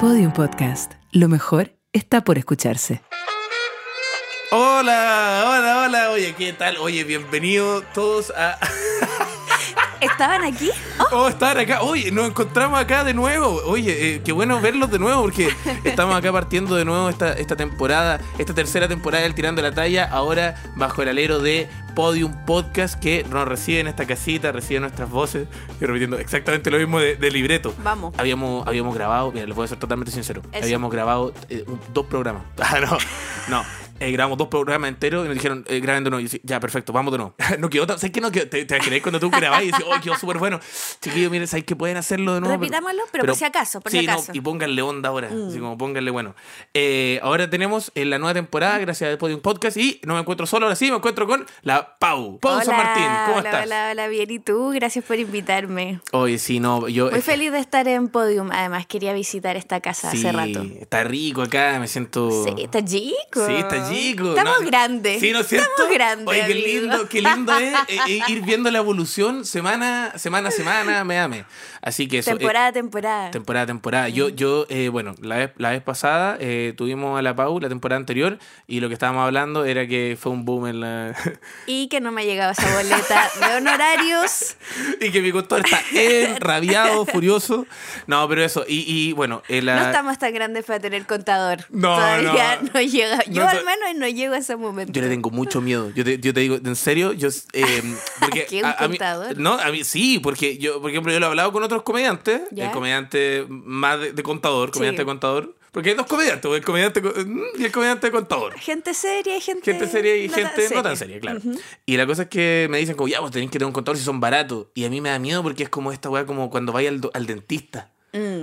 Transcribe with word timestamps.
Podium 0.00 0.32
Podcast. 0.32 0.94
Lo 1.12 1.28
mejor 1.28 1.72
está 1.92 2.24
por 2.24 2.38
escucharse. 2.38 3.02
Hola, 4.50 5.44
hola, 5.46 5.82
hola. 5.84 6.10
Oye, 6.12 6.34
¿qué 6.38 6.54
tal? 6.54 6.78
Oye, 6.78 7.04
bienvenidos 7.04 7.84
todos 7.92 8.32
a. 8.34 8.58
¿Estaban 10.00 10.44
aquí? 10.44 10.70
Oh, 11.12 11.28
estaban 11.28 11.58
acá. 11.58 11.82
Oye, 11.82 12.10
nos 12.10 12.26
encontramos 12.28 12.78
acá 12.80 13.04
de 13.04 13.14
nuevo. 13.14 13.60
Oye, 13.66 14.16
eh, 14.16 14.22
qué 14.24 14.32
bueno 14.32 14.60
verlos 14.60 14.90
de 14.90 14.98
nuevo 14.98 15.22
porque 15.22 15.50
estamos 15.84 16.14
acá 16.16 16.32
partiendo 16.32 16.74
de 16.76 16.84
nuevo 16.84 17.08
esta, 17.08 17.32
esta 17.34 17.56
temporada, 17.56 18.20
esta 18.38 18.54
tercera 18.54 18.88
temporada 18.88 19.22
del 19.24 19.34
Tirando 19.34 19.60
la 19.62 19.72
Talla, 19.72 20.04
ahora 20.10 20.54
bajo 20.76 21.02
el 21.02 21.08
alero 21.08 21.38
de 21.40 21.68
Podium 21.94 22.32
Podcast 22.46 22.98
que 23.00 23.24
nos 23.28 23.46
recibe 23.46 23.80
en 23.80 23.88
esta 23.88 24.06
casita, 24.06 24.52
recibe 24.52 24.80
nuestras 24.80 25.10
voces. 25.10 25.48
Y 25.80 25.84
repitiendo 25.84 26.18
exactamente 26.18 26.70
lo 26.70 26.78
mismo 26.78 26.98
de, 27.00 27.16
de 27.16 27.30
libreto. 27.30 27.74
Vamos. 27.82 28.14
Habíamos, 28.16 28.66
habíamos 28.66 28.94
grabado, 28.94 29.32
mira, 29.32 29.46
les 29.46 29.54
voy 29.56 29.64
a 29.64 29.68
ser 29.68 29.78
totalmente 29.78 30.12
sincero. 30.12 30.42
Eso. 30.52 30.64
Habíamos 30.64 30.90
grabado 30.92 31.32
eh, 31.48 31.64
un- 31.66 31.80
dos 31.92 32.06
programas. 32.06 32.42
Ah, 32.58 32.78
no, 32.80 32.98
no. 33.48 33.64
Eh, 34.02 34.12
grabamos 34.12 34.38
dos 34.38 34.48
programas 34.48 34.88
enteros 34.88 35.26
y 35.26 35.28
nos 35.28 35.34
dijeron, 35.34 35.62
eh, 35.68 35.78
graben 35.78 36.04
de 36.04 36.08
nuevo. 36.08 36.24
Y 36.24 36.28
yo, 36.28 36.38
ya, 36.42 36.58
perfecto, 36.58 36.90
vamos 36.90 37.12
de 37.12 37.18
nuevo. 37.18 37.34
no 37.58 37.68
quedó 37.68 37.86
tan. 37.86 37.98
¿Sabes 37.98 38.12
qué 38.12 38.22
no 38.22 38.32
quedó? 38.32 38.48
Te, 38.48 38.64
te 38.64 39.02
cuando 39.02 39.20
tú 39.20 39.28
grabás 39.30 39.62
y 39.62 39.66
dices, 39.66 39.84
oh, 39.86 40.00
quedó 40.00 40.16
súper 40.16 40.38
bueno. 40.38 40.58
Chiquillos, 41.02 41.30
miren, 41.30 41.46
¿sabes 41.46 41.66
que 41.66 41.76
pueden 41.76 41.98
hacerlo 41.98 42.32
de 42.32 42.40
nuevo? 42.40 42.54
Repitámoslo, 42.54 43.02
pero 43.12 43.26
por 43.26 43.36
si 43.36 43.44
acaso, 43.44 43.82
por 43.82 43.92
sí, 43.92 44.06
no, 44.06 44.12
acaso. 44.12 44.32
Mm. 44.32 44.36
y 44.36 44.40
pónganle 44.40 44.80
onda 44.80 45.10
ahora. 45.10 45.28
Así 45.28 45.58
como 45.58 45.76
pónganle 45.76 46.10
bueno. 46.10 46.34
Eh, 46.72 47.20
ahora 47.22 47.50
tenemos 47.50 47.92
en 47.94 48.08
la 48.08 48.18
nueva 48.18 48.32
temporada, 48.32 48.78
gracias 48.78 49.10
al 49.10 49.18
Podium 49.18 49.40
Podcast. 49.40 49.76
Y 49.76 50.00
no 50.04 50.14
me 50.14 50.20
encuentro 50.20 50.46
solo, 50.46 50.64
ahora 50.64 50.76
sí, 50.76 50.90
me 50.90 50.96
encuentro 50.96 51.26
con 51.26 51.44
la 51.60 51.98
Pau. 51.98 52.38
Pau 52.38 52.58
San 52.62 52.74
Hola, 52.74 52.84
Martín, 52.84 53.04
¿cómo 53.26 53.38
hola, 53.38 53.50
estás? 53.50 53.66
Hola, 53.66 53.88
hola, 53.90 54.08
bien. 54.08 54.30
¿Y 54.30 54.38
tú? 54.38 54.70
Gracias 54.70 55.04
por 55.04 55.18
invitarme. 55.18 56.00
Oye, 56.12 56.38
sí, 56.38 56.58
no, 56.58 56.88
yo. 56.88 57.10
Muy 57.10 57.20
feliz 57.20 57.52
de 57.52 57.58
estar 57.58 57.86
en 57.86 58.08
Podium. 58.08 58.50
Además, 58.50 58.86
quería 58.86 59.12
visitar 59.12 59.58
esta 59.58 59.80
casa 59.80 60.10
Sí, 60.10 60.18
hace 60.18 60.32
rato. 60.32 60.62
Está 60.80 61.04
rico 61.04 61.42
acá, 61.42 61.76
me 61.78 61.86
siento. 61.86 62.44
Sí, 62.44 62.54
está 62.62 62.82
chico. 62.82 63.46
Sí, 63.46 63.56
está 63.56 63.89
chico. 63.90 64.28
Estamos 64.30 64.60
¿no? 64.60 64.66
grandes. 64.66 65.20
Sí, 65.20 65.32
¿no 65.32 65.40
es 65.40 65.48
cierto? 65.48 65.68
Estamos 65.70 65.92
grandes. 65.92 66.28
Oye, 66.28 66.46
qué 66.46 66.52
amigo. 66.52 66.66
lindo, 66.66 67.08
qué 67.08 67.22
lindo 67.22 67.58
es 67.58 67.74
eh, 67.88 67.98
eh, 68.06 68.20
ir 68.28 68.42
viendo 68.42 68.70
la 68.70 68.78
evolución 68.78 69.44
semana, 69.44 70.12
semana 70.16 70.50
semana, 70.50 71.04
me 71.04 71.18
ame. 71.18 71.44
Así 71.82 72.08
que 72.08 72.18
eso. 72.18 72.30
eh, 72.30 72.34
Temporada, 72.36 72.66
a 72.68 72.72
temporada. 72.72 73.30
temporada 73.30 73.66
temporada. 73.66 74.08
Yo, 74.08 74.28
yo 74.28 74.66
eh, 74.68 74.88
bueno, 74.88 75.14
la 75.22 75.36
vez, 75.36 75.50
la 75.56 75.70
vez 75.70 75.82
pasada 75.82 76.36
eh, 76.40 76.74
tuvimos 76.76 77.18
a 77.18 77.22
la 77.22 77.34
Pau, 77.34 77.58
la 77.60 77.68
temporada 77.68 77.98
anterior, 77.98 78.38
y 78.66 78.80
lo 78.80 78.88
que 78.88 78.94
estábamos 78.94 79.24
hablando 79.24 79.64
era 79.64 79.86
que 79.86 80.16
fue 80.20 80.32
un 80.32 80.44
boom 80.44 80.66
en 80.66 80.80
la. 80.80 81.14
y 81.66 81.88
que 81.88 82.00
no 82.00 82.12
me 82.12 82.22
ha 82.22 82.24
llegado 82.24 82.52
esa 82.52 82.74
boleta 82.76 83.30
de 83.48 83.56
honorarios. 83.56 84.56
y 85.00 85.10
que 85.10 85.20
mi 85.22 85.32
contador 85.32 85.64
está 85.64 85.80
enrabiado, 85.92 87.06
furioso. 87.12 87.66
No, 88.06 88.28
pero 88.28 88.44
eso. 88.44 88.64
Y, 88.68 88.84
y 88.86 89.12
bueno, 89.12 89.42
eh, 89.48 89.62
la- 89.62 89.76
No 89.80 89.86
estamos 89.86 90.18
tan 90.18 90.32
grandes 90.34 90.64
para 90.64 90.80
tener 90.80 91.06
contador. 91.06 91.64
No, 91.70 91.94
Todavía 91.96 92.58
no. 92.62 92.70
no, 92.74 92.80
llega. 92.80 93.24
Yo 93.26 93.42
No, 93.42 93.48
al 93.48 93.64
menos 93.64 93.94
no 93.96 94.08
llego 94.08 94.34
a 94.34 94.38
ese 94.38 94.56
momento. 94.56 94.92
Yo 94.92 95.02
le 95.02 95.08
tengo 95.08 95.30
mucho 95.30 95.60
miedo. 95.60 95.90
Yo 95.94 96.04
te, 96.04 96.18
yo 96.18 96.34
te 96.34 96.40
digo, 96.40 96.56
en 96.56 96.76
serio, 96.76 97.12
yo. 97.12 97.28
Eh, 97.52 97.82
porque 98.20 98.46
¿Qué, 98.46 98.58
un 98.60 98.66
a- 98.66 98.72
a 98.72 98.88
mí- 98.88 98.98
contador? 98.98 99.38
no, 99.38 99.54
a 99.54 99.70
mí 99.70 99.84
sí, 99.84 100.18
porque 100.18 100.58
yo, 100.58 100.80
por 100.80 100.90
ejemplo, 100.90 101.12
yo 101.12 101.20
lo 101.20 101.26
he 101.26 101.28
hablado 101.30 101.52
con 101.52 101.62
otros 101.62 101.69
comediantes. 101.82 102.42
¿Ya? 102.50 102.66
El 102.66 102.72
comediante 102.72 103.46
más 103.48 104.00
de, 104.00 104.12
de 104.12 104.22
contador, 104.22 104.70
comediante 104.70 105.02
Sí. 105.02 105.06
contador. 105.06 105.54
Porque 105.72 105.90
hay 105.90 105.94
dos 105.94 106.06
comediantes, 106.06 106.50
el 106.50 106.64
comediante 106.64 107.00
co- 107.00 107.12
y 107.56 107.64
el 107.64 107.70
comediante 107.70 108.08
de 108.08 108.10
contador. 108.12 108.58
Gente 108.58 108.92
seria 108.92 109.36
y 109.36 109.40
gente. 109.40 109.70
Gente 109.70 109.86
seria 109.86 110.16
y 110.16 110.26
no 110.26 110.34
tan 110.34 110.46
gente 110.46 110.74
no 110.74 110.82
tan 110.82 110.96
seria, 110.96 111.20
claro. 111.20 111.40
Y 111.86 111.96
la 111.96 112.06
cosa 112.06 112.22
es 112.22 112.28
que 112.28 112.66
me 112.68 112.78
dicen 112.78 112.96
como, 112.96 113.06
ya, 113.06 113.20
vos 113.20 113.30
tenés 113.30 113.48
que 113.50 113.52
tener 113.52 113.66
un 113.66 113.72
contador 113.72 113.96
si 113.96 114.02
son 114.04 114.18
baratos. 114.18 114.66
Y 114.74 114.84
a 114.84 114.90
mí 114.90 115.00
me 115.00 115.10
da 115.10 115.20
miedo 115.20 115.44
porque 115.44 115.62
es 115.62 115.68
como 115.68 115.92
esta 115.92 116.10
weá 116.10 116.26
como 116.26 116.50
cuando 116.50 116.72
vaya 116.72 116.88
al, 116.88 117.00
do- 117.00 117.12
al 117.14 117.24
dentista. 117.26 117.92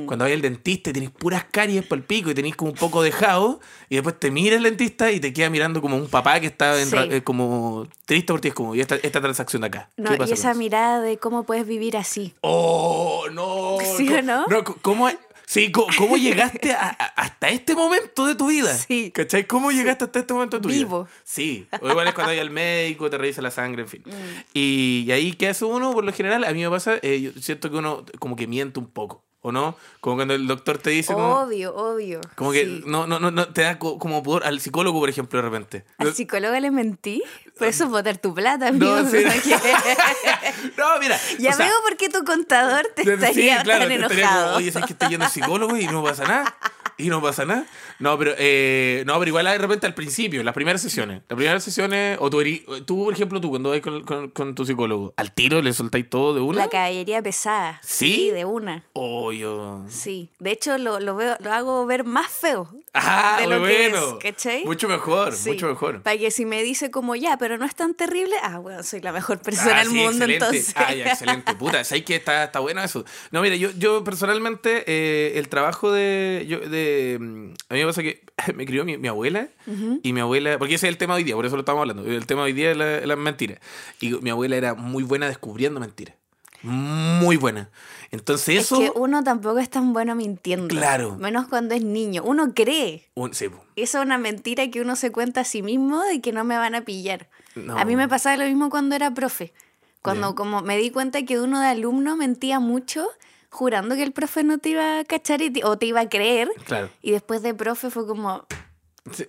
Cuando 0.08 0.26
vaya 0.26 0.36
al 0.36 0.42
dentista 0.42 0.90
y 0.90 0.94
tenés 0.94 1.12
puras 1.12 1.46
caries 1.52 1.86
por 1.86 1.98
el 2.00 2.04
pico 2.04 2.32
y 2.32 2.34
tenés 2.34 2.56
como 2.56 2.72
un 2.72 2.78
poco 2.78 3.04
dejado 3.04 3.60
y 3.90 3.96
después 3.96 4.20
te 4.20 4.32
mira 4.32 4.56
el 4.56 4.64
dentista 4.64 5.12
y 5.12 5.20
te 5.20 5.34
queda 5.34 5.50
mirando 5.50 5.82
como 5.82 5.96
un 5.98 6.08
papá 6.08 6.40
que 6.40 6.48
está 6.48 6.82
en 6.82 6.88
Sí. 6.90 6.96
ra- 6.96 7.04
eh, 7.06 7.22
como 7.24 7.88
triste 8.06 8.34
porque 8.34 8.48
es 8.50 8.54
como, 8.54 8.74
y 8.76 8.82
esta, 8.82 8.96
esta 8.96 9.22
transacción 9.22 9.62
de 9.62 9.68
acá. 9.68 9.90
No, 9.98 10.12
¿Qué 10.12 10.18
pasa 10.18 10.30
y 10.32 10.34
esa 10.34 10.54
mirada 10.54 11.02
de 11.02 11.18
cómo 11.18 11.44
puedes 11.44 11.68
vivir 11.68 11.98
así. 11.98 12.34
Oh, 12.42 13.26
no. 13.32 13.78
¿Sí 13.98 14.08
o 14.12 14.22
no? 14.22 14.46
co- 14.64 14.78
¿Cómo, 14.82 15.10
sí, 15.46 15.72
co- 15.72 15.88
¿cómo 15.98 16.18
llegaste 16.18 16.72
a- 16.74 16.88
a- 16.90 17.06
hasta 17.22 17.50
este 17.50 17.76
momento 17.76 18.26
de 18.26 18.36
tu 18.36 18.48
vida? 18.48 18.74
Sí. 18.74 19.12
¿Cachai? 19.12 19.46
¿Cómo 19.46 19.72
llegaste 19.72 20.06
hasta 20.06 20.20
este 20.20 20.34
momento 20.34 20.58
de 20.58 20.64
tu 20.64 20.70
Vivo. 20.70 21.04
vida? 21.04 21.12
Sí. 21.24 21.68
O 21.82 21.90
igual 21.90 22.08
es 22.08 22.14
cuando 22.14 22.32
hay 22.32 22.40
al 22.40 22.50
médico, 22.50 23.10
te 23.10 23.18
revisa 23.18 23.42
la 23.42 23.52
sangre, 23.52 23.84
en 23.84 23.88
fin. 23.90 24.04
Mm. 24.06 24.12
Y, 24.54 25.04
y 25.08 25.12
ahí, 25.12 25.34
¿qué 25.34 25.50
hace 25.50 25.66
uno? 25.66 25.92
Por 25.94 26.04
lo 26.06 26.14
general, 26.14 26.44
a 26.44 26.52
mí 26.54 26.62
me 26.64 26.70
pasa, 26.70 26.96
eh, 27.02 27.22
yo 27.22 27.32
siento 27.42 27.70
que 27.70 27.78
uno 27.78 28.06
como 28.20 28.36
que 28.36 28.48
miente 28.48 28.80
un 28.80 28.88
poco, 28.88 29.24
¿o 29.42 29.52
no? 29.52 29.76
Como 30.02 30.16
cuando 30.18 30.34
el 30.34 30.48
doctor 30.48 30.78
te 30.78 30.90
dice 30.90 31.14
como... 31.14 31.40
Obvio, 31.42 31.74
obvio. 31.76 32.20
Como 32.36 32.52
que 32.52 32.66
Sí. 32.66 32.84
no, 32.86 33.08
no, 33.08 33.20
no, 33.20 33.32
no, 33.32 33.48
te 33.50 33.62
da 33.62 33.80
co- 33.80 33.98
como 34.00 34.22
pudor 34.24 34.44
al 34.46 34.60
psicólogo, 34.60 35.00
por 35.00 35.10
ejemplo, 35.10 35.42
de 35.42 35.48
repente. 35.50 35.86
¿Al 35.98 36.14
psicólogo 36.14 36.60
le 36.60 36.72
mentí? 36.72 37.24
Por 37.58 37.68
eso 37.68 37.86
es 37.86 37.90
botar 37.90 38.18
tu 38.18 38.34
plata, 38.34 38.68
amigo. 38.68 38.86
No, 38.86 39.10
sí. 39.10 39.24
No, 40.78 40.88
mira. 41.00 41.20
ya 41.40 41.52
o 41.52 41.54
sea, 41.54 41.66
veo 41.66 41.76
por 41.84 41.98
qué 41.98 42.10
tu 42.10 42.24
contador 42.24 42.88
te 42.96 43.04
Sí, 43.04 43.10
estaría 43.12 43.64
claro, 43.64 43.80
tan 43.82 43.90
te 43.90 43.96
estaría 43.96 44.24
enojado. 44.24 44.46
como, 44.46 44.58
Oye, 44.58 44.72
¿sabes 44.72 44.88
que 44.88 44.94
estoy 44.94 45.10
yendo 45.10 45.26
al 45.26 45.32
psicólogo 45.32 45.78
y 45.78 45.88
no 45.88 46.04
pasa 46.04 46.24
nada? 46.26 46.56
Y 46.98 47.10
no 47.10 47.22
pasa 47.22 47.46
nada. 47.46 47.66
No, 48.00 48.18
pero, 48.18 48.34
eh, 48.38 49.04
no, 49.06 49.14
pero 49.20 49.30
igual 49.30 49.46
de 49.46 49.58
repente 49.58 49.86
al 49.86 49.94
principio, 49.94 50.44
las 50.44 50.54
primeras 50.56 50.82
sesiones. 50.82 51.22
Las 51.30 51.38
primeras 51.38 51.64
sesiones, 51.64 52.18
o 52.20 52.30
tú, 52.30 52.42
tú 52.86 53.06
por 53.06 53.14
ejemplo, 53.14 53.40
tú 53.40 53.50
cuando 53.52 53.70
vas 53.70 53.82
con, 53.82 54.04
con- 54.04 54.30
con 54.32 54.56
tu 54.56 54.66
psicólogo, 54.66 55.14
al 55.16 55.32
tiro 55.32 55.62
le 55.62 55.74
soltáis 55.74 56.10
todo 56.10 56.34
de 56.34 56.42
una. 56.42 56.58
La 56.64 56.70
caballería 56.70 57.22
pesada. 57.22 57.80
¿Sí? 57.84 58.32
de 58.32 58.46
una. 58.46 58.84
Oh, 58.94 59.32
yo. 59.32 59.84
Sí. 59.90 60.30
De 60.40 60.52
hecho, 60.52 60.78
lo, 60.78 61.00
lo, 61.00 61.16
veo, 61.16 61.36
lo 61.40 61.54
hago 61.54 61.86
ver 61.86 62.04
más 62.04 62.28
feo. 62.32 62.68
Ah, 63.00 63.38
de 63.40 63.48
lo 63.48 63.64
que 63.66 63.90
bueno. 63.90 64.18
es, 64.18 64.24
¿cachai? 64.24 64.66
Mucho 64.66 64.88
mejor, 64.88 65.34
Sí. 65.34 65.52
mucho 65.52 65.68
mejor. 65.68 66.02
Para 66.02 66.18
que 66.18 66.32
si 66.32 66.46
me 66.46 66.62
dice 66.64 66.90
como 66.92 67.16
ya, 67.16 67.38
pero 67.38 67.58
no 67.58 67.66
es 67.66 67.76
tan 67.76 67.94
terrible, 67.94 68.36
ah, 68.44 68.58
bueno, 68.60 68.84
soy 68.84 69.02
la 69.02 69.12
mejor 69.12 69.40
persona 69.40 69.76
Ah, 69.76 69.80
del 69.80 69.88
sí, 69.90 69.94
mundo 69.96 70.12
excelente. 70.26 70.46
entonces. 70.46 70.74
Ah, 70.76 70.94
ya, 70.94 71.08
excelente. 71.12 71.56
Puta, 71.56 71.84
¿sabes 71.84 72.04
que 72.04 72.16
está, 72.16 72.44
está 72.46 72.60
bueno 72.60 72.84
eso? 72.84 73.06
No, 73.32 73.42
mira, 73.42 73.56
yo, 73.56 73.70
yo 73.78 74.04
personalmente, 74.04 74.84
eh, 74.88 75.38
el 75.40 75.48
trabajo 75.50 75.92
de, 75.92 76.46
yo, 76.48 76.60
de. 76.60 77.18
mm, 77.20 77.54
A 77.70 77.74
mí 77.74 77.80
me 77.82 77.86
pasa 77.86 78.02
que 78.02 78.22
me 78.56 78.66
crió 78.66 78.84
mi, 78.86 78.98
mi 78.98 79.08
abuela 79.08 79.48
y 80.04 80.14
mi 80.14 80.20
abuela. 80.22 80.58
Porque 80.58 80.76
ese 80.76 80.88
es 80.88 80.92
el 80.92 80.98
tema 80.98 81.16
hoy 81.16 81.24
día, 81.24 81.36
por 81.36 81.46
eso 81.46 81.56
lo 81.56 81.62
estamos 81.62 81.82
hablando. 81.82 82.04
El 82.06 82.26
tema 82.26 82.44
hoy 82.44 82.54
día 82.54 82.72
es 82.72 82.78
la- 82.78 83.02
las 83.06 83.18
mentiras. 83.18 83.60
Y 84.00 84.12
mi 84.22 84.30
abuela 84.30 84.56
era 84.56 84.74
muy 84.74 85.04
buena 85.04 85.28
descubriendo 85.28 85.80
mentiras. 85.80 86.16
Muy 86.64 87.38
buena. 87.38 87.70
Entonces, 88.12 88.60
eso. 88.64 88.82
Es 88.82 88.90
que 88.92 89.00
uno 89.00 89.24
tampoco 89.24 89.60
es 89.60 89.70
tan 89.70 89.94
bueno 89.94 90.16
mintiendo. 90.16 90.68
Claro. 90.68 91.16
Menos 91.18 91.48
cuando 91.48 91.76
es 91.76 91.84
niño. 91.84 92.24
Uno 92.24 92.54
cree. 92.54 93.10
un- 93.16 93.34
sí. 93.34 93.48
Esa 93.76 94.00
es 94.00 94.06
una 94.06 94.18
mentira 94.18 94.70
que 94.70 94.82
uno 94.82 94.96
se 94.96 95.12
cuenta 95.12 95.42
a 95.42 95.44
sí 95.44 95.62
mismo 95.62 96.02
de 96.04 96.22
que 96.22 96.32
no 96.32 96.44
me 96.44 96.58
van 96.58 96.74
a 96.76 96.82
pillar. 96.82 97.30
No. 97.56 97.78
A 97.78 97.86
mí 97.86 97.96
me 97.96 98.08
pasaba 98.08 98.38
lo 98.38 98.46
mismo 98.46 98.70
cuando 98.70 98.96
era 98.96 99.14
profe. 99.14 99.54
Cuando 100.02 100.30
Ya. 100.30 100.36
como 100.36 100.62
me 100.62 100.78
di 100.78 100.90
cuenta 100.92 101.24
que 101.24 101.40
uno 101.40 101.60
de 101.60 101.68
alumno 101.68 102.16
mentía 102.16 102.60
mucho 102.60 103.08
jurando 103.50 103.96
que 103.96 104.04
el 104.04 104.12
profe 104.14 104.44
no 104.44 104.58
te 104.58 104.70
iba 104.70 105.00
a 105.00 105.04
cachar 105.06 105.42
y 105.42 105.50
te- 105.50 105.64
o 105.66 105.78
te 105.78 105.86
iba 105.88 106.02
a 106.02 106.10
creer. 106.10 106.50
Claro. 106.66 106.90
Y 107.02 107.12
después 107.12 107.42
de 107.42 107.54
profe 107.54 107.90
fue 107.90 108.06
como... 108.08 108.46
Sí, 109.14 109.26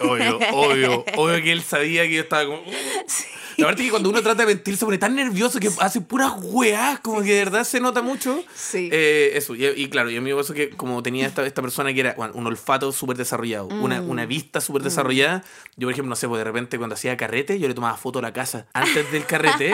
Obvio, 0.00 0.38
obvio, 0.54 1.04
obvio 1.18 1.42
que 1.42 1.52
él 1.52 1.60
sabía 1.62 2.04
que 2.04 2.14
yo 2.14 2.22
estaba 2.22 2.46
como. 2.46 2.62
La 3.60 3.66
verdad 3.66 3.80
es 3.80 3.86
que 3.86 3.90
cuando 3.90 4.08
uno 4.10 4.22
trata 4.22 4.42
de 4.42 4.46
mentir 4.54 4.76
se 4.76 4.84
pone 4.84 4.98
tan 4.98 5.14
nervioso 5.14 5.60
que 5.60 5.70
hace 5.80 6.00
puras 6.00 6.32
weás, 6.40 7.00
como 7.00 7.22
que 7.22 7.32
de 7.34 7.44
verdad 7.44 7.64
se 7.64 7.80
nota 7.80 8.02
mucho. 8.02 8.42
Sí. 8.54 8.88
Eh, 8.92 9.32
eso, 9.34 9.54
y, 9.54 9.66
y 9.66 9.88
claro, 9.88 10.10
y 10.10 10.16
a 10.16 10.20
mí 10.20 10.30
me 10.30 10.36
pasó 10.36 10.54
que 10.54 10.70
como 10.70 11.02
tenía 11.02 11.26
esta, 11.26 11.44
esta 11.46 11.62
persona 11.62 11.92
que 11.92 12.00
era 12.00 12.14
bueno, 12.16 12.34
un 12.34 12.46
olfato 12.46 12.92
súper 12.92 13.16
desarrollado, 13.16 13.66
una, 13.66 14.00
Mm. 14.00 14.10
una 14.10 14.26
vista 14.26 14.60
súper 14.60 14.82
desarrollada, 14.82 15.42
yo 15.76 15.86
por 15.86 15.92
ejemplo, 15.92 16.10
no 16.10 16.16
sé, 16.16 16.26
pues 16.28 16.38
de 16.38 16.44
repente 16.44 16.78
cuando 16.78 16.94
hacía 16.94 17.16
carrete, 17.16 17.58
yo 17.58 17.68
le 17.68 17.74
tomaba 17.74 17.96
foto 17.96 18.18
a 18.20 18.22
la 18.22 18.32
casa 18.32 18.66
antes 18.72 19.10
del 19.12 19.24
carrete. 19.26 19.72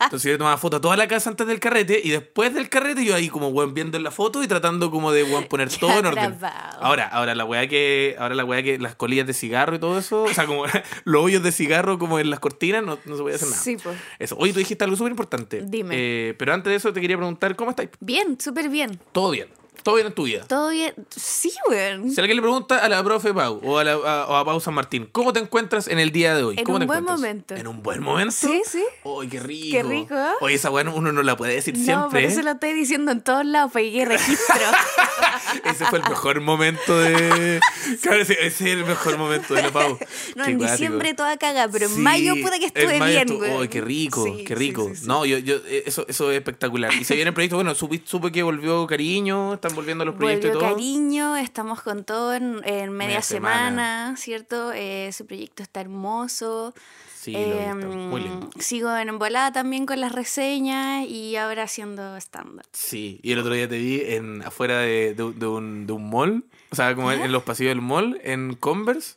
Entonces 0.00 0.24
yo 0.24 0.32
le 0.32 0.38
tomaba 0.38 0.56
foto 0.58 0.76
a 0.76 0.80
toda 0.80 0.96
la 0.96 1.08
casa 1.08 1.30
antes 1.30 1.46
del 1.46 1.60
carrete 1.60 2.00
y 2.02 2.10
después 2.10 2.54
del 2.54 2.68
carrete 2.68 3.04
yo 3.04 3.14
ahí 3.14 3.28
como 3.28 3.48
weón 3.48 3.74
viendo 3.74 3.98
la 3.98 4.10
foto 4.10 4.42
y 4.42 4.48
tratando 4.48 4.90
como 4.90 5.12
de 5.12 5.22
weón 5.24 5.44
poner 5.44 5.68
todo 5.78 5.98
en 5.98 6.06
orden. 6.06 6.38
Ahora, 6.80 7.06
ahora 7.08 7.34
la 7.34 7.44
weá 7.44 7.66
que, 7.68 8.16
ahora 8.18 8.34
la 8.34 8.44
weá 8.44 8.62
que 8.62 8.78
las 8.78 8.94
colillas 8.94 9.26
de 9.26 9.34
cigarro 9.34 9.76
y 9.76 9.78
todo 9.78 9.98
eso, 9.98 10.22
o 10.24 10.34
sea, 10.34 10.46
como 10.46 10.64
los 11.04 11.22
hoyos 11.24 11.42
de 11.42 11.52
cigarro 11.52 11.98
como 11.98 12.18
en 12.18 12.30
las 12.30 12.40
cortinas, 12.40 12.82
no, 12.82 12.98
no 13.06 13.16
se 13.16 13.22
puede 13.22 13.36
hacer 13.36 13.48
nada. 13.48 13.60
Sí, 13.62 13.76
pues. 13.82 13.96
Eso. 14.18 14.36
Oye, 14.38 14.52
tú 14.52 14.58
dijiste 14.58 14.84
algo 14.84 14.96
súper 14.96 15.12
importante. 15.12 15.62
Dime. 15.64 15.94
Eh, 15.96 16.34
pero 16.38 16.52
antes 16.52 16.70
de 16.70 16.76
eso 16.76 16.92
te 16.92 17.00
quería 17.00 17.16
preguntar, 17.16 17.56
¿cómo 17.56 17.70
estáis? 17.70 17.90
Bien, 18.00 18.38
súper 18.40 18.68
bien. 18.68 18.98
Todo 19.12 19.30
bien. 19.30 19.48
Todo 19.82 19.96
bien 19.96 20.06
en 20.06 20.14
tu 20.14 20.24
vida. 20.24 20.44
Todo 20.46 20.70
bien. 20.70 20.94
Sí, 21.14 21.52
weón. 21.68 22.10
Si 22.10 22.18
alguien 22.20 22.36
le 22.36 22.42
pregunta 22.42 22.78
a 22.78 22.88
la 22.88 23.02
profe 23.04 23.34
Pau 23.34 23.60
o 23.62 23.78
a, 23.78 23.84
la, 23.84 23.92
a, 23.92 24.26
o 24.28 24.36
a 24.36 24.44
Pau 24.44 24.60
San 24.60 24.72
Martín, 24.74 25.08
¿cómo 25.12 25.32
te 25.32 25.40
encuentras 25.40 25.88
en 25.88 25.98
el 25.98 26.10
día 26.10 26.34
de 26.34 26.42
hoy? 26.44 26.56
En 26.58 26.64
¿Cómo 26.64 26.76
un 26.76 26.80
te 26.82 26.86
buen 26.86 26.98
encuentras? 27.00 27.20
momento. 27.20 27.54
¿En 27.56 27.66
un 27.66 27.82
buen 27.82 28.02
momento? 28.02 28.32
Sí, 28.32 28.62
sí. 28.64 28.82
¡Ay, 29.04 29.28
qué 29.28 29.40
rico! 29.40 29.76
Qué 29.76 29.82
rico, 29.82 30.14
¿eh? 30.14 30.30
Oye, 30.40 30.54
esa 30.54 30.70
weá 30.70 30.88
uno 30.88 31.12
no 31.12 31.22
la 31.22 31.36
puede 31.36 31.54
decir 31.54 31.76
No, 31.76 31.84
siempre. 31.84 32.24
eso 32.24 32.40
¿eh? 32.40 32.44
lo 32.44 32.50
estoy 32.52 32.72
diciendo 32.72 33.12
en 33.12 33.20
todos 33.20 33.44
lados, 33.44 33.72
quede 33.72 34.04
registro. 34.06 34.54
ese 35.64 35.84
fue 35.86 35.98
el 35.98 36.08
mejor 36.08 36.40
momento 36.40 36.98
de. 36.98 37.60
Claro, 38.00 38.20
ese, 38.22 38.32
ese 38.34 38.46
es 38.46 38.60
el 38.78 38.84
mejor 38.84 39.18
momento 39.18 39.54
de 39.54 39.62
la 39.62 39.70
Pau. 39.70 39.98
No, 40.36 40.44
Qué 40.44 40.50
en 40.52 40.58
cuático. 40.58 40.72
diciembre 40.72 41.14
toda 41.14 41.36
caga, 41.36 41.68
pero 41.70 41.86
en 41.86 41.92
Sí, 41.94 42.00
mayo 42.00 42.34
pude 42.40 42.58
que 42.58 42.66
estuve 42.66 42.94
bien, 43.06 43.28
estu-. 43.28 43.60
¡Ay, 43.60 43.68
qué 43.68 43.80
rico! 43.80 44.24
Sí, 44.24 44.44
¡Qué 44.44 44.54
rico! 44.54 44.90
sí. 44.94 45.02
No, 45.06 45.24
yo, 45.26 45.38
yo, 45.38 45.56
eh, 45.66 45.84
eso, 45.86 46.04
eso 46.08 46.30
es 46.30 46.38
espectacular. 46.38 46.92
Y 46.94 47.04
se 47.04 47.14
viene 47.14 47.28
el 47.28 47.34
proyecto, 47.34 47.56
bueno, 47.56 47.74
supe, 47.74 48.00
supe 48.04 48.32
que 48.32 48.42
volvió 48.42 48.86
Cariño, 48.86 49.58
están 49.64 49.76
volviendo 49.76 50.04
los 50.04 50.14
proyectos 50.14 50.50
Volvió 50.52 50.60
y 50.60 50.68
todo. 50.68 50.74
cariño, 50.76 51.36
estamos 51.36 51.80
con 51.82 52.04
todo 52.04 52.34
en, 52.34 52.60
en 52.64 52.90
media 52.92 53.08
Media 53.08 53.22
semana. 53.22 53.68
semana, 53.70 54.16
¿cierto? 54.16 54.72
Eh, 54.72 55.08
ese 55.08 55.24
proyecto 55.24 55.62
está 55.62 55.80
hermoso. 55.80 56.74
Sí, 57.18 57.32
lo 57.32 57.38
vi, 57.38 57.44
está 57.46 57.70
Em, 57.70 58.08
muy 58.10 58.20
lindo. 58.20 58.50
sigo 58.58 58.94
en 58.96 59.08
embolada 59.08 59.50
también 59.52 59.86
con 59.86 59.98
las 60.00 60.12
reseñas 60.12 61.06
y 61.08 61.36
ahora 61.36 61.62
haciendo 61.62 62.16
stand-up. 62.18 62.66
Sí, 62.72 63.18
y 63.22 63.32
el 63.32 63.38
otro 63.38 63.54
día 63.54 63.66
te 63.66 63.78
vi 63.78 64.02
en, 64.04 64.42
afuera 64.42 64.78
de, 64.80 65.14
de 65.14 65.22
un- 65.22 65.38
de 65.38 65.46
un, 65.46 65.86
de 65.86 65.92
un 65.94 66.10
mall, 66.10 66.44
o 66.70 66.76
sea, 66.76 66.94
como 66.94 67.10
en, 67.12 67.22
en 67.22 67.32
los 67.32 67.42
pasillos 67.42 67.70
del 67.70 67.80
mall, 67.80 68.20
en 68.22 68.54
Converse. 68.56 69.14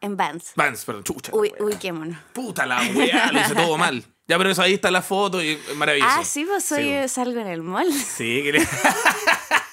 En 0.00 0.16
Vans. 0.16 0.52
Vans, 0.56 0.84
perdón, 0.84 1.04
chucha. 1.04 1.30
Uy. 1.34 1.52
Puta 2.32 2.66
la 2.66 2.82
weá, 2.94 3.30
lo 3.32 3.40
hice 3.40 3.54
todo 3.54 3.78
mal. 3.78 4.04
Ya, 4.26 4.38
pero 4.38 4.48
eso 4.50 4.62
ahí 4.62 4.72
está 4.72 4.90
la 4.90 5.02
foto 5.02 5.42
y 5.42 5.58
maravilloso. 5.76 6.10
Ah, 6.18 6.24
sí, 6.24 6.46
pues 6.46 6.64
soy, 6.64 6.82
Sí, 7.02 7.08
salgo 7.08 7.40
en 7.40 7.46
el 7.46 7.62
mall. 7.62 7.92
Sí. 7.92 8.42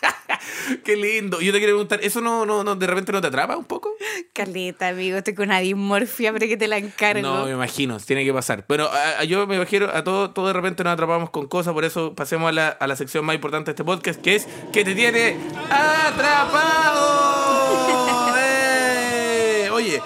qué 0.83 0.95
lindo. 0.97 1.39
Yo 1.41 1.51
te 1.51 1.59
quería 1.59 1.73
preguntar, 1.73 2.00
¿eso 2.03 2.21
no, 2.21 2.45
no, 2.45 2.63
no 2.63 2.75
de 2.75 2.88
repente 2.88 3.12
no 3.12 3.21
te 3.21 3.27
atrapa 3.27 3.57
un 3.57 3.65
poco? 3.65 3.91
Carlita, 4.33 4.88
amigo, 4.89 5.18
estoy 5.18 5.33
con 5.35 5.45
una 5.47 5.59
dismorfia, 5.59 6.31
pero 6.33 6.47
que 6.47 6.57
te 6.57 6.68
la 6.68 6.77
encargo. 6.77 7.21
No, 7.21 7.45
me 7.45 7.51
imagino, 7.51 7.97
tiene 8.00 8.23
que 8.25 8.33
pasar. 8.33 8.65
Pero 8.68 8.89
a- 8.89 9.19
a- 9.19 9.23
yo 9.23 9.45
me 9.47 9.56
imagino, 9.56 9.88
a 9.94 10.03
todo, 10.03 10.31
todo 10.31 10.47
de 10.47 10.53
repente 10.53 10.83
nos 10.83 10.94
atrapamos 10.94 11.29
con 11.29 11.47
cosas, 11.47 11.73
por 11.73 11.85
eso 11.85 12.13
pasemos 12.15 12.50
a 12.50 12.51
la, 12.51 12.68
a 12.69 12.88
la 12.88 12.95
sección 12.95 13.25
más 13.25 13.35
importante 13.35 13.65
de 13.68 13.71
este 13.73 13.83
podcast, 13.83 14.21
que 14.21 14.35
es 14.35 14.47
que 14.73 14.83
te 14.83 14.95
tiene 14.95 15.35
atrapado. 15.69 17.12
¡Eh! 18.38 19.69
Oye. 19.71 20.01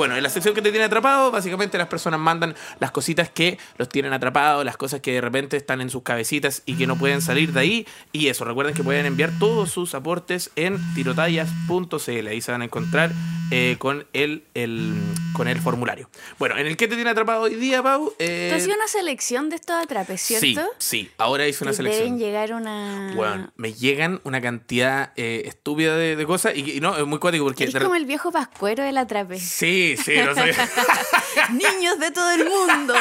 Bueno, 0.00 0.16
en 0.16 0.22
la 0.22 0.30
sección 0.30 0.54
que 0.54 0.62
te 0.62 0.70
tiene 0.70 0.86
atrapado, 0.86 1.30
básicamente 1.30 1.76
las 1.76 1.88
personas 1.88 2.18
mandan 2.18 2.54
las 2.78 2.90
cositas 2.90 3.28
que 3.28 3.58
los 3.76 3.86
tienen 3.90 4.14
atrapados, 4.14 4.64
las 4.64 4.78
cosas 4.78 5.00
que 5.00 5.12
de 5.12 5.20
repente 5.20 5.58
están 5.58 5.82
en 5.82 5.90
sus 5.90 6.02
cabecitas 6.02 6.62
y 6.64 6.76
que 6.78 6.86
no 6.86 6.96
pueden 6.96 7.20
salir 7.20 7.52
de 7.52 7.60
ahí. 7.60 7.86
Y 8.10 8.28
eso, 8.28 8.46
recuerden 8.46 8.74
que 8.74 8.82
pueden 8.82 9.04
enviar 9.04 9.30
todos 9.38 9.70
sus 9.70 9.94
aportes 9.94 10.52
en 10.56 10.78
tirotallas.cl. 10.94 12.26
Ahí 12.28 12.40
se 12.40 12.50
van 12.50 12.62
a 12.62 12.64
encontrar 12.64 13.12
eh, 13.50 13.76
con, 13.78 14.06
el, 14.14 14.44
el, 14.54 14.94
con 15.34 15.48
el 15.48 15.60
formulario. 15.60 16.08
Bueno, 16.38 16.56
en 16.56 16.66
el 16.66 16.78
que 16.78 16.88
te 16.88 16.94
tiene 16.94 17.10
atrapado 17.10 17.42
hoy 17.42 17.56
día, 17.56 17.82
Pau. 17.82 18.14
Eh, 18.18 18.48
Tú 18.50 18.56
has 18.56 18.62
sido 18.62 18.76
una 18.76 18.88
selección 18.88 19.50
de 19.50 19.56
estos 19.56 19.76
atrapes, 19.82 20.22
sí, 20.22 20.36
¿cierto? 20.38 20.70
sí, 20.78 21.10
ahora 21.18 21.46
hice 21.46 21.62
una 21.64 21.74
selección. 21.74 22.04
Deben 22.04 22.18
llegar 22.18 22.54
una... 22.54 23.12
Bueno, 23.14 23.52
me 23.56 23.74
llegan 23.74 24.20
una 24.24 24.40
cantidad 24.40 25.12
eh, 25.16 25.42
estúpida 25.44 25.94
de, 25.96 26.16
de 26.16 26.26
cosas 26.26 26.56
y, 26.56 26.70
y 26.76 26.80
no, 26.80 26.96
es 26.96 27.04
muy 27.06 27.18
cuático 27.18 27.44
porque... 27.44 27.66
De- 27.66 27.80
como 27.80 27.96
el 27.96 28.06
viejo 28.06 28.30
pascuero 28.32 28.82
del 28.82 28.96
atrape. 28.96 29.38
Sí, 29.38 29.89
sí, 29.96 30.14
no 30.24 30.34
sé. 30.34 30.54
Niños 31.52 31.98
de 31.98 32.10
todo 32.10 32.30
el 32.32 32.44
mundo, 32.44 32.94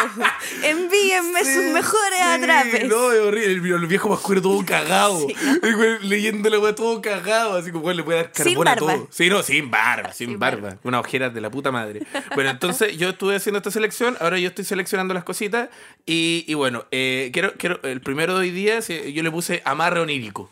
envíenme 0.63 1.44
sus 1.44 1.65
mejores 1.74 2.19
sí, 2.19 2.24
atrapes. 2.24 2.88
No, 2.88 3.12
es 3.12 3.19
horrible. 3.19 3.75
El, 3.75 3.88
viejo 3.88 4.09
mascuero 4.09 4.41
todo 4.41 4.63
cagado. 4.65 5.27
Sí, 5.27 5.36
leyendo 6.01 6.50
la 6.50 6.59
weá 6.59 6.75
todo 6.75 7.01
cagado. 7.01 7.57
Así 7.57 7.71
como, 7.71 7.91
le 7.91 8.03
puede 8.03 8.19
dar 8.19 8.31
carbón 8.31 8.68
a 8.68 8.75
todo. 8.75 9.07
Sí, 9.12 9.30
no, 9.30 9.41
sin 9.44 9.69
barba, 9.71 10.13
sin, 10.13 10.30
Sin 10.30 10.39
barba. 10.39 10.62
barba. 10.62 10.80
Una 10.83 11.00
ojera 11.00 11.30
de 11.30 11.41
la 11.41 11.50
puta 11.50 11.71
madre. 11.71 12.01
Bueno, 12.36 12.50
entonces 12.50 12.97
yo 12.97 13.09
estuve 13.09 13.36
haciendo 13.36 13.57
esta 13.57 13.71
selección. 13.71 14.18
Ahora 14.19 14.38
yo 14.38 14.47
estoy 14.50 14.65
seleccionando 14.65 15.13
las 15.13 15.24
cositas. 15.24 15.69
Y, 16.06 16.45
y 16.47 16.53
bueno, 16.53 16.86
eh, 16.91 17.30
quiero, 17.33 17.53
quiero, 17.57 17.80
el 17.83 18.01
primero 18.01 18.33
de 18.36 18.41
hoy 18.41 18.51
día 18.51 18.80
yo 18.80 19.24
le 19.24 19.31
puse 19.31 19.62
amarre 19.65 20.00
onírico. 20.00 20.50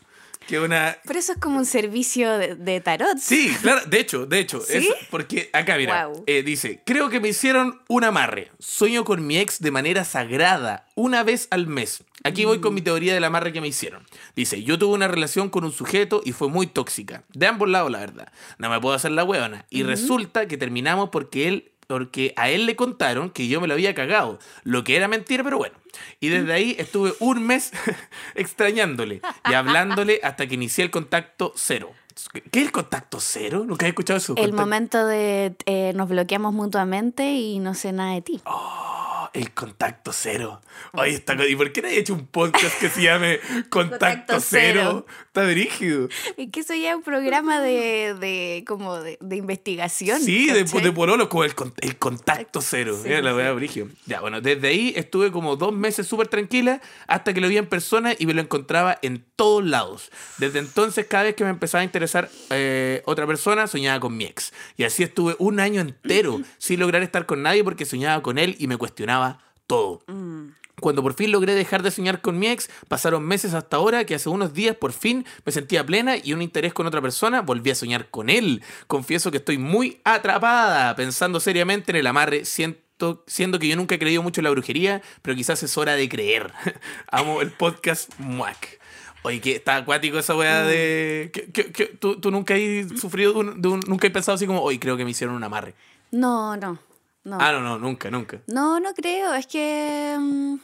Que 0.48 0.60
una, 0.60 0.98
Pero 1.06 1.20
eso 1.20 1.34
es 1.34 1.40
como 1.40 1.58
un 1.58 1.66
servicio 1.66 2.38
de, 2.38 2.56
de 2.56 2.80
tarot. 2.80 3.18
Sí, 3.20 3.54
claro, 3.62 3.82
de 3.86 4.00
hecho, 4.00 4.26
de 4.26 4.40
hecho, 4.40 4.62
¿Sí? 4.62 4.78
es 4.78 4.88
porque 5.10 5.50
acá 5.52 5.76
mira, 5.76 6.10
eh, 6.26 6.42
dice, 6.42 6.82
creo 6.86 7.10
que 7.10 7.20
me 7.20 7.28
hicieron 7.28 7.82
un 7.90 8.06
amarre. 8.06 8.52
Sueño 8.58 9.04
con 9.04 9.28
mi 9.28 9.38
ex 9.38 9.60
de 9.60 9.72
manera 9.72 10.06
sagrada, 10.06 10.88
una 10.96 11.24
vez 11.24 11.48
al 11.52 11.68
mes. 11.68 12.04
Aquí 12.24 12.46
voy 12.46 12.60
con 12.60 12.74
mi 12.74 12.82
teoría 12.82 13.14
del 13.14 13.24
amarre 13.26 13.54
que 13.54 13.62
me 13.62 13.68
hicieron. 13.68 14.04
Dice, 14.36 14.64
yo 14.64 14.80
tuve 14.80 14.96
una 14.96 15.08
relación 15.08 15.50
con 15.50 15.64
un 15.64 15.72
sujeto 15.72 16.22
y 16.24 16.32
fue 16.32 16.48
muy 16.50 16.66
tóxica. 16.68 17.24
De 17.34 17.46
ambos 17.46 17.70
lados, 17.70 17.92
la 17.92 18.00
verdad. 18.00 18.32
No 18.58 18.70
me 18.70 18.80
puedo 18.80 18.96
hacer 18.96 19.12
la 19.12 19.24
huevona. 19.24 19.66
Y 19.70 19.84
resulta 19.84 20.48
que 20.48 20.58
terminamos 20.58 21.10
porque 21.10 21.48
él 21.48 21.72
porque 21.88 22.34
a 22.36 22.50
él 22.50 22.66
le 22.66 22.76
contaron 22.76 23.30
que 23.30 23.48
yo 23.48 23.60
me 23.62 23.68
lo 23.68 23.74
había 23.74 23.96
cagado, 23.96 24.40
lo 24.64 24.84
que 24.84 24.96
era 24.98 25.08
mentira, 25.08 25.44
pero 25.44 25.58
bueno. 25.58 25.76
Y 26.20 26.28
desde 26.30 26.54
ahí 26.54 26.76
estuve 26.78 27.14
un 27.20 27.46
mes 27.48 27.72
extrañándole 28.36 29.22
y 29.50 29.54
hablándole 29.54 30.20
hasta 30.24 30.48
que 30.48 30.56
inicié 30.56 30.84
el 30.84 30.92
contacto 30.92 31.54
cero. 31.56 31.92
¿Qué 32.52 32.60
es 32.62 32.66
el 32.66 32.72
contacto 32.72 33.20
cero? 33.20 33.64
Nunca 33.66 33.86
he 33.86 33.90
escuchado 33.90 34.18
eso. 34.18 34.34
El 34.38 34.50
Contacto- 34.52 34.56
momento 34.62 35.06
de 35.06 35.56
eh, 35.66 35.94
nos 35.96 36.10
bloqueamos 36.10 36.52
mutuamente 36.54 37.34
y 37.34 37.60
no 37.60 37.76
sé 37.76 37.92
nada 37.92 38.14
de 38.16 38.22
ti. 38.24 38.42
Oh, 38.46 39.30
el 39.34 39.54
contacto 39.54 40.12
cero. 40.12 40.62
Oye, 40.94 41.14
está... 41.14 41.36
¿y 41.48 41.56
por 41.56 41.72
qué 41.72 41.84
no 41.84 41.90
hay 41.90 41.98
hecho 41.98 42.16
un 42.16 42.26
podcast 42.26 42.80
que 42.80 42.90
se 42.90 43.04
llame 43.04 43.40
Contacto, 43.70 43.70
Contacto 43.70 44.40
cero? 44.40 44.82
Cero. 44.84 45.06
Está 45.38 45.52
brígido. 45.52 46.10
Es 46.38 46.50
que 46.52 46.60
eso 46.62 46.74
ya 46.74 46.92
es 46.92 46.96
un 46.96 47.04
programa 47.04 47.60
de, 47.62 48.16
de 48.20 48.64
como 48.68 48.96
de, 49.00 49.18
de 49.22 49.36
investigación. 49.36 50.20
Sí, 50.22 50.48
de, 50.52 50.66
¿cachai? 50.66 50.82
de 50.82 50.92
Pololo, 50.92 51.30
como 51.30 51.44
el, 51.44 51.54
con- 51.56 51.74
el 51.82 51.98
contacto 51.98 52.62
cero. 52.62 52.98
Sí, 53.02 53.10
la 53.10 53.32
sí. 53.32 53.36
weá 53.38 53.52
brígido. 53.54 53.88
Ya, 54.06 54.22
bueno, 54.22 54.42
desde 54.42 54.68
ahí 54.68 54.94
estuve 54.96 55.32
como 55.32 55.56
dos 55.56 55.74
meses 55.74 56.08
súper 56.08 56.28
tranquila 56.28 56.82
hasta 57.08 57.34
que 57.34 57.42
lo 57.42 57.48
vi 57.48 57.58
en 57.58 57.68
persona 57.68 58.14
y 58.18 58.26
me 58.26 58.34
lo 58.34 58.42
encontraba 58.42 58.98
en 59.02 59.24
todos 59.36 59.64
lados. 59.64 60.12
Desde 60.38 60.60
entonces, 60.60 61.06
cada 61.06 61.24
vez 61.26 61.36
que 61.36 61.44
me 61.44 61.50
empezaba 61.52 61.82
a 61.82 61.86
interesar 61.86 62.30
eh, 62.50 63.02
otra 63.06 63.28
persona, 63.28 63.68
soñaba 63.68 64.00
con 64.00 64.18
mi 64.18 64.26
ex. 64.26 64.54
Y 64.76 64.84
así 64.84 65.04
estuve 65.04 65.36
un 65.40 65.60
año 65.60 65.82
entero 65.82 66.42
sin 66.58 66.80
lograr 66.80 67.04
estar 67.04 67.26
con 67.26 67.44
nadie 67.44 67.64
porque 67.64 67.86
soñaba 67.86 68.22
con 68.24 68.38
él 68.38 68.56
y 68.60 68.68
me 68.68 68.78
cuestionaba 68.78 69.40
todo. 69.68 70.02
Mm. 70.08 70.48
Cuando 70.80 71.02
por 71.02 71.16
fin 71.16 71.32
logré 71.32 71.56
dejar 71.56 71.82
de 71.82 71.90
soñar 71.90 72.22
con 72.22 72.38
mi 72.38 72.48
ex, 72.50 72.70
pasaron 72.88 73.24
meses 73.26 73.56
hasta 73.56 73.78
ahora 73.78 74.06
que 74.06 74.14
hace 74.14 74.30
unos 74.30 74.54
días 74.54 74.76
por 74.76 74.94
fin 74.94 75.26
me 75.44 75.52
sentía 75.52 75.84
plena 75.84 76.18
y 76.24 76.34
un 76.34 76.42
interés 76.44 76.72
con 76.72 76.86
otra 76.86 77.02
persona, 77.02 77.42
volví 77.42 77.72
a 77.72 77.76
soñar 77.76 78.10
con 78.12 78.30
él. 78.30 78.62
Confieso 78.86 79.32
que 79.32 79.38
estoy 79.38 79.58
muy 79.58 80.00
atrapada, 80.04 80.96
pensando 80.96 81.40
seriamente 81.40 81.92
en 81.92 81.96
el 81.96 82.06
amarre, 82.06 82.46
siento, 82.46 83.24
siendo 83.26 83.58
que 83.58 83.68
yo 83.68 83.76
nunca 83.76 83.96
he 83.96 84.00
creído 84.00 84.22
mucho 84.22 84.40
en 84.40 84.44
la 84.46 84.52
brujería, 84.52 85.02
pero 85.24 85.36
quizás 85.36 85.64
es 85.64 85.76
hora 85.80 85.96
de 85.96 86.08
creer. 86.08 86.54
Amo 87.12 87.42
el 87.42 87.50
podcast 87.50 88.12
Muac. 88.20 88.80
Oye, 89.24 89.42
que 89.42 89.56
está 89.56 89.78
acuático 89.78 90.20
esa 90.20 90.36
weá 90.36 90.62
de... 90.64 91.32
que- 91.34 91.88
¿tú, 92.00 92.20
tú 92.22 92.30
nunca 92.30 92.54
has 92.54 93.00
sufrido 93.02 93.34
de 93.34 93.40
un, 93.40 93.62
de 93.64 93.68
un- 93.68 93.80
Nunca 93.88 94.06
has 94.06 94.14
pensado 94.14 94.36
así 94.36 94.46
como, 94.46 94.62
hoy 94.62 94.78
creo 94.78 94.96
que 94.96 95.04
me 95.06 95.10
hicieron 95.10 95.36
un 95.36 95.44
amarre. 95.44 95.74
No, 96.12 96.56
no. 96.56 96.78
No. 97.28 97.38
Ah, 97.42 97.52
no, 97.52 97.60
no, 97.62 97.78
nunca, 97.78 98.10
nunca. 98.10 98.42
No, 98.48 98.80
no 98.80 98.94
creo. 98.94 99.34
Es 99.34 99.48
que. 99.48 100.16
mm, 100.20 100.56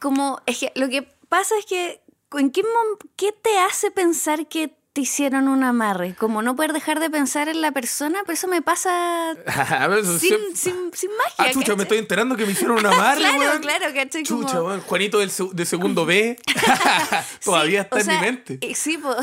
Como. 0.00 0.40
Es 0.46 0.58
que 0.58 0.72
lo 0.74 0.88
que 0.88 1.02
pasa 1.28 1.54
es 1.58 1.66
que. 1.66 2.00
¿En 2.32 2.50
qué, 2.50 2.62
mom- 2.62 2.98
qué 3.16 3.30
te 3.32 3.58
hace 3.58 3.90
pensar 3.90 4.46
que 4.48 4.74
te 4.92 5.00
hicieron 5.00 5.48
un 5.48 5.64
amarre? 5.64 6.14
Como 6.14 6.42
no 6.42 6.54
poder 6.54 6.72
dejar 6.74 7.00
de 7.00 7.08
pensar 7.08 7.48
en 7.48 7.60
la 7.62 7.72
persona, 7.72 8.18
pero 8.26 8.34
eso 8.34 8.46
me 8.48 8.60
pasa 8.62 9.34
sin, 10.18 10.54
sin, 10.54 10.90
sin 10.92 11.10
Ah, 11.38 11.44
magia. 11.46 11.52
chucha, 11.52 11.76
me 11.76 11.84
estoy 11.84 11.98
enterando 11.98 12.36
que 12.36 12.44
me 12.44 12.52
hicieron 12.52 12.78
un 12.78 12.86
amarre, 12.86 13.20
Claro, 13.20 13.38
weón. 13.38 13.60
claro, 13.62 13.86
¿cachai? 13.94 14.22
Como- 14.24 14.42
Chucha, 14.42 14.62
weón. 14.62 14.80
Juanito 14.82 15.18
del 15.20 15.30
de 15.52 15.64
segundo 15.66 16.04
B. 16.04 16.38
Todavía 17.44 17.80
Sí, 17.82 17.84
está 17.84 17.98
en 18.00 18.04
sea, 18.04 18.14
mi 18.16 18.20
mente. 18.26 18.58
eh, 18.60 18.74
Sí, 18.74 18.98
po. 18.98 19.14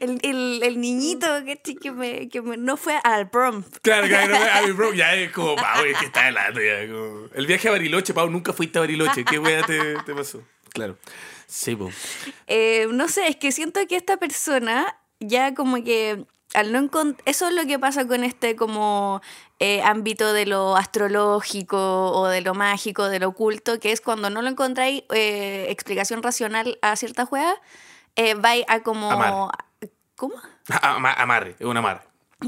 el, 0.00 0.18
el, 0.22 0.60
el 0.62 0.80
niñito 0.80 1.26
que, 1.80 1.90
me, 1.92 2.28
que 2.28 2.42
me- 2.42 2.56
no 2.56 2.76
fue 2.76 2.98
al 3.02 3.30
prom. 3.30 3.62
Claro, 3.82 4.06
claro, 4.08 4.36
a 4.36 4.62
mi 4.62 4.72
bro, 4.72 4.92
ya 4.92 5.14
es 5.14 5.32
como, 5.32 5.56
Pau, 5.56 5.84
es 5.84 5.96
que 5.98 6.06
está 6.06 6.28
helando 6.28 6.60
ya. 6.60 6.86
como- 6.86 7.28
El 7.34 7.46
viaje 7.46 7.68
a 7.68 7.72
Bariloche, 7.72 8.12
Pau, 8.14 8.28
nunca 8.28 8.52
fuiste 8.52 8.78
a 8.78 8.82
Bariloche. 8.82 9.24
¿Qué 9.24 9.38
wea 9.38 9.62
te, 9.64 9.94
te 10.04 10.14
pasó? 10.14 10.42
Claro. 10.72 10.98
Sí, 11.46 11.76
po. 11.76 11.90
Eh, 12.46 12.88
no 12.90 13.08
sé, 13.08 13.28
es 13.28 13.36
que 13.36 13.52
siento 13.52 13.80
que 13.88 13.96
esta 13.96 14.16
persona 14.16 14.98
ya 15.20 15.54
como 15.54 15.82
que 15.82 16.24
al 16.54 16.72
no 16.72 16.78
encont- 16.80 17.18
eso 17.24 17.48
es 17.48 17.54
lo 17.54 17.66
que 17.66 17.78
pasa 17.78 18.06
con 18.06 18.24
este 18.24 18.56
como 18.56 19.20
eh, 19.58 19.82
ámbito 19.82 20.32
de 20.32 20.46
lo 20.46 20.76
astrológico 20.76 22.10
o 22.12 22.26
de 22.28 22.40
lo 22.40 22.54
mágico, 22.54 23.08
de 23.08 23.18
lo 23.20 23.28
oculto, 23.28 23.78
que 23.80 23.92
es 23.92 24.00
cuando 24.00 24.30
no 24.30 24.42
lo 24.42 24.48
encontráis 24.48 25.02
eh, 25.12 25.66
explicación 25.70 26.22
racional 26.22 26.78
a 26.82 26.96
cierta 26.96 27.26
juega, 27.26 27.54
eh, 28.16 28.34
vais 28.34 28.64
a 28.68 28.80
como... 28.82 29.10
Amar. 29.10 29.34
¿Cómo? 30.14 30.34
Ama- 30.82 31.12
Amarre, 31.14 31.56
es 31.58 31.66
un 31.66 31.76
amarre. 31.76 32.02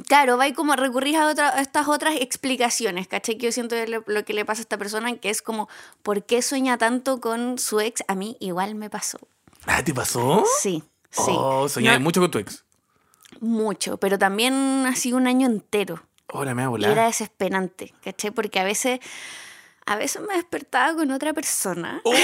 Claro, 0.07 0.37
va 0.37 0.47
y 0.47 0.53
como 0.53 0.77
recurrís 0.77 1.17
a, 1.17 1.27
otra- 1.29 1.57
a 1.57 1.61
estas 1.63 1.89
otras 1.89 2.15
explicaciones, 2.21 3.09
¿cachai? 3.09 3.39
Que 3.39 3.47
yo 3.47 3.53
siento 3.53 3.75
lo, 3.87 4.05
lo 4.07 4.25
que 4.25 4.35
le 4.35 4.45
pasa 4.45 4.61
a 4.61 4.63
esta 4.63 4.77
persona, 4.77 5.17
que 5.17 5.31
es 5.31 5.41
como, 5.41 5.69
¿por 6.03 6.25
qué 6.27 6.43
sueña 6.43 6.77
tanto 6.77 7.21
con 7.21 7.59
su 7.59 7.81
ex? 7.81 8.03
A 8.07 8.15
mí 8.15 8.37
igual 8.41 8.75
me 8.75 8.91
pasó. 8.91 9.19
Ah, 9.67 9.83
¿te 9.83 9.95
pasó? 9.95 10.45
Sí, 10.61 10.83
sí. 11.11 11.33
Oh, 11.35 11.69
soñabas 11.69 12.01
No- 12.01 12.05
mucho 12.05 12.21
con 12.21 12.31
tu 12.31 12.39
ex. 12.39 12.65
mucho, 13.41 13.97
pero 13.99 14.19
también 14.19 14.85
ha 14.87 14.95
sido 14.95 15.17
un 15.17 15.27
año 15.27 15.47
entero. 15.47 16.03
Hola, 16.31 16.55
me 16.55 16.63
va 16.63 16.67
a 16.67 16.69
Y 16.69 16.71
volar. 16.71 16.91
era 16.91 17.07
desesperante, 17.07 17.95
¿cachai? 18.05 18.31
Porque 18.31 18.61
a 18.61 18.65
veces, 18.65 19.01
a 19.91 19.97
veces 19.97 20.21
me 20.23 20.35
despertaba 20.35 20.95
con 20.95 21.11
otra 21.11 21.33
persona. 21.33 22.01
¡Oh! 22.05 22.13
¡No, 22.13 22.19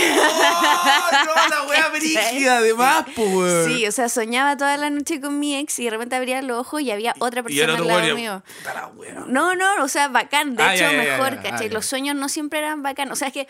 la 1.51 1.63
wea 1.69 1.89
brígida! 1.89 2.59
Además, 2.59 3.05
pues. 3.17 3.67
Sí, 3.67 3.87
o 3.87 3.93
sea, 3.93 4.09
soñaba 4.09 4.57
toda 4.57 4.77
la 4.77 4.91
noche 4.91 5.21
con 5.21 5.39
mi 5.39 5.57
ex 5.57 5.79
y 5.79 5.85
de 5.85 5.91
repente 5.91 6.17
abría 6.17 6.43
los 6.43 6.59
ojos 6.59 6.83
y 6.83 6.91
había 6.91 7.15
otra 7.21 7.43
persona 7.43 7.77
al 7.77 7.87
lado 7.87 8.15
mío. 8.15 8.43
Puta 8.59 8.75
la 8.75 8.87
wea. 8.89 9.25
No, 9.27 9.55
no, 9.55 9.83
o 9.83 9.89
sea, 9.89 10.09
bacán. 10.09 10.57
De 10.57 10.63
Ah, 10.63 10.75
hecho, 10.75 10.85
ya, 10.85 10.93
ya, 10.93 10.99
mejor, 10.99 11.31
ya. 11.37 11.43
¿cachai? 11.43 11.67
Ah, 11.67 11.69
ya. 11.71 11.75
Los 11.75 11.87
sueños 11.87 12.17
no 12.17 12.29
siempre 12.29 12.59
eran 12.59 12.83
bacán. 12.83 13.11
O 13.11 13.17
sea, 13.17 13.29
es 13.29 13.35
que 13.35 13.49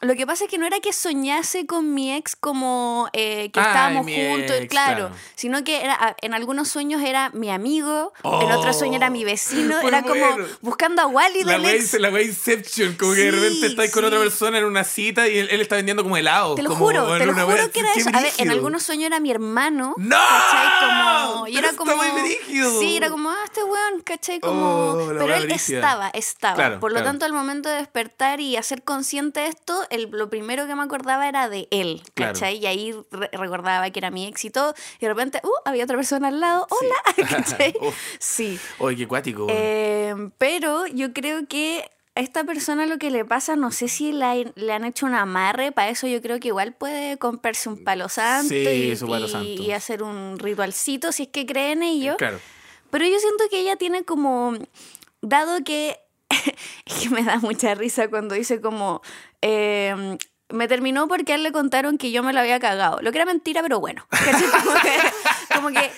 lo 0.00 0.16
que 0.16 0.26
pasa 0.26 0.44
es 0.44 0.50
que 0.50 0.58
no 0.58 0.66
era 0.66 0.80
que 0.80 0.92
soñase 0.92 1.64
con 1.66 1.94
mi 1.94 2.12
ex 2.12 2.34
como 2.34 3.08
eh, 3.12 3.50
que 3.52 3.60
Ay, 3.60 3.66
estábamos 3.66 4.04
mi 4.04 4.14
juntos, 4.16 4.56
ex, 4.56 4.68
claro, 4.68 5.08
claro. 5.08 5.14
Sino 5.36 5.62
que 5.62 5.80
era, 5.84 5.94
a- 5.94 6.16
en 6.22 6.34
algunos 6.34 6.68
sueños 6.68 7.02
era 7.02 7.30
mi 7.34 7.50
amigo, 7.50 8.12
en 8.24 8.30
Oh, 8.32 8.58
otro 8.58 8.72
sueño 8.72 8.96
era 8.96 9.10
mi 9.10 9.22
vecino. 9.24 9.76
muy 9.80 9.86
era 9.88 10.02
como 10.02 10.14
bueno. 10.26 10.44
buscando 10.60 11.02
a 11.02 11.06
Wally 11.06 11.44
La 11.44 11.52
del 11.52 11.62
wea, 11.62 11.74
ex. 11.74 11.94
la 12.00 12.10
wea 12.10 12.22
Inception, 12.22 12.94
como 12.96 13.12
que 13.14 13.20
de 13.20 13.30
Sí, 13.30 13.36
repente 13.38 13.66
estáis 13.68 13.92
con 13.92 14.04
otra 14.04 14.18
sí. 14.18 14.24
persona 14.24 14.58
en 14.58 14.64
una 14.64 14.82
cita 14.82 15.28
y 15.28 15.38
él, 15.38 15.48
él 15.52 15.60
está 15.60 15.76
vendiendo 15.76 16.02
como 16.02 16.16
helado. 16.16 16.56
Te 16.56 16.62
lo 16.62 16.70
como, 16.70 16.84
juro, 16.84 17.18
te 17.18 17.24
lo 17.26 17.34
juro 17.34 17.70
que 17.70 17.80
era 17.80 17.92
eso. 17.94 18.10
A 18.12 18.20
ver, 18.20 18.32
en 18.38 18.50
algunos 18.50 18.82
sueños 18.82 19.06
era 19.06 19.20
mi 19.20 19.30
hermano. 19.30 19.94
¡No! 19.98 20.16
¿Cachai? 20.16 20.68
Como, 20.80 21.46
y 21.46 21.52
Pero 21.54 21.58
era 21.60 21.68
está 21.70 21.76
como. 21.78 21.96
muy 21.96 22.22
brígido. 22.22 22.80
Sí, 22.80 22.96
era 22.96 23.08
como, 23.08 23.30
ah, 23.30 23.36
este 23.44 23.62
weón, 23.62 24.00
¿cachai? 24.04 24.40
Como. 24.40 24.90
Oh, 24.94 25.06
pero 25.16 25.32
él 25.34 25.46
brígida. 25.46 25.78
estaba, 25.78 26.08
estaba. 26.12 26.54
Claro, 26.56 26.80
Por 26.80 26.90
lo 26.90 26.96
claro. 26.96 27.10
tanto, 27.10 27.24
al 27.24 27.32
momento 27.32 27.68
de 27.68 27.76
despertar 27.76 28.40
y 28.40 28.56
hacer 28.56 28.82
consciente 28.82 29.40
de 29.40 29.46
esto, 29.46 29.81
el, 29.90 30.08
lo 30.10 30.28
primero 30.30 30.66
que 30.66 30.74
me 30.74 30.82
acordaba 30.82 31.28
era 31.28 31.48
de 31.48 31.68
él, 31.70 32.02
Claro. 32.14 32.32
¿cachai? 32.32 32.58
Y 32.58 32.66
ahí 32.66 32.94
re- 33.10 33.30
recordaba 33.32 33.90
que 33.90 33.98
era 33.98 34.10
mi 34.10 34.26
éxito. 34.26 34.74
Y 34.98 35.02
de 35.06 35.08
repente, 35.08 35.40
uh, 35.44 35.50
había 35.68 35.84
otra 35.84 35.96
persona 35.96 36.28
al 36.28 36.40
lado. 36.40 36.66
Hola, 36.70 37.28
¿cachai? 37.28 37.74
Uf. 37.80 37.94
Sí. 38.18 38.58
Oye, 38.78 38.96
qué 38.96 39.06
cuático. 39.08 39.46
Eh, 39.50 40.14
pero 40.38 40.86
yo 40.86 41.12
creo 41.12 41.46
que 41.46 41.84
a 42.14 42.20
esta 42.20 42.44
persona 42.44 42.84
lo 42.86 42.98
que 42.98 43.10
le 43.10 43.24
pasa, 43.24 43.56
no 43.56 43.70
sé 43.70 43.88
si 43.88 44.12
la- 44.12 44.34
le 44.34 44.72
han 44.72 44.84
hecho 44.84 45.06
un 45.06 45.14
amarre, 45.14 45.72
para 45.72 45.88
eso 45.88 46.06
yo 46.06 46.20
creo 46.20 46.38
que 46.40 46.48
igual 46.48 46.74
puede 46.74 47.16
comprarse 47.16 47.68
un 47.70 47.82
palo 47.84 48.08
santo, 48.10 48.50
Sí, 48.50 48.56
y, 48.92 48.96
su 48.96 49.06
palo 49.08 49.26
y- 49.26 49.30
santo. 49.30 49.46
y 49.62 49.72
hacer 49.72 50.02
un 50.02 50.38
ritualcito 50.38 51.10
si 51.12 51.22
es 51.22 51.28
que 51.30 51.46
cree 51.46 51.72
en 51.72 51.82
ello. 51.82 52.16
Claro. 52.18 52.38
Pero 52.90 53.06
yo 53.06 53.18
siento 53.18 53.44
que 53.50 53.60
ella 53.60 53.76
tiene 53.76 54.04
como, 54.04 54.52
dado 55.22 55.64
que, 55.64 55.98
es 56.86 56.94
que 57.02 57.10
me 57.10 57.22
da 57.22 57.38
mucha 57.38 57.74
risa 57.74 58.08
cuando 58.08 58.34
dice 58.34 58.60
como, 58.60 59.02
eh, 59.40 60.16
me 60.48 60.68
terminó 60.68 61.08
porque 61.08 61.32
a 61.32 61.34
él 61.36 61.42
le 61.42 61.52
contaron 61.52 61.98
que 61.98 62.10
yo 62.12 62.22
me 62.22 62.32
lo 62.32 62.40
había 62.40 62.60
cagado. 62.60 63.00
Lo 63.00 63.10
que 63.12 63.18
era 63.18 63.24
mentira, 63.26 63.62
pero 63.62 63.80
bueno. 63.80 64.06
Como 64.64 64.74
que, 64.80 64.98
como 65.54 65.68
que 65.70 65.90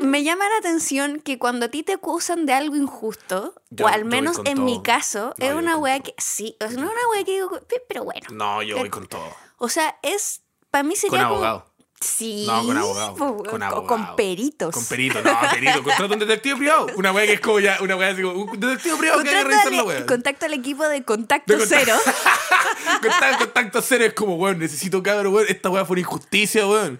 me 0.00 0.22
llama 0.24 0.48
la 0.48 0.56
atención 0.58 1.20
que 1.20 1.38
cuando 1.38 1.66
a 1.66 1.68
ti 1.68 1.82
te 1.82 1.92
acusan 1.94 2.46
de 2.46 2.52
algo 2.52 2.76
injusto, 2.76 3.54
Yo- 3.70 3.86
o 3.86 3.88
al 3.88 4.04
menos 4.04 4.36
con 4.38 4.46
en 4.46 4.54
todo. 4.56 4.64
mi 4.64 4.82
caso, 4.82 5.34
No, 5.38 5.46
es 5.46 5.54
una 5.54 5.74
con 5.74 5.82
wea 5.84 6.00
que, 6.00 6.14
sí, 6.18 6.56
no 6.60 6.66
es 6.66 6.74
una 6.76 6.90
wea 7.12 7.24
que 7.24 7.32
digo, 7.32 7.50
"Pi, 7.68 7.76
pero 7.88 8.04
bueno. 8.04 8.26
No, 8.32 8.62
yo 8.62 8.78
voy 8.78 8.90
con 8.90 9.06
todo. 9.06 9.28
O 9.58 9.68
sea, 9.68 9.98
es, 10.02 10.42
para 10.70 10.82
mí 10.84 10.94
Con 10.94 11.00
sería 11.10 11.28
como... 11.28 11.64
Sí. 12.04 12.44
No, 12.46 12.64
con 12.66 12.76
abogado. 12.76 13.14
Con 13.16 13.62
abogado. 13.62 13.86
con 13.86 14.16
peritos. 14.16 14.74
Con 14.74 14.84
perito, 14.84 15.22
no, 15.22 15.38
perito. 15.52 15.82
Contrata 15.82 16.12
un 16.12 16.18
detective 16.20 16.56
privado. 16.56 16.86
Una 16.96 17.12
weá 17.12 17.26
que 17.26 17.32
es 17.34 17.40
como 17.40 17.60
ya, 17.60 17.78
una 17.80 17.96
weá 17.96 18.10
así 18.10 18.22
como 18.22 18.42
un 18.42 18.60
detective 18.60 18.96
privado 18.96 19.22
que 19.22 19.28
hay 19.30 19.36
que 19.36 19.44
revisar 19.44 19.72
la 19.72 19.84
weá. 19.84 20.06
contacto 20.06 20.46
al 20.46 20.52
equipo 20.52 20.86
de 20.88 21.02
contacto 21.04 21.52
De 21.54 21.58
contacto. 21.60 21.84
cero. 21.86 21.98
Contacto, 23.00 23.44
contacto 23.44 23.82
cero 23.82 24.04
es 24.04 24.12
como, 24.12 24.36
weón, 24.36 24.58
necesito 24.58 25.02
cabrón, 25.02 25.32
weón. 25.34 25.46
Esta 25.48 25.70
weá 25.70 25.84
fue 25.84 25.94
una 25.94 26.00
injusticia, 26.02 26.66
weón. 26.66 26.98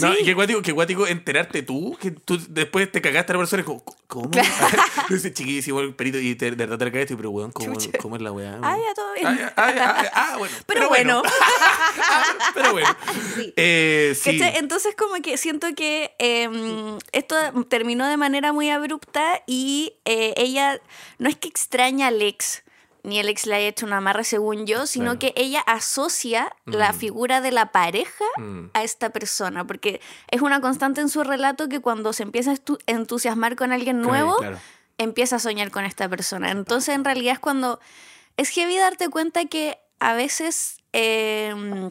No, 0.00 0.12
Sí. 0.12 0.18
y 0.20 0.24
qué 0.24 0.34
guático, 0.34 0.62
qué 0.62 0.72
guático 0.72 1.06
enterarte 1.06 1.62
tú, 1.62 1.96
que 2.00 2.10
tú 2.10 2.38
después 2.48 2.90
te 2.90 3.00
cagaste 3.00 3.32
a 3.32 3.34
la 3.36 3.38
persona 3.40 3.62
y 3.62 3.64
como, 3.64 3.82
¿cómo? 4.06 4.30
Dice 5.08 5.32
chiquísimo 5.32 5.80
el 5.80 5.94
perito 5.94 6.18
y 6.18 6.34
te, 6.34 6.50
de 6.50 6.56
verdad 6.56 6.78
te 6.78 6.84
la 6.86 6.92
cagaste, 6.92 7.16
pero 7.16 7.30
weón, 7.30 7.52
¿cómo. 7.52 7.74
¿cómo 8.00 8.16
es 8.16 8.22
la 8.22 8.32
weá? 8.32 8.58
Ah, 8.62 8.76
ya, 8.76 8.94
todo 8.94 9.12
bien. 9.14 9.26
Ah, 9.26 9.36
ya, 9.38 9.52
ah, 9.56 9.74
ya, 9.74 9.90
ah, 9.90 10.10
ah, 10.14 10.36
bueno. 10.38 10.54
Pero 10.66 10.88
bueno. 10.88 11.22
Ah, 12.10 12.24
pero 12.54 12.72
bueno. 12.72 12.88
Sí. 13.34 13.52
Eh, 13.56 14.16
sí. 14.18 14.37
Entonces 14.44 14.94
como 14.96 15.14
que 15.22 15.36
siento 15.36 15.66
que 15.74 16.14
eh, 16.18 16.48
esto 17.12 17.36
terminó 17.68 18.06
de 18.06 18.16
manera 18.16 18.52
muy 18.52 18.70
abrupta 18.70 19.42
y 19.46 19.94
eh, 20.04 20.34
ella 20.36 20.80
no 21.18 21.28
es 21.28 21.36
que 21.36 21.48
extraña 21.48 22.08
al 22.08 22.20
ex, 22.22 22.62
ni 23.04 23.18
el 23.20 23.28
ex 23.28 23.46
le 23.46 23.54
haya 23.54 23.68
hecho 23.68 23.86
una 23.86 23.98
amarre 23.98 24.24
según 24.24 24.66
yo, 24.66 24.86
sino 24.86 25.04
Claro. 25.04 25.18
que 25.20 25.32
ella 25.36 25.60
asocia 25.60 26.54
la 26.66 26.92
figura 26.92 27.40
de 27.40 27.52
la 27.52 27.72
pareja 27.72 28.24
Mm. 28.36 28.66
a 28.74 28.82
esta 28.82 29.10
persona, 29.10 29.66
porque 29.66 30.00
es 30.30 30.42
una 30.42 30.60
constante 30.60 31.00
en 31.00 31.08
su 31.08 31.22
relato 31.24 31.68
que 31.68 31.80
cuando 31.80 32.12
se 32.12 32.24
empieza 32.24 32.52
a 32.52 32.56
entusiasmar 32.86 33.56
con 33.56 33.72
alguien 33.72 34.02
Claro, 34.02 34.08
nuevo, 34.10 34.36
claro. 34.38 34.58
empieza 34.98 35.36
a 35.36 35.38
soñar 35.38 35.70
con 35.70 35.84
esta 35.84 36.08
persona. 36.08 36.50
Entonces, 36.50 36.94
en 36.94 37.04
realidad 37.04 37.34
es 37.34 37.38
cuando 37.38 37.80
es 38.36 38.50
heavy 38.50 38.76
darte 38.76 39.08
cuenta 39.08 39.44
que 39.46 39.78
a 40.00 40.12
veces, 40.14 40.78
eh, 40.92 41.90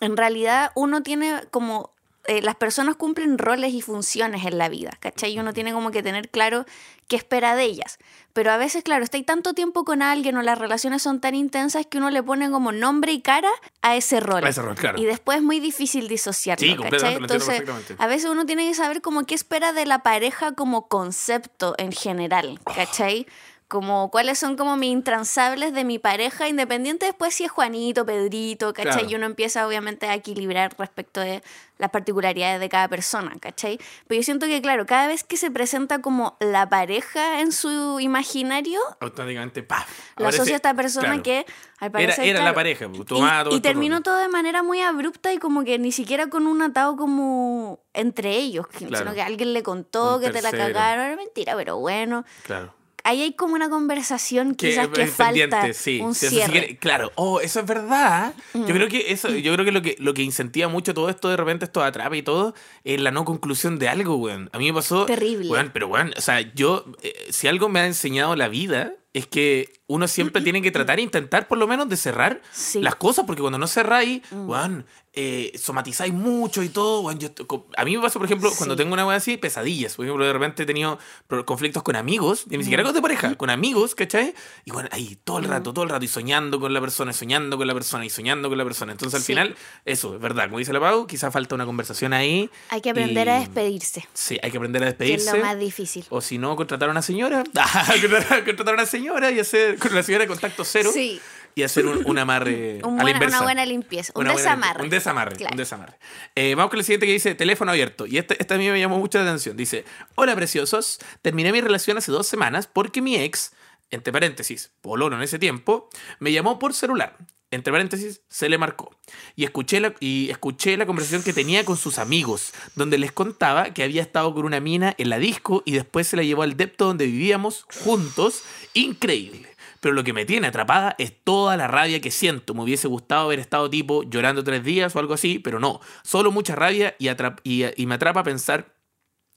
en 0.00 0.16
realidad, 0.16 0.72
uno 0.74 1.02
tiene 1.02 1.42
como. 1.50 1.90
eh, 2.26 2.42
las 2.42 2.54
personas 2.54 2.96
cumplen 2.96 3.38
roles 3.38 3.72
y 3.72 3.80
funciones 3.80 4.44
en 4.44 4.58
la 4.58 4.68
vida, 4.68 4.90
¿cachai? 5.00 5.32
Y 5.32 5.38
uno 5.38 5.52
tiene 5.54 5.72
como 5.72 5.90
que 5.90 6.02
tener 6.02 6.28
claro 6.28 6.66
qué 7.08 7.16
espera 7.16 7.56
de 7.56 7.64
ellas. 7.64 7.98
Pero 8.34 8.52
a 8.52 8.56
veces, 8.58 8.84
claro, 8.84 9.02
está 9.02 9.16
ahí 9.16 9.24
tanto 9.24 9.54
tiempo 9.54 9.84
con 9.84 10.00
alguien 10.02 10.36
o 10.36 10.42
las 10.42 10.58
relaciones 10.58 11.02
son 11.02 11.20
tan 11.20 11.34
intensas 11.34 11.86
que 11.86 11.98
uno 11.98 12.10
le 12.10 12.22
pone 12.22 12.48
como 12.50 12.70
nombre 12.72 13.10
y 13.12 13.20
cara 13.20 13.50
a 13.82 13.96
ese 13.96 14.20
rol. 14.20 14.44
A 14.44 14.50
ese 14.50 14.62
rol, 14.62 14.76
claro. 14.76 14.98
Y 15.00 15.06
después 15.06 15.38
es 15.38 15.42
muy 15.42 15.58
difícil 15.60 16.06
disociarlo, 16.08 16.64
Sí, 16.64 16.76
¿cachai? 16.76 17.14
Entonces, 17.14 17.62
a 17.98 18.06
veces 18.06 18.30
uno 18.30 18.46
tiene 18.46 18.68
que 18.68 18.74
saber 18.74 19.00
como 19.00 19.24
qué 19.24 19.34
espera 19.34 19.72
de 19.72 19.86
la 19.86 20.00
pareja 20.04 20.52
como 20.52 20.86
concepto 20.88 21.74
en 21.78 21.90
general, 21.90 22.60
¿cachai? 22.76 23.26
Como 23.70 24.10
cuáles 24.10 24.36
son 24.36 24.56
como 24.56 24.76
mis 24.76 24.90
intransables 24.90 25.72
de 25.72 25.84
mi 25.84 26.00
pareja, 26.00 26.48
independiente 26.48 27.06
después 27.06 27.32
si 27.32 27.44
es 27.44 27.52
Juanito, 27.52 28.04
Pedrito, 28.04 28.72
¿cachai? 28.74 28.92
Claro. 28.94 29.08
Y 29.10 29.14
uno 29.14 29.26
empieza 29.26 29.64
obviamente 29.64 30.08
a 30.08 30.14
equilibrar 30.16 30.74
respecto 30.76 31.20
de 31.20 31.40
las 31.78 31.90
particularidades 31.90 32.58
de 32.58 32.68
cada 32.68 32.88
persona, 32.88 33.32
¿cachai? 33.40 33.78
Pero 34.08 34.20
yo 34.20 34.24
siento 34.24 34.46
que, 34.46 34.60
claro, 34.60 34.86
cada 34.86 35.06
vez 35.06 35.22
que 35.22 35.36
se 35.36 35.52
presenta 35.52 36.00
como 36.00 36.36
la 36.40 36.68
pareja 36.68 37.42
en 37.42 37.52
su 37.52 38.00
imaginario, 38.00 38.80
Automáticamente, 38.98 39.62
¡paf! 39.62 39.88
lo 40.16 40.26
asocia 40.26 40.54
a 40.54 40.56
esta 40.56 40.74
persona 40.74 41.06
claro. 41.06 41.22
que 41.22 41.46
al 41.78 41.92
parecer, 41.92 42.24
era 42.24 42.40
la 42.40 42.46
claro, 42.46 42.54
pareja, 42.56 42.88
pues, 42.88 43.00
y- 43.02 43.04
todos 43.04 43.54
y, 43.54 43.60
terminó 43.60 44.00
todo 44.02 44.16
de 44.16 44.28
manera 44.28 44.64
muy 44.64 44.80
abrupta 44.80 45.32
y 45.32 45.38
como 45.38 45.62
que 45.62 45.78
ni 45.78 45.92
siquiera 45.92 46.26
con 46.26 46.48
un 46.48 46.60
atado 46.60 46.96
como 46.96 47.78
entre 47.94 48.32
ellos, 48.36 48.66
sino 48.76 49.14
que 49.14 49.22
alguien 49.22 49.52
le 49.52 49.62
contó 49.62 50.16
Un 50.16 50.22
que 50.22 50.30
te 50.30 50.42
la 50.42 50.50
cagaron, 50.50 51.04
era 51.04 51.14
mentira, 51.14 51.54
pero 51.54 51.78
bueno. 51.78 52.24
Claro. 52.42 52.79
Ahí 53.04 53.22
hay 53.22 53.32
como 53.32 53.54
una 53.54 53.68
conversación 53.70 54.54
que 54.54 54.70
quizás 54.70 54.88
que 54.88 55.06
falta 55.06 55.72
sí. 55.72 56.00
un 56.00 56.14
Sí, 56.14 56.28
sí 56.28 56.40
que- 56.50 56.76
claro, 56.78 57.12
oh, 57.14 57.40
eso 57.40 57.60
es 57.60 57.66
verdad. 57.66 58.34
Yo 58.54 58.66
creo 58.66 58.88
que 58.88 59.12
eso, 59.12 59.28
yo 59.30 59.52
creo 59.54 59.64
que 59.64 59.72
lo 59.72 59.82
que 59.82 59.96
lo 59.98 60.14
que 60.14 60.22
incentiva 60.22 60.68
mucho 60.68 60.94
todo 60.94 61.08
esto 61.08 61.28
de 61.28 61.36
repente 61.36 61.64
esto 61.64 61.82
atrapa 61.82 62.16
y 62.16 62.22
todo 62.22 62.54
es 62.84 63.00
la 63.00 63.10
no 63.10 63.24
conclusión 63.24 63.78
de 63.78 63.88
algo, 63.88 64.16
weón. 64.16 64.50
A 64.52 64.58
mí 64.58 64.66
me 64.66 64.74
pasó 64.74 65.06
Terrible. 65.06 65.50
weón, 65.50 65.70
pero 65.72 65.88
weón, 65.88 66.12
o 66.16 66.20
sea, 66.20 66.40
yo 66.54 66.84
eh, 67.02 67.14
si 67.30 67.48
algo 67.48 67.68
me 67.68 67.80
ha 67.80 67.86
enseñado 67.86 68.36
la 68.36 68.48
vida 68.48 68.94
es 69.12 69.26
que 69.26 69.72
uno 69.88 70.06
siempre 70.06 70.40
tiene 70.40 70.62
que 70.62 70.70
tratar 70.70 71.00
e 71.00 71.02
intentar 71.02 71.48
por 71.48 71.58
lo 71.58 71.66
menos 71.66 71.88
de 71.88 71.96
cerrar 71.96 72.40
Sí. 72.52 72.80
las 72.80 72.94
cosas, 72.94 73.24
porque 73.26 73.40
cuando 73.42 73.58
no 73.58 73.66
cerráis, 73.66 74.22
weón, 74.30 74.86
eh, 75.12 75.50
somatizáis 75.58 76.12
mucho 76.14 76.62
y 76.62 76.68
todo, 76.68 77.00
weón. 77.00 77.18
Yo, 77.18 77.30
a 77.76 77.84
mí 77.84 77.96
me 77.96 78.02
pasa, 78.02 78.20
por 78.20 78.26
ejemplo, 78.26 78.52
cuando 78.56 78.76
tengo 78.76 78.92
una 78.92 79.04
weá 79.04 79.16
así, 79.16 79.36
pesadillas. 79.36 79.96
Por 79.96 80.04
ejemplo, 80.06 80.24
de 80.24 80.32
repente 80.32 80.62
he 80.62 80.66
tenido 80.66 81.00
conflictos 81.44 81.82
con 81.82 81.96
amigos, 81.96 82.44
y 82.48 82.56
ni 82.56 82.62
siquiera 82.62 82.84
con 82.84 82.94
de 82.94 83.02
pareja, 83.02 83.34
con 83.34 83.50
amigos, 83.50 83.96
¿cachai? 83.96 84.32
Y 84.64 84.70
bueno, 84.70 84.88
ahí 84.92 85.18
todo 85.24 85.38
el 85.40 85.46
rato, 85.46 85.72
todo 85.72 85.82
el 85.82 85.90
rato, 85.90 86.04
y 86.04 86.08
soñando 86.08 86.60
con 86.60 86.72
la 86.72 86.80
persona, 86.80 87.10
y 87.10 87.14
soñando 87.14 87.58
con 87.58 87.66
la 87.66 87.74
persona, 87.74 88.04
y 88.04 88.10
soñando 88.10 88.48
con 88.48 88.58
la 88.58 88.64
persona. 88.64 88.92
Entonces 88.92 89.16
al 89.16 89.22
Sí. 89.22 89.32
final, 89.32 89.56
eso, 89.84 90.14
es 90.14 90.20
verdad, 90.20 90.44
como 90.44 90.58
dice 90.60 90.72
la 90.72 90.78
Pau, 90.78 91.08
quizás 91.08 91.32
falta 91.32 91.56
una 91.56 91.66
conversación 91.66 92.12
ahí. 92.12 92.48
Hay 92.68 92.80
que 92.80 92.90
aprender 92.90 93.26
y- 93.26 93.30
a 93.30 93.40
despedirse, 93.40 94.06
Sí, 94.14 94.38
hay 94.40 94.52
que 94.52 94.58
aprender 94.58 94.84
a 94.84 94.86
que 94.86 94.90
es 94.92 94.98
despedirse. 94.98 95.36
lo 95.36 95.44
más 95.44 95.58
difícil. 95.58 96.04
O 96.10 96.20
si 96.20 96.38
no, 96.38 96.54
contratar 96.54 96.88
a 96.88 96.92
una 96.92 97.02
señora. 97.02 97.42
contratar 98.46 98.74
a 98.74 98.74
una 98.74 98.86
señora 98.86 98.99
y 99.00 99.40
hacer 99.40 99.78
con 99.78 99.94
la 99.94 100.02
señora 100.02 100.24
de 100.24 100.28
contacto 100.28 100.64
cero. 100.64 100.90
Sí. 100.92 101.20
Y 101.54 101.64
hacer 101.64 101.84
un, 101.86 102.02
un 102.06 102.16
amarre 102.16 102.78
Un 102.84 103.00
a 103.00 103.04
la 103.04 103.10
inversa. 103.10 103.38
una 103.38 103.44
buena 103.44 103.66
limpieza, 103.66 104.12
un 104.14 104.24
buena 104.24 104.36
desamarre. 104.38 104.82
limpieza. 104.82 104.84
Un 104.84 104.90
desamarre. 104.90 105.36
Claro. 105.36 105.52
Un 105.52 105.58
desamarre. 105.58 105.98
Eh, 106.36 106.54
vamos 106.54 106.70
con 106.70 106.78
el 106.78 106.84
siguiente 106.84 107.06
que 107.06 107.12
dice 107.12 107.34
teléfono 107.34 107.72
abierto. 107.72 108.06
Y 108.06 108.18
esta, 108.18 108.34
esta 108.34 108.54
a 108.54 108.58
mí 108.58 108.68
me 108.70 108.78
llamó 108.78 108.98
mucho 108.98 109.18
la 109.18 109.24
atención. 109.24 109.56
Dice: 109.56 109.84
Hola 110.14 110.36
preciosos. 110.36 111.00
Terminé 111.22 111.50
mi 111.52 111.60
relación 111.60 111.98
hace 111.98 112.12
dos 112.12 112.28
semanas 112.28 112.68
porque 112.68 113.02
mi 113.02 113.16
ex, 113.16 113.52
entre 113.90 114.12
paréntesis, 114.12 114.70
Polono 114.80 115.16
en 115.16 115.22
ese 115.22 115.38
tiempo, 115.40 115.88
me 116.20 116.30
llamó 116.32 116.58
por 116.60 116.72
celular. 116.72 117.16
Entre 117.52 117.72
paréntesis, 117.72 118.20
se 118.28 118.48
le 118.48 118.58
marcó. 118.58 118.94
Y 119.34 119.42
escuché, 119.44 119.80
la, 119.80 119.94
y 119.98 120.30
escuché 120.30 120.76
la 120.76 120.86
conversación 120.86 121.22
que 121.24 121.32
tenía 121.32 121.64
con 121.64 121.76
sus 121.76 121.98
amigos, 121.98 122.52
donde 122.76 122.96
les 122.96 123.10
contaba 123.10 123.74
que 123.74 123.82
había 123.82 124.02
estado 124.02 124.32
con 124.34 124.44
una 124.44 124.60
mina 124.60 124.94
en 124.98 125.08
la 125.10 125.18
disco 125.18 125.62
y 125.66 125.72
después 125.72 126.06
se 126.06 126.16
la 126.16 126.22
llevó 126.22 126.42
al 126.44 126.56
depto 126.56 126.86
donde 126.86 127.06
vivíamos 127.06 127.66
juntos. 127.82 128.42
Increíble. 128.74 129.48
Pero 129.80 129.94
lo 129.94 130.04
que 130.04 130.12
me 130.12 130.26
tiene 130.26 130.46
atrapada 130.46 130.94
es 130.98 131.12
toda 131.24 131.56
la 131.56 131.66
rabia 131.66 132.00
que 132.00 132.10
siento. 132.10 132.54
Me 132.54 132.62
hubiese 132.62 132.86
gustado 132.86 133.24
haber 133.24 133.40
estado 133.40 133.68
tipo 133.70 134.02
llorando 134.04 134.44
tres 134.44 134.62
días 134.62 134.94
o 134.94 134.98
algo 134.98 135.14
así, 135.14 135.38
pero 135.38 135.58
no. 135.58 135.80
Solo 136.04 136.30
mucha 136.30 136.54
rabia 136.54 136.94
y, 136.98 137.06
atrap- 137.06 137.40
y, 137.42 137.64
y 137.82 137.86
me 137.86 137.94
atrapa 137.96 138.22
pensar 138.22 138.76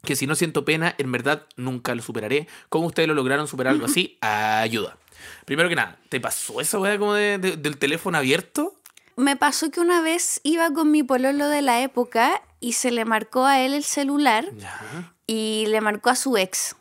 que 0.03 0.17
si 0.17 0.27
no 0.27 0.35
siento 0.35 0.65
pena, 0.65 0.93
en 0.97 1.11
verdad 1.13 1.47
nunca 1.55 1.95
lo 1.95 2.01
superaré. 2.03 2.47
¿Cómo 2.69 2.87
ustedes 2.87 3.07
lo 3.07 3.15
lograron 3.15 3.47
superar 3.47 3.73
algo 3.73 3.85
así? 3.85 4.17
Ayuda. 4.21 4.97
Primero 5.45 5.69
que 5.69 5.75
nada, 5.75 5.97
¿te 6.09 6.19
pasó 6.19 6.61
esa 6.61 6.79
weá 6.79 6.97
como 6.97 7.13
de- 7.13 7.37
de- 7.37 7.57
del 7.57 7.77
teléfono 7.77 8.17
abierto? 8.17 8.73
Me 9.15 9.35
pasó 9.35 9.69
que 9.69 9.79
una 9.79 10.01
vez 10.01 10.39
iba 10.43 10.71
con 10.71 10.89
mi 10.91 11.03
pololo 11.03 11.47
de 11.47 11.61
la 11.61 11.81
época 11.81 12.41
y 12.59 12.73
se 12.73 12.89
le 12.91 13.05
marcó 13.05 13.45
a 13.45 13.59
él 13.59 13.73
el 13.73 13.83
celular 13.83 14.45
Ya. 14.57 15.13
y 15.27 15.65
le 15.67 15.81
marcó 15.81 16.09
a 16.09 16.15
su 16.15 16.35
ex. 16.37 16.75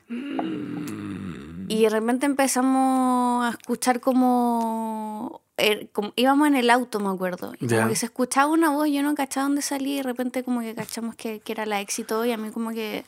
Y 1.68 1.82
de 1.84 1.88
repente 1.90 2.26
empezamos 2.26 3.46
a 3.46 3.50
escuchar 3.50 4.00
como, 4.00 5.40
er- 5.56 5.88
como- 5.92 6.12
íbamos 6.16 6.48
en 6.48 6.56
el 6.56 6.70
auto, 6.70 7.00
me 7.00 7.08
acuerdo. 7.10 7.54
Y 7.60 7.66
Ya. 7.66 7.78
como 7.78 7.88
que 7.90 7.96
se 7.96 8.06
escuchaba 8.06 8.50
una 8.50 8.70
voz, 8.70 8.88
yo 8.90 9.02
no 9.02 9.14
cachaba 9.14 9.44
dónde 9.46 9.62
salía 9.62 9.94
y 9.94 9.96
de 9.98 10.02
repente 10.02 10.42
como 10.42 10.60
que 10.60 10.74
cachamos 10.74 11.14
que, 11.16 11.40
que 11.40 11.52
era 11.52 11.64
la 11.66 11.80
ex 11.80 11.98
y 11.98 12.04
todo 12.04 12.24
y 12.26 12.32
a 12.32 12.36
mí 12.36 12.50
como 12.50 12.70
que 12.70 13.04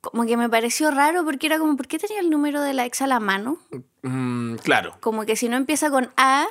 como 0.00 0.24
que 0.26 0.36
me 0.36 0.48
pareció 0.48 0.90
raro 0.90 1.24
porque 1.24 1.46
era 1.46 1.58
como, 1.58 1.76
¿por 1.76 1.86
qué 1.86 1.98
tenía 1.98 2.20
el 2.20 2.30
número 2.30 2.60
de 2.62 2.74
la 2.74 2.86
ex 2.86 3.02
a 3.02 3.06
la 3.06 3.20
mano? 3.20 3.58
Mm, 4.02 4.54
claro. 4.56 4.96
Como 5.00 5.24
que 5.26 5.36
si 5.36 5.48
no 5.48 5.56
empieza 5.56 5.90
con 5.90 6.10
A, 6.16 6.46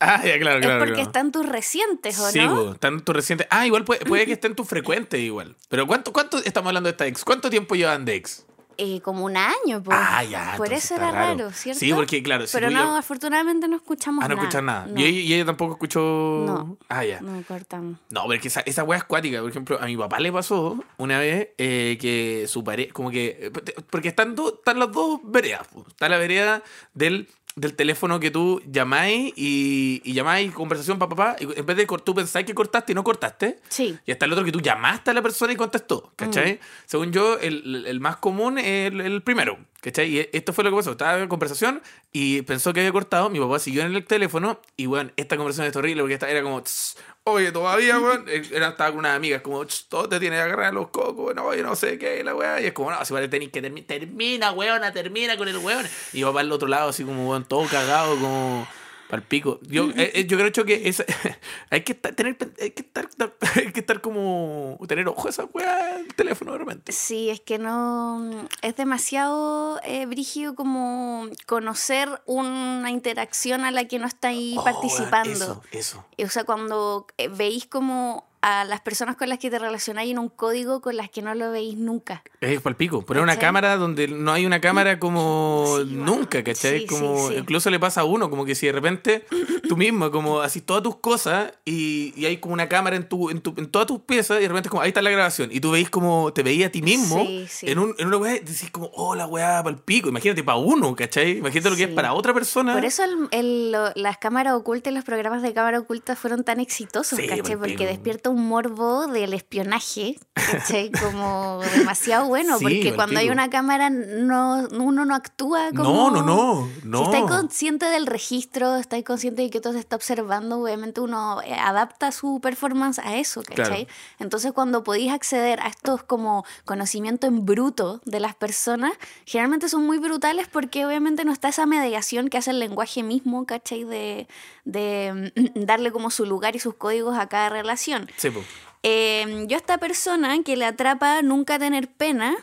Ah, 0.00 0.20
ya, 0.24 0.38
claro, 0.38 0.58
es 0.58 0.66
claro. 0.66 0.78
porque 0.80 0.94
claro. 0.94 1.08
están 1.08 1.32
tus 1.32 1.46
recientes, 1.46 2.18
¿o 2.18 2.28
Sí, 2.30 2.40
no? 2.40 2.54
po, 2.54 2.72
está 2.72 2.88
en 2.88 3.00
tu 3.02 3.12
reciente. 3.12 3.46
Ah, 3.48 3.64
igual 3.66 3.84
puede, 3.84 4.04
puede 4.04 4.26
que 4.26 4.32
esté 4.34 4.48
en 4.48 4.54
tu 4.56 4.64
frecuente 4.64 5.18
igual. 5.20 5.54
Pero 5.68 5.86
¿cuánto, 5.86 6.12
¿cuánto 6.12 6.38
estamos 6.38 6.68
hablando 6.68 6.88
de 6.88 6.92
esta 6.92 7.06
ex? 7.06 7.24
¿Cuánto 7.24 7.48
tiempo 7.48 7.74
llevan 7.74 8.04
de 8.04 8.16
ex? 8.16 8.44
Eh, 8.76 9.00
como 9.00 9.24
un 9.24 9.36
año, 9.36 9.82
pues. 9.82 9.96
Ah, 10.00 10.22
ya, 10.24 10.54
Por 10.56 10.72
eso 10.72 10.94
era 10.96 11.10
raro. 11.12 11.38
raro, 11.44 11.52
¿cierto? 11.52 11.80
Sí, 11.80 11.92
porque, 11.92 12.22
claro, 12.22 12.46
si 12.46 12.52
Pero 12.56 12.70
no, 12.70 12.78
ya- 12.92 12.98
afortunadamente 12.98 13.68
no 13.68 13.76
escuchamos 13.76 14.24
Ah, 14.24 14.28
no 14.28 14.36
nada. 14.36 14.62
nada. 14.62 14.86
No, 14.86 15.00
Y, 15.00 15.04
ella, 15.04 15.20
y 15.20 15.34
ella 15.34 15.44
tampoco 15.46 15.72
escuchó. 15.74 16.00
No. 16.46 16.76
Ah, 16.88 17.04
ya. 17.04 17.20
no 17.20 17.42
cortamos. 17.46 17.98
No, 18.10 18.22
pero 18.22 18.34
es 18.34 18.40
que 18.42 18.48
esa, 18.48 18.60
esa 18.60 18.82
wea 18.84 18.98
es 18.98 19.04
cuática. 19.04 19.40
Por 19.40 19.50
ejemplo, 19.50 19.78
a 19.80 19.86
mi 19.86 19.96
papá 19.96 20.20
le 20.20 20.32
pasó 20.32 20.78
una 20.98 21.18
vez 21.18 21.48
eh, 21.58 21.98
que 22.00 22.46
su 22.48 22.62
pareja, 22.64 22.92
como 22.92 23.10
que. 23.10 23.52
Porque 23.90 24.08
están, 24.08 24.34
dos 24.34 24.54
están 24.54 24.78
las 24.78 24.90
dos 24.92 25.20
veredas. 25.24 25.66
Está 25.88 26.08
la 26.08 26.18
vereda 26.18 26.62
del, 26.94 27.28
del 27.56 27.74
teléfono 27.74 28.18
que 28.18 28.30
tú 28.32 28.60
llamáis 28.70 29.32
y, 29.36 30.00
y 30.04 30.12
llamáis 30.12 30.52
conversación 30.52 30.98
para 30.98 31.08
papá. 31.10 31.36
Y 31.40 31.44
en 31.58 31.64
vez 31.66 31.76
de 31.76 31.86
tú 31.86 32.14
pensáis 32.14 32.44
que 32.46 32.54
cortaste 32.54 32.92
y 32.92 32.94
no 32.94 33.04
cortaste. 33.04 33.60
Sí. 33.68 33.96
Y 34.06 34.10
está 34.10 34.26
el 34.26 34.32
otro 34.32 34.44
que 34.44 34.50
tú 34.52 34.60
llamaste 34.60 35.10
a 35.10 35.14
la 35.14 35.22
persona 35.22 35.52
y 35.52 35.56
contestó, 35.56 36.10
Mm. 36.10 36.16
¿cachai? 36.16 36.60
Según 36.86 37.12
yo, 37.12 37.38
el, 37.38 37.84
el 37.86 38.00
más 38.00 38.16
común 38.16 38.58
es 38.58 38.92
el, 38.92 39.00
el 39.00 39.22
primero, 39.22 39.58
¿cachai? 39.84 40.16
Y 40.18 40.28
esto 40.32 40.54
fue 40.54 40.64
lo 40.64 40.70
que 40.70 40.76
pasó. 40.76 40.92
Estaba 40.92 41.18
en 41.18 41.28
conversación 41.28 41.82
y 42.10 42.40
pensó 42.42 42.72
que 42.72 42.80
había 42.80 42.92
cortado. 42.92 43.28
Mi 43.28 43.38
papá 43.38 43.58
siguió 43.58 43.82
en 43.82 43.94
el 43.94 44.04
teléfono 44.04 44.58
y, 44.76 44.86
bueno, 44.86 45.10
esta 45.16 45.36
conversación 45.36 45.68
es 45.70 45.76
horrible 45.76 46.02
porque 46.02 46.14
esta 46.14 46.28
era 46.30 46.42
como, 46.42 46.62
"Tss, 46.62 46.96
oye, 47.24 47.52
todavía, 47.52 47.98
weón. 47.98 48.24
Era, 48.52 48.68
estaba 48.68 48.90
con 48.90 49.00
unas 49.00 49.16
amigas, 49.16 49.42
como, 49.42 49.64
"Tss, 49.66 49.86
todo 49.88 50.08
te 50.08 50.18
tiene 50.18 50.36
que 50.36 50.42
agarrar 50.42 50.72
los 50.72 50.88
cocos, 50.88 51.34
no, 51.34 51.44
oye, 51.44 51.62
no 51.62 51.76
sé 51.76 51.98
qué, 51.98 52.24
la 52.24 52.34
weá. 52.34 52.60
Y 52.62 52.66
es 52.66 52.72
como, 52.72 52.90
no, 52.90 53.04
si 53.04 53.12
vale, 53.12 53.28
tenéis 53.28 53.50
que 53.52 53.60
terminar, 53.60 53.86
termina, 53.86 54.52
weona, 54.52 54.90
termina 54.92 55.36
con 55.36 55.48
el 55.48 55.58
weón. 55.58 55.86
Y 56.14 56.18
mi 56.18 56.24
papá 56.24 56.40
al 56.40 56.50
otro 56.52 56.68
lado, 56.68 56.88
así 56.88 57.04
como, 57.04 57.28
weón, 57.28 57.44
todo 57.44 57.66
cagado, 57.68 58.16
como. 58.16 58.66
Al 59.10 59.22
pico. 59.22 59.60
Yo, 59.62 59.90
eh, 59.96 60.10
eh, 60.14 60.26
yo 60.26 60.36
creo 60.38 60.64
que 60.64 60.88
es, 60.88 61.04
hay 61.70 61.82
que 61.82 61.92
estar, 61.92 62.14
tener, 62.14 62.36
hay 62.60 62.70
que 62.70 62.82
estar, 62.82 63.08
hay 63.56 63.72
que 63.72 63.80
estar 63.80 64.00
como 64.00 64.78
tener 64.88 65.06
ojo 65.08 65.28
a 65.28 65.30
esa 65.30 65.44
weá 65.44 66.00
el 66.00 66.14
teléfono 66.14 66.52
de 66.52 66.58
repente. 66.58 66.92
Sí, 66.92 67.30
es 67.30 67.40
que 67.40 67.58
no. 67.58 68.48
Es 68.62 68.76
demasiado 68.76 69.80
eh, 69.84 70.06
brígido 70.06 70.54
como 70.54 71.28
conocer 71.46 72.08
una 72.26 72.90
interacción 72.90 73.64
a 73.64 73.70
la 73.70 73.86
que 73.86 73.98
no 73.98 74.06
estáis 74.06 74.56
Oh, 74.56 74.64
participando. 74.64 75.32
Eso, 75.32 75.62
eso. 75.70 76.04
O 76.18 76.28
sea, 76.28 76.44
cuando 76.44 77.06
eh, 77.18 77.28
veis 77.28 77.66
como 77.66 78.26
a 78.46 78.64
las 78.64 78.82
personas 78.82 79.16
con 79.16 79.30
las 79.30 79.38
que 79.38 79.48
te 79.50 79.58
relacionáis 79.58 80.10
en 80.10 80.18
un 80.18 80.28
código 80.28 80.82
con 80.82 80.98
las 80.98 81.08
que 81.08 81.22
no 81.22 81.34
lo 81.34 81.50
veis 81.50 81.78
nunca. 81.78 82.22
Es 82.42 82.60
para 82.60 82.72
el 82.72 82.76
pico. 82.76 83.00
Poner 83.00 83.22
una 83.22 83.38
cámara 83.38 83.76
donde 83.78 84.06
no 84.06 84.32
hay 84.32 84.44
una 84.44 84.60
cámara 84.60 84.98
como 85.00 85.64
Sí, 85.66 85.72
weón. 85.94 86.04
nunca, 86.04 86.44
¿cachai? 86.44 86.80
Sí, 86.80 86.86
como 86.86 87.28
sí, 87.30 87.36
incluso 87.38 87.70
le 87.70 87.80
pasa 87.80 88.02
a 88.02 88.04
uno, 88.04 88.28
como 88.28 88.44
que 88.44 88.54
si 88.54 88.66
de 88.66 88.72
repente 88.72 89.24
tú 89.66 89.78
mismo, 89.78 90.10
como 90.10 90.40
así 90.42 90.60
todas 90.60 90.82
tus 90.82 90.96
cosas 90.96 91.52
y, 91.64 92.12
y 92.16 92.26
hay 92.26 92.36
como 92.36 92.52
una 92.52 92.68
cámara 92.68 92.96
en 92.96 93.08
tu, 93.08 93.30
en 93.30 93.40
tu, 93.40 93.54
en 93.56 93.70
todas 93.70 93.86
tus 93.88 94.00
piezas 94.00 94.38
y 94.40 94.42
de 94.42 94.48
repente 94.48 94.68
como 94.68 94.82
ahí 94.82 94.88
está 94.88 95.00
la 95.00 95.08
grabación 95.10 95.48
y 95.50 95.60
tú 95.60 95.70
veis 95.70 95.88
como 95.88 96.30
te 96.34 96.42
veías 96.42 96.68
a 96.68 96.72
ti 96.72 96.82
mismo 96.82 97.24
Sí, 97.24 97.46
sí. 97.48 97.70
en, 97.70 97.78
un, 97.78 97.94
en 97.96 98.06
una 98.08 98.18
weá 98.18 98.36
y 98.36 98.40
decís 98.40 98.70
como, 98.70 98.90
oh 98.92 99.14
la 99.14 99.26
weá 99.26 99.62
para 99.62 99.74
el 99.74 99.82
pico. 99.82 100.10
Imagínate 100.10 100.44
para 100.44 100.58
uno, 100.58 100.94
¿cachai? 100.94 101.38
Imagínate 101.38 101.70
lo 101.70 101.76
que 101.76 101.84
es 101.84 101.90
para 101.90 102.12
otra 102.12 102.34
persona. 102.34 102.74
Por 102.74 102.84
eso 102.84 103.04
el- 103.04 103.28
el- 103.30 103.72
lo- 103.72 103.92
las 103.94 104.18
cámaras 104.18 104.52
ocultas 104.52 104.92
y 104.92 104.94
los 104.94 105.04
programas 105.04 105.40
de 105.40 105.54
cámara 105.54 105.78
oculta 105.80 106.14
fueron 106.14 106.44
tan 106.44 106.60
exitosos, 106.60 107.18
¿cachai? 107.18 107.56
Porque 107.56 107.86
despierta 107.86 108.28
un 108.28 108.33
morbo 108.34 109.06
del 109.06 109.34
espionaje, 109.34 110.18
¿cachai? 110.34 110.90
Como 111.02 111.60
demasiado 111.74 112.26
bueno, 112.26 112.58
Sí, 112.58 112.64
porque 112.64 112.94
cuando 112.94 113.18
hay 113.18 113.30
una 113.30 113.50
cámara 113.50 113.90
no, 113.90 114.68
uno 114.72 115.04
no 115.04 115.14
actúa 115.14 115.70
como... 115.70 116.10
no, 116.10 116.22
no, 116.22 116.68
no. 116.84 116.98
Si 116.98 117.04
estáis 117.04 117.24
consciente 117.24 117.86
del 117.86 118.06
registro, 118.06 118.76
estáis 118.76 119.04
consciente 119.04 119.42
de 119.42 119.50
que 119.50 119.60
todo 119.60 119.72
se 119.72 119.78
está 119.78 119.96
observando, 119.96 120.60
obviamente 120.60 121.00
uno 121.00 121.40
eh, 121.42 121.54
adapta 121.54 122.12
su 122.12 122.40
performance 122.40 122.98
a 122.98 123.16
eso, 123.16 123.42
¿cachai? 123.42 123.86
Claro. 123.86 123.98
Entonces 124.18 124.52
cuando 124.52 124.84
podéis 124.84 125.12
acceder 125.12 125.60
a 125.60 125.68
estos 125.68 126.02
como 126.02 126.44
conocimiento 126.64 127.26
en 127.26 127.44
bruto 127.44 128.00
de 128.04 128.20
las 128.20 128.34
personas, 128.34 128.92
generalmente 129.24 129.68
son 129.68 129.86
muy 129.86 129.98
brutales 129.98 130.48
porque 130.48 130.86
obviamente 130.86 131.24
no 131.24 131.32
está 131.32 131.48
esa 131.48 131.66
mediación 131.66 132.28
que 132.28 132.38
hace 132.38 132.50
el 132.50 132.58
lenguaje 132.58 133.02
mismo, 133.02 133.46
¿cachai? 133.46 133.84
De, 133.84 134.28
de 134.64 135.32
mm, 135.34 135.64
darle 135.64 135.92
como 135.92 136.10
su 136.10 136.26
lugar 136.26 136.56
y 136.56 136.58
sus 136.58 136.74
códigos 136.74 137.18
a 137.18 137.28
cada 137.28 137.48
relación. 137.48 138.08
Sí. 138.32 138.38
Eh, 138.82 139.46
yo 139.48 139.56
a 139.56 139.60
esta 139.60 139.78
persona 139.78 140.42
que 140.42 140.56
le 140.56 140.66
atrapa 140.66 141.22
nunca 141.22 141.58
tener 141.58 141.88
pena, 141.88 142.34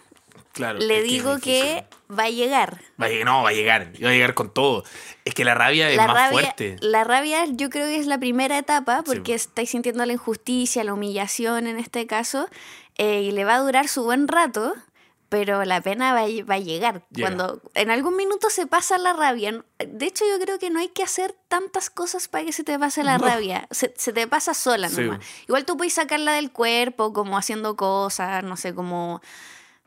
claro. 0.54 0.80
le 0.80 1.04
digo 1.04 1.38
que 1.40 1.86
va 2.10 2.24
a 2.24 2.30
llegar. 2.30 2.82
Va 3.02 3.06
a 3.08 3.10
no, 3.24 3.44
va 3.44 3.50
a 3.50 3.54
llegar. 3.54 3.92
Va 4.04 4.10
a 4.10 4.12
llegar 4.12 4.34
con 4.34 4.52
todo. 4.52 4.84
Es 5.24 5.34
que 5.34 5.46
la 5.46 5.54
rabia 5.54 5.90
es 5.90 5.98
más 5.98 6.32
fuerte. 6.32 6.78
La 6.82 7.04
rabia 7.04 7.46
yo 7.46 7.70
creo 7.70 7.86
que 7.86 7.98
es 7.98 8.08
la 8.08 8.18
primera 8.18 8.58
etapa 8.58 9.04
porque 9.06 9.34
po. 9.34 9.36
estáis 9.36 9.70
sintiendo 9.70 10.06
la 10.06 10.14
injusticia, 10.14 10.84
la 10.84 10.94
humillación 10.94 11.68
en 11.68 11.78
este 11.78 12.08
caso, 12.08 12.50
eh, 12.98 13.22
y 13.22 13.32
le 13.32 13.46
va 13.46 13.56
a 13.56 13.60
durar 13.60 13.88
su 13.88 14.04
buen 14.04 14.28
rato, 14.28 14.74
pero 15.32 15.64
la 15.64 15.80
pena 15.80 16.12
va, 16.14 16.24
a- 16.24 16.44
va 16.44 16.56
a 16.56 16.60
llegar. 16.60 17.06
Llega. 17.10 17.30
Cuando 17.30 17.62
en 17.74 17.90
algún 17.90 18.18
minuto 18.18 18.50
se 18.50 18.68
pasa 18.68 18.98
la 18.98 19.14
rabia. 19.14 19.64
De 19.80 20.06
hecho, 20.06 20.26
yo 20.30 20.38
creo 20.44 20.60
que 20.60 20.70
no 20.70 20.80
hay 20.82 20.90
que 20.90 21.04
hacer 21.04 21.34
tantas 21.48 21.90
cosas 21.90 22.28
para 22.28 22.44
que 22.44 22.52
se 22.52 22.66
te 22.66 22.78
pase 22.78 23.02
la 23.02 23.18
No. 23.18 23.26
rabia. 23.26 23.66
Se, 23.72 23.94
se 23.98 24.12
te 24.12 24.28
pasa 24.28 24.54
sola 24.54 24.90
Sí. 24.90 25.00
nomás. 25.04 25.26
Igual 25.48 25.64
tú 25.64 25.78
puedes 25.78 25.94
sacarla 25.94 26.34
del 26.34 26.52
cuerpo, 26.52 27.14
como 27.14 27.38
haciendo 27.38 27.78
cosas, 27.78 28.44
no 28.44 28.58
sé, 28.58 28.76
como 28.76 29.22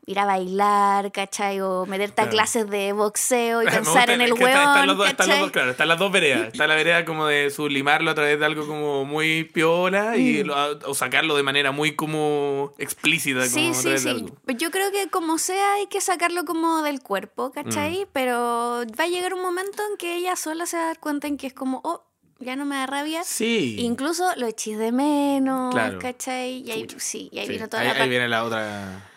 ir 0.07 0.19
a 0.19 0.25
bailar, 0.25 1.11
¿cachai? 1.11 1.59
O 1.61 1.85
meterte 1.87 2.21
a 2.21 2.25
Claro. 2.25 2.31
clases 2.31 2.69
de 2.69 2.93
boxeo 2.93 3.63
y 3.63 3.65
pensar 4.05 4.09
en 4.11 4.21
el 4.21 4.33
hueón, 4.33 4.49
están 4.49 4.87
los 4.87 4.97
dos- 4.97 5.07
están 5.09 5.27
los 5.27 5.33
¿cachai? 5.35 5.41
dos, 5.41 5.51
claro, 5.51 5.71
están 5.71 5.87
las 5.87 5.99
dos 5.99 6.11
veredas. 6.11 6.47
Está 6.53 6.67
la 6.67 6.75
vereda 6.75 7.05
como 7.05 7.25
de 7.27 7.49
sublimarlo 7.49 8.11
a 8.11 8.15
través 8.15 8.39
de 8.39 8.45
algo 8.45 8.67
como 8.67 9.03
muy 9.05 9.45
piola 9.45 10.15
y 10.17 10.43
Mm. 10.43 10.47
lo- 10.47 10.79
o 10.85 10.93
sacarlo 10.93 11.35
de 11.35 11.43
manera 11.43 11.71
muy 11.71 11.95
como 11.95 12.73
explícita. 12.77 13.45
Sí, 13.47 13.69
como 13.69 13.73
sí, 13.73 13.97
sí. 13.97 14.09
algo. 14.09 14.29
Yo 14.57 14.71
creo 14.71 14.91
que 14.91 15.07
como 15.09 15.37
sea 15.37 15.73
hay 15.75 15.87
que 15.87 16.01
sacarlo 16.01 16.45
como 16.45 16.81
del 16.83 17.01
cuerpo, 17.01 17.49
Mm. 17.49 17.51
¿cachai? 17.51 18.07
Pero 18.13 18.83
va 18.99 19.03
a 19.05 19.07
llegar 19.07 19.33
un 19.33 19.41
momento 19.41 19.81
en 19.91 19.97
que 19.97 20.15
ella 20.17 20.35
sola 20.35 20.65
se 20.65 20.77
va 20.77 20.83
a 20.83 20.87
dar 20.87 20.99
cuenta 20.99 21.27
en 21.27 21.37
que 21.37 21.47
es 21.47 21.53
como, 21.53 21.81
oh, 21.83 22.03
ya 22.39 22.55
no 22.55 22.65
me 22.65 22.75
da 22.75 22.85
rabia. 22.85 23.23
Sí. 23.23 23.77
Incluso 23.79 24.25
lo 24.35 24.45
echis 24.45 24.77
de 24.77 24.91
menos, 24.91 25.73
Claro. 25.73 25.97
¿cachai? 25.99 26.61
Y 26.67 26.69
ahí, 26.71 26.85
sí, 26.97 27.29
y 27.31 27.39
ahí 27.39 27.45
Sí, 27.45 27.51
viene 27.53 27.67
toda 27.69 27.81
ahí, 27.81 27.87
la 27.87 27.93
ahí 27.93 27.97
parte. 27.99 28.09
viene 28.09 28.27
la 28.27 28.43
otra. 28.43 29.09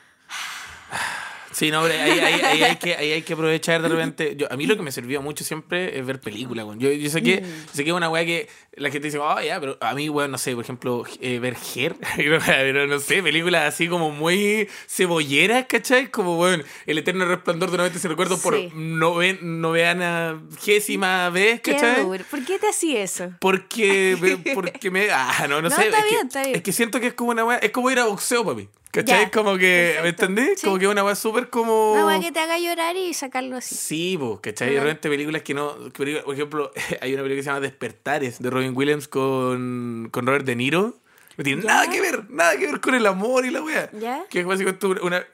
Sí, 1.50 1.70
no, 1.70 1.78
hombre, 1.80 1.98
ahí, 2.00 2.18
ahí- 2.20 2.40
ahí 2.42 2.62
hay 2.62 2.76
que, 2.76 2.94
ahí 2.94 3.10
hay 3.12 3.22
que 3.22 3.32
aprovechar 3.32 3.80
de 3.82 3.88
repente. 3.88 4.36
Yo, 4.36 4.46
a 4.52 4.56
mí 4.56 4.66
lo 4.66 4.76
que 4.76 4.82
me 4.82 4.92
sirvió 4.92 5.22
mucho 5.22 5.44
siempre 5.44 5.98
es 5.98 6.06
ver 6.06 6.20
películas. 6.20 6.66
Yo, 6.76 6.92
yo 6.92 7.10
sé 7.10 7.22
que 7.22 7.40
Mm. 7.40 7.44
sé 7.74 7.84
que 7.84 7.90
es 7.90 7.96
una 7.96 8.08
weá 8.10 8.24
que 8.24 8.48
la 8.78 8.90
gente 8.90 9.08
dice, 9.08 9.18
oh, 9.18 9.40
ya, 9.40 9.58
pero 9.60 9.76
a 9.80 9.94
mí, 9.94 10.08
weón, 10.08 10.30
no 10.30 10.38
sé, 10.38 10.54
por 10.54 10.64
ejemplo, 10.64 11.04
eh, 11.20 11.38
ver 11.38 11.56
Her, 11.74 11.96
pero 12.16 12.86
no 12.86 12.98
sé, 13.00 13.22
películas 13.22 13.74
así 13.74 13.88
como 13.88 14.10
muy 14.10 14.68
cebolleras, 14.88 15.66
¿cachai? 15.68 16.10
Como, 16.10 16.38
weón, 16.38 16.62
El 16.86 16.98
Eterno 16.98 17.24
Resplandor 17.26 17.70
de 17.70 17.74
una 17.76 17.84
vez 17.88 18.00
se 18.00 18.08
recuerdo 18.08 18.38
por 18.38 18.54
Sí. 18.54 18.70
noven, 18.74 19.38
noveana, 19.60 20.40
gésima 20.60 21.30
vez, 21.30 21.60
Qué 21.60 21.72
¿cachai? 21.72 22.02
duro. 22.02 22.24
¿Por 22.30 22.44
qué 22.44 22.58
te 22.58 22.68
hacía 22.68 23.02
eso? 23.02 23.30
Porque, 23.40 24.16
porque 24.54 24.90
me. 24.90 25.10
Ah, 25.10 25.46
no, 25.48 25.60
no, 25.62 25.68
No, 25.68 25.76
sé. 25.76 25.86
está 25.86 25.98
es, 25.98 26.04
bien, 26.04 26.20
que, 26.20 26.26
está 26.26 26.42
bien. 26.42 26.56
es 26.56 26.62
que 26.62 26.72
siento 26.72 27.00
que 27.00 27.08
es 27.08 27.14
como 27.14 27.30
una 27.30 27.44
weá. 27.44 27.58
Es 27.58 27.70
como 27.70 27.90
ir 27.90 27.98
a 27.98 28.04
boxeo, 28.06 28.44
papi. 28.44 28.68
¿Cachai? 28.90 29.24
Ya, 29.24 29.30
como 29.30 29.58
que. 29.58 29.98
¿Me 30.02 30.08
entendés? 30.08 30.60
sí. 30.60 30.66
Como 30.66 30.78
que 30.78 30.86
es 30.86 30.90
una 30.90 31.04
weá 31.04 31.14
súper 31.14 31.50
como. 31.50 31.92
Una 31.92 32.06
weá 32.06 32.20
que 32.20 32.32
te 32.32 32.40
haga 32.40 32.58
llorar 32.58 32.96
y 32.96 33.12
sacarlo 33.12 33.56
así. 33.58 33.74
Sí, 33.74 34.16
pues, 34.18 34.40
¿cachai? 34.40 34.72
De 34.72 34.80
repente 34.80 35.10
películas 35.10 35.42
que 35.42 35.52
no. 35.52 35.76
que 35.92 36.04
películas- 36.04 36.24
por 36.24 36.34
ejemplo, 36.34 36.72
hay 37.02 37.12
una 37.12 37.22
película 37.22 37.36
que 37.36 37.42
se 37.42 37.46
llama 37.50 37.60
Despertares 37.60 38.40
de 38.40 38.48
Robin 38.50 38.67
Williams 38.76 39.08
con, 39.08 40.08
con 40.10 40.26
Robert 40.26 40.44
De 40.44 40.56
Niro. 40.56 40.96
No 41.36 41.44
tiene 41.44 41.62
¿Ya? 41.62 41.68
nada 41.68 41.90
que 41.90 42.00
ver, 42.00 42.28
nada 42.30 42.56
que 42.56 42.66
ver 42.66 42.80
con 42.80 42.94
el 42.94 43.06
amor 43.06 43.46
y 43.46 43.50
la 43.50 43.62
weá. 43.62 43.90
¿Ya? 43.92 44.24
Que 44.28 44.40
es 44.40 44.46
básicamente 44.46 44.86
una, 44.86 45.24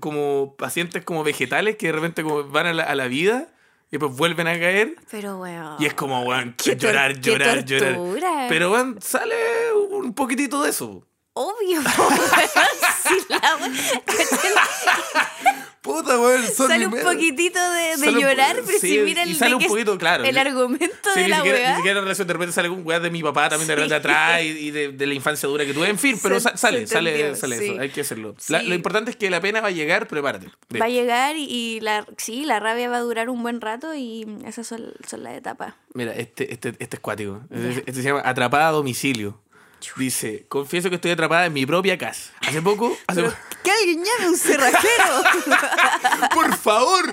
como 0.00 0.54
pacientes 0.58 1.02
como 1.02 1.24
vegetales 1.24 1.76
que 1.76 1.86
de 1.86 1.92
repente 1.92 2.22
como 2.22 2.44
van 2.44 2.66
a 2.66 2.74
la, 2.74 2.82
a 2.82 2.94
la 2.94 3.06
vida 3.08 3.48
y 3.90 3.98
pues 3.98 4.12
vuelven 4.12 4.48
a 4.48 4.52
caer. 4.52 4.96
Pero 5.10 5.38
weón. 5.38 5.76
Y 5.78 5.86
es 5.86 5.94
como, 5.94 6.20
weón, 6.22 6.54
llorar, 6.78 7.18
llorar, 7.20 7.64
llorar. 7.64 8.46
Pero, 8.48 8.72
weón, 8.72 8.98
sale 9.00 9.34
un 9.90 10.12
poquitito 10.12 10.62
de 10.62 10.70
eso. 10.70 11.06
Obvio, 11.32 11.80
weón, 11.98 12.20
así 12.88 13.26
la 13.28 13.56
wea. 13.56 14.02
Puta, 15.86 16.18
weón. 16.20 16.42
Sale 16.46 16.86
un 16.86 16.92
poquito 16.92 17.58
de, 17.70 18.12
llorar, 18.20 18.56
pero 18.66 18.78
sí, 18.78 18.88
si 18.88 18.98
mira 18.98 19.24
y 19.24 19.30
el, 19.30 19.36
sale 19.36 19.54
un 19.54 19.64
poquito, 19.64 19.96
claro. 19.96 20.24
el 20.24 20.36
argumento 20.36 21.10
Sí, 21.14 21.20
de 21.20 21.22
ni 21.24 21.28
la 21.30 21.36
siquiera, 21.36 21.58
ni 21.58 21.64
weá. 21.64 21.76
siquiera 21.76 21.94
la 21.94 22.00
relación 22.02 22.26
de 22.26 22.32
repente 22.34 22.52
sale 22.52 22.68
un 22.68 22.84
weá 22.84 23.00
de 23.00 23.10
mi 23.10 23.22
papá 23.22 23.48
también 23.48 23.68
de 23.68 23.74
repente 23.76 23.94
atrás 23.94 24.42
y, 24.42 24.46
y 24.48 24.70
de, 24.70 24.88
de 24.92 25.06
la 25.06 25.14
infancia 25.14 25.48
dura 25.48 25.64
que 25.64 25.72
tuve. 25.72 25.88
En 25.88 25.98
fin, 25.98 26.18
pero 26.22 26.40
Se- 26.40 26.56
sale, 26.56 26.80
se 26.86 26.94
sale, 26.94 27.36
sale 27.36 27.56
eso. 27.72 27.80
Hay 27.80 27.90
que 27.90 28.00
hacerlo. 28.02 28.34
La- 28.48 28.62
lo 28.62 28.74
importante 28.74 29.10
es 29.10 29.16
que 29.16 29.30
la 29.30 29.40
pena 29.40 29.60
va 29.60 29.68
a 29.68 29.70
llegar, 29.70 30.08
prepárate. 30.08 30.48
Va 30.80 30.86
a 30.86 30.88
llegar 30.88 31.36
y, 31.36 31.44
y 31.44 31.80
la, 31.80 32.04
sí, 32.18 32.44
la 32.44 32.58
rabia 32.60 32.88
va 32.90 32.96
a 32.98 33.00
durar 33.00 33.30
un 33.30 33.42
buen 33.42 33.60
rato 33.60 33.94
y 33.94 34.26
esas 34.44 34.66
son, 34.66 34.92
son 35.06 35.22
las 35.22 35.36
etapas. 35.36 35.74
Mira, 35.94 36.12
este, 36.14 36.52
este, 36.52 36.74
este 36.78 36.96
es 36.96 37.00
cuático. 37.00 37.40
Este, 37.50 37.78
este 37.86 37.92
se 37.94 38.02
llama 38.02 38.22
Atrapada 38.24 38.68
a 38.68 38.72
domicilio. 38.72 39.40
Dice, 39.96 40.46
confieso 40.48 40.88
que 40.90 40.96
estoy 40.96 41.12
atrapada 41.12 41.46
en 41.46 41.52
mi 41.52 41.64
propia 41.64 41.96
casa. 41.96 42.32
Hace 42.40 42.60
poco, 42.60 42.96
hace 43.06 43.22
que 43.62 43.70
alguien 43.70 44.04
llame 44.04 44.24
a 44.26 44.28
un 44.30 44.36
cerrajero. 44.36 45.22
Por 46.34 46.54
favor. 46.56 47.12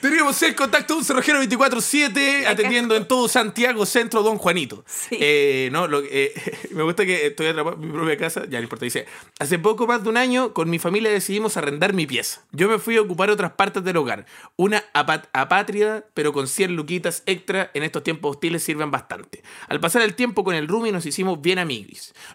Tenemos 0.00 0.40
el 0.42 0.54
contacto 0.54 0.94
de 0.94 0.98
un 1.00 1.04
cerrajero 1.04 1.42
24-7 1.42 2.46
atendiendo 2.46 2.94
en 2.94 3.06
todo 3.08 3.28
Santiago 3.28 3.84
Centro 3.86 4.22
Don 4.22 4.38
Juanito. 4.38 4.84
Sí. 4.86 5.16
Eh, 5.20 5.68
no, 5.72 5.86
lo, 5.86 6.00
eh, 6.02 6.32
me 6.70 6.82
gusta 6.82 7.04
que 7.06 7.26
estoy 7.26 7.46
atrapado 7.48 7.76
en 7.76 7.86
mi 7.88 7.92
propia 7.92 8.16
casa. 8.16 8.44
Ya 8.48 8.58
no 8.58 8.64
importa. 8.64 8.84
Dice: 8.84 9.06
Hace 9.38 9.58
poco 9.58 9.86
más 9.86 10.02
de 10.04 10.10
un 10.10 10.16
año, 10.16 10.52
con 10.54 10.70
mi 10.70 10.78
familia 10.78 11.10
decidimos 11.10 11.56
arrendar 11.56 11.94
mi 11.94 12.06
pieza. 12.06 12.42
Yo 12.52 12.68
me 12.68 12.78
fui 12.78 12.96
a 12.96 13.02
ocupar 13.02 13.30
otras 13.30 13.52
partes 13.52 13.82
del 13.84 13.96
hogar. 13.96 14.26
Una 14.56 14.84
apat- 14.94 15.28
apátrida, 15.32 16.04
pero 16.14 16.32
con 16.32 16.48
100 16.48 16.76
luquitas 16.76 17.22
extra 17.26 17.70
en 17.74 17.82
estos 17.82 18.02
tiempos 18.02 18.32
hostiles 18.32 18.62
sirven 18.62 18.90
bastante. 18.90 19.42
Al 19.68 19.80
pasar 19.80 20.02
el 20.02 20.14
tiempo 20.14 20.44
con 20.44 20.54
el 20.54 20.68
roomie 20.68 20.92
nos 20.92 21.06
hicimos 21.06 21.40
bien 21.40 21.58
amigos. 21.58 21.67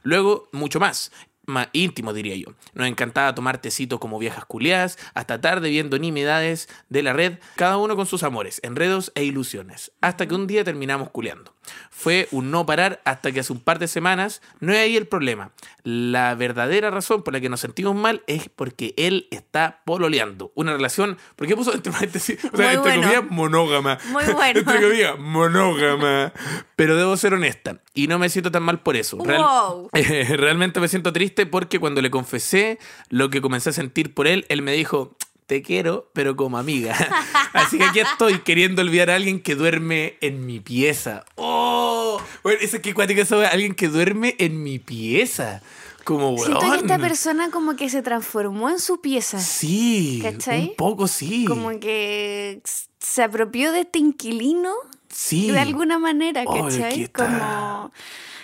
Luego, 0.04 0.50
mucho 0.52 0.80
más 0.80 1.12
más 1.46 1.68
íntimo, 1.74 2.14
diría 2.14 2.36
yo. 2.36 2.56
Nos 2.74 2.88
encantaba 2.88 3.36
tomar 3.36 3.60
tecito 3.60 4.00
como 4.00 4.20
viejas 4.20 4.46
culiadas, 4.46 4.98
hasta 5.14 5.42
tarde 5.42 5.70
viendo 5.70 6.00
nimiedades 6.00 6.70
de 6.90 7.04
la 7.04 7.14
red, 7.14 7.40
cada 7.56 7.78
uno 7.78 7.96
con 7.96 8.06
sus 8.06 8.24
amores, 8.24 8.60
enredos 8.64 9.12
e 9.16 9.24
ilusiones, 9.24 9.92
hasta 10.02 10.28
que 10.28 10.36
un 10.36 10.48
día 10.48 10.64
terminamos 10.64 11.10
culeando. 11.10 11.53
Fue 11.90 12.28
un 12.32 12.52
no 12.52 12.66
parar 12.66 13.02
hasta 13.06 13.32
que 13.32 13.40
hace 13.40 13.54
un 13.54 13.60
par 13.60 13.80
de 13.80 13.88
semanas, 13.88 14.42
no 14.60 14.74
es 14.74 14.80
ahí 14.80 14.98
el 14.98 15.08
problema. 15.08 15.52
La 15.84 16.36
verdadera 16.36 16.90
razón 16.92 17.24
por 17.24 17.34
la 17.34 17.40
que 17.42 17.50
nos 17.50 17.60
sentimos 17.62 17.96
mal 17.96 18.24
es 18.28 18.50
porque 18.50 18.94
él 18.98 19.28
está 19.32 19.82
pololeando. 19.86 20.52
Una 20.56 20.74
relación, 20.74 21.18
¿por 21.36 21.48
qué 21.48 21.56
puso 21.56 21.74
entre 21.74 21.92
paréntesis? 21.92 22.38
O 22.52 22.58
sea, 22.58 22.68
Muy 22.68 22.76
entre 22.76 22.82
bueno. 22.98 23.02
comillas, 23.04 23.24
monógama. 23.32 23.98
Muy 24.10 24.24
bueno. 24.26 24.60
entre 24.60 24.82
comillas, 24.82 25.20
monógama. 25.20 26.34
Pero 26.76 26.96
debo 26.98 27.16
ser 27.18 27.34
honesta, 27.34 27.80
y 27.94 28.08
no 28.08 28.20
me 28.20 28.30
siento 28.30 28.52
tan 28.52 28.64
mal 28.64 28.80
por 28.82 28.96
eso. 28.96 29.18
Real- 29.24 29.42
Wow. 29.44 29.90
eh, 29.94 30.26
realmente 30.38 30.80
me 30.80 30.88
siento 30.88 31.14
triste 31.14 31.46
porque 31.46 31.80
cuando 31.80 32.02
le 32.02 32.10
confesé 32.12 32.80
lo 33.10 33.30
que 33.30 33.42
comencé 33.42 33.70
a 33.70 33.74
sentir 33.74 34.14
por 34.14 34.28
él, 34.28 34.46
él 34.50 34.62
me 34.62 34.74
dijo, 34.74 35.16
te 35.54 35.62
quiero, 35.62 36.10
pero 36.14 36.36
como 36.36 36.58
amiga. 36.58 36.96
Así 37.54 37.78
que 37.78 37.84
aquí 37.84 38.00
estoy 38.00 38.40
queriendo 38.40 38.82
olvidar 38.82 39.12
a 39.12 39.16
alguien 39.16 39.40
que 39.40 39.54
duerme 39.54 40.18
en 40.20 40.48
mi 40.48 40.60
pieza. 40.60 41.26
¡Oh! 41.36 42.20
Bueno, 42.42 42.60
eso 42.60 42.78
es 42.78 42.82
que 42.82 42.96
cuático 42.96 43.22
eso, 43.22 43.40
alguien 43.42 43.76
que 43.76 43.88
duerme 43.88 44.36
en 44.40 44.64
mi 44.64 44.80
pieza. 44.80 45.62
Como, 46.06 46.32
weón. 46.32 46.46
Siento 46.48 46.72
que 46.72 46.78
esta 46.80 46.98
persona 46.98 47.52
como 47.52 47.76
que 47.76 47.88
se 47.88 48.02
transformó 48.02 48.72
en 48.72 48.80
su 48.80 49.00
pieza. 49.00 49.40
Sí, 49.40 50.22
¿Cachai? 50.24 50.70
un 50.70 50.76
poco 50.76 51.08
sí. 51.08 51.46
Como 51.46 51.80
que 51.80 52.62
se 53.00 53.22
apropió 53.22 53.72
de 53.72 53.82
este 53.82 54.00
inquilino 54.00 54.74
sí. 55.10 55.52
de 55.52 55.60
alguna 55.60 56.00
manera, 56.00 56.44
Oh, 56.48 56.64
¿cachai? 56.66 57.04
está. 57.04 57.26
Como... 57.28 57.92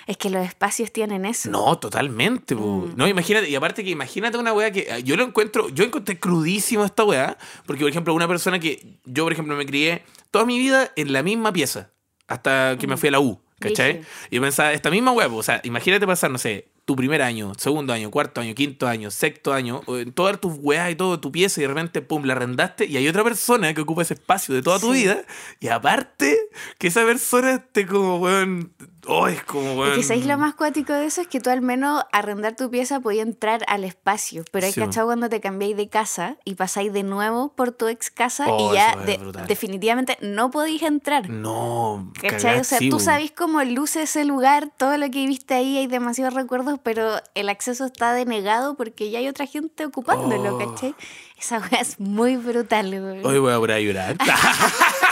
Es 0.10 0.18
que 0.18 0.32
los 0.32 0.44
espacios 0.44 0.92
tienen 0.92 1.24
eso. 1.24 1.52
No, 1.52 1.78
totalmente. 1.78 2.56
Mm. 2.56 2.96
No, 2.96 3.08
imagínate, 3.08 3.48
y 3.48 3.54
aparte 3.54 3.84
que 3.84 3.92
imagínate 3.92 4.40
una 4.40 4.52
weá 4.54 4.72
que 4.72 4.88
ah, 4.92 4.98
yo 4.98 5.16
lo 5.16 5.24
encuentro, 5.24 5.70
yo 5.70 5.84
encontré 5.84 6.20
crudísimo 6.20 6.84
esta 6.84 7.04
weá, 7.04 7.38
porque 7.68 7.82
por 7.82 7.92
ejemplo, 7.92 8.16
una 8.16 8.28
persona 8.28 8.60
que 8.60 8.98
yo, 9.06 9.24
por 9.24 9.34
ejemplo, 9.34 9.56
me 9.56 9.68
crié 9.68 10.02
toda 10.32 10.46
mi 10.46 10.58
vida 10.58 10.92
en 10.96 11.14
la 11.14 11.22
misma 11.22 11.54
pieza, 11.54 11.92
hasta 12.28 12.76
que 12.80 12.88
me 12.88 12.98
fui 12.98 13.10
a 13.10 13.12
la 13.12 13.20
U, 13.20 13.40
¿cachai? 13.60 14.02
Y 14.32 14.38
yo 14.38 14.42
pensaba, 14.42 14.74
esta 14.74 14.90
misma 14.90 15.12
weá, 15.12 15.28
o 15.28 15.44
sea, 15.44 15.62
imagínate 15.64 16.08
pasar, 16.08 16.32
no 16.32 16.40
sé, 16.40 16.70
tu 16.86 16.96
primer 16.96 17.22
año, 17.22 17.52
segundo 17.56 17.94
año, 17.94 18.10
cuarto 18.10 18.42
año, 18.42 18.56
quinto 18.56 18.88
año, 18.88 19.12
sexto 19.12 19.54
año, 19.54 19.82
en 19.90 20.12
todas 20.12 20.42
tus 20.42 20.56
weas 20.58 20.90
y 20.90 20.96
todo 20.96 21.20
tu 21.20 21.32
pieza 21.32 21.62
y 21.62 21.64
de 21.64 21.68
repente, 21.68 22.02
pum, 22.02 22.24
la 22.24 22.34
arrendaste 22.34 22.88
y 22.88 22.98
hay 22.98 23.08
otra 23.08 23.24
persona 23.24 23.76
que 23.76 23.82
ocupa 23.82 24.02
ese 24.02 24.16
espacio 24.16 24.56
de 24.56 24.64
toda 24.64 24.80
tu 24.80 24.92
Sí. 24.92 25.04
vida 25.04 25.22
y 25.60 25.68
aparte 25.68 26.36
que 26.80 26.88
esa 26.88 27.06
persona 27.06 27.54
esté 27.54 27.86
como, 27.86 28.18
weón, 28.18 28.74
oh, 29.10 29.28
es 29.28 29.44
como, 29.44 29.74
weón. 29.74 29.92
Es 29.92 29.98
que 29.98 30.04
¿sabéis 30.04 30.26
lo 30.26 30.38
más 30.38 30.54
cuático 30.56 30.94
de 30.94 31.06
eso? 31.06 31.22
Es 31.22 31.28
que 31.28 31.40
tú 31.40 31.50
al 31.50 31.62
menos 31.62 32.04
arrendar 32.12 32.56
tu 32.56 32.70
pieza 32.70 33.00
podías 33.00 33.28
entrar 33.28 33.64
al 33.68 33.84
espacio. 33.84 34.44
Pero 34.52 34.66
hay 34.66 34.72
Sí. 34.74 34.80
cachado 34.80 35.08
cuando 35.08 35.30
te 35.30 35.42
cambiáis 35.42 35.76
de 35.76 35.90
casa 35.90 36.38
y 36.46 36.56
pasáis 36.56 36.94
de 36.94 37.04
nuevo 37.04 37.54
por 37.54 37.72
tu 37.72 37.88
ex 37.88 38.10
casa 38.12 38.46
Oh, 38.48 38.72
y 38.72 38.76
ya 38.76 38.96
de- 38.96 39.20
definitivamente 39.48 40.18
no 40.22 40.52
podéis 40.52 40.84
entrar. 40.84 41.30
No, 41.30 42.12
¿Cachai? 42.22 42.60
O 42.60 42.64
sea, 42.64 42.80
sí, 42.80 42.90
tú 42.90 43.00
sabes 43.00 43.32
cómo 43.32 43.64
luce 43.64 44.04
ese 44.04 44.26
lugar, 44.26 44.72
todo 44.78 44.98
lo 44.98 45.10
que 45.10 45.26
viste 45.28 45.54
ahí, 45.54 45.78
hay 45.78 45.88
demasiados 45.88 46.34
recuerdos, 46.34 46.80
pero 46.84 47.18
el 47.36 47.50
acceso 47.50 47.86
está 47.86 48.14
denegado 48.14 48.76
porque 48.76 49.10
ya 49.10 49.20
hay 49.20 49.28
otra 49.28 49.46
gente 49.46 49.86
ocupándolo, 49.86 50.56
Oh. 50.56 50.58
¿cachai? 50.58 50.96
Esa 51.38 51.60
weá 51.60 51.82
es 51.82 52.00
muy 52.00 52.36
brutal, 52.38 52.88
güey. 52.90 53.24
Hoy 53.24 53.40
voy 53.40 53.54
a 53.54 53.76
a 53.76 53.80
llorar. 53.80 54.18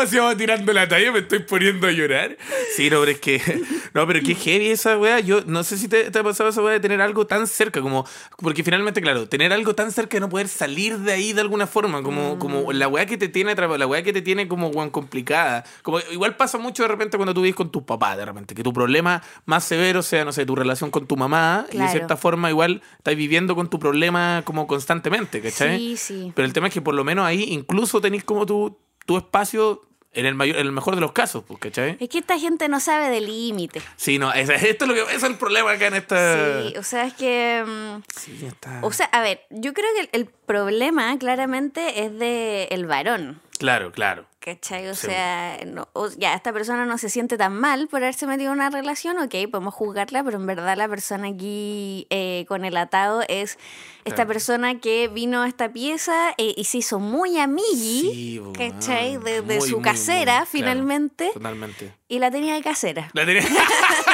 Estamos 0.00 0.30
así, 0.32 0.38
tirando 0.38 0.72
la 0.72 0.88
talla, 0.88 1.12
me 1.12 1.18
estoy 1.18 1.40
poniendo 1.40 1.86
a 1.86 1.90
llorar. 1.92 2.38
Sí, 2.74 2.88
no, 2.88 3.00
pero 3.00 3.10
es 3.12 3.20
que. 3.20 3.40
No, 3.94 4.06
pero 4.06 4.20
qué 4.24 4.34
heavy 4.34 4.70
esa 4.70 4.96
weá. 4.96 5.20
Yo 5.20 5.42
no 5.44 5.62
sé 5.64 5.76
si 5.76 5.86
te, 5.86 6.10
te 6.10 6.18
ha 6.18 6.22
pasado 6.22 6.48
esa 6.48 6.62
weá 6.62 6.72
de 6.72 6.80
tener 6.80 7.02
algo 7.02 7.26
tan 7.26 7.46
cerca, 7.46 7.82
como. 7.82 8.06
Porque 8.38 8.64
finalmente, 8.64 9.02
claro, 9.02 9.28
tener 9.28 9.52
algo 9.52 9.74
tan 9.74 9.92
cerca 9.92 10.16
de 10.16 10.20
no 10.22 10.30
poder 10.30 10.48
salir 10.48 10.98
de 10.98 11.12
ahí 11.12 11.34
de 11.34 11.42
alguna 11.42 11.66
forma. 11.66 12.02
Como, 12.02 12.38
como 12.38 12.72
la 12.72 12.88
weá 12.88 13.04
que 13.04 13.18
te 13.18 13.28
tiene 13.28 13.54
la 13.54 13.86
weá 13.86 14.02
que 14.02 14.14
te 14.14 14.22
tiene 14.22 14.48
como 14.48 14.68
weón 14.68 14.88
complicada. 14.88 15.64
Como 15.82 16.00
igual 16.10 16.36
pasa 16.36 16.56
mucho 16.56 16.84
de 16.84 16.88
repente 16.88 17.18
cuando 17.18 17.34
tú 17.34 17.42
vives 17.42 17.54
con 17.54 17.70
tus 17.70 17.82
papás, 17.82 18.16
de 18.16 18.24
repente, 18.24 18.54
que 18.54 18.62
tu 18.62 18.72
problema 18.72 19.22
más 19.44 19.64
severo 19.64 20.02
sea, 20.02 20.24
no 20.24 20.32
sé, 20.32 20.46
tu 20.46 20.56
relación 20.56 20.90
con 20.90 21.06
tu 21.06 21.16
mamá. 21.18 21.66
Y 21.68 21.72
de 21.72 21.76
Claro. 21.76 21.92
cierta 21.92 22.16
forma, 22.16 22.48
igual 22.48 22.80
estás 22.96 23.14
viviendo 23.14 23.54
con 23.54 23.68
tu 23.68 23.78
problema 23.78 24.40
como 24.46 24.66
constantemente, 24.66 25.42
¿cachai? 25.42 25.76
Sí, 25.78 25.96
sí. 25.98 26.32
Pero 26.34 26.46
el 26.46 26.54
tema 26.54 26.68
es 26.68 26.72
que 26.72 26.80
por 26.80 26.94
lo 26.94 27.04
menos 27.04 27.26
ahí 27.26 27.44
incluso 27.50 28.00
tenéis 28.00 28.24
como 28.24 28.46
tu, 28.46 28.78
tu 29.06 29.16
espacio 29.16 29.82
en 30.14 30.26
el, 30.26 30.34
mayor, 30.34 30.56
en 30.56 30.66
el 30.66 30.72
mejor 30.72 30.94
de 30.94 31.00
los 31.00 31.12
casos, 31.12 31.42
pues, 31.48 31.58
¿cachai? 31.58 31.96
Es 31.98 32.08
que 32.10 32.18
esta 32.18 32.38
gente 32.38 32.68
no 32.68 32.80
sabe 32.80 33.08
de 33.08 33.22
límites. 33.22 33.82
Sí, 33.96 34.18
no, 34.18 34.30
es- 34.32 34.50
esto 34.50 34.84
es 34.84 34.88
lo 34.88 34.94
que 34.94 35.00
ese 35.04 35.16
es 35.16 35.22
el 35.22 35.36
problema 35.36 35.70
acá 35.72 35.86
en 35.86 35.94
esta... 35.94 36.62
Sí, 36.64 36.74
o 36.76 36.82
sea, 36.82 37.06
es 37.06 37.14
que... 37.14 37.64
mm, 37.66 38.02
Sí, 38.14 38.38
está- 38.46 38.80
O 38.82 38.92
sea, 38.92 39.06
a 39.06 39.22
ver, 39.22 39.40
yo 39.48 39.72
creo 39.72 39.88
que 39.94 40.00
el, 40.02 40.08
el 40.12 40.26
problema 40.26 41.16
claramente 41.18 42.04
es 42.04 42.18
de 42.18 42.64
el 42.70 42.84
varón. 42.86 43.40
Claro, 43.62 43.92
claro. 43.92 44.26
¿Cachai? 44.40 44.88
O 44.88 44.94
Sí. 44.96 45.06
sea, 45.06 45.58
no- 45.66 45.86
o- 45.92 46.08
ya, 46.18 46.34
esta 46.34 46.52
persona 46.52 46.84
no 46.84 46.98
se 46.98 47.08
siente 47.08 47.38
tan 47.38 47.54
mal 47.54 47.86
por 47.86 48.02
haberse 48.02 48.26
metido 48.26 48.50
en 48.52 48.58
una 48.58 48.70
relación, 48.70 49.16
ok, 49.18 49.32
podemos 49.50 49.72
juzgarla, 49.72 50.24
pero 50.24 50.36
en 50.36 50.46
verdad 50.46 50.76
la 50.76 50.88
persona 50.88 51.28
aquí 51.28 52.08
eh, 52.10 52.44
con 52.48 52.64
el 52.64 52.76
atado 52.76 53.22
es 53.28 53.56
esta 54.04 54.16
Claro. 54.16 54.28
persona 54.28 54.80
que 54.80 55.06
vino 55.06 55.42
a 55.42 55.48
esta 55.48 55.72
pieza 55.72 56.34
eh, 56.38 56.54
y 56.56 56.64
se 56.64 56.78
hizo 56.78 56.98
muy 56.98 57.38
amigui, 57.38 58.00
Sí, 58.12 58.42
¿cachai? 58.58 59.16
De, 59.18 59.42
de 59.42 59.58
Muy, 59.58 59.68
su 59.68 59.76
muy, 59.76 59.84
casera, 59.84 60.16
muy, 60.16 60.24
claro, 60.24 60.46
finalmente, 60.50 61.30
totalmente. 61.32 61.94
y 62.08 62.18
la 62.18 62.32
tenía 62.32 62.54
de 62.54 62.62
casera. 62.62 63.10
La 63.12 63.24
tenía- 63.24 63.42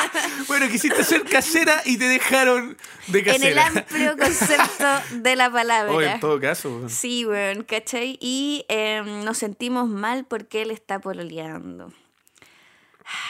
bueno, 0.49 0.69
quisiste 0.69 1.05
ser 1.05 1.25
casera 1.25 1.83
y 1.85 1.99
te 1.99 2.05
dejaron 2.09 2.77
de 3.09 3.19
En 3.21 3.43
el 3.43 3.55
casera. 3.55 3.67
amplio 3.67 4.17
concepto 4.17 4.87
de 5.23 5.37
la 5.37 5.51
palabra. 5.51 5.93
Oh, 5.93 6.01
en 6.01 6.21
todo 6.21 6.41
caso. 6.41 6.89
Sí, 6.89 7.25
weón, 7.25 7.65
¿cachai? 7.65 8.19
Y 8.21 8.65
em, 8.69 9.25
nos 9.25 9.39
sentimos 9.39 9.89
mal 9.89 10.25
porque 10.25 10.63
él 10.63 10.71
está 10.71 10.99
pololeando. 10.99 11.93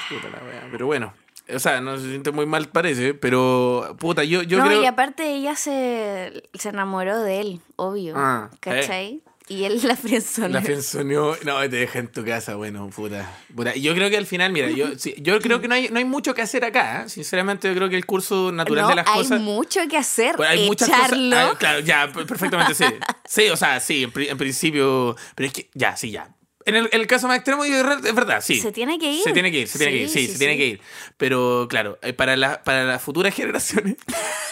Puta 0.09 0.28
la 0.31 0.44
wea. 0.44 0.68
Pero 0.70 0.87
bueno, 0.87 1.14
o 1.54 1.59
sea, 1.59 1.81
no 1.81 1.96
se 1.98 2.09
siente 2.09 2.31
muy 2.31 2.46
mal 2.46 2.68
parece, 2.68 3.14
pero 3.14 3.96
puta, 3.98 4.24
yo, 4.24 4.42
yo 4.42 4.59
no, 4.59 4.66
creo... 4.66 4.83
y 4.83 4.87
aparte 4.87 5.35
ella 5.35 5.57
se, 5.57 6.42
se 6.54 6.68
enamoró 6.68 7.20
de 7.20 7.40
él, 7.40 7.61
obvio. 7.76 8.14
Ah, 8.16 8.50
¿Cachai? 8.61 9.22
Y 9.48 9.64
él 9.64 9.80
la 9.82 9.96
friendzonó. 9.96 10.48
La 10.48 10.61
friendzoneó, 10.62 11.37
no, 11.44 11.58
te 11.61 11.68
deja 11.68 11.98
en 12.00 12.08
tu 12.08 12.24
casa, 12.24 12.56
bueno, 12.56 12.88
puta. 12.90 13.30
puta. 13.54 13.74
Yo 13.76 13.94
creo 13.94 14.11
que 14.11 14.16
al 14.18 14.26
final, 14.26 14.52
mira, 14.52 14.70
yo, 14.70 14.98
sí, 14.98 15.14
yo 15.18 15.40
creo 15.40 15.61
que 15.61 15.68
no 15.68 15.74
hay, 15.74 15.88
no 15.88 15.98
hay 15.98 16.04
mucho 16.04 16.34
que 16.34 16.42
hacer 16.42 16.64
acá. 16.64 17.04
¿eh? 17.04 17.08
Sinceramente, 17.08 17.66
yo 17.68 17.74
creo 17.74 17.88
que 17.88 17.96
el 17.96 18.04
curso 18.06 18.52
natural 18.52 18.82
No, 18.84 18.88
de 18.90 18.94
las 18.96 19.06
hay 19.08 19.14
cosas. 19.22 19.40
mucho 19.40 19.80
que 19.88 19.96
hacer. 19.96 20.37
Bueno, 20.37 20.52
hay 20.52 20.66
muchas 20.66 20.88
cosas. 20.90 21.12
ah, 21.34 21.54
claro, 21.58 21.80
ya, 21.80 22.12
per- 22.12 22.26
perfectamente, 22.26 22.74
sí. 22.74 22.84
Sí, 23.26 23.48
o 23.48 23.56
sea, 23.56 23.80
sí, 23.80 24.04
en, 24.04 24.12
en 24.14 24.38
principio. 24.38 25.16
Pero 25.34 25.46
es 25.46 25.52
que, 25.52 25.70
ya, 25.74 25.96
sí, 25.96 26.11
ya. 26.11 26.34
En 26.64 26.76
el, 26.76 26.88
en 26.92 27.00
el 27.00 27.06
caso 27.06 27.26
más 27.28 27.37
extremo, 27.38 27.64
es 27.64 28.14
verdad, 28.14 28.42
sí. 28.42 28.61
Se 28.61 28.72
tiene 28.72 28.98
que 28.98 29.11
ir. 29.11 29.22
Se 29.22 29.32
tiene 29.32 29.50
que 29.50 29.61
ir, 29.61 29.68
se 29.68 29.78
tiene 29.78 29.92
que 29.94 30.02
ir, 30.02 30.08
sí, 30.11 30.26
se 30.26 30.37
tiene 30.38 30.58
que 30.58 30.66
ir. 30.66 30.80
Pero 31.16 31.66
claro, 31.70 31.98
eh, 32.02 32.12
para, 32.12 32.37
la- 32.37 32.62
para 32.62 32.84
las 32.84 33.00
futuras 33.00 33.34
generaciones, 33.34 33.96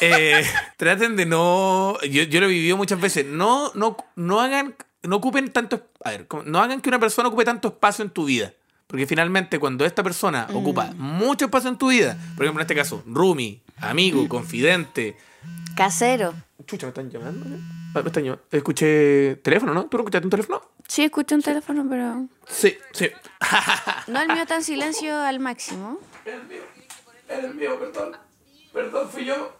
eh, 0.01 0.43
traten 0.79 1.17
de 1.17 1.27
no. 1.27 1.99
Yo, 2.09 2.23
yo 2.23 2.41
lo 2.41 2.47
he 2.47 2.51
vivido 2.51 2.79
muchas 2.79 2.99
veces. 3.03 3.27
No, 3.27 3.71
no, 3.75 3.99
no 4.15 4.41
hagan, 4.41 4.75
no 5.07 5.17
ocupen 5.17 5.53
tanto. 5.53 5.89
A 6.05 6.11
ver, 6.11 6.27
no 6.45 6.61
hagan 6.61 6.81
que 6.81 6.89
una 6.89 6.99
persona 6.99 7.29
ocupe 7.29 7.45
tanto 7.45 7.69
espacio 7.69 8.05
en 8.05 8.11
tu 8.11 8.25
vida. 8.27 8.53
Porque 8.87 9.07
finalmente, 9.07 9.59
cuando 9.59 9.85
esta 9.85 10.03
persona 10.03 10.47
ocupa 10.55 10.93
mucho 10.97 11.47
espacio 11.47 11.69
en 11.71 11.77
tu 11.77 11.89
vida, 11.89 12.17
por 12.37 12.45
ejemplo, 12.45 12.61
en 12.63 12.67
este 12.67 12.75
caso, 12.77 13.03
Rumi, 13.07 13.61
amigo, 13.79 14.29
confidente, 14.29 15.17
Casero. 15.77 16.35
Chucha, 16.67 16.87
me 16.87 16.89
están 16.91 17.11
llamando. 17.11 17.47
¿eh? 17.47 17.59
Ah, 17.95 18.01
Me 18.03 18.07
están 18.07 18.25
llamando. 18.25 18.45
Escuché 18.51 19.37
teléfono, 19.43 19.75
¿no? 19.75 19.87
¿Tú 19.87 19.97
no 19.97 20.03
escuchaste 20.03 20.27
un 20.27 20.31
teléfono? 20.31 20.63
Sí, 20.89 21.05
escuché 21.05 21.35
un 21.35 21.43
teléfono, 21.43 21.87
pero. 21.89 22.27
Sí, 22.49 22.77
sí. 22.93 23.11
No 24.07 24.21
el 24.21 24.29
mío 24.29 24.43
está 24.43 24.57
en 24.57 24.65
silencio 24.65 25.21
al 25.21 25.39
máximo. 25.41 25.99
El 26.25 26.45
mío. 26.45 26.63
El 27.29 27.55
mío, 27.55 27.79
perdón. 27.79 28.17
Perdón, 28.73 29.09
fui 29.11 29.25
yo. 29.25 29.57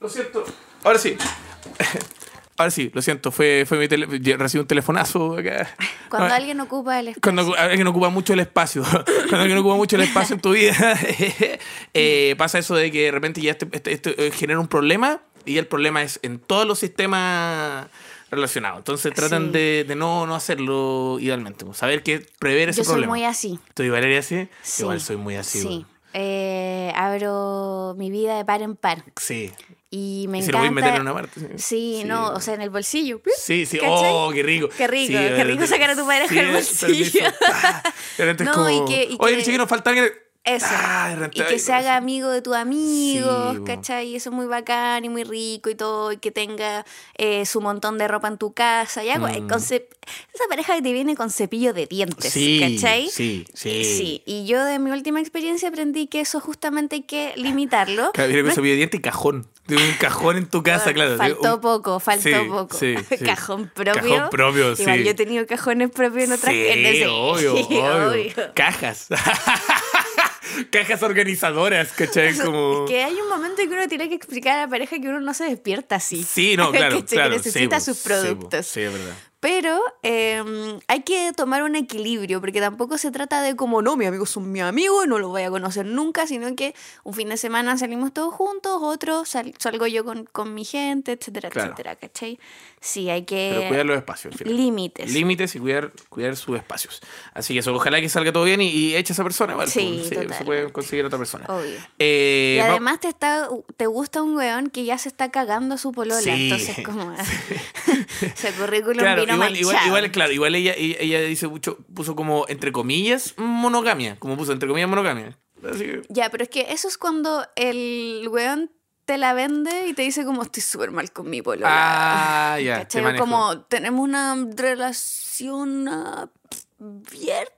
Lo 0.00 0.08
siento. 0.08 0.44
Ahora 0.84 0.98
sí. 0.98 1.16
Ahora 2.62 2.70
sí, 2.70 2.90
lo 2.94 3.02
siento. 3.02 3.30
Fue, 3.30 3.64
fue 3.66 3.78
mi 3.78 3.88
tele... 3.88 4.06
Recibí 4.36 4.60
un 4.62 4.66
telefonazo 4.66 5.36
acá. 5.36 5.68
Cuando 6.08 6.28
No, 6.28 6.34
alguien 6.34 6.60
ocupa 6.60 6.98
el 7.00 7.08
espacio. 7.08 7.22
Cuando 7.22 7.56
alguien 7.56 7.86
ocupa 7.86 8.08
mucho 8.08 8.32
el 8.32 8.40
espacio, 8.40 8.82
cuando 9.28 9.38
alguien 9.40 9.58
ocupa 9.58 9.74
mucho 9.76 9.96
el 9.96 10.02
espacio 10.02 10.34
en 10.36 10.40
tu 10.40 10.52
vida, 10.52 10.98
eh, 11.94 12.34
pasa 12.38 12.58
eso 12.58 12.74
de 12.74 12.90
que 12.90 13.02
de 13.04 13.10
repente 13.10 13.40
ya 13.40 13.52
este, 13.52 13.68
este- 13.72 13.92
esto 13.92 14.10
eh, 14.16 14.30
genera 14.32 14.60
un 14.60 14.68
problema 14.68 15.20
y 15.44 15.58
el 15.58 15.66
problema 15.66 16.02
es 16.02 16.20
en 16.22 16.38
todos 16.38 16.66
los 16.66 16.78
sistemas 16.78 17.88
relacionados. 18.30 18.78
Entonces 18.78 19.12
tratan 19.14 19.46
Sí. 19.46 19.50
de, 19.52 19.84
de 19.88 19.94
no, 19.96 20.26
no 20.26 20.34
hacerlo 20.34 21.18
idealmente. 21.20 21.64
pues, 21.64 21.78
Saber 21.78 22.02
que 22.02 22.26
prever 22.38 22.70
ese 22.70 22.78
Yo 22.78 22.84
soy 22.84 22.92
problema. 22.94 23.12
muy 23.12 23.24
así. 23.24 23.58
¿Tú 23.74 23.82
y 23.82 23.90
Valeria 23.90 24.20
así? 24.20 24.48
Sí. 24.62 24.82
Igual 24.82 25.00
soy 25.00 25.16
muy 25.16 25.36
así. 25.36 25.60
Sí. 25.60 25.86
Eh, 26.14 26.92
abro 26.94 27.94
mi 27.98 28.10
vida 28.10 28.36
de 28.36 28.44
par 28.44 28.62
en 28.62 28.76
par. 28.76 29.02
Sí. 29.16 29.50
Y 29.94 30.24
me 30.28 30.38
Y 30.38 30.42
se 30.42 30.50
lo 30.52 30.58
encanta. 30.58 30.58
voy 30.58 30.66
a 30.68 30.70
meter 30.86 30.94
en 30.94 31.02
una 31.02 31.12
parte. 31.12 31.38
Sí, 31.40 31.46
Sí, 31.58 31.96
Sí. 32.00 32.04
no, 32.04 32.28
o 32.30 32.40
sea, 32.40 32.54
en 32.54 32.62
el 32.62 32.70
bolsillo. 32.70 33.20
Sí, 33.36 33.66
sí. 33.66 33.76
¿Cachai? 33.78 34.10
Oh, 34.10 34.30
qué 34.32 34.42
rico. 34.42 34.70
Qué 34.74 34.86
rico, 34.86 35.12
Sí, 35.12 35.12
qué 35.36 35.44
rico 35.44 35.66
sacar 35.66 35.90
a 35.90 35.96
tu 35.96 36.06
pareja 36.06 36.34
del 36.34 36.46
de 36.46 36.52
bolsillo. 36.54 37.20
Ah, 37.46 37.82
de 38.16 38.24
repente 38.24 38.44
es 38.44 38.48
No, 38.48 38.54
como, 38.54 38.70
y 38.70 38.84
que- 38.90 39.04
y 39.12 39.16
Oye, 39.20 39.42
que- 39.44 39.58
nos 39.58 39.68
falta 39.68 39.90
alguien. 39.90 40.10
Eso. 40.44 40.66
Ah, 40.70 41.28
y 41.32 41.40
que 41.40 41.58
se 41.60 41.72
haga 41.72 41.94
amigo 41.96 42.28
de 42.30 42.42
tus 42.42 42.56
amigos, 42.56 43.58
Sí. 43.58 43.62
¿cachai? 43.64 44.08
Y 44.08 44.16
eso 44.16 44.30
es 44.30 44.34
muy 44.34 44.46
bacán 44.46 45.04
y 45.04 45.08
muy 45.08 45.22
rico 45.22 45.70
y 45.70 45.76
todo. 45.76 46.10
Y 46.10 46.16
que 46.16 46.32
tenga 46.32 46.84
eh, 47.16 47.46
su 47.46 47.60
montón 47.60 47.96
de 47.96 48.08
ropa 48.08 48.26
en 48.26 48.38
tu 48.38 48.52
casa. 48.52 49.04
Ya, 49.04 49.20
Mm. 49.20 49.46
con 49.46 49.60
cep- 49.60 49.86
esa 50.34 50.44
pareja 50.48 50.74
que 50.74 50.82
te 50.82 50.92
viene 50.92 51.14
con 51.14 51.30
cepillo 51.30 51.72
de 51.72 51.86
dientes, 51.86 52.32
Sí, 52.32 52.58
¿cachai? 52.60 53.08
sí, 53.08 53.44
sí. 53.54 53.84
Sí, 53.84 54.22
y 54.26 54.44
yo 54.46 54.64
de 54.64 54.80
mi 54.80 54.90
última 54.90 55.20
experiencia 55.20 55.68
aprendí 55.68 56.08
que 56.08 56.20
eso 56.20 56.40
justamente 56.40 56.96
hay 56.96 57.02
que 57.02 57.34
limitarlo. 57.36 58.10
Claro, 58.12 58.28
viene 58.28 58.42
con 58.42 58.48
No 58.48 58.54
cepillo 58.56 58.72
de 58.72 58.76
diente 58.78 58.96
y 58.96 59.00
cajón. 59.00 59.46
Tiene 59.66 59.88
un 59.90 59.94
cajón 59.94 60.36
en 60.38 60.46
tu 60.46 60.62
casa, 60.62 60.92
claro. 60.92 61.16
Faltó 61.16 61.54
Un- 61.54 61.60
poco, 61.60 62.00
faltó 62.00 62.22
Sí, 62.28 62.34
poco. 62.48 62.76
sí, 62.76 62.94
sí. 63.08 63.18
Cajón 63.24 63.70
propio. 63.74 63.94
Cajón 63.94 64.30
propio, 64.30 64.72
Igual 64.72 64.98
sí. 64.98 65.04
yo 65.04 65.10
he 65.10 65.14
tenido 65.14 65.46
cajones 65.46 65.90
propios 65.90 66.24
en 66.24 66.32
otras 66.32 66.52
Sí, 66.52 67.04
obvio, 67.08 67.56
sí, 67.68 67.76
obvio. 67.78 68.52
Cajas. 68.54 69.06
Cajas 70.70 71.02
organizadoras, 71.02 71.92
¿cachai? 71.92 72.34
Como... 72.36 72.84
Es 72.84 72.90
que 72.90 73.02
hay 73.04 73.14
un 73.14 73.28
momento 73.28 73.62
en 73.62 73.68
que 73.68 73.74
uno 73.74 73.88
tiene 73.88 74.08
que 74.08 74.14
explicar 74.16 74.58
a 74.58 74.62
la 74.62 74.68
pareja 74.68 74.96
que 75.00 75.08
uno 75.08 75.20
no 75.20 75.32
se 75.32 75.44
despierta 75.44 75.96
así. 75.96 76.22
Sí, 76.24 76.56
no, 76.56 76.70
claro, 76.72 76.96
¿Cachai? 77.00 77.16
claro. 77.16 77.30
Que 77.30 77.36
necesita 77.38 77.80
sus 77.80 77.98
productos. 77.98 78.66
Sí, 78.66 78.80
es 78.82 78.92
verdad. 78.92 79.14
Pero 79.42 79.82
eh, 80.04 80.40
hay 80.86 81.00
que 81.02 81.32
tomar 81.36 81.64
un 81.64 81.74
equilibrio, 81.74 82.40
porque 82.40 82.60
tampoco 82.60 82.96
se 82.96 83.10
trata 83.10 83.42
de 83.42 83.56
como, 83.56 83.82
no, 83.82 83.96
mis 83.96 84.06
amigos 84.06 84.30
son 84.30 84.52
mi 84.52 84.60
amigo 84.60 85.02
y 85.02 85.08
no 85.08 85.18
lo 85.18 85.30
voy 85.30 85.42
a 85.42 85.50
conocer 85.50 85.84
nunca, 85.84 86.28
sino 86.28 86.54
que 86.54 86.76
un 87.02 87.12
fin 87.12 87.28
de 87.28 87.36
semana 87.36 87.76
salimos 87.76 88.12
todos 88.14 88.32
juntos, 88.32 88.78
otro 88.80 89.24
sal- 89.24 89.52
salgo 89.58 89.88
yo 89.88 90.04
con, 90.04 90.26
con 90.30 90.54
mi 90.54 90.64
gente, 90.64 91.10
etcétera, 91.10 91.50
Claro. 91.50 91.70
etcétera, 91.72 91.96
¿cachai? 91.96 92.38
Sí, 92.80 93.10
hay 93.10 93.22
que... 93.24 93.50
Pero 93.56 93.68
cuidar 93.68 93.86
los 93.86 93.96
espacios. 93.96 94.40
Límites. 94.42 95.12
Límites 95.12 95.56
y 95.56 95.58
cuidar, 95.58 95.92
cuidar 96.08 96.36
sus 96.36 96.56
espacios. 96.56 97.00
Así 97.34 97.52
que 97.52 97.60
eso, 97.60 97.74
ojalá 97.74 98.00
que 98.00 98.08
salga 98.08 98.32
todo 98.32 98.44
bien 98.44 98.60
y, 98.60 98.68
y 98.68 98.94
eche 98.94 99.12
a 99.12 99.14
esa 99.14 99.24
persona. 99.24 99.54
igual, 99.54 99.66
Sí, 99.68 100.06
pues, 100.14 100.36
se 100.36 100.44
puede 100.44 100.70
conseguir 100.70 101.04
otra 101.04 101.18
persona. 101.18 101.46
Obvio. 101.48 101.78
Eh, 101.98 102.58
Y 102.58 102.60
además 102.60 103.00
te 103.00 103.08
está 103.08 103.48
te 103.76 103.86
gusta 103.88 104.22
un 104.22 104.36
weón 104.36 104.70
que 104.70 104.84
ya 104.84 104.98
se 104.98 105.08
está 105.08 105.32
cagando 105.32 105.74
a 105.74 105.78
su 105.78 105.90
polola, 105.90 106.20
Sí. 106.20 106.30
entonces 106.30 106.84
como 106.84 107.12
ese 108.22 108.52
currículum 108.52 108.98
Claro, 108.98 109.22
vino 109.22 109.34
igual, 109.34 109.56
igual, 109.56 109.76
igual, 109.86 110.10
claro, 110.10 110.32
igual 110.32 110.54
ella, 110.54 110.74
ella, 110.76 110.96
ella 111.00 111.20
dice 111.22 111.48
mucho, 111.48 111.78
puso 111.94 112.16
como 112.16 112.46
entre 112.48 112.72
comillas 112.72 113.34
monogamia, 113.36 114.16
como 114.18 114.36
puso 114.36 114.52
entre 114.52 114.68
comillas 114.68 114.88
monogamia. 114.88 115.38
Así 115.68 115.84
que, 115.84 116.02
Ya, 116.08 116.30
pero 116.30 116.44
es 116.44 116.50
que 116.50 116.72
eso 116.72 116.88
es 116.88 116.98
cuando 116.98 117.46
el 117.56 118.26
weón 118.30 118.70
te 119.04 119.18
la 119.18 119.34
vende 119.34 119.88
y 119.88 119.94
te 119.94 120.02
dice 120.02 120.24
como 120.24 120.42
estoy 120.42 120.62
súper 120.62 120.90
mal 120.90 121.12
con 121.12 121.28
mi 121.28 121.42
polola. 121.42 121.66
Ah, 121.68 122.58
ya, 122.60 122.84
te. 122.88 123.16
Como 123.16 123.60
tenemos 123.62 124.02
una 124.02 124.36
relación 124.56 125.88
abierta, 125.88 127.52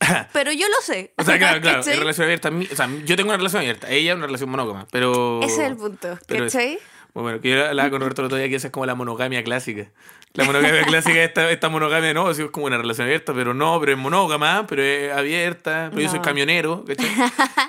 pero 0.32 0.52
yo 0.52 0.66
lo 0.68 0.80
sé. 0.82 1.12
o 1.16 1.24
sea, 1.24 1.38
claro, 1.38 1.60
claro, 1.60 1.82
relación 1.82 2.24
abierta, 2.24 2.50
o 2.50 2.76
sea, 2.76 2.88
yo 3.04 3.16
tengo 3.16 3.28
una 3.30 3.36
relación 3.38 3.60
abierta, 3.60 3.90
ella 3.90 4.14
una 4.14 4.26
relación 4.26 4.50
monógama, 4.50 4.86
pero... 4.90 5.40
Ese 5.42 5.62
es 5.64 5.70
el 5.70 5.76
punto, 5.76 6.12
es- 6.12 6.20
¿cachai? 6.26 6.70
Muy 6.70 6.78
bueno, 7.22 7.40
que 7.40 7.50
yo 7.50 7.64
hablaba 7.64 7.90
con 7.90 8.00
Roberto 8.00 8.22
el 8.22 8.26
otro 8.26 8.38
día 8.38 8.48
que 8.48 8.56
esa 8.56 8.68
es 8.68 8.72
como 8.72 8.86
la 8.86 8.96
monogamia 8.96 9.44
clásica. 9.44 9.86
La 10.32 10.42
monogamia 10.44 10.82
clásica, 10.86 11.22
esta, 11.22 11.48
esta 11.48 11.68
monogamia 11.68 12.12
no, 12.12 12.28
es 12.28 12.40
como 12.50 12.66
una 12.66 12.76
relación 12.76 13.06
abierta, 13.06 13.32
pero 13.32 13.54
no, 13.54 13.78
pero 13.78 13.92
es 13.92 13.98
monógama, 13.98 14.66
pero 14.66 14.82
es 14.82 15.12
abierta, 15.12 15.90
pero 15.90 16.02
yo 16.02 16.08
soy 16.10 16.20
camionero. 16.20 16.84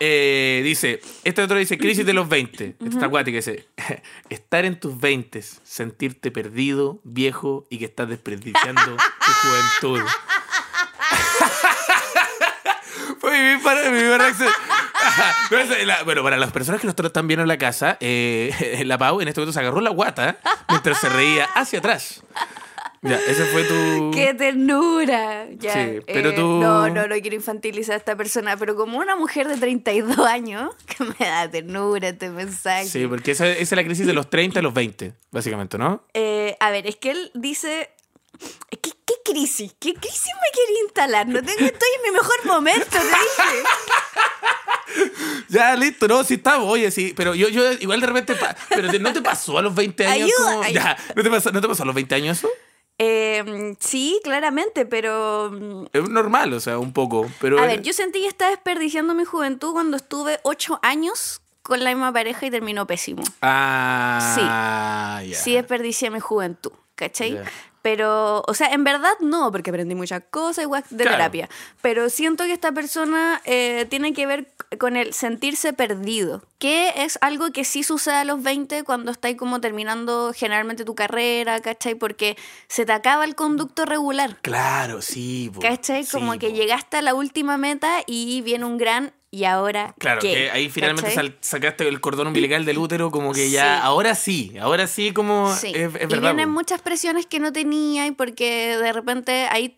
Eh, 0.02 0.62
dice, 0.64 1.00
este 1.24 1.42
otro 1.42 1.58
dice, 1.58 1.78
crisis 1.78 2.06
de 2.06 2.12
los 2.12 2.28
20. 2.28 2.66
Esta 2.66 2.86
está 2.86 3.06
acuática, 3.06 3.38
dice, 3.38 3.66
estar 4.30 4.66
en 4.66 4.78
tus 4.78 5.00
20, 5.00 5.42
sentirte 5.42 6.32
perdido, 6.32 7.00
viejo 7.04 7.66
y 7.70 7.78
que 7.78 7.86
estás 7.86 8.10
desperdiciando 8.10 8.98
tu 8.98 9.32
juventud. 9.82 10.02
Fue 13.20 13.56
mi, 13.56 13.64
para, 13.64 13.84
mi 13.84 13.98
primera 13.98 14.18
reacción. 14.18 14.50
Bueno, 16.06 16.24
para 16.24 16.38
las 16.38 16.52
personas 16.52 16.82
que 16.82 16.88
nosotros 16.88 17.10
están 17.10 17.28
viendo 17.28 17.42
en 17.44 17.48
la 17.48 17.58
casa, 17.58 17.98
eh, 18.00 18.82
la 18.86 18.98
Pau 18.98 19.22
en 19.22 19.28
este 19.28 19.40
momento 19.42 19.54
se 19.54 19.60
agarró 19.60 19.82
la 19.82 19.90
guata 19.92 20.38
mientras 20.70 21.00
se 21.00 21.10
reía 21.10 21.46
hacia 21.56 21.80
atrás. 21.80 22.24
Ya, 23.02 23.20
ese 23.28 23.46
fue 23.46 23.64
tu. 23.66 24.12
¡Qué 24.12 24.34
ternura! 24.34 25.46
Ya, 25.60 25.74
Sí, 25.74 26.00
pero 26.08 26.30
eh, 26.30 26.34
tú- 26.34 26.60
No, 26.60 26.90
no, 26.90 27.08
no 27.08 27.16
quiero 27.22 27.36
infantilizar 27.36 27.94
a 27.94 27.98
esta 27.98 28.16
persona, 28.16 28.58
pero 28.58 28.76
como 28.76 28.98
una 28.98 29.16
mujer 29.16 29.48
de 29.48 29.58
32 29.58 30.18
años, 30.20 30.72
que 30.88 31.04
me 31.04 31.14
da 31.28 31.48
ternura 31.50 32.08
este 32.10 32.32
mensaje. 32.32 32.86
Sí, 32.86 33.06
porque 33.06 33.32
esa, 33.32 33.48
esa 33.48 33.62
es 33.62 33.72
la 33.74 33.84
crisis 33.84 34.08
de 34.08 34.14
los 34.14 34.28
30 34.32 34.60
a 34.60 34.64
los 34.64 34.74
20, 34.74 35.14
básicamente, 35.32 35.78
¿no? 35.78 36.04
Eh, 36.16 36.58
a 36.60 36.72
ver, 36.72 36.88
es 36.88 36.96
que 36.96 37.12
él 37.12 37.32
dice. 37.36 37.92
¿Qué, 38.82 38.92
qué 39.05 39.05
crisis? 39.26 39.76
¿Qué 39.80 39.94
crisis 39.94 40.32
me 40.42 40.52
quería 40.54 40.82
instalar? 40.86 41.28
No 41.28 41.40
tengo, 41.44 41.66
estoy 41.66 41.90
en 41.98 42.02
mi 42.04 42.12
mejor 42.12 42.46
momento, 42.46 42.86
te 42.90 43.00
dije. 43.00 43.64
Ya, 45.50 45.76
listo, 45.76 46.08
no, 46.08 46.24
sí 46.24 46.36
estamos, 46.36 46.68
oye, 46.70 46.90
sí, 46.92 47.14
pero 47.16 47.36
yo, 47.36 47.50
yo 47.50 47.72
igual 47.74 48.00
de 48.00 48.08
repente, 48.08 48.38
pero 48.70 48.90
te- 48.90 49.00
¿no 49.00 49.12
te 49.12 49.22
pasó 49.22 49.58
a 49.58 49.62
los 49.62 49.74
20 49.76 50.06
años? 50.06 50.30
Ayuda, 50.38 50.52
como- 50.52 50.64
ayuda. 50.64 50.96
ya, 50.98 51.14
¿no 51.16 51.24
te, 51.24 51.30
pasó, 51.30 51.52
¿no 51.52 51.62
te 51.62 51.68
pasó 51.68 51.84
a 51.84 51.86
los 51.88 51.96
20 51.96 52.16
años 52.16 52.38
eso? 52.38 52.50
Eh, 52.98 53.76
sí, 53.80 54.22
claramente, 54.24 54.86
pero. 54.86 55.52
mm, 55.52 55.86
Es 55.92 56.10
normal, 56.10 56.54
o 56.54 56.60
sea, 56.62 56.78
un 56.80 56.94
poco, 56.94 57.30
pero... 57.42 57.60
A 57.60 57.66
ver, 57.66 57.82
yo 57.82 57.92
sentí 57.92 58.22
que 58.22 58.28
estaba 58.28 58.52
desperdiciando 58.52 59.14
mi 59.14 59.26
juventud 59.26 59.74
cuando 59.74 59.98
estuve 59.98 60.40
8 60.44 60.80
años 60.82 61.42
con 61.62 61.84
la 61.84 61.90
misma 61.90 62.14
pareja 62.14 62.46
y 62.46 62.52
terminó 62.52 62.88
pésimo. 62.88 63.24
Ah, 63.42 65.22
ya. 65.28 65.36
Sí 65.38 65.54
desperdicié 65.56 66.10
mi 66.10 66.20
juventud, 66.22 66.72
¿cachai? 66.96 67.38
Pero, 67.86 68.42
o 68.48 68.54
sea, 68.56 68.70
en 68.74 68.84
verdad 68.84 69.14
no, 69.20 69.52
porque 69.52 69.70
aprendí 69.70 69.94
muchas 69.94 70.24
cosas 70.32 70.64
igual 70.64 70.84
de 70.90 71.04
Claro. 71.04 71.18
terapia. 71.18 71.50
Pero 71.84 72.10
siento 72.10 72.44
que 72.46 72.54
esta 72.54 72.72
persona 72.72 73.44
eh, 73.46 73.86
tiene 73.92 74.12
que 74.12 74.26
ver 74.26 74.48
con 74.80 74.96
el 74.98 75.14
sentirse 75.14 75.72
perdido, 75.72 76.42
que 76.58 76.92
es 77.04 77.20
algo 77.22 77.52
que 77.52 77.64
sí 77.64 77.84
sucede 77.84 78.16
a 78.16 78.24
los 78.24 78.42
20 78.42 78.84
cuando 78.86 79.12
estáis 79.12 79.38
como 79.38 79.62
terminando 79.62 80.34
generalmente 80.36 80.84
tu 80.84 80.96
carrera, 80.96 81.60
¿cachai? 81.60 81.94
Porque 81.94 82.38
se 82.68 82.88
te 82.88 82.92
acaba 82.92 83.24
el 83.24 83.36
conducto 83.36 83.86
regular. 83.86 84.38
Claro, 84.42 85.04
sí. 85.04 85.52
po. 85.54 85.60
¿Cachai? 85.60 86.08
Como 86.08 86.40
que 86.40 86.54
llegaste 86.54 86.98
a 86.98 87.04
la 87.04 87.14
última 87.14 87.58
meta 87.58 88.00
y 88.08 88.42
viene 88.42 88.66
un 88.66 88.80
gran 88.80 89.14
y 89.36 89.44
ahora 89.46 89.94
Claro, 90.00 90.22
qué? 90.22 90.32
que 90.34 90.52
ahí 90.52 90.70
finalmente 90.70 91.14
sacaste 91.42 91.88
el 91.88 92.00
cordón 92.00 92.28
umbilical 92.28 92.64
del 92.64 92.78
útero, 92.78 93.12
como 93.12 93.34
que 93.34 93.50
ya, 93.50 93.76
Sí. 93.78 93.82
ahora 93.84 94.16
sí, 94.16 94.54
ahora 94.62 94.88
sí, 94.88 95.12
como 95.12 95.54
Sí. 95.54 95.68
es, 95.76 95.76
es 95.76 95.88
y 95.96 96.06
verdad. 96.06 96.22
vienen 96.22 96.50
muchas 96.52 96.82
presiones 96.82 97.26
que 97.26 97.40
no 97.40 97.52
tenía 97.52 98.08
y 98.08 98.12
porque 98.12 98.78
de 98.78 98.94
repente 98.94 99.48
ahí 99.52 99.78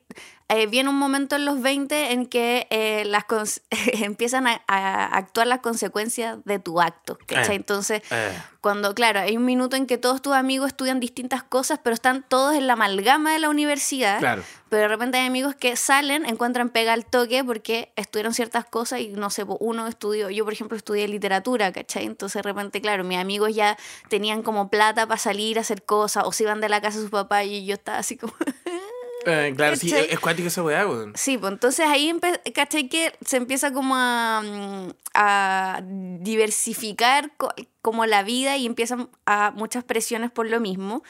eh, 0.50 0.66
viene 0.68 0.90
un 0.90 0.98
momento 0.98 1.36
en 1.36 1.44
los 1.44 1.62
20 1.62 2.14
en 2.14 2.26
que 2.26 2.68
eh, 2.70 3.04
las 3.06 3.26
empiezan 3.72 4.48
a, 4.48 4.62
a 4.68 5.06
actuar 5.06 5.48
las 5.48 5.60
consecuencias 5.60 6.38
de 6.46 6.60
tu 6.60 6.80
acto. 6.80 7.18
¿cachai? 7.26 7.54
Eh, 7.54 7.58
Entonces, 7.58 8.02
eh. 8.12 8.32
cuando, 8.62 8.96
claro, 8.96 9.20
hay 9.20 9.36
un 9.36 9.44
minuto 9.44 9.76
en 9.76 9.86
que 9.88 9.98
todos 9.98 10.22
tus 10.22 10.34
amigos 10.34 10.68
estudian 10.68 11.02
distintas 11.02 11.44
cosas, 11.44 11.80
pero 11.84 11.94
están 11.94 12.24
todos 12.28 12.56
en 12.56 12.66
la 12.66 12.74
amalgama 12.74 13.34
de 13.34 13.40
la 13.40 13.50
universidad. 13.50 14.20
Claro. 14.20 14.44
Pero 14.70 14.84
de 14.84 14.88
repente 14.88 15.18
hay 15.18 15.28
amigos 15.28 15.56
que 15.56 15.76
salen, 15.76 16.26
encuentran 16.26 16.70
pega 16.70 16.94
al 16.94 17.06
toque 17.06 17.44
porque 17.44 17.92
estudiaron 17.96 18.34
ciertas 18.34 18.66
cosas 18.66 19.02
y 19.02 19.10
no 19.10 19.30
sé, 19.30 19.46
po, 19.46 19.58
uno 19.60 19.88
estudió, 19.88 20.30
yo 20.30 20.44
por 20.46 20.54
ejemplo 20.54 20.78
estudié 20.78 21.08
literatura, 21.08 21.72
¿cachai? 21.72 22.06
Entonces 22.06 22.42
de 22.42 22.44
repente, 22.44 22.82
claro, 22.82 23.04
mis 23.04 23.18
amigos 23.18 23.54
ya 23.54 23.78
tenían 24.10 24.44
como 24.44 24.70
plata 24.70 25.08
para 25.08 25.18
salir 25.18 25.58
a 25.58 25.62
hacer 25.62 25.84
cosas 25.84 26.24
o 26.26 26.32
se 26.32 26.44
iban 26.44 26.62
de 26.62 26.70
la 26.70 26.82
casa 26.82 27.00
de 27.00 27.06
su 27.06 27.12
papá 27.12 27.44
y 27.44 27.66
yo 27.66 27.74
estaba 27.74 27.98
así 27.98 28.16
como... 28.16 28.34
Eh, 29.30 29.54
claro, 29.56 29.76
sí, 29.76 29.90
es 30.10 30.20
cuático 30.20 30.48
esa 30.48 30.64
weá, 30.64 30.88
weón. 30.88 31.12
Sí, 31.16 31.38
pues 31.38 31.52
entonces 31.52 31.86
ahí, 31.86 32.18
¿cachai? 32.56 32.88
Que 32.88 33.14
se 33.26 33.38
empieza 33.38 33.74
como 33.74 33.96
a, 33.96 34.42
mm, 34.42 34.90
a 35.14 35.82
diversificar 35.84 37.32
co- 37.38 37.54
como 37.82 38.06
la 38.06 38.24
vida 38.24 38.58
y 38.58 38.66
empiezan 38.66 39.10
a 39.26 39.52
muchas 39.52 39.84
presiones 39.84 40.32
por 40.32 40.48
lo 40.50 40.60
mismo. 40.60 41.04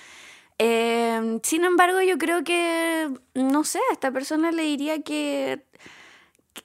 Eh, 0.60 1.40
sin 1.44 1.66
embargo, 1.66 2.02
yo 2.02 2.18
creo 2.18 2.44
que, 2.44 3.10
no 3.36 3.64
sé, 3.64 3.80
a 3.90 3.94
esta 3.94 4.12
persona 4.12 4.52
le 4.52 4.64
diría 4.64 5.02
que, 5.04 5.64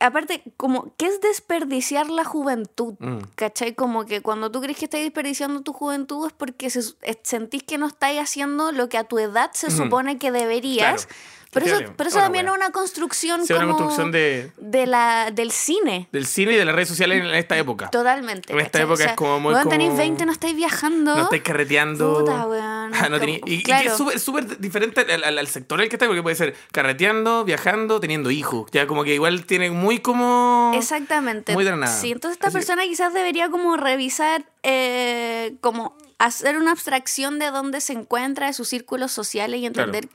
aparte, 0.00 0.42
como, 0.56 0.94
¿qué 0.96 1.06
es 1.06 1.20
desperdiciar 1.20 2.08
la 2.08 2.24
juventud? 2.24 2.94
Mm. 2.98 3.18
¿Cachai? 3.34 3.74
Como 3.74 4.06
que 4.06 4.22
cuando 4.22 4.50
tú 4.50 4.60
crees 4.62 4.78
que 4.78 4.86
estás 4.86 5.00
desperdiciando 5.02 5.60
tu 5.60 5.72
juventud 5.74 6.26
es 6.26 6.32
porque 6.32 6.70
se- 6.70 6.94
sentís 7.22 7.62
que 7.62 7.76
no 7.78 7.86
estás 7.86 8.12
haciendo 8.18 8.72
lo 8.72 8.88
que 8.88 8.96
a 8.98 9.04
tu 9.04 9.18
edad 9.18 9.50
se 9.52 9.70
supone 9.70 10.18
que 10.18 10.32
deberías. 10.32 11.06
Claro. 11.06 11.18
Pero 11.52 11.66
eso, 11.66 11.92
pero 11.96 12.08
eso 12.08 12.16
una 12.18 12.24
también 12.26 12.46
es 12.48 12.52
una 12.54 12.70
construcción 12.70 13.46
Sí, 13.46 13.52
una 13.52 13.62
como 13.66 13.76
construcción 13.76 14.10
de, 14.10 14.50
de 14.56 14.86
la, 14.86 15.30
del 15.30 15.50
cine. 15.50 16.08
del 16.10 16.26
cine 16.26 16.52
y 16.54 16.56
de 16.56 16.64
las 16.64 16.74
redes 16.74 16.88
sociales 16.88 17.20
en 17.22 17.34
esta 17.34 17.58
época. 17.58 17.90
Totalmente. 17.90 18.50
En 18.52 18.58
esta 18.58 18.78
¿cachai? 18.78 18.82
época 18.86 19.04
es 19.10 19.12
como 19.16 19.38
muy 19.38 19.52
weón, 19.54 19.68
tenéis 19.68 19.90
como- 19.90 19.98
20, 19.98 20.26
no 20.26 20.32
estáis 20.32 20.56
viajando. 20.56 21.14
No 21.14 21.22
estáis 21.24 21.42
carreteando. 21.42 22.20
Puta, 22.20 22.46
weón. 22.46 22.62
Ah, 22.94 23.08
no 23.10 23.18
Como- 23.20 23.30
tení- 23.32 23.40
y, 23.44 23.62
claro. 23.62 23.90
es 23.90 23.96
súper 23.98 24.18
súper 24.18 24.58
diferente 24.58 25.00
al, 25.02 25.24
al- 25.24 25.38
al 25.38 25.46
sector 25.48 25.78
en 25.78 25.84
el 25.84 25.88
que 25.90 25.96
está, 25.96 26.06
porque 26.06 26.22
puede 26.22 26.36
ser 26.36 26.56
carreteando, 26.72 27.44
viajando, 27.44 28.00
teniendo 28.00 28.30
hijos. 28.30 28.70
Ya 28.72 28.86
como 28.86 29.04
que 29.04 29.14
igual 29.14 29.44
tiene 29.44 29.70
muy 29.70 29.98
como... 29.98 30.72
Exactamente. 30.74 31.52
Muy 31.52 31.64
de 31.64 31.70
la 31.70 31.76
nada. 31.76 31.94
Sí, 32.00 32.12
entonces 32.12 32.36
esta 32.36 32.48
Así- 32.48 32.54
persona 32.56 32.82
quizás 32.84 33.12
debería 33.12 33.50
como 33.50 33.76
revisar, 33.76 34.44
eh, 34.62 35.54
como 35.60 35.96
hacer 36.18 36.56
una 36.56 36.70
abstracción 36.70 37.38
de 37.38 37.50
dónde 37.50 37.80
se 37.80 37.92
encuentra, 37.92 38.46
de 38.46 38.52
sus 38.52 38.68
círculos 38.68 39.12
sociales 39.12 39.60
y 39.60 39.66
entender 39.66 40.08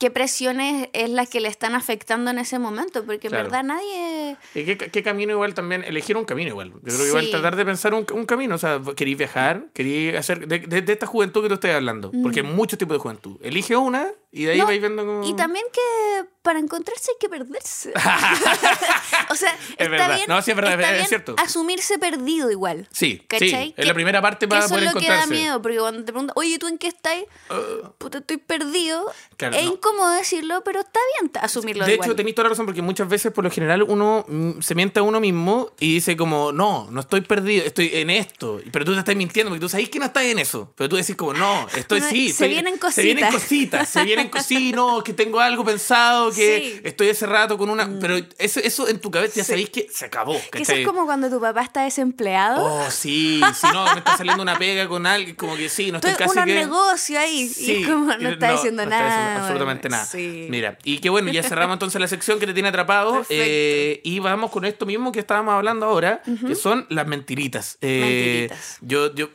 qué 0.00 0.10
presiones 0.10 0.88
es 0.94 1.10
la 1.10 1.26
que 1.26 1.40
le 1.40 1.48
están 1.48 1.74
afectando 1.74 2.30
en 2.30 2.38
ese 2.38 2.58
momento, 2.58 3.04
porque 3.04 3.28
en 3.28 3.32
Claro. 3.32 3.44
verdad 3.44 3.62
nadie... 3.62 4.36
¿Y 4.54 4.64
qué, 4.64 4.76
qué 4.76 5.02
camino 5.02 5.32
igual 5.32 5.54
también? 5.54 5.84
Elegir 5.84 6.16
un 6.16 6.24
camino 6.24 6.48
igual. 6.48 6.70
Yo 6.72 6.80
creo 6.82 6.98
que 6.98 7.08
igual 7.08 7.24
Sí. 7.26 7.30
tratar 7.30 7.54
de 7.54 7.64
pensar 7.64 7.94
un, 7.94 8.06
un 8.14 8.24
camino. 8.26 8.54
O 8.54 8.58
sea, 8.58 8.80
queréis 8.96 9.18
viajar, 9.18 9.66
queréis 9.74 10.16
hacer... 10.16 10.48
De, 10.48 10.58
de- 10.60 10.82
de 10.82 10.92
esta 10.92 11.06
juventud 11.06 11.42
que 11.42 11.48
tú 11.48 11.54
estás 11.54 11.72
hablando. 11.76 12.10
Porque 12.22 12.40
hay 12.40 12.46
muchos 12.46 12.78
tipos 12.78 12.94
de 12.96 12.98
juventud. 13.00 13.36
Elige 13.42 13.76
una 13.76 14.08
y 14.32 14.44
de 14.44 14.52
ahí. 14.52 14.58
No, 14.58 14.66
vais 14.66 14.80
viendo 14.80 15.04
como... 15.04 15.26
Y 15.28 15.34
también 15.34 15.64
que 15.72 16.24
para 16.42 16.58
encontrarse 16.58 17.10
hay 17.10 17.16
que 17.20 17.28
perderse. 17.28 17.92
o 19.30 19.34
sea, 19.34 19.52
está 19.70 19.88
verdad. 19.88 20.14
bien, 20.16 20.24
No, 20.28 20.40
sí, 20.42 20.50
es 20.52 20.56
verdad, 20.56 20.74
está 20.74 20.90
es 20.90 20.96
bien 20.96 21.08
cierto. 21.08 21.34
asumirse 21.38 21.98
perdido 21.98 22.50
igual. 22.50 22.88
Sí, 22.92 23.22
¿Cachai? 23.28 23.50
sí. 23.50 23.74
Es 23.76 23.86
la 23.86 23.94
primera 23.94 24.22
parte 24.22 24.48
para 24.48 24.60
Eso 24.64 24.70
poder 24.70 24.84
es 24.88 24.94
lo 24.94 25.00
que 25.00 25.06
da 25.06 25.14
encontrarse. 25.16 25.42
miedo, 25.42 25.62
porque 25.62 25.78
cuando 25.78 26.00
te 26.04 26.12
preguntan, 26.12 26.32
oye, 26.36 26.58
¿tú 26.58 26.66
en 26.68 26.78
qué 26.78 26.86
estás? 26.88 27.16
Puta, 27.98 28.18
estoy 28.18 28.38
perdido. 28.38 29.04
Uh. 29.06 29.10
Claro, 29.36 29.56
es 29.56 29.64
no. 29.64 29.72
incómodo 29.72 30.10
decirlo, 30.12 30.62
pero 30.64 30.80
está 30.80 31.00
bien 31.20 31.30
asumirlo 31.42 31.84
De 31.84 31.94
igual. 31.94 32.08
hecho, 32.08 32.16
tenéis 32.16 32.34
toda 32.34 32.44
la 32.44 32.50
razón 32.50 32.66
porque 32.66 32.82
muchas 32.82 33.08
veces, 33.08 33.32
por 33.32 33.44
lo 33.44 33.50
general, 33.50 33.82
uno 33.82 34.24
se 34.60 34.74
miente 34.74 35.00
a 35.00 35.02
uno 35.02 35.20
mismo 35.20 35.72
y 35.80 35.94
dice 35.94 36.16
como, 36.16 36.52
no, 36.52 36.88
no 36.90 37.00
estoy 37.00 37.20
perdido, 37.22 37.64
estoy 37.64 37.90
en 37.94 38.10
esto. 38.10 38.60
Pero 38.72 38.84
tú 38.84 38.92
te 38.94 38.98
estás 39.00 39.16
mintiendo 39.16 39.50
porque 39.50 39.60
tú 39.60 39.68
sabes 39.68 39.88
que 39.90 39.98
no 39.98 40.06
estás 40.06 40.24
en 40.24 40.38
eso. 40.38 40.72
Pero 40.76 40.88
tú 40.88 40.96
decís 40.96 41.16
como, 41.16 41.34
no, 41.34 41.66
estoy 41.74 42.00
No, 42.00 42.08
sí. 42.08 42.26
se 42.26 42.30
estoy- 42.44 42.48
vienen 42.48 42.78
Se 42.90 43.02
vienen 43.02 43.24
cositas. 43.24 43.42
cositas, 43.42 43.88
se 43.88 44.04
vienen 44.04 44.19
Sí, 44.44 44.72
no, 44.72 45.02
que 45.04 45.12
tengo 45.12 45.40
algo 45.40 45.64
pensado, 45.64 46.30
que 46.30 46.60
Sí. 46.74 46.80
Mm. 46.82 46.86
estoy 46.86 47.08
ese 47.08 47.26
rato 47.26 47.56
con 47.58 47.70
una... 47.70 47.88
Pero 48.00 48.16
eso, 48.38 48.60
eso 48.60 48.88
en 48.88 49.00
tu 49.00 49.10
cabeza 49.10 49.34
ya 49.36 49.44
Sí. 49.44 49.50
sabéis 49.50 49.70
que 49.70 49.86
se 49.92 50.04
acabó. 50.06 50.36
que 50.52 50.62
eso 50.62 50.72
es 50.72 50.86
como 50.86 51.06
cuando 51.06 51.30
tu 51.30 51.40
papá 51.40 51.62
está 51.62 51.84
desempleado. 51.84 52.64
Oh, 52.64 52.90
sí, 52.90 53.40
si 53.54 53.66
no, 53.72 53.84
me 53.84 53.98
está 53.98 54.16
saliendo 54.16 54.42
una 54.42 54.58
pega 54.58 54.88
con 54.88 55.06
alguien, 55.06 55.36
como 55.36 55.56
que 55.56 55.68
sí, 55.68 55.90
no 55.90 55.98
estoy 55.98 56.12
casi 56.14 56.32
unos 56.32 56.44
que... 56.44 56.54
negocios 56.54 57.18
ahí. 57.18 57.48
Sí, 57.48 57.72
y 57.76 57.84
como 57.84 58.06
no 58.16 58.28
está 58.28 58.52
diciendo 58.52 58.84
no 58.84 58.90
está 58.90 58.98
nada. 58.98 59.16
diciendo 59.20 59.40
absolutamente 59.42 59.88
bueno, 59.88 59.96
nada. 59.96 60.06
sí. 60.10 60.46
Mira, 60.50 60.78
y 60.84 60.98
qué 60.98 61.10
bueno, 61.10 61.30
ya 61.32 61.42
cerramos 61.42 61.74
entonces 61.74 62.00
la 62.00 62.08
sección 62.08 62.38
que 62.38 62.46
te 62.46 62.54
tiene 62.54 62.68
atrapado. 62.68 63.24
Eh, 63.28 64.00
y 64.04 64.18
vamos 64.18 64.50
con 64.50 64.64
esto 64.64 64.86
mismo 64.86 65.12
que 65.12 65.20
estábamos 65.20 65.54
hablando 65.54 65.86
ahora, 65.86 66.22
que 66.46 66.54
son 66.54 66.86
las 66.88 67.06
mentiritas. 67.06 67.78
Eh, 67.80 68.46
Mentiritas. 68.48 68.78
Yo, 68.80 69.14
yo, 69.14 69.28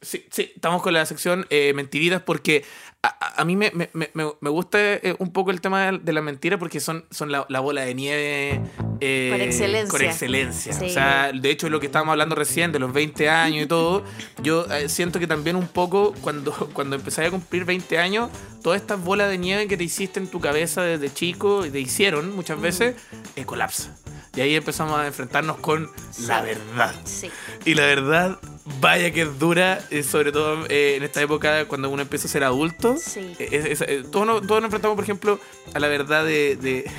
sí, 0.00 0.24
sí, 0.30 0.52
estamos 0.54 0.82
con 0.82 0.92
la 0.94 1.04
sección 1.06 1.46
eh, 1.50 1.72
mentiritas 1.74 2.22
porque 2.22 2.64
a, 3.02 3.40
a- 3.40 3.44
mí 3.44 3.56
me, 3.56 3.70
me- 3.74 3.90
me- 3.92 4.08
me 4.40 4.50
gusta 4.50 4.78
eh, 4.80 5.14
un 5.18 5.32
poco 5.32 5.50
el 5.50 5.60
tema 5.60 5.90
de, 5.92 5.98
de 5.98 6.12
la 6.12 6.22
mentira 6.22 6.58
porque 6.58 6.80
son, 6.80 7.04
son 7.10 7.30
la, 7.30 7.46
la 7.48 7.60
bola 7.60 7.82
de 7.82 7.94
nieve. 7.94 8.60
eh, 9.00 9.28
Por 9.30 9.40
excelencia. 9.40 9.90
Por 9.90 10.02
excelencia. 10.02 10.72
Sí. 10.72 10.86
O 10.86 10.88
sea, 10.88 11.30
de 11.32 11.50
hecho, 11.50 11.68
lo 11.68 11.78
que 11.80 11.86
estábamos 11.86 12.12
hablando 12.12 12.34
recién, 12.34 12.72
de 12.72 12.78
los 12.78 12.92
20 12.92 13.28
años 13.28 13.64
y 13.64 13.66
todo, 13.66 14.02
yo 14.42 14.66
eh, 14.72 14.88
siento 14.88 15.18
que 15.20 15.26
también 15.26 15.54
un 15.56 15.68
poco 15.68 16.14
cuando, 16.20 16.52
cuando 16.72 16.96
empecé 16.96 17.24
a 17.26 17.30
cumplir 17.30 17.64
20 17.64 17.98
años, 17.98 18.30
todas 18.62 18.80
estas 18.80 19.02
bolas 19.02 19.30
de 19.30 19.38
nieve 19.38 19.68
que 19.68 19.76
te 19.76 19.84
hiciste 19.84 20.18
en 20.18 20.26
tu 20.28 20.40
cabeza 20.40 20.82
desde 20.82 21.12
chico 21.12 21.64
y 21.64 21.70
te 21.70 21.78
hicieron 21.80 22.34
muchas 22.34 22.60
veces, 22.60 22.96
colapsa. 23.44 23.94
Y 24.36 24.40
ahí 24.42 24.54
empezamos 24.54 24.98
a 24.98 25.06
enfrentarnos 25.06 25.56
con 25.58 25.90
la 26.26 26.42
verdad. 26.42 26.94
Sí. 27.04 27.30
Y 27.64 27.74
la 27.74 27.86
verdad, 27.86 28.38
vaya 28.80 29.10
que 29.10 29.22
es 29.22 29.38
dura, 29.38 29.80
eh, 29.90 30.02
sobre 30.02 30.30
todo 30.30 30.66
eh, 30.68 30.96
en 30.96 31.02
esta 31.04 31.22
época 31.22 31.66
cuando 31.66 31.88
uno 31.88 32.02
empieza 32.02 32.26
a 32.26 32.30
ser 32.30 32.44
adulto. 32.44 32.96
Sí. 32.98 33.34
Eh, 33.38 33.48
es- 33.70 33.80
es- 33.80 34.10
todos, 34.10 34.26
nos, 34.26 34.46
todos 34.46 34.60
nos 34.60 34.66
enfrentamos, 34.66 34.94
por 34.94 35.04
ejemplo, 35.04 35.40
a 35.74 35.78
la 35.80 35.88
verdad 35.88 36.24
de, 36.24 36.56
de, 36.56 36.90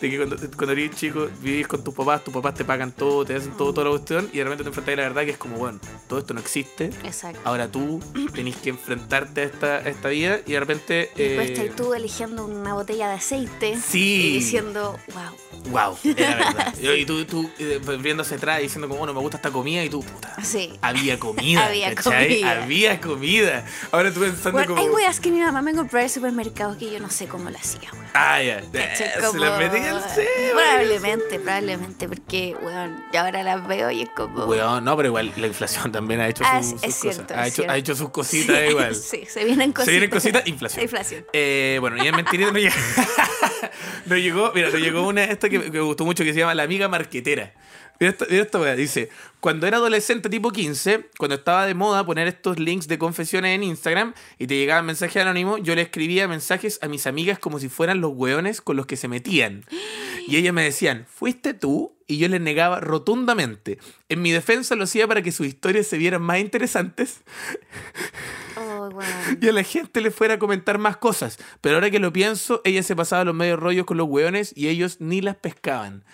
de 0.00 0.10
que 0.10 0.16
cuando, 0.16 0.36
cuando 0.56 0.72
eres 0.72 0.90
chico 0.94 1.28
vivís 1.40 1.66
con 1.66 1.82
tus 1.82 1.94
papás, 1.94 2.22
tus 2.24 2.32
papás 2.34 2.54
te 2.54 2.64
pagan 2.64 2.92
todo, 2.92 3.24
te 3.24 3.34
hacen 3.34 3.52
todo, 3.56 3.72
toda 3.72 3.84
la 3.84 3.90
cuestión, 3.90 4.28
y 4.32 4.38
de 4.38 4.44
repente 4.44 4.64
te 4.64 4.68
enfrentas 4.68 4.92
a 4.92 4.96
la 4.96 5.02
verdad 5.02 5.24
que 5.24 5.30
es 5.30 5.38
como, 5.38 5.56
bueno, 5.56 5.78
todo 6.08 6.18
esto 6.18 6.34
no 6.34 6.40
existe. 6.40 6.86
Exacto. 7.04 7.40
Ahora 7.44 7.68
tú 7.68 8.00
tenés 8.34 8.56
que 8.56 8.70
enfrentarte 8.70 9.40
a 9.42 9.44
esta, 9.44 9.66
a 9.76 9.88
esta 9.88 10.08
vida 10.08 10.40
y 10.46 10.52
de 10.52 10.60
repente... 10.60 11.10
Y 11.16 11.22
después 11.22 11.50
eh, 11.50 11.52
estás 11.52 11.76
tú 11.76 11.94
eligiendo 11.94 12.44
una 12.44 12.74
botella 12.74 13.08
de 13.08 13.14
aceite. 13.14 13.78
Sí. 13.80 14.06
Y 14.26 14.32
diciendo, 14.38 14.98
wow. 15.14 15.70
Wow, 15.70 15.98
era 16.16 16.36
verdad. 16.36 16.74
Y 16.78 17.04
tú, 17.04 17.24
tú 17.24 17.50
eh, 17.58 17.80
hacia 18.20 18.36
atrás 18.36 18.60
diciendo 18.60 18.88
como, 18.88 18.98
bueno, 18.98 19.14
me 19.14 19.20
gusta 19.20 19.36
esta 19.36 19.50
comida 19.50 19.82
y 19.84 19.90
tú, 19.90 20.00
puta. 20.02 20.36
Sí. 20.42 20.72
Había 20.80 21.18
comida. 21.18 21.66
Había 21.66 21.94
¿cachai? 21.94 22.28
comida. 22.28 22.62
Había 22.62 23.00
comida. 23.00 23.64
Ahora 23.90 24.12
tú 24.12 24.20
pensando 24.20 24.52
Bueno, 24.52 24.74
como. 24.74 24.86
hay 24.86 24.88
weas 24.88 25.20
que 25.20 25.30
mi 25.30 25.40
mamá 25.40 25.62
me 25.62 25.74
compró 25.74 26.00
del 26.00 26.10
supermercado 26.10 26.76
que 26.78 26.90
yo 26.90 27.00
no 27.00 27.10
sé 27.10 27.26
cómo 27.26 27.50
lo 27.50 27.58
hacía, 27.58 27.90
weón. 27.92 28.06
Ah, 28.14 28.42
ya. 28.42 28.58
Eh, 28.72 28.94
Se 28.96 29.38
las 29.38 29.58
metí 29.58 29.78
cebo. 30.00 30.52
Probablemente, 30.52 31.38
probablemente, 31.38 32.08
porque, 32.08 32.56
weón, 32.62 33.04
y 33.12 33.16
ahora 33.16 33.42
las 33.42 33.66
veo 33.66 33.90
y 33.90 34.02
es 34.02 34.08
como... 34.10 34.44
Weón, 34.46 34.84
no, 34.84 34.96
pero 34.96 35.08
igual 35.08 35.32
la 35.36 35.46
inflación 35.46 35.92
también 35.92 36.20
ha 36.20 36.28
hecho 36.28 36.44
Ah, 36.46 36.62
sus, 36.62 36.80
sus 36.80 36.94
cierto, 36.94 37.22
cosas. 37.22 37.38
Ha 37.38 37.46
hecho, 37.46 37.64
ha 37.68 37.76
hecho 37.76 37.94
sus 37.94 38.10
cositas 38.10 38.56
Sí, 38.56 38.70
igual. 38.70 38.94
Sí, 38.94 39.24
se 39.28 39.44
vienen 39.44 39.72
cositas. 39.72 39.84
Se 39.84 39.90
vienen 39.90 40.10
cositas, 40.10 40.46
inflación. 40.46 40.82
Inflación. 40.84 41.26
Eh, 41.32 41.78
bueno, 41.80 42.02
y 42.02 42.06
en 42.06 42.16
mentirita 42.16 42.50
nos 42.52 42.60
llegó, 42.60 42.74
nos 44.06 44.18
llegó, 44.18 44.52
mira, 44.54 44.70
nos 44.70 44.80
llegó 44.80 45.06
una 45.06 45.24
esta 45.24 45.48
que 45.48 45.58
me 45.58 45.80
gustó 45.80 46.04
mucho 46.04 46.24
que 46.24 46.32
se 46.32 46.40
llama 46.40 46.54
La 46.54 46.64
Amiga 46.64 46.88
Marquetera. 46.88 47.52
Mira 47.98 48.10
esta, 48.10 48.26
mira 48.28 48.42
esta 48.42 48.60
weá, 48.60 48.76
dice, 48.76 49.08
cuando 49.40 49.66
era 49.66 49.78
adolescente 49.78 50.28
tipo 50.28 50.50
15, 50.50 51.08
cuando 51.18 51.36
estaba 51.36 51.66
de 51.66 51.74
moda 51.74 52.04
poner 52.04 52.28
estos 52.28 52.58
links 52.58 52.88
de 52.88 52.98
confesiones 52.98 53.54
en 53.54 53.62
Instagram 53.62 54.14
y 54.38 54.46
te 54.46 54.56
llegaban 54.56 54.86
mensajes 54.86 55.22
anónimos, 55.22 55.60
yo 55.62 55.74
le 55.74 55.82
escribía 55.82 56.28
mensajes 56.28 56.78
a 56.82 56.88
mis 56.88 57.06
amigas 57.06 57.38
como 57.38 57.58
si 57.58 57.68
fueran 57.68 58.00
los 58.00 58.12
hueones 58.14 58.60
con 58.60 58.76
los 58.76 58.86
que 58.86 58.96
se 58.96 59.08
metían. 59.08 59.64
Y 60.28 60.36
ellas 60.36 60.52
me 60.52 60.62
decían, 60.62 61.06
¿fuiste 61.08 61.54
tú? 61.54 61.94
Y 62.06 62.18
yo 62.18 62.28
les 62.28 62.40
negaba 62.40 62.80
rotundamente. 62.80 63.78
En 64.08 64.22
mi 64.22 64.30
defensa 64.30 64.76
lo 64.76 64.84
hacía 64.84 65.08
para 65.08 65.22
que 65.22 65.32
sus 65.32 65.46
historias 65.46 65.86
se 65.86 65.98
vieran 65.98 66.22
más 66.22 66.38
interesantes 66.38 67.22
Oh, 68.56 68.88
y 69.40 69.48
a 69.48 69.52
la 69.52 69.62
gente 69.62 70.00
le 70.00 70.10
fuera 70.10 70.34
a 70.34 70.38
comentar 70.38 70.78
más 70.78 70.96
cosas. 70.96 71.38
Pero 71.60 71.76
ahora 71.76 71.90
que 71.90 71.98
lo 71.98 72.12
pienso, 72.12 72.60
ella 72.64 72.82
se 72.82 72.96
pasaba 72.96 73.24
los 73.24 73.34
medios 73.34 73.58
rollos 73.58 73.86
con 73.86 73.96
los 73.96 74.08
hueones 74.08 74.52
y 74.56 74.68
ellos 74.68 75.00
ni 75.00 75.20
las 75.20 75.36
pescaban. 75.36 76.04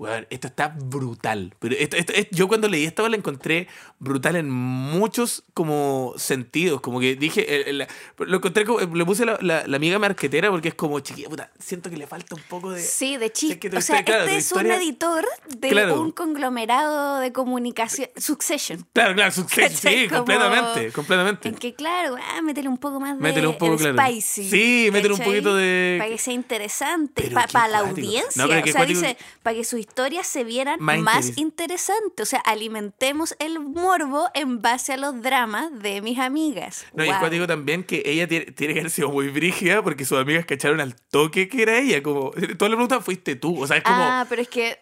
Weón, 0.00 0.26
esto 0.30 0.46
está 0.46 0.68
brutal. 0.68 1.54
Pero 1.58 1.74
esto, 1.78 1.94
esto- 1.98 2.14
esto- 2.14 2.34
yo 2.34 2.48
cuando 2.48 2.68
leí 2.68 2.86
esto 2.86 3.06
la 3.06 3.16
encontré 3.16 3.68
brutal 3.98 4.34
en 4.36 4.48
muchos 4.50 5.44
como 5.52 6.14
sentidos. 6.16 6.80
Como 6.80 7.00
que 7.00 7.16
dije, 7.16 7.68
el- 7.68 7.82
el- 7.82 7.88
lo 8.18 8.38
encontré 8.38 8.64
como, 8.64 8.80
le 8.80 9.04
puse 9.04 9.26
la, 9.26 9.36
la- 9.42 9.66
la 9.66 9.76
amiga 9.76 9.98
marquetera 9.98 10.50
porque 10.50 10.68
es 10.68 10.74
como 10.74 10.98
chiquilla, 11.00 11.28
puta, 11.28 11.50
siento 11.58 11.90
que 11.90 11.98
le 11.98 12.06
falta 12.06 12.34
un 12.34 12.40
poco 12.48 12.70
de... 12.72 12.80
Sí, 12.82 13.18
de 13.18 13.30
chiste. 13.30 13.68
o 13.68 13.70
sea, 13.72 13.78
historia- 14.00 14.04
claro, 14.06 14.24
este 14.24 14.36
es 14.38 14.44
historia- 14.46 14.74
un 14.76 14.80
editor 14.80 15.24
de 15.58 15.68
Claro. 15.68 16.00
un 16.00 16.12
conglomerado 16.12 17.18
de 17.18 17.32
comunicación. 17.32 18.08
Succession. 18.16 18.86
Claro, 18.94 19.14
claro, 19.14 19.34
¿Cachai? 19.54 19.68
sí, 19.76 20.06
Como- 20.08 20.20
completamente, 20.20 20.92
completamente. 20.92 21.48
En 21.50 21.54
que, 21.56 21.74
claro, 21.74 22.16
ah, 22.18 22.40
métele 22.40 22.70
un 22.70 22.78
poco 22.78 23.00
más 23.00 23.18
de 23.18 23.22
Métele 23.22 23.48
un 23.48 23.58
poco, 23.58 23.74
el 23.74 23.78
claro. 23.94 23.98
spicy. 24.00 24.48
Sí, 24.48 24.88
métele 24.92 25.12
un 25.12 25.20
poquito 25.20 25.54
de- 25.54 25.96
Para 25.98 26.08
que 26.10 26.16
sea 26.16 26.32
interesante. 26.32 27.30
Para 27.30 27.46
qué 27.46 27.70
la 27.70 27.78
audiencia. 27.80 28.30
No, 28.36 28.44
o 28.44 28.62
sea, 28.72 28.86
dice, 28.86 29.18
para 29.42 29.54
que 29.56 29.64
sus 29.64 29.89
historias 29.90 30.26
se 30.26 30.44
vieran 30.44 30.78
Más 30.80 30.98
más, 31.00 31.26
interes- 31.36 31.38
interesantes. 31.38 32.22
O 32.22 32.26
sea, 32.26 32.40
alimentemos 32.40 33.34
el 33.38 33.60
morbo 33.60 34.28
en 34.34 34.62
base 34.62 34.92
a 34.92 34.96
los 34.96 35.20
dramas 35.20 35.70
de 35.82 36.00
mis 36.00 36.18
amigas. 36.18 36.86
No, 36.94 37.04
y 37.04 37.08
Wow. 37.08 37.18
cuático 37.18 37.46
también 37.46 37.82
que 37.84 38.02
ella 38.06 38.26
tiene, 38.28 38.46
tiene 38.46 38.74
que 38.74 38.80
haber 38.80 38.90
sido 38.92 39.10
muy 39.10 39.28
brígida 39.28 39.82
porque 39.82 40.04
sus 40.04 40.18
amigas 40.18 40.46
cacharon 40.46 40.80
al 40.80 40.94
toque 40.94 41.48
que 41.48 41.62
era 41.62 41.78
ella. 41.78 42.02
Como, 42.02 42.30
toda 42.30 42.68
la 42.68 42.76
pregunta 42.76 43.00
fuiste 43.00 43.34
tú. 43.36 43.60
O 43.62 43.66
sea, 43.66 43.76
es 43.78 43.82
como. 43.82 43.96
Ah, 43.98 44.26
pero 44.28 44.42
es 44.42 44.48
que 44.48 44.78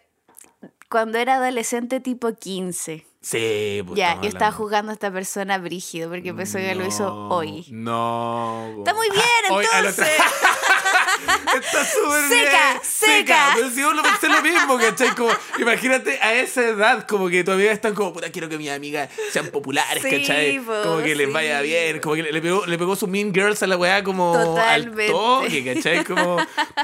cuando 0.89 1.17
era 1.17 1.35
adolescente 1.35 1.99
tipo 1.99 2.33
15. 2.33 3.05
sí, 3.21 3.83
pues, 3.85 3.97
ya, 3.97 4.19
yo 4.21 4.29
estaba 4.29 4.51
jugando 4.51 4.91
a 4.91 4.93
esta 4.93 5.11
persona 5.11 5.57
brígido 5.57 6.09
porque 6.09 6.33
pensó 6.33 6.57
que 6.57 6.73
lo 6.75 6.85
hizo 6.85 7.13
hoy. 7.29 7.65
No. 7.71 8.75
Está 8.79 8.93
muy 8.93 9.09
bien, 9.09 9.23
Hoy, 9.51 9.65
al 9.73 9.85
entonces. 9.87 10.07
Está 11.55 11.85
súper 11.85 12.27
bien. 12.29 12.45
Seca, 12.45 12.81
seca. 12.83 13.51
Pero 13.55 13.69
si 13.71 13.81
vos 13.83 13.95
lo 13.95 14.03
pensé 14.03 14.27
lo 14.29 14.41
mismo, 14.41 14.77
¿cachai? 14.77 15.15
Como, 15.15 15.31
imagínate 15.57 16.19
a 16.21 16.33
esa 16.33 16.61
edad, 16.67 17.07
como 17.07 17.27
que 17.29 17.43
todavía 17.43 17.71
están 17.71 17.93
como, 17.95 18.13
puta, 18.13 18.31
quiero 18.31 18.47
que 18.49 18.57
mis 18.57 18.69
amigas 18.69 19.09
sean 19.31 19.47
populares, 19.47 20.03
Sí, 20.03 20.09
¿cachai? 20.09 20.59
po, 20.59 20.73
como 20.83 21.03
que 21.03 21.15
les 21.15 21.31
vaya 21.31 21.61
bien, 21.61 21.99
como 21.99 22.15
que 22.15 22.23
le, 22.23 22.31
le 22.31 22.41
pegó, 22.41 22.65
le 22.65 22.77
pegó 22.77 22.95
su 22.95 23.07
Mean 23.07 23.33
Girls 23.33 23.61
a 23.63 23.67
la 23.67 23.77
weá 23.77 24.03
como 24.03 24.33
Totalmente. 24.33 25.05
al 25.05 25.11
toque, 25.11 25.73
¿cachai? 25.73 26.03
Como, 26.05 26.37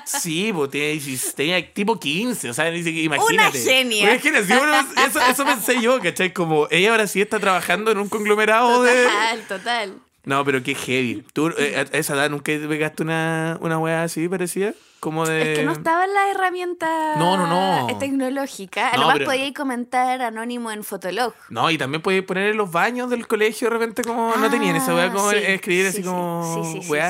sí, 0.06 0.52
pues 0.54 0.72
16, 0.72 1.36
tenía 1.36 1.74
tipo 1.74 2.00
15, 2.00 2.50
o 2.50 2.54
sea, 2.54 2.70
ni 2.72 2.84
siquiera- 2.84 3.16
imagínate. 3.16 3.60
genia. 3.60 4.04
Una 4.10 4.20
genia, 4.20 4.42
bueno, 4.48 4.88
eso, 5.08 5.20
eso 5.22 5.46
pensé 5.46 5.82
yo, 5.82 6.00
¿cachai? 6.02 6.34
Como 6.34 6.68
ella 6.72 6.92
ahora 6.92 7.08
sí 7.08 7.22
está 7.22 7.40
trabajando 7.40 7.92
en 7.92 7.98
un 8.00 8.10
conglomerado 8.10 8.84
de... 8.84 9.04
Total, 9.04 9.42
total. 9.48 9.94
No, 10.26 10.44
pero 10.46 10.62
qué 10.64 10.76
heavy. 10.76 11.24
¿Tú 11.34 11.50
eh, 11.58 11.76
a 11.78 11.98
esa 11.98 12.14
edad 12.16 12.30
nunca 12.30 12.46
te 12.46 12.68
pegaste 12.68 13.04
una, 13.04 13.58
una 13.62 13.78
weá 13.80 14.04
así 14.04 14.28
parecida? 14.28 14.74
Como 15.02 15.28
de... 15.28 15.52
Es 15.54 15.60
que 15.60 15.66
no 15.66 15.72
estaba 15.74 16.08
la 16.08 16.32
herramienta 16.32 17.16
No, 17.18 17.38
no, 17.38 17.46
no. 17.88 17.98
tecnológica. 18.00 18.86
No, 18.86 18.90
Además 18.94 19.14
pero- 19.20 19.26
podíais 19.26 19.54
comentar 19.54 20.20
anónimo 20.22 20.72
en 20.72 20.84
Fotolog. 20.84 21.34
No, 21.50 21.70
y 21.70 21.78
también 21.78 22.02
podías 22.02 22.24
poner 22.24 22.52
en 22.52 22.58
los 22.58 22.72
baños 22.72 23.12
del 23.12 23.28
colegio 23.28 23.70
de 23.70 23.74
repente 23.78 24.04
como... 24.04 24.34
¿No 24.36 24.50
tenían 24.50 24.76
esa 24.76 24.96
weá 24.96 25.12
como 25.12 25.28
Ah, 25.30 25.34
sí, 25.34 25.38
escribir 25.46 25.84
sí, 25.84 25.90
así 25.90 25.98
sí. 26.02 26.08
como 26.08 26.64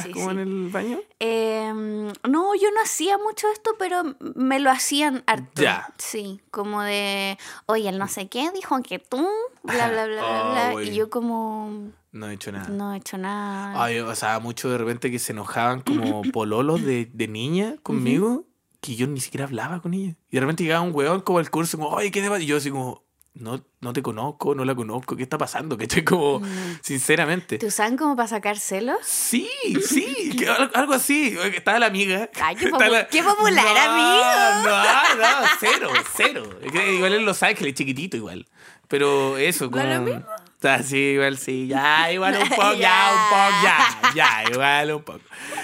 sí, 0.04 0.12
como 0.12 0.32
en 0.32 0.40
el 0.40 0.70
baño? 0.70 1.00
Eh, 1.22 1.72
no, 1.74 2.56
yo 2.56 2.72
no 2.72 2.82
hacía 2.84 3.18
mucho 3.18 3.48
esto, 3.54 3.72
pero 3.80 4.04
me 4.36 4.60
lo 4.60 4.72
hacían 4.72 5.24
harto. 5.26 5.62
Ya. 5.62 5.88
Sí, 5.98 6.42
como 6.52 6.82
de, 6.82 7.38
oye, 7.68 7.88
el 7.88 7.98
no 7.98 8.10
sé 8.10 8.28
qué 8.28 8.52
dijo 8.52 8.78
que 8.84 9.00
tú, 9.00 9.26
bla, 9.64 9.90
bla, 9.90 10.06
bla, 10.06 10.22
bla, 10.22 10.44
Oh, 10.44 10.52
bla. 10.52 10.72
güey. 10.74 10.90
Y 10.90 10.96
yo 10.96 11.10
como, 11.10 11.92
No 12.16 12.30
he 12.30 12.34
hecho 12.34 12.50
nada. 12.50 12.70
no 12.70 12.94
he 12.94 12.98
hecho 12.98 13.18
nada. 13.18 13.74
Ay, 13.84 14.00
o 14.00 14.16
sea, 14.16 14.40
mucho 14.40 14.70
de 14.70 14.78
repente 14.78 15.12
que 15.12 15.20
se 15.20 15.34
enojaban 15.34 15.82
como 15.82 16.22
pololos 16.32 16.82
de, 16.82 17.10
de 17.12 17.28
niña 17.28 17.76
conmigo, 17.84 18.46
que 18.80 18.96
yo 18.96 19.06
ni 19.06 19.20
siquiera 19.20 19.46
hablaba 19.46 19.82
con 19.82 19.94
ella. 19.94 20.16
Y 20.32 20.36
de 20.36 20.40
repente 20.40 20.64
llegaba 20.64 20.82
un 20.82 20.96
weón 20.96 21.20
como 21.20 21.40
al 21.40 21.52
curso, 21.52 21.78
como, 21.78 21.90
oye, 21.90 22.12
¿qué 22.12 22.22
te 22.22 22.30
pasa? 22.30 22.42
Y 22.42 22.46
yo 22.46 22.56
así 22.56 22.72
como, 22.72 23.04
no, 23.34 23.62
no 23.82 23.92
te 23.92 24.02
conozco, 24.02 24.56
no 24.56 24.64
la 24.64 24.74
conozco, 24.74 25.18
¿qué 25.18 25.24
está 25.24 25.38
pasando? 25.38 25.78
Que 25.78 25.84
estoy 25.84 26.06
como, 26.06 26.42
sinceramente. 26.82 27.58
¿Te 27.58 27.66
usaban 27.66 27.98
como 27.98 28.16
para 28.16 28.30
sacar 28.30 28.58
celos? 28.60 29.00
Sí, 29.04 29.50
sí, 29.86 30.38
que 30.40 30.48
algo 30.74 30.94
así. 30.94 31.38
Estaba 31.54 31.80
la 31.80 31.88
amiga. 31.88 32.30
Ay, 32.42 32.56
qué 32.60 32.70
popular, 32.70 33.10
no, 33.12 33.92
amigo. 33.92 34.70
No, 34.70 35.42
no, 35.42 35.48
cero, 35.60 35.90
cero. 36.16 36.50
Igual 36.96 37.14
en 37.16 37.26
Los 37.26 37.44
Ángeles, 37.44 37.74
chiquitito 37.74 38.16
igual. 38.16 38.48
Pero 38.88 39.38
eso, 39.38 39.70
como... 39.70 39.84
¿No 39.84 39.92
es 39.92 39.98
lo 39.98 40.04
mismo? 40.06 40.26
O 40.58 40.62
sea, 40.68 40.82
sí, 40.82 40.98
igual 40.98 41.38
sí. 41.38 41.68
Ya, 41.68 42.12
igual 42.14 42.36
un 42.42 42.50
poco, 42.50 42.74
ya, 42.74 43.12
un 43.12 43.30
poco, 43.30 43.64
ya. 43.64 44.12
Ya, 44.16 44.44
igual 44.52 44.92
un 44.94 45.04
poco. 45.04 45.20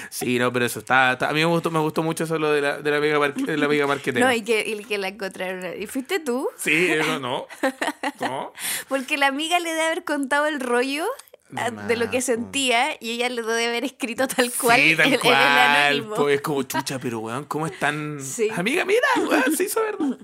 Sí, 0.09 0.37
no, 0.37 0.51
pero 0.53 0.65
eso 0.65 0.79
está... 0.79 1.13
está- 1.13 1.29
a 1.29 1.33
mí 1.33 1.39
me 1.39 1.45
gustó, 1.45 1.71
me 1.71 1.79
gustó 1.79 2.03
mucho 2.03 2.25
eso 2.25 2.37
lo 2.37 2.51
de 2.51 2.61
la, 2.61 2.77
de 2.81 2.91
la 2.91 2.97
amiga, 2.97 3.17
mar- 3.17 3.33
de 3.33 3.57
la 3.57 3.65
amiga 3.65 3.87
marquetera. 3.87 4.25
No, 4.27 4.33
y 4.33 4.41
que, 4.43 4.61
y 4.67 4.83
que 4.83 4.97
la 4.97 5.07
encontraron. 5.07 5.81
¿Y 5.81 5.87
fuiste 5.87 6.19
tú? 6.19 6.47
Sí, 6.57 6.87
eso 6.91 7.19
no. 7.19 7.47
No. 8.19 8.53
Porque 8.89 9.17
la 9.17 9.27
amiga 9.27 9.59
le 9.59 9.69
debe 9.69 9.81
haber 9.85 10.03
contado 10.03 10.45
el 10.45 10.59
rollo 10.59 11.05
De 11.51 11.61
ah, 11.61 11.69
de 11.71 11.95
lo 11.97 12.09
que 12.09 12.21
sentía 12.21 12.95
y 12.99 13.11
ella 13.11 13.27
le 13.29 13.41
debe 13.41 13.67
haber 13.67 13.83
escrito 13.83 14.25
tal 14.27 14.51
cual 14.53 14.79
Sí, 14.79 14.95
tal 14.95 15.13
en 15.13 15.19
cual. 15.19 15.33
el 15.33 15.41
anónimo. 15.41 16.15
Pues 16.15 16.35
es 16.35 16.41
como 16.41 16.63
chucha, 16.63 16.97
pero 16.99 17.19
weón, 17.19 17.43
¿cómo 17.45 17.67
están? 17.67 18.19
Sí. 18.21 18.47
Amiga, 18.55 18.85
mira, 18.85 19.01
weón, 19.29 19.55
se 19.55 19.65
hizo 19.65 19.81
verdad. 19.81 20.17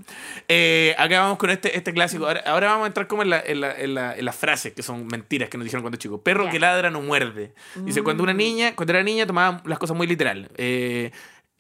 Eh, 0.47 0.95
acá 0.97 1.19
vamos 1.21 1.38
con 1.38 1.49
este, 1.49 1.75
este 1.75 1.93
clásico. 1.93 2.25
Ahora, 2.28 2.41
ahora 2.45 2.67
vamos 2.67 2.86
a 2.86 2.88
entrar 2.88 3.07
como 3.07 3.23
en, 3.23 3.30
la, 3.32 3.41
en, 3.45 3.59
la, 3.61 3.78
en, 3.78 3.93
la- 3.93 4.15
en 4.15 4.23
las 4.25 4.36
frases 4.36 4.73
que 4.73 4.82
son 4.84 5.05
mentiras 5.07 5.49
que 5.49 5.57
nos 5.57 5.65
dijeron 5.65 5.82
cuando 5.84 5.97
chicos. 5.97 6.21
Perro 6.23 6.49
que 6.49 6.59
ladra 6.59 6.89
no 6.89 7.01
muerde. 7.01 7.53
Dice, 7.75 8.01
cuando 8.03 8.23
una 8.23 8.34
niña, 8.34 8.73
cuando 8.75 8.93
era 8.93 9.03
niña 9.03 9.25
tomaba 9.28 9.61
las 9.65 9.80
cosas 9.80 9.97
muy 9.97 10.07
literal. 10.07 10.49
Eh, 10.57 11.11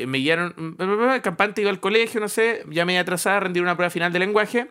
me 0.05 0.19
guiaron, 0.19 0.77
campante 1.23 1.61
iba 1.61 1.71
al 1.71 1.79
colegio, 1.79 2.19
no 2.19 2.29
sé, 2.29 2.63
ya 2.69 2.85
me 2.85 2.99
atrasada 2.99 3.37
a 3.37 3.39
rendir 3.39 3.63
una 3.63 3.75
prueba 3.75 3.89
final 3.89 4.13
de 4.13 4.19
lenguaje. 4.19 4.67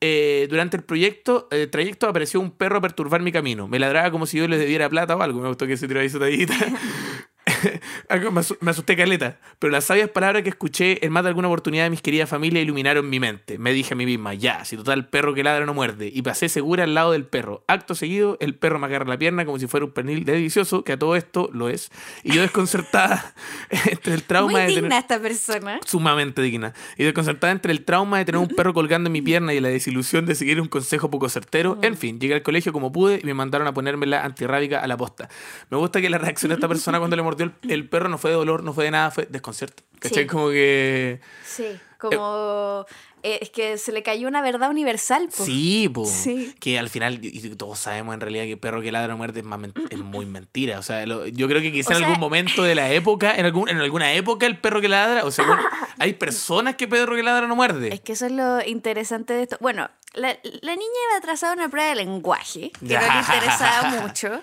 Eh, 0.00 0.46
durante 0.48 0.76
el 0.76 0.84
proyecto, 0.84 1.48
eh, 1.50 1.66
trayecto 1.66 2.08
apareció 2.08 2.38
un 2.38 2.52
perro 2.52 2.78
a 2.78 2.80
perturbar 2.80 3.20
mi 3.20 3.32
camino. 3.32 3.66
Me 3.66 3.80
ladraba 3.80 4.12
como 4.12 4.26
si 4.26 4.38
yo 4.38 4.46
les 4.46 4.60
debiera 4.60 4.88
plata 4.88 5.16
o 5.16 5.22
algo. 5.22 5.40
Me 5.40 5.48
gustó 5.48 5.66
que 5.66 5.76
se 5.76 5.88
tiró 5.88 6.00
ahí 6.00 6.08
su 6.08 6.20
tallita. 6.20 6.54
Algo- 8.08 8.30
me, 8.30 8.40
asu- 8.40 8.56
me 8.60 8.70
asusté 8.70 8.96
caleta, 8.96 9.38
pero 9.58 9.70
las 9.70 9.84
sabias 9.84 10.08
palabras 10.10 10.42
que 10.42 10.48
escuché 10.50 11.04
en 11.04 11.12
más 11.12 11.22
de 11.22 11.28
alguna 11.30 11.48
oportunidad 11.48 11.84
de 11.84 11.90
mis 11.90 12.02
queridas 12.02 12.28
familias 12.28 12.62
iluminaron 12.62 13.08
mi 13.08 13.20
mente. 13.20 13.58
Me 13.58 13.72
dije 13.72 13.94
a 13.94 13.96
mí 13.96 14.06
misma, 14.06 14.34
ya, 14.34 14.64
si 14.64 14.76
total 14.76 15.08
perro 15.08 15.34
que 15.34 15.42
ladra 15.42 15.66
no 15.66 15.74
muerde. 15.74 16.10
Y 16.12 16.22
pasé 16.22 16.48
segura 16.48 16.84
al 16.84 16.94
lado 16.94 17.12
del 17.12 17.24
perro. 17.24 17.64
Acto 17.68 17.94
seguido, 17.94 18.36
el 18.40 18.54
perro 18.54 18.78
me 18.78 18.86
agarra 18.86 19.06
la 19.06 19.18
pierna 19.18 19.44
como 19.44 19.58
si 19.58 19.66
fuera 19.66 19.86
un 19.86 19.92
pernil 19.92 20.24
delicioso, 20.24 20.84
que 20.84 20.92
a 20.92 20.98
todo 20.98 21.16
esto 21.16 21.50
lo 21.52 21.68
es. 21.68 21.90
Y 22.22 22.32
yo 22.32 22.42
desconcertada 22.42 23.34
entre 23.70 24.14
el 24.14 24.22
trauma 24.22 24.52
Muy 24.52 24.60
de 24.62 24.66
tener 24.68 24.82
digna 24.84 24.98
esta 24.98 25.20
persona. 25.20 25.80
sumamente 25.84 26.42
digna. 26.42 26.74
Y 26.96 27.04
desconcertada 27.04 27.52
entre 27.52 27.72
el 27.72 27.84
trauma 27.84 28.18
de 28.18 28.24
tener 28.24 28.40
un 28.40 28.48
perro 28.48 28.72
colgando 28.74 29.08
en 29.08 29.12
mi 29.12 29.22
pierna 29.22 29.52
y 29.54 29.60
la 29.60 29.68
desilusión 29.68 30.26
de 30.26 30.34
seguir 30.34 30.60
un 30.60 30.68
consejo 30.68 31.10
poco 31.10 31.28
certero. 31.28 31.78
En 31.82 31.96
fin, 31.96 32.18
llegué 32.20 32.34
al 32.34 32.42
colegio 32.42 32.72
como 32.72 32.92
pude 32.92 33.20
y 33.22 33.26
me 33.26 33.34
mandaron 33.34 33.66
a 33.66 33.74
ponerme 33.74 34.06
la 34.06 34.24
antirrábica 34.24 34.80
a 34.80 34.86
la 34.86 34.96
posta. 34.96 35.28
Me 35.70 35.76
gusta 35.78 36.00
que 36.00 36.08
la 36.10 36.18
reacción 36.18 36.48
de 36.50 36.54
esta 36.54 36.68
persona 36.68 36.98
cuando 36.98 37.16
le 37.16 37.22
mordió 37.22 37.44
el, 37.62 37.70
el 37.70 37.88
perro 37.88 38.08
no 38.08 38.18
fue 38.18 38.30
de 38.30 38.36
dolor, 38.36 38.62
no 38.62 38.72
fue 38.72 38.84
de 38.84 38.90
nada, 38.90 39.10
fue 39.10 39.26
desconcierto. 39.28 39.82
¿Cachai? 39.98 40.24
Sí. 40.24 40.28
Como 40.28 40.48
que... 40.50 41.20
Sí, 41.44 41.78
como... 41.98 42.86
eh, 42.88 42.92
es 43.22 43.50
que 43.50 43.78
se 43.78 43.92
le 43.92 44.02
cayó 44.02 44.28
una 44.28 44.40
verdad 44.42 44.70
universal. 44.70 45.28
po. 45.36 45.44
Sí, 45.44 45.88
po. 45.92 46.04
Sí. 46.06 46.54
Que 46.60 46.78
al 46.78 46.88
final, 46.88 47.18
y 47.22 47.40
todos 47.56 47.78
sabemos 47.78 48.14
en 48.14 48.20
realidad 48.20 48.44
que 48.44 48.56
perro 48.56 48.80
que 48.82 48.92
ladra 48.92 49.08
no 49.08 49.16
muerde 49.18 49.40
es, 49.40 49.46
más 49.46 49.58
men- 49.58 49.72
es 49.90 49.98
muy 49.98 50.26
mentira. 50.26 50.78
O 50.78 50.82
sea, 50.82 51.04
lo- 51.06 51.26
yo 51.26 51.48
creo 51.48 51.60
que 51.62 51.72
quizá 51.72 51.90
O 51.90 51.92
en 51.92 51.98
sea- 51.98 52.06
algún 52.08 52.20
momento 52.20 52.62
de 52.62 52.74
la 52.74 52.90
época, 52.92 53.34
en, 53.34 53.46
algún, 53.46 53.68
en 53.68 53.78
alguna 53.78 54.12
época 54.12 54.46
el 54.46 54.58
perro 54.58 54.80
que 54.80 54.88
ladra, 54.88 55.24
o 55.24 55.30
sea, 55.30 55.44
hay 55.98 56.14
personas 56.14 56.76
que 56.76 56.88
perro 56.88 57.16
que 57.16 57.22
ladra 57.22 57.46
no 57.46 57.56
muerde. 57.56 57.92
Es 57.92 58.00
que 58.00 58.12
eso 58.12 58.26
es 58.26 58.32
lo 58.32 58.64
interesante 58.66 59.32
de 59.34 59.42
esto. 59.44 59.56
Bueno, 59.60 59.90
la, 60.14 60.28
la 60.62 60.72
niña 60.74 60.98
iba 61.10 61.18
atrasada 61.18 61.52
a 61.52 61.56
una 61.56 61.68
prueba 61.68 61.88
de 61.90 61.96
lenguaje, 61.96 62.70
que 62.80 62.94
no 62.94 63.00
le 63.00 63.18
interesaba 63.18 63.90
mucho, 64.02 64.42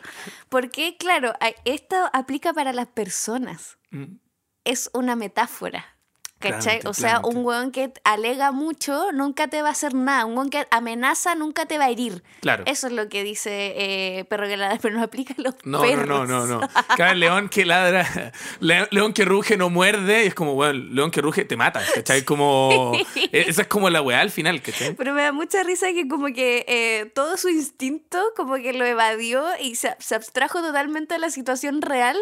porque, 0.50 0.96
claro, 0.98 1.34
esto 1.66 1.96
aplica 2.14 2.54
para 2.54 2.72
las 2.74 2.88
personas. 2.88 3.78
Mm. 3.92 4.18
Es 4.64 4.90
una 4.94 5.16
metáfora. 5.16 5.95
¿Cachai? 6.38 6.80
Claramente, 6.82 6.88
o 6.90 6.94
sea, 6.94 7.10
claramente. 7.12 7.38
un 7.40 7.46
weón 7.46 7.72
que 7.72 7.94
alega 8.04 8.52
mucho 8.52 9.12
nunca 9.14 9.48
te 9.48 9.62
va 9.62 9.70
a 9.70 9.72
hacer 9.72 9.94
nada. 9.94 10.26
Un 10.26 10.38
weón 10.38 10.50
que 10.50 10.68
amenaza 10.70 11.34
nunca 11.34 11.66
te 11.66 11.78
va 11.78 11.86
a 11.86 11.90
herir. 11.90 12.24
Claro. 12.42 12.64
Eso 12.68 12.88
es 12.88 12.94
lo 12.94 13.08
que 13.08 13.24
dice 13.24 13.74
eh, 13.78 14.26
Perro 14.26 14.46
que 14.48 14.58
ladra, 14.58 14.78
pero 14.82 14.96
no 14.98 15.04
aplica 15.04 15.34
a 15.38 15.42
los 15.42 15.56
No, 15.64 15.82
perros. 15.82 16.08
no, 16.08 16.26
no, 16.26 16.46
no, 16.46 16.60
no. 16.62 16.70
Cada 16.98 17.14
león 17.14 17.48
que 17.50 17.66
ladra, 17.66 18.34
le- 18.60 18.88
león 18.92 19.14
que 19.14 19.24
ruge 19.26 19.56
no 19.58 19.70
muerde, 19.70 20.26
y 20.26 20.28
es 20.28 20.36
como, 20.36 20.54
bueno, 20.56 20.74
león 20.94 21.10
que 21.10 21.22
ruge 21.22 21.46
te 21.46 21.56
mata, 21.58 21.82
¿cachai? 21.96 22.24
Como, 22.24 22.92
e, 23.16 23.46
esa 23.50 23.62
es 23.64 23.68
como 23.68 23.90
la 23.90 24.02
weá 24.02 24.20
al 24.20 24.30
final, 24.30 24.62
¿cachai? 24.62 24.94
Pero 24.94 25.14
me 25.14 25.24
da 25.24 25.32
mucha 25.32 25.64
risa 25.64 25.88
que 25.94 26.08
como 26.08 26.28
que 26.28 26.66
eh, 26.68 27.12
todo 27.16 27.38
su 27.38 27.48
instinto 27.50 28.22
como 28.36 28.56
que 28.56 28.74
lo 28.74 28.86
evadió 28.86 29.46
y 29.62 29.76
se, 29.76 29.96
se 30.00 30.16
abstrajo 30.16 30.62
totalmente 30.62 31.14
de 31.16 31.20
la 31.20 31.30
situación 31.30 31.82
real 31.82 32.18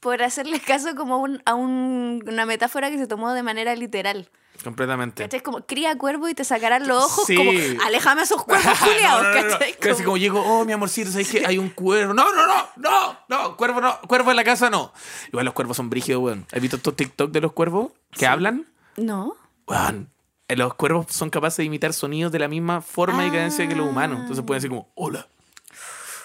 por 0.00 0.22
hacerle 0.22 0.60
caso 0.60 0.94
como 0.94 1.14
a 1.14 1.18
un- 1.18 1.42
a 1.46 1.54
un- 1.54 2.22
una 2.26 2.46
metáfora 2.46 2.90
que 2.90 2.98
se 2.98 3.06
tomó 3.06 3.32
de 3.32 3.42
manera 3.42 3.74
literal. 3.74 4.28
Completamente. 4.64 5.22
¿Cachai? 5.24 5.42
Como 5.42 5.66
cría 5.66 5.98
cuervo 5.98 6.28
y 6.30 6.34
te 6.34 6.42
sacarán 6.42 6.88
los 6.88 7.04
ojos 7.04 7.24
Sí. 7.26 7.36
como 7.36 7.50
aléjame 7.84 8.22
a 8.22 8.24
esos 8.24 8.42
cuervos 8.44 8.78
culiados, 8.78 9.22
No, 9.22 9.28
no, 9.28 9.34
no, 9.34 9.42
no. 9.44 9.50
¿cachai? 9.50 9.74
Casi 9.78 10.02
como 10.02 10.16
llego, 10.16 10.40
oh, 10.40 10.64
mi 10.64 10.72
amorcito, 10.72 11.10
¿sabes 11.10 11.30
que 11.30 11.46
hay 11.46 11.58
un 11.58 11.68
cuervo? 11.70 12.14
No, 12.14 12.32
no, 12.32 12.46
no, 12.46 12.66
no, 12.76 13.18
no, 13.28 13.56
cuervo 13.56 13.80
no, 13.82 14.00
cuervo 14.08 14.30
en 14.30 14.36
la 14.36 14.44
casa 14.44 14.70
no. 14.70 14.92
Igual 15.28 15.44
los 15.44 15.54
cuervos 15.54 15.76
son 15.76 15.90
brígidos, 15.90 16.22
weón. 16.22 16.46
¿Has 16.52 16.60
visto 16.60 16.76
estos 16.76 16.96
TikTok 16.96 17.30
de 17.30 17.40
los 17.42 17.52
cuervos 17.52 17.92
que 18.12 18.26
hablan? 18.26 18.66
No. 18.96 19.34
Weón. 19.66 20.10
eh, 20.48 20.56
Los 20.56 20.74
cuervos 20.74 21.06
son 21.10 21.28
capaces 21.28 21.58
de 21.58 21.64
imitar 21.64 21.92
sonidos 21.92 22.32
de 22.32 22.38
la 22.38 22.48
misma 22.48 22.80
forma 22.80 23.26
y 23.26 23.30
cadencia 23.30 23.68
que 23.68 23.74
los 23.74 23.86
humanos. 23.88 24.20
Entonces 24.20 24.42
pueden 24.44 24.58
decir 24.62 24.70
como, 24.70 24.88
hola. 24.94 25.26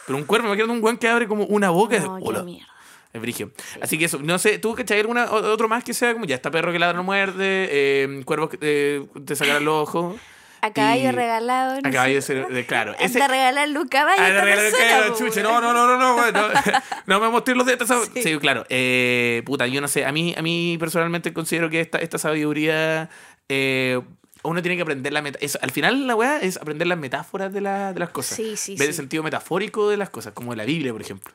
Pero 0.08 0.18
un 0.18 0.24
cuervo, 0.26 0.48
imagínate 0.48 0.72
un 0.72 0.84
weón 0.84 0.98
que 0.98 1.10
abre 1.10 1.28
como 1.28 1.44
una 1.46 1.70
boca 1.70 1.96
y 1.96 2.00
dice, 2.00 2.08
No, 2.10 2.18
qué 2.18 2.24
hola. 2.26 2.44
mierda. 2.44 2.68
Es 3.14 3.22
brigio. 3.22 3.52
Así 3.82 3.98
que 3.98 4.06
eso, 4.06 4.20
no 4.24 4.40
sé, 4.40 4.58
¿tú 4.60 4.74
cachai 4.76 5.00
alguna 5.02 5.30
otro 5.32 5.68
más 5.68 5.84
que 5.84 5.94
sea 5.94 6.14
como 6.14 6.26
ya 6.26 6.36
está 6.36 6.50
perro 6.52 6.72
que 6.72 6.80
ladra 6.80 6.96
no 6.98 7.04
muerde, 7.04 7.68
eh, 7.72 8.22
cuervo 8.26 8.48
que 8.50 8.58
eh, 8.62 9.06
te 9.26 9.36
sacará 9.36 9.60
los 9.60 9.90
ojos? 9.90 10.16
A 10.64 10.72
caballo 10.74 11.12
regalado. 11.12 11.82
no 11.82 11.90
A 11.90 11.92
caballo 11.92 12.22
sé. 12.22 12.36
de 12.36 12.46
de- 12.46 12.66
claro. 12.68 12.96
Ese... 13.00 13.18
De 13.20 13.28
regalarle 13.28 13.80
un 13.80 13.88
caballo 13.88 14.22
Ah, 14.22 14.28
a 14.28 14.30
de 14.32 14.42
regalar 14.42 15.08
po, 15.08 15.18
chuche, 15.18 15.42
no, 15.42 15.60
no, 15.60 15.74
no, 15.74 15.88
no, 15.88 15.98
no, 15.98 16.14
bueno, 16.14 16.50
no, 17.08 17.20
me 17.20 17.30
mostré 17.30 17.56
los 17.56 17.66
dientes. 17.66 17.90
Sí, 18.14 18.22
Sí. 18.22 18.38
claro. 18.38 18.64
Eh, 18.70 19.42
puta, 19.44 19.66
yo 19.66 19.82
no 19.82 19.88
sé. 19.88 20.06
A 20.06 20.12
mí, 20.12 20.36
a 20.38 20.44
mí 20.44 20.78
personalmente 20.80 21.34
considero 21.34 21.68
que 21.72 21.82
esta, 21.82 21.98
esta 21.98 22.20
sabiduría. 22.20 23.10
eh, 23.50 24.00
uno 24.44 24.62
tiene 24.62 24.76
que 24.76 24.82
aprender 24.84 25.14
la 25.14 25.22
meta 25.22 25.38
Al 25.62 25.70
final, 25.72 26.08
la 26.08 26.16
weá 26.16 26.40
es 26.40 26.58
aprender 26.58 26.88
las 26.88 26.98
metáforas 26.98 27.52
de, 27.54 27.62
la- 27.62 27.92
de 27.94 28.00
las 28.00 28.10
cosas. 28.10 28.38
Sí, 28.38 28.56
sí, 28.56 28.76
Ver 28.76 28.88
el 28.90 28.94
sí. 28.94 28.98
sentido 28.98 29.24
metafórico 29.24 29.90
de 29.90 29.98
las 29.98 30.10
cosas, 30.12 30.34
como 30.34 30.54
la 30.56 30.64
Biblia, 30.66 30.92
por 30.92 31.02
ejemplo. 31.02 31.32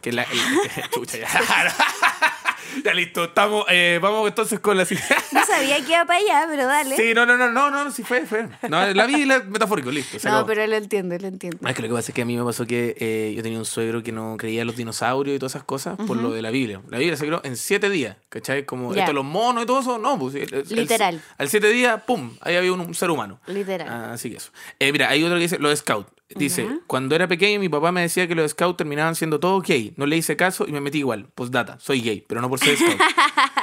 Que 0.00 0.12
la. 0.12 0.22
el- 0.22 0.30
chucha, 0.94 1.18
ya. 1.18 1.28
ya 2.84 2.94
listo, 2.94 3.24
estamos, 3.24 3.64
eh, 3.68 3.98
vamos 4.00 4.28
entonces 4.28 4.60
con 4.60 4.76
la 4.76 4.86
No 5.32 5.44
sabía 5.44 5.84
que 5.84 5.92
iba 5.92 6.04
para 6.04 6.18
allá, 6.20 6.46
pero 6.48 6.66
dale. 6.66 6.96
Sí, 6.96 7.12
no, 7.14 7.26
no, 7.26 7.36
no, 7.36 7.50
no, 7.50 7.70
no, 7.70 7.90
sí 7.90 8.02
fue, 8.04 8.24
fue. 8.26 8.48
No, 8.68 8.86
la 8.92 9.06
vi 9.06 9.24
la 9.24 9.40
metafórico, 9.40 9.90
listo. 9.90 10.18
no, 10.24 10.30
acabó. 10.30 10.46
pero 10.46 10.66
lo 10.66 10.76
entiendo, 10.76 11.16
lo 11.18 11.26
entiendo. 11.28 11.68
Es 11.68 11.74
que 11.74 11.82
lo 11.82 11.88
que 11.88 11.94
pasa 11.94 12.10
es 12.12 12.14
que 12.14 12.22
a 12.22 12.24
mí 12.24 12.36
me 12.36 12.44
pasó 12.44 12.66
que 12.66 12.94
eh, 12.98 13.32
yo 13.36 13.42
tenía 13.42 13.58
un 13.58 13.64
suegro 13.64 14.02
que 14.02 14.12
no 14.12 14.36
creía 14.38 14.60
en 14.62 14.66
los 14.68 14.76
dinosaurios 14.76 15.34
y 15.36 15.38
todas 15.38 15.52
esas 15.52 15.64
cosas 15.64 15.96
por 16.06 16.16
lo 16.16 16.30
de 16.30 16.42
la 16.42 16.50
Biblia. 16.50 16.80
La 16.88 16.98
Biblia 16.98 17.16
se 17.16 17.26
creó 17.26 17.40
en 17.44 17.56
siete 17.56 17.90
días, 17.90 18.16
¿cachai? 18.28 18.64
Como 18.64 18.94
Ya. 18.94 19.00
esto, 19.02 19.12
los 19.12 19.24
monos 19.24 19.64
y 19.64 19.66
todo 19.66 19.80
eso, 19.80 19.98
no, 19.98 20.18
pues. 20.18 20.34
el- 20.36 20.54
el- 20.54 20.68
Literal. 20.68 21.20
al 21.38 21.48
siete 21.48 21.68
días, 21.70 22.00
pum, 22.06 22.36
ahí 22.40 22.56
había 22.56 22.72
un, 22.72 22.80
un 22.80 22.94
ser 22.94 23.10
humano. 23.10 23.40
Literal. 23.46 23.88
Ah, 23.88 24.12
así 24.12 24.30
que 24.30 24.36
eso. 24.36 24.50
Eh, 24.78 24.92
mira, 24.92 25.08
hay 25.08 25.22
otro 25.24 25.36
que 25.36 25.42
dice, 25.42 25.58
los 25.58 25.76
scouts. 25.78 26.08
Dice, 26.36 26.64
Ya. 26.64 26.78
cuando 26.86 27.14
era 27.16 27.26
pequeño 27.26 27.58
mi 27.60 27.68
papá 27.68 27.90
me 27.92 28.02
decía 28.02 28.28
que 28.28 28.34
los 28.34 28.52
scouts 28.52 28.76
terminaban 28.76 29.14
siendo 29.16 29.40
todos 29.40 29.62
gay. 29.64 29.92
No 29.96 30.06
le 30.06 30.16
hice 30.16 30.36
caso 30.36 30.66
y 30.68 30.72
me 30.72 30.80
metí 30.80 30.98
igual. 30.98 31.28
Postdata, 31.34 31.78
soy 31.80 32.00
gay, 32.00 32.24
pero 32.28 32.40
no 32.40 32.48
por 32.48 32.58
ser 32.58 32.76
scout. 32.76 33.00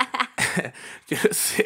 yo 1.08 1.18
no 1.24 1.34
sé, 1.34 1.66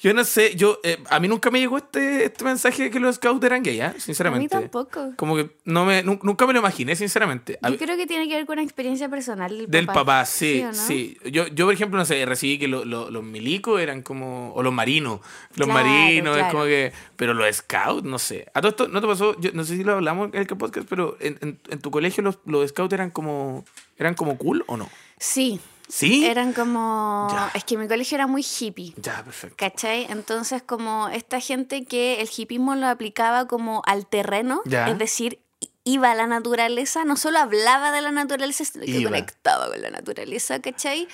yo 0.00 0.14
no 0.14 0.24
sé, 0.24 0.54
yo, 0.56 0.78
eh, 0.82 0.98
a 1.10 1.20
mí 1.20 1.28
nunca 1.28 1.50
me 1.50 1.58
llegó 1.60 1.76
este, 1.78 2.24
este 2.26 2.44
mensaje 2.44 2.84
de 2.84 2.90
que 2.90 3.00
los 3.00 3.16
scouts 3.16 3.44
eran 3.44 3.62
gay, 3.62 3.80
¿ah? 3.80 3.94
sinceramente. 3.98 4.48
tampoco. 4.48 5.12
Como 5.16 5.36
que 5.36 5.50
no 5.64 5.84
me, 5.84 6.02
nu- 6.02 6.18
nunca 6.22 6.46
me 6.46 6.52
lo 6.52 6.58
imaginé, 6.60 6.96
sinceramente. 6.96 7.58
A- 7.62 7.70
Yo 7.70 7.78
creo 7.78 7.96
que 7.96 8.06
tiene 8.06 8.28
que 8.28 8.34
ver 8.36 8.46
con 8.46 8.54
una 8.54 8.62
experiencia 8.62 9.08
personal 9.08 9.50
del, 9.56 9.66
del 9.70 9.86
papá, 9.86 10.24
sí, 10.24 10.62
no? 10.64 10.72
sí. 10.74 11.16
Yo, 11.30 11.46
yo, 11.48 11.66
por 11.66 11.74
ejemplo, 11.74 11.98
no 11.98 12.04
sé, 12.04 12.24
recibí 12.26 12.58
que 12.58 12.68
lo- 12.68 12.84
lo- 12.84 13.10
los 13.10 13.22
milicos 13.24 13.80
eran 13.80 14.02
como. 14.02 14.52
O 14.54 14.62
los 14.62 14.72
marinos. 14.72 15.20
Los 15.56 15.66
Claro, 15.68 15.84
marinos, 15.88 16.36
es 16.36 16.44
como 16.50 16.64
que. 16.64 16.92
Pero 17.16 17.34
los 17.34 17.56
scouts, 17.56 18.04
no 18.04 18.18
sé. 18.18 18.46
A 18.54 18.60
todo 18.60 18.70
esto, 18.70 18.88
¿no 18.88 19.00
te 19.00 19.06
pasó? 19.06 19.38
Yo 19.40 19.50
no 19.52 19.64
sé 19.64 19.76
si 19.76 19.84
lo 19.84 19.92
hablamos 19.94 20.28
en 20.32 20.40
el 20.40 20.46
podcast, 20.46 20.86
pero 20.88 21.16
en, 21.20 21.38
en- 21.40 21.58
en 21.68 21.80
tu 21.80 21.90
colegio 21.90 22.22
los, 22.22 22.38
los 22.46 22.68
scouts 22.70 22.92
eran 22.92 23.10
como. 23.10 23.64
¿Eran 23.96 24.14
como 24.14 24.38
cool 24.38 24.64
o 24.68 24.76
no? 24.76 24.88
Sí. 25.18 25.60
¿Sí? 25.88 26.26
Eran 26.26 26.52
como... 26.52 27.28
Ya. 27.30 27.50
Es 27.54 27.64
que 27.64 27.76
mi 27.78 27.88
colegio 27.88 28.16
era 28.16 28.26
muy 28.26 28.42
hippie. 28.44 28.92
Ya, 28.96 29.24
perfecto. 29.24 29.56
¿Cachai? 29.58 30.06
Entonces, 30.10 30.62
como 30.62 31.08
esta 31.08 31.40
gente 31.40 31.84
que 31.84 32.20
el 32.20 32.28
hippismo 32.36 32.74
lo 32.74 32.86
aplicaba 32.88 33.46
como 33.48 33.82
al 33.86 34.06
terreno, 34.06 34.60
Ya. 34.66 34.88
es 34.88 34.98
decir, 34.98 35.40
iba 35.84 36.10
a 36.10 36.14
la 36.14 36.26
naturaleza, 36.26 37.04
no 37.04 37.16
solo 37.16 37.38
hablaba 37.38 37.90
de 37.92 38.02
la 38.02 38.10
naturaleza, 38.12 38.64
sino 38.66 38.84
que 38.84 38.90
Iba. 38.90 39.10
conectaba 39.10 39.68
con 39.68 39.80
la 39.80 39.90
naturaleza, 39.90 40.60
¿cachai? 40.60 41.08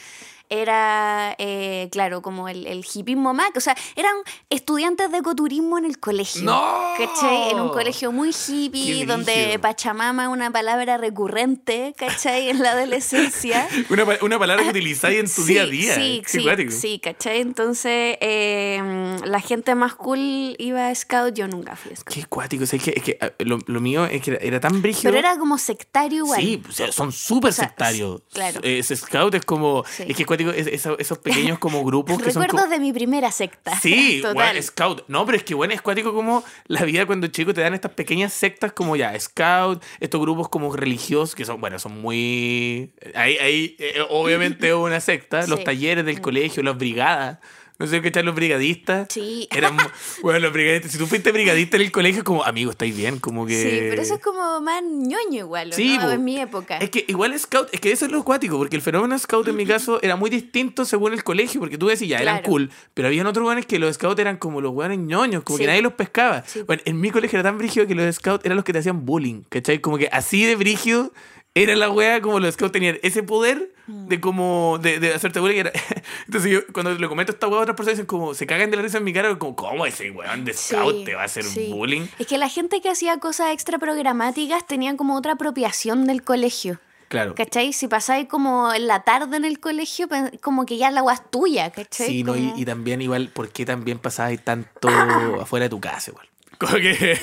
Era, 0.54 1.34
eh, 1.38 1.88
claro, 1.90 2.22
como 2.22 2.48
el, 2.48 2.66
el 2.66 2.84
hippismo 2.94 3.34
más, 3.34 3.50
o 3.56 3.60
sea, 3.60 3.76
eran 3.96 4.14
estudiantes 4.50 5.10
de 5.10 5.18
ecoturismo 5.18 5.78
en 5.78 5.84
el 5.84 5.98
colegio. 5.98 6.42
¡No! 6.42 6.62
¿Cachai? 6.96 7.50
En 7.50 7.60
un 7.60 7.70
colegio 7.70 8.12
muy 8.12 8.30
¡Qué 8.32 8.52
hippie, 8.52 9.04
donde! 9.06 9.58
Pachamama 9.60 10.24
es 10.24 10.28
una 10.28 10.50
palabra 10.50 10.96
recurrente, 10.96 11.94
¿cachai? 11.96 12.50
En 12.50 12.62
la 12.62 12.72
adolescencia. 12.72 13.68
Una, 13.90 14.04
una 14.22 14.38
palabra 14.38 14.62
que 14.64 14.70
utilizáis 14.70 15.18
en 15.20 15.26
tu 15.26 15.42
Sí, 15.42 15.52
día 15.54 15.62
a 15.62 15.66
día. 15.66 15.94
Sí, 15.94 16.22
Qué 16.24 16.28
sí, 16.30 16.42
cuático. 16.44 16.70
sí, 16.70 17.00
¿cachai? 17.02 17.40
Entonces, 17.40 18.16
eh, 18.20 19.16
la 19.24 19.40
gente 19.40 19.74
más 19.74 19.94
cool 19.94 20.54
iba 20.58 20.88
a 20.88 20.94
Scout, 20.94 21.34
yo 21.34 21.48
nunca 21.48 21.76
fui 21.76 21.92
a 21.92 21.96
Scout. 21.96 22.14
Qué 22.14 22.24
cuático. 22.26 22.64
o 22.64 22.66
sea, 22.66 22.76
es 22.78 22.82
que, 22.84 22.92
es 22.96 23.02
que, 23.02 23.18
ah, 23.20 23.30
lo, 23.38 23.58
lo 23.66 23.80
mío 23.80 24.06
es 24.06 24.22
que 24.22 24.32
era, 24.32 24.40
era 24.40 24.60
tan 24.60 24.80
brígido. 24.82 25.12
Pero 25.12 25.18
era 25.18 25.36
como 25.38 25.58
sectario 25.58 26.24
igual. 26.24 26.40
Sí, 26.40 26.62
o 26.68 26.72
sea, 26.72 26.92
son 26.92 27.12
súper 27.12 27.50
O 27.50 27.52
sea, 27.52 27.66
sectarios. 27.68 28.22
claro. 28.32 28.60
Ese 28.62 28.96
scout 28.96 29.34
es 29.34 29.44
como. 29.44 29.84
Sí. 29.90 30.04
Es 30.08 30.16
que 30.16 30.24
cuático, 30.24 30.43
es- 30.52 30.66
esos, 30.66 30.96
esos 30.98 31.18
pequeños 31.18 31.58
como 31.58 31.84
grupos 31.84 32.16
que 32.22 32.30
son. 32.32 32.42
Recuerdos 32.42 32.66
como- 32.66 32.72
de 32.74 32.80
mi 32.80 32.92
primera 32.92 33.30
secta. 33.32 33.78
Sí, 33.80 34.18
total. 34.22 34.34
bueno, 34.34 34.62
scout. 34.62 35.04
No, 35.08 35.24
pero 35.26 35.38
es 35.38 35.44
que 35.44 35.54
bueno, 35.54 35.72
es 35.74 35.82
cuático 35.82 36.12
como 36.12 36.42
la 36.66 36.82
vida 36.84 37.06
cuando 37.06 37.26
chico 37.28 37.54
te 37.54 37.60
dan 37.60 37.74
estas 37.74 37.92
pequeñas 37.92 38.32
sectas 38.32 38.72
como 38.72 38.96
ya, 38.96 39.18
scout, 39.18 39.82
estos 40.00 40.20
grupos 40.20 40.48
como 40.48 40.74
religiosos 40.74 41.34
que 41.34 41.44
son, 41.44 41.60
bueno, 41.60 41.78
son 41.78 42.00
muy... 42.00 42.92
Ahí, 43.14 43.36
ahí 43.38 43.76
eh, 43.78 44.00
obviamente 44.10 44.68
es 44.68 44.74
una 44.74 45.00
secta, 45.00 45.46
los 45.46 45.62
talleres 45.64 46.04
del 46.04 46.20
colegio, 46.20 46.62
las 46.62 46.76
brigadas. 46.76 47.38
No 47.76 47.88
sé 47.88 48.00
qué 48.00 48.08
echar 48.08 48.24
los 48.24 48.34
brigadistas. 48.36 49.08
Sí. 49.10 49.48
Eran, 49.54 49.76
bueno, 50.22 50.38
los 50.38 50.52
brigadistas. 50.52 50.92
Si 50.92 50.98
tú 50.98 51.06
fuiste 51.06 51.32
brigadista 51.32 51.76
en 51.76 51.82
el 51.82 51.92
colegio, 51.92 52.22
como, 52.22 52.44
amigo, 52.44 52.70
estáis 52.70 52.96
bien, 52.96 53.18
como 53.18 53.46
que... 53.46 53.60
Sí, 53.60 53.86
pero 53.90 54.00
eso 54.00 54.14
es 54.14 54.20
como 54.20 54.60
más 54.60 54.82
ñoño 54.82 55.40
igual, 55.40 55.70
¿o 55.70 55.72
Sí, 55.72 55.98
¿no? 55.98 56.10
En 56.10 56.22
mi 56.22 56.38
época. 56.38 56.78
Es 56.78 56.90
que 56.90 57.04
igual 57.08 57.36
scout, 57.38 57.68
es 57.72 57.80
que 57.80 57.90
eso 57.90 58.04
es 58.04 58.12
lo 58.12 58.20
acuático, 58.20 58.56
porque 58.58 58.76
el 58.76 58.82
fenómeno 58.82 59.18
scout 59.18 59.48
en 59.48 59.56
mi 59.56 59.66
caso 59.66 59.98
era 60.02 60.14
muy 60.14 60.30
distinto 60.30 60.84
según 60.84 61.12
el 61.12 61.24
colegio, 61.24 61.60
porque 61.60 61.76
tú 61.76 61.88
decías, 61.88 62.08
ya, 62.10 62.18
eran 62.18 62.42
cool, 62.42 62.70
pero 62.94 63.08
habían 63.08 63.26
otros 63.26 63.44
weones 63.44 63.66
que 63.66 63.78
los 63.78 63.96
scouts 63.96 64.20
eran 64.20 64.36
como 64.36 64.60
los 64.60 64.72
weones 64.72 64.98
ñoños, 64.98 65.42
como 65.42 65.58
que 65.58 65.66
nadie 65.66 65.82
los 65.82 65.94
pescaba. 65.94 66.44
Sí. 66.46 66.62
Bueno, 66.62 66.82
en 66.84 67.00
mi 67.00 67.10
colegio 67.10 67.40
era 67.40 67.48
tan 67.48 67.58
brígido 67.58 67.86
que 67.86 67.94
los 67.94 68.14
scouts 68.14 68.44
eran 68.44 68.56
los 68.56 68.64
que 68.64 68.72
te 68.72 68.78
hacían 68.78 69.04
bullying, 69.04 69.42
¿cachai? 69.48 69.80
Como 69.80 69.98
que 69.98 70.08
así 70.12 70.44
de 70.44 70.54
brígido 70.54 71.12
era 71.54 71.76
la 71.76 71.90
wea 71.90 72.20
como 72.20 72.40
los 72.40 72.54
scouts 72.54 72.72
tenían 72.72 72.98
ese 73.02 73.22
poder 73.22 73.74
Mm. 73.86 74.08
de 74.08 74.20
como, 74.20 74.78
de, 74.80 74.98
de 74.98 75.12
hacerte 75.12 75.40
bullying. 75.40 75.60
Era... 75.60 75.72
Entonces 76.26 76.50
yo, 76.50 76.60
cuando 76.72 76.94
le 76.94 77.08
comento 77.08 77.32
a 77.32 77.34
esta 77.34 77.48
wea 77.48 77.58
a 77.58 77.62
otras 77.62 77.76
personas, 77.76 77.98
dicen 77.98 78.06
como, 78.06 78.34
se 78.34 78.46
cagan 78.46 78.70
de 78.70 78.76
la 78.76 78.82
risa 78.82 78.98
en 78.98 79.04
mi 79.04 79.12
cara, 79.12 79.38
como, 79.38 79.54
¿cómo 79.54 79.84
ese 79.86 80.10
weón 80.10 80.44
de 80.44 80.54
scout 80.54 80.96
Sí, 80.98 81.04
te 81.04 81.14
va 81.14 81.22
a 81.22 81.24
hacer 81.26 81.44
sí. 81.44 81.70
bullying? 81.70 82.06
Es 82.18 82.26
que 82.26 82.38
la 82.38 82.48
gente 82.48 82.80
que 82.80 82.88
hacía 82.88 83.18
cosas 83.18 83.52
extra 83.52 83.78
programáticas 83.78 84.66
tenía 84.66 84.96
como 84.96 85.16
otra 85.16 85.32
apropiación 85.32 86.06
del 86.06 86.22
colegio. 86.22 86.80
Claro. 87.08 87.34
¿Cachai? 87.34 87.72
Si 87.72 87.86
pasáis 87.86 88.26
como 88.26 88.72
en 88.72 88.86
la 88.86 89.00
tarde 89.00 89.36
en 89.36 89.44
el 89.44 89.60
colegio, 89.60 90.08
como 90.40 90.64
que 90.64 90.78
ya 90.78 90.90
la 90.90 91.00
agua 91.00 91.12
es 91.12 91.30
tuya, 91.30 91.70
¿cachai? 91.70 92.06
Sí, 92.06 92.24
no, 92.24 92.34
y, 92.36 92.64
también 92.64 93.02
igual, 93.02 93.28
¿por 93.28 93.50
qué 93.50 93.66
también 93.66 93.98
pasabas 93.98 94.42
tanto 94.42 94.88
afuera 95.40 95.64
de 95.64 95.70
tu 95.70 95.80
casa 95.80 96.10
igual? 96.10 96.26
Como 96.66 96.76
que 96.76 97.18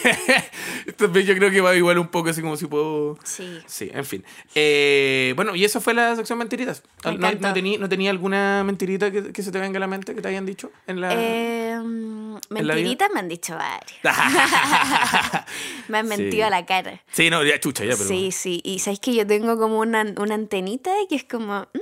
yo 1.26 1.36
creo 1.36 1.52
que 1.52 1.62
va 1.62 1.76
igual 1.76 1.98
un 1.98 2.08
poco 2.10 2.30
así 2.30 2.42
como 2.42 2.58
si 2.58 2.68
puedo... 2.68 3.18
Sí. 3.24 3.60
Sí, 3.66 3.89
en 3.94 4.06
fin. 4.06 4.24
Eh, 4.56 5.34
bueno, 5.36 5.56
y 5.56 5.64
eso 5.66 5.82
fue 5.82 5.94
la 5.94 6.16
sección 6.16 6.38
mentiritas. 6.39 6.84
Me 7.06 7.12
¿No, 7.14 7.18
no, 7.20 7.28
encantó. 7.30 7.60
tení- 7.60 7.78
no 7.80 7.88
tenía 7.89 8.12
alguna 8.12 8.64
mentirita 8.64 9.12
que, 9.12 9.32
que 9.34 9.44
se 9.44 9.52
te 9.52 9.60
venga 9.60 9.78
a 9.78 9.82
la 9.82 9.88
mente 9.88 10.14
que 10.16 10.22
te 10.22 10.28
hayan 10.28 10.46
dicho 10.46 10.72
en 10.88 11.02
la... 11.02 11.14
Eh, 11.14 11.78
vida? 11.80 12.39
mentiritas 12.50 13.10
me 13.14 13.20
han 13.20 13.28
dicho 13.30 13.56
varias. 13.56 14.00
Me 15.88 15.98
han 16.00 16.08
mentido 16.08 16.32
Sí. 16.32 16.42
a 16.42 16.50
la 16.50 16.66
cara. 16.66 17.02
sí, 17.12 17.30
no, 17.30 17.44
ya 17.44 17.60
chucha, 17.60 17.84
ya, 17.86 17.94
pero... 17.96 18.08
Sí, 18.08 18.32
sí. 18.32 18.62
Y 18.64 18.80
sabes 18.80 19.00
que 19.00 19.14
yo 19.14 19.26
tengo 19.28 19.58
como 19.58 19.80
una, 19.80 20.06
una 20.18 20.36
antenita 20.36 20.92
que 21.10 21.16
es 21.16 21.24
como. 21.24 21.68
"Mm, 21.74 21.80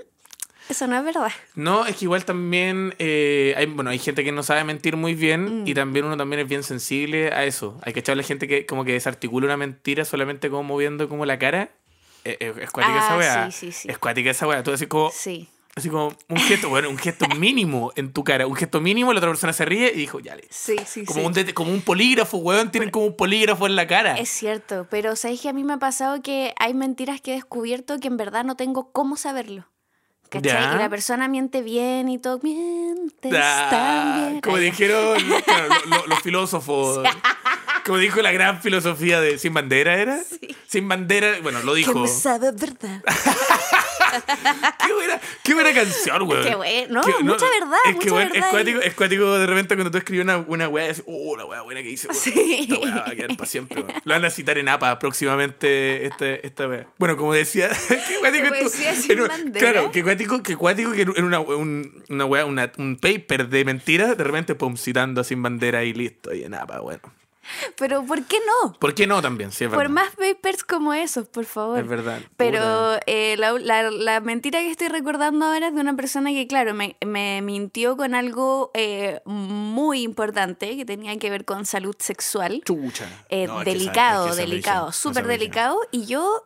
Eso 0.70 0.86
no 0.88 0.98
es 0.98 1.04
verdad. 1.04 1.32
No, 1.56 1.86
es 1.88 1.96
que 1.98 2.06
igual 2.06 2.24
también 2.26 2.94
eh, 3.00 3.54
hay, 3.58 3.66
bueno, 3.66 3.90
hay 3.90 4.00
gente 4.00 4.24
que 4.24 4.32
no 4.32 4.44
sabe 4.44 4.64
mentir 4.64 4.96
muy 4.96 5.16
bien 5.16 5.64
Mm. 5.64 5.68
y 5.68 5.74
también 5.74 6.06
uno 6.06 6.16
también 6.16 6.42
es 6.42 6.48
bien 6.48 6.64
sensible 6.64 7.34
a 7.34 7.44
eso. 7.46 7.80
Hay 7.84 7.92
que 7.94 8.00
echarle 8.02 8.24
gente 8.24 8.48
que 8.48 8.66
como 8.66 8.86
que 8.86 8.94
desarticula 8.94 9.48
una 9.48 9.58
mentira 9.58 10.06
solamente 10.06 10.50
como 10.50 10.64
moviendo 10.64 11.10
como 11.10 11.26
la 11.26 11.40
cara. 11.40 11.72
Eh, 12.24 12.38
eh, 12.40 12.54
es 12.62 12.70
cuática 12.72 12.98
esa 13.00 13.14
Ah, 13.14 13.18
weá. 13.18 13.52
sí, 13.52 13.68
sí, 13.68 13.72
sí. 13.72 13.88
Es 13.90 13.98
cuática 13.98 14.30
esa 14.30 14.48
weá. 14.48 14.62
Tú 14.62 14.72
así 14.72 14.86
como, 14.86 15.10
Sí. 15.12 15.48
así 15.76 15.90
como 15.90 16.16
un 16.28 16.38
gesto, 16.38 16.70
bueno, 16.70 16.90
un 16.90 16.98
gesto 17.00 17.26
mínimo 17.40 17.92
en 17.96 18.14
tu 18.14 18.24
cara. 18.24 18.46
Un 18.46 18.56
gesto 18.56 18.80
mínimo, 18.80 19.12
la 19.14 19.20
otra 19.20 19.30
persona 19.32 19.54
se 19.54 19.66
ríe 19.66 19.92
y 19.92 19.98
dijo, 19.98 20.20
ya 20.20 20.36
le. 20.36 20.44
Sí, 20.52 20.76
sí, 20.86 21.04
Como, 21.06 21.34
sí. 21.34 21.40
un 21.46 21.52
como 21.54 21.72
un 21.72 21.82
polígrafo, 21.82 22.38
weón. 22.38 22.70
Tienen 22.72 22.92
como 22.92 23.08
un 23.08 23.16
polígrafo 23.16 23.66
en 23.66 23.76
la 23.76 23.88
cara. 23.88 24.18
Es 24.20 24.30
cierto, 24.30 24.86
pero 24.92 25.16
sabéis 25.16 25.42
que 25.42 25.50
a 25.50 25.54
mí 25.54 25.64
me 25.64 25.74
ha 25.74 25.78
pasado 25.80 26.22
que 26.22 26.54
hay 26.60 26.74
mentiras 26.76 27.22
que 27.22 27.32
he 27.32 27.36
descubierto 27.36 28.00
que 28.00 28.08
en 28.10 28.18
verdad 28.18 28.44
no 28.44 28.56
tengo 28.56 28.92
cómo 28.92 29.16
saberlo. 29.16 29.66
¿Cachai? 30.30 30.76
Y 30.76 30.78
la 30.78 30.90
persona 30.90 31.28
miente 31.28 31.62
bien 31.62 32.08
y 32.10 32.18
todo. 32.20 32.40
Mientes 32.44 33.32
tan 33.32 34.30
bien. 34.30 34.42
como 34.42 34.58
dijeron 34.58 35.18
claro, 35.46 35.68
lo- 35.86 35.98
lo- 35.98 36.08
los 36.08 36.20
filósofos. 36.22 37.04
Como 37.86 37.98
dijo 37.98 38.22
la 38.22 38.32
gran 38.32 38.62
filosofía 38.62 39.20
de 39.22 39.40
Sin 39.40 39.54
Bandera, 39.54 39.96
¿era? 39.98 40.20
Sin 40.68 40.88
Bandera, 40.88 41.38
bueno, 41.42 41.64
lo 41.64 41.72
Que 41.74 41.78
dijo. 41.80 42.00
me 42.00 42.08
sabe 42.08 42.52
verdad. 42.52 43.02
Qué 44.88 44.94
buena, 44.94 45.20
qué 45.44 45.54
buena 45.54 45.74
canción, 45.74 46.22
weón. 46.24 46.44
Qué 46.44 46.56
buen- 46.56 46.92
no, 46.92 47.02
Qué- 47.02 47.24
mucha 47.24 47.46
verdad, 47.46 47.78
Es 47.86 47.96
que 47.98 48.12
verdad 48.12 48.36
es 48.36 48.46
cuático, 48.46 48.80
es 48.82 48.94
cuático 48.94 49.38
de 49.38 49.46
repente 49.46 49.76
cuando 49.76 49.92
tú 49.92 49.98
escribes 49.98 50.24
una, 50.24 50.38
una 50.38 50.68
weá 50.68 50.88
dices, 50.88 51.04
oh, 51.08 51.36
la 51.38 51.46
weá 51.46 51.62
buena 51.62 51.82
que 51.84 51.90
hice, 51.92 52.08
weón. 52.08 52.20
Sí. 52.20 52.68
Esta 52.70 52.80
weá 52.80 52.96
va 52.96 53.08
a 53.10 53.16
quedar 53.16 53.38
para 53.38 53.46
siempre, 53.50 53.82
weón. 53.82 54.02
Lo 54.04 54.14
van 54.14 54.26
a 54.26 54.30
citar 54.30 54.58
en 54.58 54.70
APA 54.70 54.98
próximamente 55.00 56.06
esta, 56.06 56.28
esta 56.34 56.68
weá. 56.68 56.88
Bueno, 56.98 57.18
como 57.18 57.34
decía, 57.34 57.70
qué 57.88 58.16
cuático 58.20 58.48
en 58.48 59.22
un- 59.22 59.28
Bandera. 59.28 59.72
Claro, 59.72 59.92
qué 59.92 60.04
cuático, 60.04 60.42
qué 60.44 60.56
cuático 60.56 60.92
que 60.92 61.02
en 61.04 61.24
una, 61.24 61.40
un, 61.40 62.04
una 62.10 62.26
weá, 62.26 62.46
una- 62.46 62.72
un 62.78 62.98
paper 62.98 63.50
de 63.50 63.66
mentiras, 63.66 64.18
de 64.18 64.24
repente, 64.24 64.56
pum, 64.56 64.76
citando 64.78 65.22
a 65.22 65.24
Sin 65.24 65.42
Bandera 65.44 65.84
y 65.84 65.94
listo, 65.94 66.34
y 66.34 66.44
en 66.44 66.54
APA, 66.54 66.80
bueno. 66.80 67.02
Pero 67.78 68.04
¿por 68.04 68.24
qué 68.26 68.38
no? 68.64 68.74
¿Por 68.74 68.94
qué 68.94 69.08
no 69.08 69.22
también? 69.22 69.52
Sí, 69.52 69.64
es 69.66 69.70
Por 69.70 69.80
verdad. 69.80 69.94
más 69.94 70.10
papers 70.16 70.64
como 70.64 70.94
esos, 70.94 71.28
por 71.28 71.46
favor. 71.46 71.80
Es 71.80 71.88
verdad. 71.88 72.20
Pero 72.38 73.00
eh, 73.06 73.36
la, 73.38 73.54
la- 73.54 73.90
la 73.92 74.20
mentira 74.22 74.60
que 74.60 74.72
estoy 74.72 74.88
recordando 74.90 75.46
ahora 75.46 75.68
es 75.70 75.76
de 75.76 75.82
una 75.82 75.96
persona 75.96 76.30
que, 76.32 76.48
claro, 76.48 76.74
me, 76.74 76.98
me 77.06 77.42
mintió 77.42 77.96
con 77.98 78.16
algo 78.16 78.72
eh, 78.74 79.22
muy 79.26 80.02
importante 80.02 80.76
que 80.78 80.86
tenía 80.86 81.18
que 81.18 81.30
ver 81.30 81.46
con 81.46 81.66
salud 81.66 81.96
sexual. 82.00 82.62
Chucha. 82.66 83.08
Eh, 83.30 83.48
No, 83.48 83.64
delicado, 83.64 84.26
es 84.28 84.36
que 84.36 84.42
esa 84.44 84.50
delicado, 84.50 84.92
súper 84.92 85.26
delicado. 85.28 85.80
Y 85.92 86.06
yo 86.06 86.44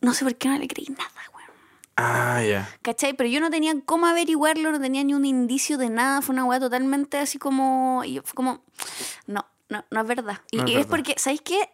no 0.00 0.14
sé 0.14 0.24
por 0.24 0.34
qué 0.34 0.48
no 0.48 0.58
le 0.58 0.66
creí 0.66 0.86
nada, 0.88 1.10
weón. 1.34 1.50
Ah, 1.96 2.42
ya. 2.42 2.68
¿Cachai? 2.82 3.12
Pero 3.14 3.28
yo 3.30 3.40
no 3.40 3.50
tenía 3.50 3.72
cómo 3.84 4.06
averiguarlo, 4.06 4.72
no 4.72 4.80
tenía 4.80 5.04
ni 5.04 5.14
un 5.14 5.24
indicio 5.24 5.78
de 5.78 5.90
nada. 5.90 6.22
Fue 6.22 6.32
una 6.32 6.44
weá 6.44 6.58
totalmente 6.58 7.18
así 7.18 7.38
como. 7.38 8.02
Y 8.04 8.14
yo 8.14 8.22
fue 8.24 8.34
como. 8.34 8.64
No, 9.26 9.46
no, 9.72 9.84
no 9.90 10.00
es 10.02 10.06
verdad. 10.06 10.40
Y, 10.50 10.58
No 10.58 10.64
es 10.64 10.70
y 10.70 10.76
es 10.76 10.86
porque, 10.86 11.14
¿sabéis 11.18 11.40
qué? 11.42 11.68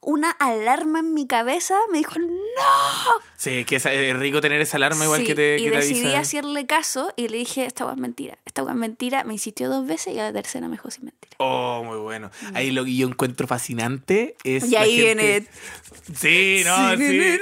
Una 0.00 0.30
alarma 0.30 1.00
en 1.00 1.12
mi 1.12 1.26
cabeza 1.26 1.74
me 1.90 1.98
dijo, 1.98 2.18
¡No! 2.20 2.28
Sí, 3.36 3.64
que 3.64 3.76
es, 3.76 3.86
es 3.86 4.16
rico 4.16 4.40
tener 4.40 4.60
esa 4.60 4.76
alarma 4.76 5.04
igual 5.04 5.20
Sí, 5.22 5.26
que 5.26 5.34
te, 5.34 5.58
y 5.58 5.64
te 5.64 5.70
decidí 5.76 6.02
avisa. 6.04 6.20
hacerle 6.20 6.66
caso 6.66 7.12
y 7.16 7.26
le 7.28 7.38
dije, 7.38 7.64
esta 7.66 7.90
es 7.90 7.96
mentira, 7.96 8.38
esta 8.46 8.62
es 8.62 8.74
mentira. 8.76 9.24
Me 9.24 9.32
insistió 9.32 9.68
dos 9.68 9.86
veces 9.88 10.14
y 10.14 10.20
a 10.20 10.24
la 10.24 10.32
tercera 10.32 10.68
me 10.68 10.76
dijo 10.76 10.88
sin 10.92 11.06
mentira. 11.06 11.34
Oh, 11.38 11.82
muy 11.84 11.98
bueno. 11.98 12.30
Ahí 12.54 12.70
lo 12.70 12.84
que 12.84 12.94
yo 12.94 13.08
encuentro 13.08 13.48
fascinante 13.48 14.36
es. 14.44 14.70
Y 14.70 14.76
ahí 14.76 14.96
gente- 15.00 15.24
viene- 15.24 15.46
Sí, 16.16 16.62
no, 16.64 16.96
sí. 16.96 17.38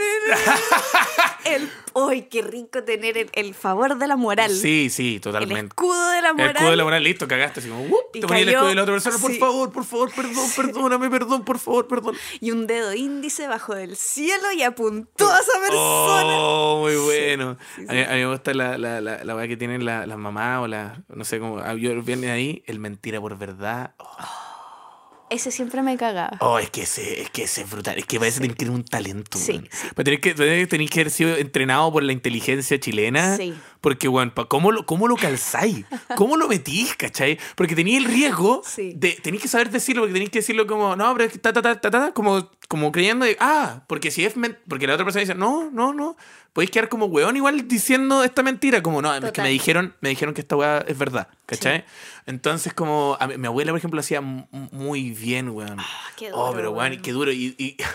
El, 1.44 1.70
¡Uy, 1.98 2.22
qué 2.22 2.42
rico 2.42 2.84
tener 2.84 3.16
el, 3.16 3.30
el 3.32 3.54
favor 3.54 3.96
de 3.96 4.06
la 4.06 4.16
moral! 4.16 4.50
Sí, 4.50 4.90
sí, 4.90 5.14
el 5.14 5.20
totalmente. 5.22 5.68
escudo 5.68 6.10
de 6.10 6.20
la 6.20 6.28
El 6.28 6.34
moral. 6.34 6.50
escudo 6.56 6.70
de 6.70 6.76
la 6.76 6.84
moral, 6.84 7.02
listo, 7.02 7.26
cagaste. 7.26 7.60
Así 7.60 7.70
como, 7.70 7.84
¡uh! 7.84 7.96
Y 8.12 8.20
te 8.20 8.26
ponía 8.26 8.42
el 8.42 8.48
escudo 8.50 8.68
de 8.68 8.74
la 8.74 8.82
otra 8.82 8.92
persona, 8.94 9.16
por 9.18 9.30
sí. 9.32 9.38
favor, 9.38 9.72
por 9.72 9.84
favor, 9.86 10.12
perdón, 10.14 10.46
perdóname, 10.54 11.08
perdón, 11.08 11.44
por 11.44 11.58
favor, 11.58 11.88
perdón. 11.88 12.14
Y 12.40 12.50
un 12.50 12.66
dedo 12.66 12.92
índice 12.92 13.48
bajo 13.48 13.74
del 13.74 13.96
cielo 13.96 14.52
y 14.52 14.62
apuntó 14.62 15.26
a 15.32 15.38
esa 15.38 15.52
persona. 15.60 16.38
Oh, 16.38 16.80
muy 16.82 16.96
bueno. 16.96 17.56
A, 17.88 17.92
mí, 17.94 18.00
a 18.02 18.08
mí 18.10 18.18
me 18.20 18.26
gusta 18.26 18.52
la, 18.52 18.76
la, 18.76 19.00
la, 19.00 19.24
la 19.24 19.34
weá 19.34 19.48
que 19.48 19.56
tienen 19.56 19.84
las 19.86 20.06
la 20.06 20.18
mamás 20.18 20.60
o 20.64 20.66
la, 20.66 21.02
no 21.08 21.24
sé 21.24 21.38
cómo, 21.40 21.60
ah, 21.60 21.72
yo 21.74 22.02
viene 22.02 22.30
ahí, 22.30 22.62
el 22.66 22.78
mentira 22.78 23.20
por 23.22 23.38
verdad. 23.38 23.94
Oh, 23.98 24.45
Ese 25.28 25.50
siempre 25.50 25.82
me 25.82 25.96
cagaba. 25.96 26.36
oh, 26.40 26.58
es 26.58 26.70
que 26.70 26.82
ese, 26.82 27.22
es 27.22 27.30
que 27.30 27.44
ese 27.44 27.62
es 27.62 27.70
brutal, 27.70 27.98
es 27.98 28.06
que 28.06 28.18
parece 28.18 28.40
tener 28.40 28.56
que 28.56 28.64
tener 28.64 28.74
un 28.74 28.84
talento. 28.84 29.38
Sí, 29.38 29.60
sí. 29.70 29.88
Pero 29.94 30.04
tenés 30.04 30.20
que, 30.20 30.66
tenés 30.66 30.90
que 30.90 31.00
haber 31.00 31.10
sido 31.10 31.36
entrenado 31.36 31.92
por 31.92 32.02
la 32.02 32.12
inteligencia 32.12 32.78
chilena. 32.78 33.36
Sí. 33.36 33.54
Porque, 33.86 34.08
weón, 34.08 34.32
¿cómo 34.48 34.72
lo, 34.72 34.84
cómo 34.84 35.06
lo 35.06 35.14
calzáis? 35.14 35.84
¿Cómo 36.16 36.36
lo 36.36 36.48
metís, 36.48 36.96
cachai? 36.96 37.38
Porque 37.54 37.76
tenéis 37.76 37.98
el 37.98 38.06
riesgo 38.06 38.60
Sí. 38.66 38.94
de. 38.96 39.12
Tenéis 39.12 39.42
que 39.42 39.46
saber 39.48 39.70
decirlo, 39.70 40.02
porque 40.02 40.12
tenéis 40.14 40.30
que 40.30 40.40
decirlo 40.40 40.66
como, 40.66 40.96
no, 40.96 41.12
pero 41.14 41.26
es 41.26 41.32
que 41.34 41.38
ta, 41.38 41.52
ta, 41.52 41.62
ta, 41.62 41.80
ta, 41.80 41.88
ta, 41.92 42.12
como, 42.12 42.50
como 42.66 42.90
creyendo 42.90 43.24
de, 43.26 43.36
ah, 43.38 43.84
porque 43.86 44.10
si 44.10 44.24
es. 44.24 44.34
Porque 44.68 44.88
la 44.88 44.94
otra 44.94 45.04
persona 45.04 45.20
dice, 45.20 45.36
no, 45.36 45.70
no, 45.70 45.94
no. 45.94 46.16
Podéis 46.52 46.72
quedar 46.72 46.88
como 46.88 47.06
weón 47.06 47.36
igual 47.36 47.68
diciendo 47.68 48.24
esta 48.24 48.42
mentira, 48.42 48.82
como, 48.82 49.00
no, 49.00 49.14
es 49.14 49.20
que 49.20 49.26
Total. 49.28 49.44
me 49.44 49.50
dijeron, 49.50 49.94
me 50.00 50.08
dijeron 50.08 50.34
que 50.34 50.40
esta 50.40 50.56
weá 50.56 50.78
es 50.88 50.98
verdad, 50.98 51.28
¿cachai? 51.46 51.84
Entonces, 52.26 52.74
como, 52.74 53.16
a 53.20 53.28
mi, 53.28 53.38
mi 53.38 53.46
abuela, 53.46 53.70
por 53.70 53.78
ejemplo, 53.78 53.98
lo 53.98 54.00
hacía 54.00 54.20
muy 54.20 55.10
bien, 55.12 55.50
weón. 55.50 55.76
qué 56.16 56.32
oh, 56.32 56.46
duro, 56.46 56.52
pero 56.56 56.70
weón, 56.72 56.90
weón. 56.90 57.02
qué 57.02 57.12
duro. 57.12 57.30
Y. 57.30 57.54
y- 57.56 57.76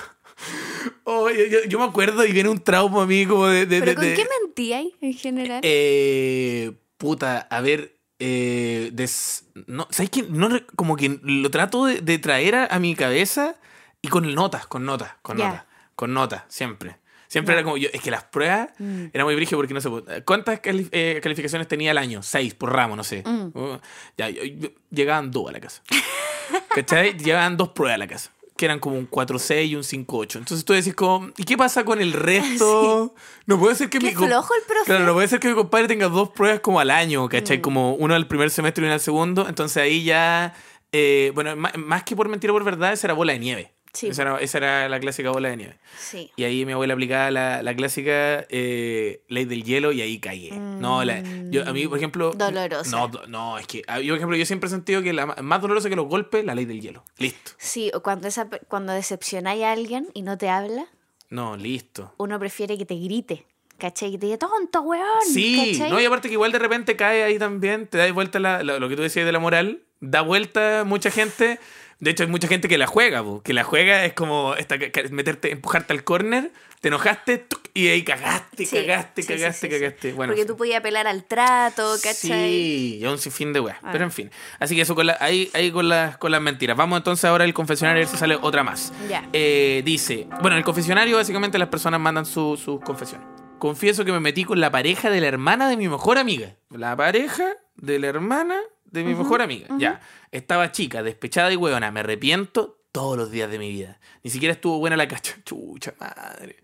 Oh, 1.04 1.30
yo, 1.30 1.46
yo- 1.46 1.64
yo 1.68 1.78
me 1.78 1.86
acuerdo 1.86 2.26
y 2.26 2.32
viene 2.32 2.50
un 2.50 2.60
trauma 2.64 3.04
a 3.04 3.06
mí 3.06 3.26
como 3.28 3.46
de... 3.46 3.66
de- 3.68 3.80
¿Pero 3.80 3.92
de- 3.92 3.96
con 3.96 4.06
de- 4.06 4.14
qué 4.16 4.24
mentíais 4.62 4.94
en 5.02 5.14
general? 5.14 5.60
eh, 5.64 6.72
puta, 6.98 7.40
a 7.50 7.62
ver. 7.62 7.98
Eh, 8.24 8.92
des- 8.94 9.46
no, 9.66 9.88
¿Sabes 9.90 10.12
qué? 10.12 10.22
No, 10.30 10.48
como 10.76 10.96
que 10.96 11.20
lo 11.24 11.50
trato 11.50 11.86
de, 11.88 12.02
de 12.02 12.20
traer 12.20 12.54
a, 12.54 12.66
a 12.68 12.78
mi 12.78 12.94
cabeza 12.96 13.56
y 14.00 14.10
con 14.10 14.32
notas, 14.36 14.68
con 14.68 14.86
notas, 14.86 15.14
con 15.24 15.38
notas, 15.38 15.64
con 15.96 16.14
notas, 16.14 16.44
siempre. 16.48 16.98
Siempre 17.28 17.56
era 17.56 17.64
como 17.64 17.78
yo. 17.78 17.90
Es 17.94 18.02
que 18.02 18.12
las 18.12 18.24
pruebas 18.26 18.70
Mm. 18.78 19.06
era 19.14 19.24
muy 19.26 19.34
brígido 19.36 19.58
porque 19.58 19.74
no 19.74 19.82
sé. 19.82 19.90
pues, 19.90 20.04
¿Cuántas 20.24 20.60
cali- 20.60 20.88
eh, 20.92 21.20
calificaciones 21.24 21.68
tenía 21.68 21.92
al 21.92 21.98
año? 21.98 22.22
Seis 22.22 22.54
por 22.54 22.72
ramo, 22.74 22.96
no 22.96 23.04
sé. 23.04 23.24
Mm. 23.26 23.58
Uh, 23.58 23.80
ya, 24.18 24.30
yo- 24.30 24.44
yo- 24.44 24.70
llegaban 24.92 25.32
dos 25.32 25.50
a 25.50 25.54
la 25.54 25.60
casa. 25.60 25.82
¿Cachai? 26.76 27.18
Llegaban 27.18 27.58
dos 27.58 27.70
pruebas 27.70 27.96
a 27.96 27.98
la 28.00 28.08
casa. 28.08 28.32
Que 28.62 28.66
eran 28.66 28.78
como 28.80 28.96
un 28.96 29.10
4-6 29.10 29.66
y 29.70 29.76
un 29.76 29.82
5-8. 29.82 30.36
Entonces 30.38 30.64
tú 30.64 30.74
decís 30.74 30.94
como, 30.94 31.32
¿y 31.36 31.46
qué 31.46 31.58
pasa 31.58 31.84
con 31.84 32.00
el 32.00 32.14
resto? 32.14 33.16
No 33.48 33.60
puede 33.60 33.74
ser 33.74 33.90
que 33.90 34.00
mi 34.00 34.12
flojo 34.12 34.54
el 34.54 34.62
profe. 34.68 34.86
Claro, 34.86 35.04
no 35.06 35.14
puede 35.14 35.28
ser 35.28 35.40
que 35.40 35.48
mi 35.48 35.56
compadre 35.56 35.88
tenga 35.88 36.08
dos 36.10 36.30
pruebas 36.30 36.60
como 36.60 36.80
al 36.80 36.92
año, 36.92 37.28
¿cachai? 37.28 37.58
Mm. 37.58 37.62
Como 37.62 37.96
uno 37.96 38.14
al 38.14 38.28
primer 38.28 38.52
semestre 38.52 38.84
y 38.84 38.86
uno 38.86 38.94
al 38.94 39.00
segundo. 39.00 39.48
Entonces 39.50 39.78
ahí 39.78 40.04
ya. 40.04 40.54
eh, 40.92 41.32
bueno, 41.34 41.56
má- 41.56 41.72
más, 41.76 42.04
que 42.04 42.16
por 42.16 42.30
mentira 42.30 42.54
o 42.54 42.56
por 42.56 42.64
verdad, 42.64 42.98
era 43.04 43.14
bola 43.16 43.34
de 43.34 43.40
nieve. 43.40 43.74
Sí. 43.94 44.08
Esa 44.08 44.22
era, 44.22 44.38
esa 44.40 44.58
era 44.60 44.90
la 44.90 45.00
clásica 45.02 45.32
bola 45.32 45.50
de 45.50 45.58
nieve. 45.58 45.78
Sí. 46.00 46.32
Y 46.38 46.44
ahí 46.46 46.66
mi 46.66 46.72
abuela 46.72 46.94
aplicaba 46.94 47.30
la, 47.30 47.62
la 47.62 47.76
clásica 47.76 48.46
eh, 48.50 49.22
ley 49.28 49.46
del 49.46 49.64
hielo 49.64 49.92
y 49.92 50.02
ahí 50.02 50.20
caí. 50.20 50.50
No, 50.52 51.04
la, 51.04 51.22
yo, 51.50 51.68
a 51.68 51.74
mí, 51.74 51.88
por 51.88 51.98
ejemplo. 51.98 52.32
Dolorosa. 52.32 52.90
No, 52.96 53.12
no, 53.28 53.58
es 53.60 53.68
que. 53.68 53.80
Yo, 53.80 54.14
por 54.14 54.18
ejemplo, 54.18 54.36
yo 54.38 54.46
siempre 54.46 54.68
he 54.68 54.70
sentido 54.70 55.02
que 55.02 55.12
la 55.14 55.26
más 55.26 55.62
dolorosa 55.62 55.90
que 55.90 55.96
los 55.98 56.08
golpes, 56.08 56.46
la 56.46 56.56
ley 56.56 56.66
del 56.66 56.80
hielo. 56.82 57.04
Listo. 57.18 57.52
Sí, 57.58 57.92
o 57.94 58.02
cuando, 58.02 58.28
esa, 58.28 58.48
cuando 58.68 58.94
decepcionáis 58.94 59.64
a 59.64 59.72
alguien 59.74 60.08
y 60.14 60.22
no 60.22 60.38
te 60.38 60.50
habla, 60.50 60.86
No, 61.30 61.58
listo. 61.58 62.14
uno 62.18 62.40
prefiere 62.40 62.78
que 62.78 62.86
te 62.86 62.96
grite. 62.96 63.46
¿Cachai? 63.78 64.12
Que 64.12 64.20
te 64.20 64.26
diga, 64.28 64.38
tonto, 64.38 64.82
weón. 64.84 65.04
Sí, 65.34 65.74
¿cachai? 65.74 65.90
no, 65.90 66.00
y 66.00 66.06
aparte 66.06 66.28
que 66.28 66.34
igual 66.36 66.52
de 66.52 66.60
repente 66.60 66.96
cae 66.96 67.24
ahí 67.24 67.40
también, 67.40 67.88
te 67.88 67.98
da 67.98 68.12
vuelta 68.14 68.40
la- 68.40 68.62
la- 68.64 68.78
lo 68.78 68.88
que 68.88 68.96
tú 68.96 69.02
decías 69.02 69.26
de 69.26 69.32
la 69.32 69.40
moral, 69.40 69.82
da 70.00 70.22
vuelta 70.22 70.84
mucha 70.86 71.10
gente. 71.10 71.60
De 72.02 72.10
hecho, 72.10 72.24
hay 72.24 72.30
mucha 72.30 72.48
gente 72.48 72.68
que 72.68 72.80
la 72.80 72.88
juega, 72.88 73.24
po, 73.24 73.44
que 73.44 73.54
la 73.54 73.64
juega 73.64 74.04
es 74.06 74.14
como 74.14 74.56
esta, 74.56 74.76
meterte, 75.12 75.52
empujarte 75.52 75.94
al 75.94 76.04
córner, 76.04 76.52
te 76.80 76.88
enojaste 76.88 77.38
tuc, 77.38 77.62
y 77.76 77.90
ahí 77.90 78.04
cagaste, 78.04 78.66
Sí, 78.66 78.76
cagaste, 78.76 79.22
sí, 79.22 79.28
cagaste, 79.28 79.68
sí, 79.68 79.74
cagaste. 79.74 80.14
Bueno, 80.14 80.34
Porque 80.34 80.48
tú 80.48 80.58
podías 80.58 80.80
apelar 80.80 81.06
al 81.06 81.24
trato, 81.26 81.94
¿cachai? 82.02 82.50
Sí, 82.50 83.00
y 83.00 83.06
un 83.06 83.20
sinfín 83.20 83.54
de 83.54 83.60
weas. 83.60 83.78
Ah. 83.84 83.90
Pero 83.92 84.04
en 84.04 84.12
fin. 84.12 84.32
Así 84.60 84.76
que 84.76 84.82
eso 84.82 84.96
con 84.96 85.06
la, 85.06 85.18
ahí, 85.20 85.52
ahí 85.54 85.70
con, 85.70 85.90
las, 85.90 86.18
con 86.18 86.32
las 86.32 86.42
mentiras. 86.42 86.76
Vamos 86.76 86.98
entonces 86.98 87.24
ahora 87.26 87.44
al 87.44 87.54
confesionario 87.54 88.02
a 88.02 88.06
ver 88.06 88.08
si 88.08 88.18
sale 88.18 88.36
otra 88.36 88.64
más. 88.64 88.92
Ya. 89.08 89.30
Eh, 89.32 89.84
dice, 89.86 90.28
bueno, 90.42 90.54
en 90.54 90.58
el 90.58 90.64
confesionario 90.64 91.18
básicamente 91.18 91.60
las 91.60 91.70
personas 91.70 92.00
mandan 92.00 92.26
su, 92.26 92.58
su 92.58 92.80
confesión. 92.80 93.22
Confieso 93.60 94.04
que 94.06 94.12
me 94.12 94.20
metí 94.20 94.44
con 94.44 94.60
la 94.60 94.72
pareja 94.72 95.12
de 95.12 95.22
la 95.22 95.28
hermana 95.28 95.70
de 95.70 95.78
mi 95.78 95.88
mejor 95.88 96.18
amiga. 96.18 96.56
La 96.72 96.96
pareja 96.98 97.46
de 97.76 98.00
la 98.00 98.08
hermana 98.08 98.60
de 98.92 99.04
mi 99.04 99.16
mejor 99.16 99.42
amiga. 99.42 99.68
Ya. 99.78 100.02
Estaba 100.32 100.72
chica, 100.72 101.02
despechada 101.04 101.52
y 101.52 101.56
huevona. 101.56 101.92
Me 101.92 102.02
arrepiento 102.02 102.78
todos 102.92 103.18
los 103.18 103.32
días 103.32 103.50
de 103.50 103.58
mi 103.58 103.70
vida. 103.70 104.00
Ni 104.24 104.32
siquiera 104.32 104.54
estuvo 104.54 104.80
buena 104.80 104.98
la 104.98 105.08
cacha. 105.08 105.36
Chucha 105.46 105.94
madre. 106.00 106.58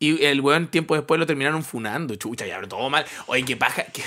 Y 0.00 0.24
el 0.24 0.40
weón 0.40 0.68
tiempo 0.68 0.94
después 0.94 1.18
lo 1.18 1.26
terminaron 1.26 1.62
funando. 1.64 2.14
Chucha, 2.14 2.46
ya, 2.46 2.60
todo 2.62 2.88
mal. 2.88 3.04
Oye, 3.26 3.44
qué 3.44 3.56
paja. 3.56 3.84
¿Qué, 3.92 4.02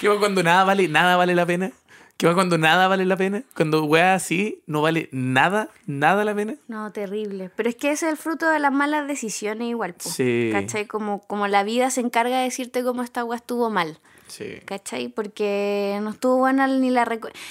qué, 0.00 0.08
va 0.08 0.18
cuando 0.18 0.42
nada 0.42 0.64
vale, 0.64 0.88
nada 0.88 1.16
vale 1.16 1.34
la 1.34 1.46
pena? 1.46 1.72
¿Qué 2.16 2.26
va 2.26 2.34
cuando 2.34 2.58
nada 2.58 2.86
vale 2.88 3.06
la 3.06 3.16
pena? 3.16 3.44
Cuando 3.54 3.84
weá 3.84 4.14
así 4.14 4.62
no 4.66 4.82
vale 4.82 5.08
nada, 5.10 5.70
nada 5.86 6.24
la 6.24 6.34
pena. 6.34 6.54
No, 6.68 6.92
terrible. 6.92 7.50
Pero 7.56 7.68
es 7.70 7.76
que 7.76 7.92
ese 7.92 8.06
es 8.06 8.12
el 8.12 8.18
fruto 8.18 8.50
de 8.50 8.58
las 8.58 8.72
malas 8.72 9.06
decisiones 9.06 9.68
igual, 9.68 9.94
po. 9.94 10.08
Sí. 10.08 10.50
¿Cachai? 10.52 10.86
Como, 10.86 11.20
como 11.26 11.48
la 11.48 11.62
vida 11.62 11.90
se 11.90 12.02
encarga 12.02 12.38
de 12.38 12.44
decirte 12.44 12.82
cómo 12.82 13.02
esta 13.02 13.24
weá 13.24 13.36
estuvo 13.36 13.70
mal. 13.70 14.00
Sí. 14.30 14.60
¿Cachai? 14.64 15.08
Porque 15.08 15.98
no 16.02 16.10
estuvo 16.10 16.36
buena 16.36 16.66
ni 16.66 16.90
la... 16.90 17.02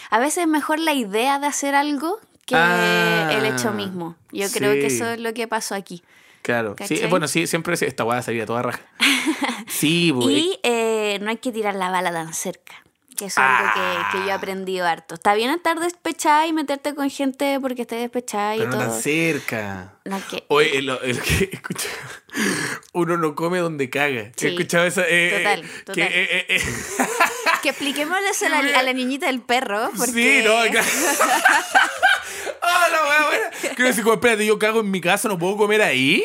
A 0.09 0.19
veces 0.19 0.38
es 0.39 0.47
mejor 0.47 0.80
la 0.80 0.93
idea 0.93 1.38
de 1.39 1.47
hacer 1.47 1.75
algo 1.75 2.19
que 2.45 2.55
Ah, 2.55 3.30
el 3.32 3.45
hecho 3.45 3.71
mismo. 3.71 4.15
Yo 4.32 4.49
creo 4.51 4.73
que 4.73 4.88
eso 4.88 5.07
es 5.09 5.19
lo 5.19 5.34
que 5.34 5.47
pasó 5.47 5.75
aquí. 5.75 6.01
Claro. 6.41 6.75
Sí, 6.86 7.01
bueno, 7.09 7.27
sí, 7.27 7.47
siempre 7.47 7.75
esta 7.80 8.05
weá 8.05 8.21
salía 8.21 8.45
toda 8.45 8.63
raja. 8.63 8.82
Sí, 9.67 10.11
pues. 10.11 10.27
Y 10.30 10.59
eh, 10.63 11.19
no 11.21 11.30
hay 11.30 11.38
que 11.38 11.51
tirar 11.51 11.75
la 11.75 11.91
bala 11.91 12.11
tan 12.11 12.34
cerca. 12.34 12.73
Que 13.20 13.26
es 13.26 13.38
algo 13.38 13.70
que, 13.74 13.82
que 14.17 14.24
yo 14.24 14.30
he 14.30 14.32
aprendido 14.32 14.88
harto. 14.88 15.15
Está 15.15 15.34
bien 15.34 15.51
estar 15.51 15.78
despechada 15.78 16.47
y 16.47 16.53
meterte 16.53 16.95
con 16.95 17.09
gente 17.09 17.59
porque 17.61 17.82
estés 17.82 17.99
despechada 17.99 18.55
y 18.55 18.59
Pero 18.59 18.72
no 18.72 18.78
todo. 18.78 18.88
tan 18.91 19.01
cerca. 19.01 19.93
No, 20.05 20.22
que- 20.30 20.45
Oye, 20.47 20.78
el, 20.78 20.89
el 20.89 21.22
que 21.22 21.49
escucha, 21.53 21.89
uno 22.93 23.17
no 23.17 23.36
come 23.36 23.59
donde 23.59 23.89
caga. 23.89 24.32
Sí. 24.38 24.47
He 24.47 24.49
escuchado 24.51 24.86
esa. 24.86 25.03
eh, 25.07 25.34
Total, 25.38 25.59
eh, 25.65 25.70
total. 25.86 25.95
Que, 25.95 26.03
eh, 26.03 26.30
eh, 26.32 26.45
eh. 26.47 26.61
Que 27.61 27.70
expliquémosles 27.70 28.41
a 28.43 28.49
la, 28.49 28.59
a 28.80 28.84
la 28.84 28.93
niñita 28.93 29.26
del 29.26 29.41
perro. 29.41 29.91
Porque... 29.97 30.13
Sí, 30.13 30.41
no, 30.47 30.57
acá. 30.57 30.82
¡Ah, 32.62 32.88
la 32.91 33.10
wea 33.10 33.28
buena! 33.28 33.49
Quiero 33.76 33.88
decir, 33.88 34.03
como, 34.03 34.16
espérate, 34.16 34.45
yo 34.45 34.60
cago 34.60 34.82
en 34.82 34.91
mi 34.91 35.01
casa, 35.01 35.28
¿no 35.28 35.38
puedo 35.38 35.57
comer 35.57 35.82
ahí? 35.82 36.24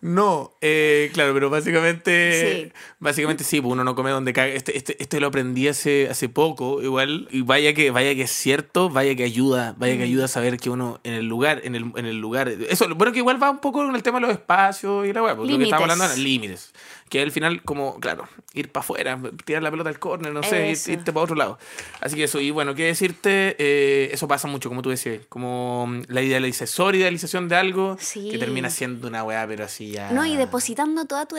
No, 0.00 0.52
eh, 0.60 1.10
claro, 1.14 1.32
pero 1.32 1.48
básicamente. 1.48 2.64
Sí. 2.64 2.72
Básicamente 2.98 3.42
sí, 3.42 3.62
pues 3.62 3.72
uno 3.72 3.84
no 3.84 3.94
come 3.94 4.10
donde 4.10 4.34
caga. 4.34 4.52
Este, 4.52 4.76
este, 4.76 5.02
este 5.02 5.18
lo 5.18 5.28
aprendí 5.28 5.66
hace, 5.66 6.08
hace 6.10 6.28
poco, 6.28 6.82
igual. 6.82 7.26
Y 7.30 7.40
vaya 7.40 7.72
que, 7.72 7.90
vaya 7.90 8.14
que 8.14 8.22
es 8.22 8.30
cierto, 8.30 8.90
vaya 8.90 9.14
que 9.14 9.24
ayuda, 9.24 9.74
vaya 9.78 9.96
que 9.96 10.02
ayuda 10.02 10.26
a 10.26 10.28
saber 10.28 10.58
que 10.58 10.68
uno 10.68 11.00
en 11.04 11.14
el 11.14 11.26
lugar, 11.26 11.62
en 11.64 11.74
el, 11.74 11.90
en 11.96 12.04
el 12.04 12.18
lugar. 12.18 12.48
Eso, 12.68 12.86
bueno, 12.94 13.12
que 13.14 13.20
igual 13.20 13.42
va 13.42 13.50
un 13.50 13.60
poco 13.60 13.78
con 13.78 13.96
el 13.96 14.02
tema 14.02 14.18
de 14.20 14.26
los 14.26 14.32
espacios 14.32 15.06
y 15.06 15.12
la 15.14 15.22
weá, 15.22 15.36
porque 15.36 15.52
lo 15.52 15.58
que 15.58 15.64
estamos 15.64 15.86
Límites. 15.88 15.92
hablando 15.92 16.04
era 16.04 16.22
límites. 16.22 16.72
Que 17.14 17.22
al 17.22 17.30
final, 17.30 17.62
como, 17.62 18.00
claro, 18.00 18.28
ir 18.54 18.72
para 18.72 18.82
afuera, 18.82 19.20
tirar 19.44 19.62
la 19.62 19.70
pelota 19.70 19.88
al 19.88 20.00
córner, 20.00 20.32
no 20.32 20.42
sé, 20.42 20.72
ir- 20.72 20.92
irte 20.94 21.12
para 21.12 21.22
otro 21.22 21.36
lado. 21.36 21.60
Así 22.00 22.16
que 22.16 22.24
eso, 22.24 22.40
y 22.40 22.50
bueno, 22.50 22.74
qué 22.74 22.86
decirte, 22.86 23.54
eh, 23.56 24.08
eso 24.12 24.26
pasa 24.26 24.48
mucho, 24.48 24.68
como 24.68 24.82
tú 24.82 24.90
decías, 24.90 25.20
como 25.28 25.88
la 26.08 26.22
idealización, 26.22 26.96
idealización 26.96 27.48
de 27.48 27.54
algo 27.54 27.96
Sí. 28.00 28.30
que 28.32 28.38
termina 28.38 28.68
siendo 28.68 29.06
una 29.06 29.22
weá, 29.22 29.46
pero 29.46 29.64
así 29.64 29.92
ya. 29.92 30.10
No, 30.10 30.26
y 30.26 30.36
depositando 30.36 31.04
toda 31.04 31.26
tu 31.26 31.36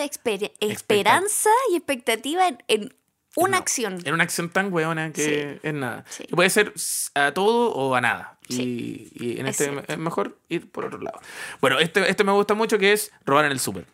esperanza 0.61 1.49
y 1.71 1.75
expectativa 1.75 2.47
en, 2.47 2.63
en 2.69 2.93
una 3.35 3.51
No, 3.51 3.57
acción. 3.57 3.99
En 4.05 4.13
una 4.13 4.23
acción 4.23 4.49
tan 4.49 4.71
weona 4.71 5.11
que 5.11 5.59
es 5.61 5.73
nada. 5.73 6.05
Sí. 6.09 6.23
Que 6.25 6.35
puede 6.37 6.49
ser 6.49 6.71
a 7.15 7.33
todo 7.33 7.71
o 7.73 7.93
a 7.95 7.99
nada. 7.99 8.37
Sí. 8.47 9.11
Y, 9.13 9.25
y 9.25 9.39
en 9.41 9.47
Es 9.47 9.59
este 9.59 9.71
cierto. 9.73 9.91
es 9.91 9.97
mejor 9.99 10.37
ir 10.47 10.71
por 10.71 10.85
otro 10.85 11.01
lado. 11.01 11.19
Bueno, 11.59 11.79
este, 11.79 12.09
este 12.09 12.23
me 12.23 12.31
gusta 12.31 12.53
mucho 12.53 12.77
que 12.77 12.93
es 12.93 13.11
robar 13.25 13.43
en 13.45 13.51
el 13.51 13.59
súper. 13.59 13.85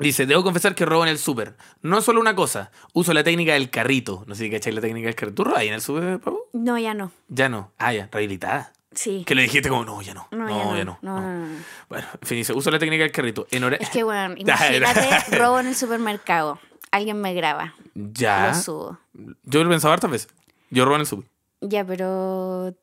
Dice, 0.00 0.26
debo 0.26 0.42
confesar 0.42 0.74
que 0.74 0.84
robo 0.84 1.04
en 1.04 1.10
el 1.10 1.18
súper. 1.18 1.56
No 1.82 2.00
solo 2.00 2.20
una 2.20 2.34
cosa, 2.34 2.70
uso 2.92 3.12
la 3.12 3.22
técnica 3.22 3.52
del 3.52 3.70
carrito. 3.70 4.24
No 4.26 4.34
sé 4.34 4.44
si 4.44 4.50
cacháis 4.50 4.74
la 4.74 4.80
técnica 4.80 5.06
del 5.06 5.14
carrito. 5.14 5.34
¿Tú 5.36 5.44
robas 5.44 5.60
ahí 5.60 5.68
en 5.68 5.74
el 5.74 5.82
súper, 5.82 6.18
Pau? 6.20 6.38
No, 6.52 6.78
ya 6.78 6.94
no. 6.94 7.12
Ya 7.28 7.48
no. 7.48 7.72
Ah, 7.78 7.92
ya, 7.92 8.08
rehabilitada. 8.10 8.72
Sí. 8.92 9.22
Que 9.24 9.34
le 9.34 9.42
dijiste 9.42 9.68
como, 9.68 9.84
no, 9.84 10.02
ya 10.02 10.14
no. 10.14 10.26
No, 10.32 10.48
ya, 10.48 10.84
no, 10.84 10.98
no, 11.02 11.20
no, 11.20 11.46
no. 11.46 11.56
Bueno, 11.88 12.06
en 12.20 12.26
fin, 12.26 12.38
dice, 12.38 12.52
uso 12.52 12.70
la 12.70 12.78
técnica 12.78 13.02
del 13.04 13.12
carrito. 13.12 13.46
En 13.50 13.62
hora... 13.62 13.76
Es 13.76 13.90
que, 13.90 14.02
bueno, 14.02 14.34
imagínate, 14.38 15.36
robo 15.36 15.60
en 15.60 15.68
el 15.68 15.76
supermercado. 15.76 16.58
Alguien 16.90 17.20
me 17.20 17.34
graba. 17.34 17.74
Ya. 17.94 18.48
Lo 18.48 18.54
subo. 18.54 18.98
Yo 19.44 19.62
lo 19.62 19.70
he 19.70 19.72
pensado 19.72 19.92
hartas 19.94 20.10
veces. 20.10 20.28
Yo 20.70 20.84
robo 20.84 20.96
en 20.96 21.02
el 21.02 21.06
super. 21.06 21.28
Ya, 21.60 21.84
pero 21.84 22.74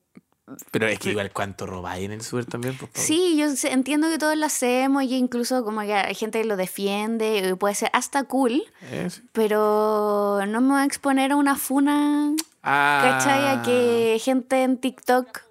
pero 0.71 0.87
es 0.87 0.99
que 0.99 1.09
igual 1.09 1.31
cuánto 1.31 1.65
robáis 1.65 2.05
en 2.05 2.13
el 2.13 2.21
super 2.21 2.45
también. 2.45 2.77
Pues, 2.77 2.91
sí, 2.93 3.35
yo 3.37 3.47
entiendo 3.69 4.09
que 4.09 4.17
todos 4.17 4.37
lo 4.37 4.45
hacemos 4.45 5.03
y 5.03 5.15
incluso 5.15 5.63
como 5.63 5.81
que 5.81 5.93
hay 5.93 6.15
gente 6.15 6.41
que 6.41 6.47
lo 6.47 6.55
defiende, 6.55 7.55
puede 7.59 7.75
ser 7.75 7.89
hasta 7.93 8.23
cool, 8.23 8.63
eh, 8.83 9.09
pero 9.33 10.39
no 10.47 10.61
me 10.61 10.67
voy 10.69 10.81
a 10.81 10.85
exponer 10.85 11.33
a 11.33 11.35
una 11.35 11.55
funa, 11.55 12.33
ah. 12.63 12.99
¿cachai? 13.03 13.47
A 13.47 13.61
que 13.61 14.19
gente 14.23 14.63
en 14.63 14.77
TikTok 14.77 15.46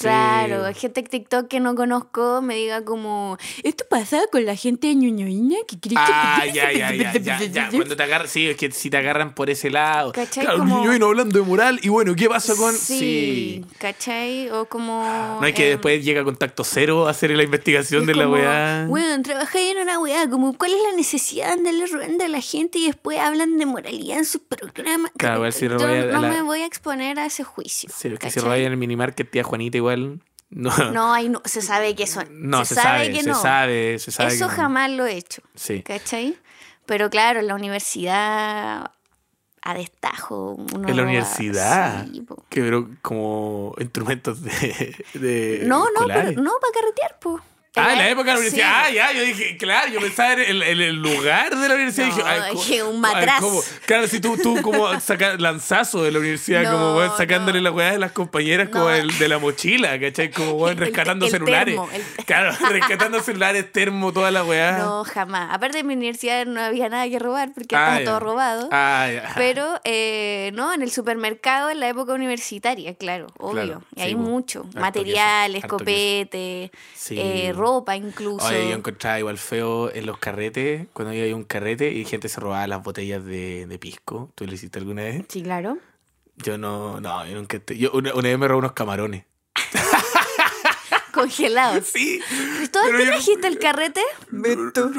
Claro, 0.00 0.64
gente 0.74 1.02
de 1.02 1.08
TikTok 1.08 1.48
que 1.48 1.60
no 1.60 1.74
conozco 1.74 2.40
me 2.42 2.56
diga 2.56 2.84
como, 2.84 3.36
esto 3.62 3.84
pasa 3.88 4.20
con 4.32 4.44
la 4.44 4.56
gente 4.56 4.88
de 4.88 4.94
ñoñoína 4.94 5.56
que 5.68 5.78
cree 5.78 5.96
ah, 5.98 6.40
que... 6.42 6.52
ya, 6.54 6.72
ya, 6.72 6.94
ya, 6.94 7.12
ya, 7.12 7.44
ya, 7.44 7.68
cuando 7.72 7.94
te 7.94 8.02
agarran, 8.02 8.28
sí, 8.28 8.48
es 8.48 8.56
que 8.56 8.70
si 8.70 8.88
te 8.88 8.96
agarran 8.96 9.34
por 9.34 9.50
ese 9.50 9.70
lado. 9.70 10.12
¿Cachai? 10.12 10.44
Claro, 10.44 10.60
como... 10.60 10.84
hablando 11.06 11.38
de 11.38 11.44
moral 11.44 11.80
y 11.82 11.88
bueno, 11.90 12.14
¿qué 12.14 12.28
pasa 12.28 12.54
con...? 12.56 12.74
Sí, 12.74 12.98
sí. 12.98 13.64
¿cachai? 13.78 14.50
O 14.50 14.66
como... 14.66 15.38
No 15.40 15.46
hay 15.46 15.52
que 15.52 15.66
eh, 15.66 15.70
después 15.70 16.02
llega 16.02 16.22
a 16.22 16.24
contacto 16.24 16.64
cero 16.64 17.06
a 17.06 17.10
hacer 17.10 17.30
la 17.30 17.42
investigación 17.42 18.06
de 18.06 18.14
la 18.14 18.28
weá. 18.28 18.86
Bueno, 18.88 19.22
trabajé 19.22 19.70
en 19.70 19.78
una 19.78 19.98
weá, 19.98 20.28
como 20.30 20.56
cuál 20.56 20.72
es 20.72 20.82
la 20.82 20.96
necesidad 20.96 21.46
de 21.48 21.52
andarle 21.52 21.86
robando 21.86 22.24
a 22.24 22.28
la 22.28 22.40
gente 22.40 22.78
y 22.78 22.86
después 22.86 23.18
hablan 23.18 23.58
de 23.58 23.66
moralidad 23.66 24.18
en 24.18 24.24
sus 24.24 24.40
programas. 24.40 25.12
Claro, 25.18 25.36
a 25.36 25.38
ver 25.40 25.52
si 25.52 25.68
no 25.68 25.78
me 25.78 26.42
voy 26.42 26.62
a 26.62 26.66
exponer 26.66 27.18
a 27.18 27.26
ese 27.26 27.44
juicio. 27.44 27.90
Sí, 27.94 28.10
que 28.18 28.30
si 28.30 28.40
robáis 28.40 28.64
en 28.66 28.72
el 28.72 28.78
minimarket, 28.78 29.30
tía 29.30 29.42
Juanita 29.42 29.73
igual... 29.78 30.20
No, 30.50 30.70
no, 30.92 31.12
ahí 31.12 31.28
no, 31.28 31.42
se 31.44 31.62
sabe 31.62 31.96
que 31.96 32.06
son. 32.06 32.28
No, 32.30 32.64
se, 32.64 32.76
se 32.76 32.80
sabe, 32.80 33.10
que 33.10 33.22
se 33.22 33.28
no. 33.28 33.34
Sabe, 33.34 33.98
se 33.98 34.12
sabe 34.12 34.34
Eso 34.34 34.48
que 34.48 34.54
jamás 34.54 34.88
lo 34.88 35.04
he 35.04 35.16
hecho. 35.16 35.42
Sí. 35.56 35.82
¿Cachai? 35.82 36.36
Pero 36.86 37.10
claro, 37.10 37.40
en 37.40 37.48
la 37.48 37.56
universidad 37.56 38.92
a 39.64 39.74
destajo. 39.74 40.52
Uno 40.72 40.88
en 40.88 40.96
la 40.96 41.02
universidad. 41.02 42.06
Sí, 42.06 42.24
que 42.50 42.60
pero 42.60 42.88
como 43.02 43.74
instrumentos 43.78 44.42
de. 44.42 44.94
de 45.14 45.62
no, 45.64 45.86
no, 45.98 46.06
pero, 46.06 46.32
no, 46.40 46.52
para 46.60 46.72
carretear, 46.72 47.18
pues. 47.20 47.42
Ah, 47.76 47.92
en 47.92 47.98
la 47.98 48.08
época 48.08 48.26
de 48.26 48.32
la 48.34 48.38
universidad. 48.40 48.66
Sí. 48.68 48.86
Ah, 48.86 48.90
ya, 48.92 49.12
yo 49.12 49.22
dije, 49.22 49.56
claro, 49.56 49.88
yo 49.92 50.00
pensaba 50.00 50.34
en 50.34 50.38
el, 50.40 50.62
en 50.62 50.80
el 50.80 50.94
lugar 50.94 51.56
de 51.56 51.68
la 51.68 51.74
universidad. 51.74 52.06
No, 52.06 52.14
dije, 52.14 52.28
ay, 52.28 52.40
¿cómo- 52.50 52.62
dije, 52.62 52.82
un 52.84 53.00
matraz. 53.00 53.42
Claro, 53.84 54.06
si 54.06 54.20
tú, 54.20 54.36
tú 54.36 54.62
como 54.62 55.00
saca, 55.00 55.34
lanzazo 55.38 56.04
de 56.04 56.12
la 56.12 56.20
universidad, 56.20 56.62
No, 56.62 56.70
como 56.70 57.16
sacándole 57.16 57.58
no. 57.58 57.64
la 57.64 57.70
weá 57.72 57.90
de 57.90 57.98
las 57.98 58.12
compañeras, 58.12 58.68
como 58.68 58.90
el, 58.90 59.18
de 59.18 59.28
la 59.28 59.38
mochila, 59.40 59.98
¿cachai? 59.98 60.30
Como 60.30 60.52
weón, 60.52 60.70
El- 60.72 60.78
rescatando 60.78 61.26
el 61.26 61.32
celulares. 61.32 61.74
termo, 61.74 61.88
Claro, 62.26 62.52
rescatando 62.70 63.20
celulares, 63.22 63.72
termo, 63.72 64.12
toda 64.12 64.30
la 64.30 64.44
weá. 64.44 64.78
No, 64.78 65.02
jamás. 65.02 65.52
Aparte 65.52 65.78
de 65.78 65.82
mi 65.82 65.94
universidad 65.94 66.46
no 66.46 66.60
había 66.62 66.88
nada 66.88 67.08
que 67.08 67.18
robar 67.18 67.50
porque 67.52 67.74
Ah, 67.74 67.98
estaba 67.98 68.04
todo 68.04 68.20
robado. 68.20 68.68
Ah. 68.70 69.08
Pero, 69.36 69.80
eh, 69.82 70.52
no, 70.54 70.72
en 70.72 70.82
el 70.82 70.92
supermercado 70.92 71.70
en 71.70 71.80
la 71.80 71.88
época 71.88 72.12
universitaria, 72.12 72.94
claro, 72.94 73.26
obvio. 73.36 73.64
Claro, 73.64 73.82
y 73.96 74.00
hay 74.00 74.14
po. 74.14 74.20
mucho. 74.20 74.60
Harto 74.66 74.78
Material, 74.80 75.52
queso, 75.54 75.66
escopete, 75.66 76.70
Sí. 76.94 77.16
eh, 77.18 77.50
ropa 77.52 77.63
incluso. 77.96 78.46
Oye, 78.46 78.68
yo 78.70 78.74
encontraba 78.76 79.18
igual 79.18 79.38
feo 79.38 79.90
en 79.92 80.06
los 80.06 80.18
carretes, 80.18 80.86
cuando 80.92 81.12
iba 81.14 81.30
a 81.32 81.36
un 81.36 81.44
carrete 81.44 81.92
y 81.92 82.04
gente 82.04 82.28
se 82.28 82.40
robaba 82.40 82.66
las 82.66 82.82
botellas 82.82 83.24
de, 83.24 83.66
de 83.66 83.78
pisco. 83.78 84.30
¿Tú 84.34 84.46
lo 84.46 84.52
hiciste 84.54 84.78
alguna 84.78 85.02
vez? 85.02 85.24
Sí, 85.28 85.42
claro. 85.42 85.78
Yo 86.36 86.58
no, 86.58 87.00
no, 87.00 87.26
yo 87.26 87.34
nunca. 87.36 87.58
te- 87.60 87.76
Yo 87.78 87.90
una, 87.92 88.12
una 88.14 88.28
vez 88.28 88.38
me 88.38 88.48
robé 88.48 88.58
unos 88.58 88.72
camarones. 88.72 89.24
Congelados. 91.24 91.84
Sí. 91.94 92.20
¿Cristóbal, 92.58 92.88
pero 92.90 92.98
¿qué 92.98 93.06
trajiste 93.06 93.46
el 93.46 93.58
carrete? 93.58 94.00
Esto- 94.44 94.90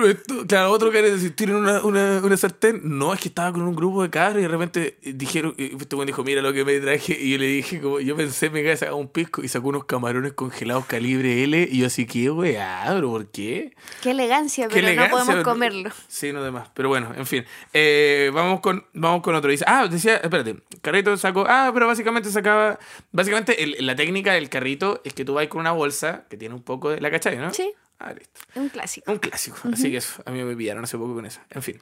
Claro, 0.47 0.71
otro 0.71 0.91
carrete, 0.91 1.19
si 1.19 1.29
tienen 1.31 1.55
una, 1.57 1.81
una, 1.83 2.19
una 2.23 2.37
sartén. 2.37 2.81
No, 2.83 3.13
es 3.13 3.19
que 3.19 3.27
estaba 3.29 3.51
con 3.51 3.61
un 3.63 3.75
grupo 3.75 4.01
de 4.03 4.09
cabros 4.09 4.39
y 4.39 4.41
de 4.43 4.47
repente 4.47 4.97
dijeron, 5.03 5.53
y 5.57 5.75
este 5.75 5.95
güey 5.95 6.05
dijo, 6.05 6.23
mira 6.23 6.41
lo 6.41 6.53
que 6.53 6.63
me 6.65 6.79
traje. 6.79 7.17
Y 7.19 7.31
yo 7.31 7.37
le 7.37 7.47
dije, 7.47 7.81
como, 7.81 7.99
yo 7.99 8.15
pensé, 8.15 8.49
me 8.49 8.61
iba 8.61 8.73
a 8.73 8.77
sacar 8.77 8.93
un 8.93 9.07
pisco 9.07 9.43
y 9.43 9.47
sacó 9.47 9.69
unos 9.69 9.85
camarones 9.85 10.33
congelados 10.33 10.85
calibre 10.85 11.43
L. 11.43 11.67
Y 11.71 11.79
yo 11.79 11.87
así, 11.87 12.05
¿qué 12.05 12.29
weá? 12.29 12.83
¿Pero 12.87 13.09
por 13.09 13.27
qué? 13.31 13.73
Qué 14.01 14.11
elegancia, 14.11 14.67
Qué 14.67 14.75
pero 14.75 14.87
elegancia, 14.87 15.09
no 15.11 15.15
podemos 15.17 15.35
pero- 15.35 15.43
comerlo. 15.51 15.89
Sí, 16.07 16.31
no 16.31 16.43
demás. 16.43 16.69
Pero 16.73 16.89
bueno, 16.89 17.11
en 17.15 17.25
fin. 17.25 17.45
Eh, 17.73 18.31
vamos, 18.33 18.61
con, 18.61 18.85
vamos 18.93 19.21
con 19.21 19.35
otro. 19.35 19.49
Dice, 19.51 19.65
ah, 19.67 19.87
decía, 19.87 20.17
espérate, 20.17 20.55
carrito 20.81 21.15
sacó. 21.17 21.45
Ah, 21.47 21.71
pero 21.73 21.87
básicamente 21.87 22.29
sacaba. 22.29 22.79
Básicamente, 23.11 23.63
el- 23.63 23.75
la 23.85 23.95
técnica 23.95 24.33
del 24.33 24.49
carrito 24.49 25.01
es 25.03 25.13
que 25.13 25.25
tú 25.25 25.33
vas 25.33 25.47
con 25.47 25.61
una 25.61 25.71
bolsa 25.71 26.14
que 26.29 26.37
tiene 26.37 26.55
un 26.55 26.63
poco 26.63 26.89
de. 26.89 27.01
¿La 27.01 27.11
cachai, 27.11 27.37
no? 27.37 27.53
Sí, 27.53 27.71
Ah, 27.97 28.11
listo. 28.11 28.41
un 28.55 28.67
clásico. 28.67 29.09
Un 29.09 29.19
clásico. 29.19 29.57
Así 29.71 29.89
que 29.89 29.97
eso, 29.97 30.21
a 30.25 30.31
mí 30.31 30.43
me 30.43 30.53
pillaron 30.55 30.83
hace 30.83 30.97
poco 30.97 31.13
con 31.15 31.25
eso. 31.25 31.39
En 31.49 31.61
fin. 31.61 31.79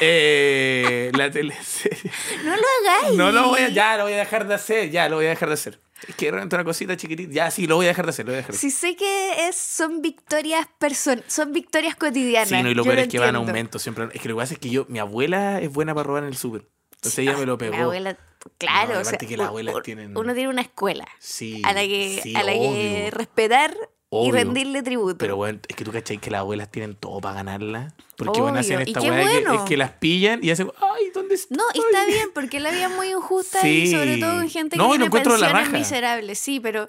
Eh, 0.00 1.10
la 1.16 1.30
teleserie. 1.30 2.10
No 2.44 2.54
lo 2.54 2.62
hagáis. 2.80 3.16
No 3.16 3.32
lo 3.32 3.48
voy 3.48 3.60
a. 3.62 3.68
Ya, 3.70 3.96
lo 3.96 4.04
voy 4.04 4.12
a 4.12 4.16
dejar 4.18 4.46
de 4.46 4.54
hacer. 4.54 4.90
Ya, 4.90 5.08
lo 5.08 5.16
voy 5.16 5.26
a 5.26 5.30
dejar 5.30 5.48
de 5.48 5.54
hacer. 5.54 5.80
Es 6.06 6.14
que 6.16 6.30
realmente 6.30 6.54
una 6.56 6.64
cosita 6.64 6.96
chiquitita. 6.96 7.32
Ya, 7.32 7.50
sí, 7.50 7.66
lo 7.66 7.76
voy 7.76 7.86
a 7.86 7.88
dejar 7.88 8.04
de 8.04 8.10
hacer. 8.10 8.26
Lo 8.26 8.32
voy 8.32 8.34
a 8.34 8.38
dejar 8.38 8.52
de 8.52 8.58
hacer. 8.58 8.70
Sí 8.70 8.76
sé 8.76 8.94
que 8.94 9.48
es, 9.48 9.56
son 9.56 10.02
victorias 10.02 10.66
person 10.78 11.22
son 11.28 11.52
victorias 11.52 11.96
cotidianas. 11.96 12.48
Sí, 12.50 12.62
no, 12.62 12.68
y 12.70 12.74
lo 12.74 12.84
yo 12.84 12.90
peor 12.90 12.98
es 13.04 13.08
que 13.08 13.18
van 13.18 13.34
a 13.34 13.38
aumento 13.38 13.78
siempre. 13.78 14.08
Es 14.12 14.20
que 14.20 14.28
lo 14.28 14.34
que 14.36 14.40
pasa 14.42 14.54
es 14.54 14.60
que 14.60 14.68
yo, 14.68 14.84
mi 14.90 14.98
abuela 14.98 15.62
es 15.62 15.72
buena 15.72 15.94
para 15.94 16.04
robar 16.06 16.24
en 16.24 16.28
el 16.28 16.36
súper. 16.36 16.66
Entonces 16.96 17.18
ella 17.20 17.36
me 17.38 17.46
lo 17.46 17.56
pegó. 17.56 17.74
Mi 17.76 17.82
abuela, 17.82 18.18
claro, 18.58 18.94
No, 18.94 19.00
o 19.00 19.04
sea, 19.04 19.18
que 19.18 19.36
las 19.36 19.48
abuelas 19.48 19.74
tienen- 19.82 20.16
uno 20.16 20.34
tiene 20.34 20.48
una 20.48 20.62
escuela 20.62 21.06
Sí. 21.18 21.60
a 21.64 21.72
la 21.72 21.80
que, 21.82 22.20
sí, 22.22 22.34
a 22.36 22.42
la 22.42 22.52
que 22.52 22.58
obvio. 22.58 23.10
respetar 23.10 23.76
y 24.10 24.30
rendirle 24.30 24.82
tributo. 24.82 25.18
Pero 25.18 25.34
bueno, 25.36 25.58
es 25.66 25.74
que 25.74 25.84
tú 25.84 25.90
cachai 25.90 26.18
que 26.18 26.30
las 26.30 26.40
abuelas 26.40 26.70
tienen 26.70 26.94
todo 26.94 27.20
para 27.20 27.34
ganarla. 27.36 27.94
Porque 28.16 28.40
Obvio, 28.40 28.54
y 28.54 28.60
esta 28.60 28.74
weá 28.76 28.84
de 28.84 29.24
que, 29.24 29.40
bueno. 29.40 29.54
es 29.54 29.60
que 29.68 29.76
las 29.76 29.90
pillan 29.90 30.38
y 30.40 30.50
hacen, 30.50 30.70
ay, 30.80 31.10
¿dónde 31.12 31.34
está? 31.34 31.56
No, 31.56 31.64
y 31.74 31.78
está 31.80 32.06
bien, 32.06 32.28
porque 32.32 32.60
la 32.60 32.70
vida 32.70 32.86
es 32.86 32.92
muy 32.94 33.08
injusta 33.10 33.66
y 33.68 33.90
sobre 33.90 34.18
todo 34.18 34.34
con 34.36 34.48
gente 34.48 34.76
No, 34.76 34.84
que 34.92 34.98
tiene 34.98 35.10
pensiones 35.10 35.70
miserables, 35.70 36.38
sí, 36.38 36.60
pero, 36.60 36.88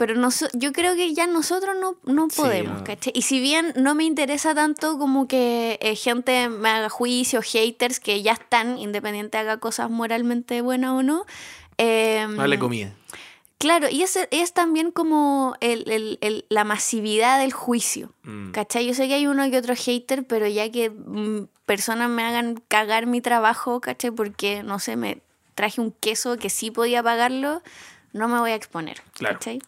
pero 0.00 0.14
noso- 0.14 0.48
yo 0.54 0.72
creo 0.72 0.96
que 0.96 1.12
ya 1.12 1.26
nosotros 1.26 1.76
no, 1.78 1.96
no 2.10 2.30
Sí, 2.30 2.36
podemos, 2.40 2.78
no. 2.78 2.84
¿cachai? 2.84 3.12
Y 3.14 3.20
si 3.20 3.38
bien 3.38 3.74
no 3.76 3.94
me 3.94 4.04
interesa 4.04 4.54
tanto 4.54 4.98
como 4.98 5.28
que 5.28 5.78
eh, 5.82 5.94
gente 5.94 6.48
me 6.48 6.70
haga 6.70 6.88
juicio, 6.88 7.42
haters 7.42 8.00
que 8.00 8.22
ya 8.22 8.32
están, 8.32 8.78
independiente 8.78 9.36
haga 9.36 9.58
cosas 9.58 9.90
moralmente 9.90 10.62
buenas 10.62 10.92
o 10.92 11.02
no, 11.02 11.26
eh, 11.76 12.26
Dale 12.34 12.58
comida. 12.58 12.94
Claro, 13.58 13.88
y 13.90 14.02
es, 14.02 14.18
es 14.30 14.54
también 14.54 14.90
como 14.90 15.54
el- 15.60 15.90
el- 15.90 16.16
el- 16.22 16.46
la 16.48 16.64
masividad 16.64 17.38
del 17.38 17.52
juicio. 17.52 18.14
Mm. 18.22 18.52
¿Cachai? 18.52 18.86
Yo 18.86 18.94
sé 18.94 19.06
que 19.06 19.14
hay 19.16 19.26
uno 19.26 19.50
que 19.50 19.58
otro 19.58 19.74
hater, 19.76 20.24
pero 20.26 20.46
ya 20.48 20.70
que 20.70 20.88
mm, 20.88 21.46
personas 21.66 22.08
me 22.08 22.22
hagan 22.24 22.62
cagar 22.68 23.04
mi 23.04 23.20
trabajo, 23.20 23.82
¿cachai? 23.82 24.12
Porque, 24.12 24.62
no 24.62 24.78
sé, 24.78 24.96
me 24.96 25.20
traje 25.54 25.82
un 25.82 25.92
queso 25.92 26.38
que 26.38 26.48
sí 26.48 26.70
podía 26.70 27.02
pagarlo, 27.02 27.60
no 28.12 28.28
me 28.28 28.38
voy 28.38 28.50
a 28.50 28.54
exponer. 28.54 29.00
Claro. 29.14 29.36
¿Cachai? 29.38 29.60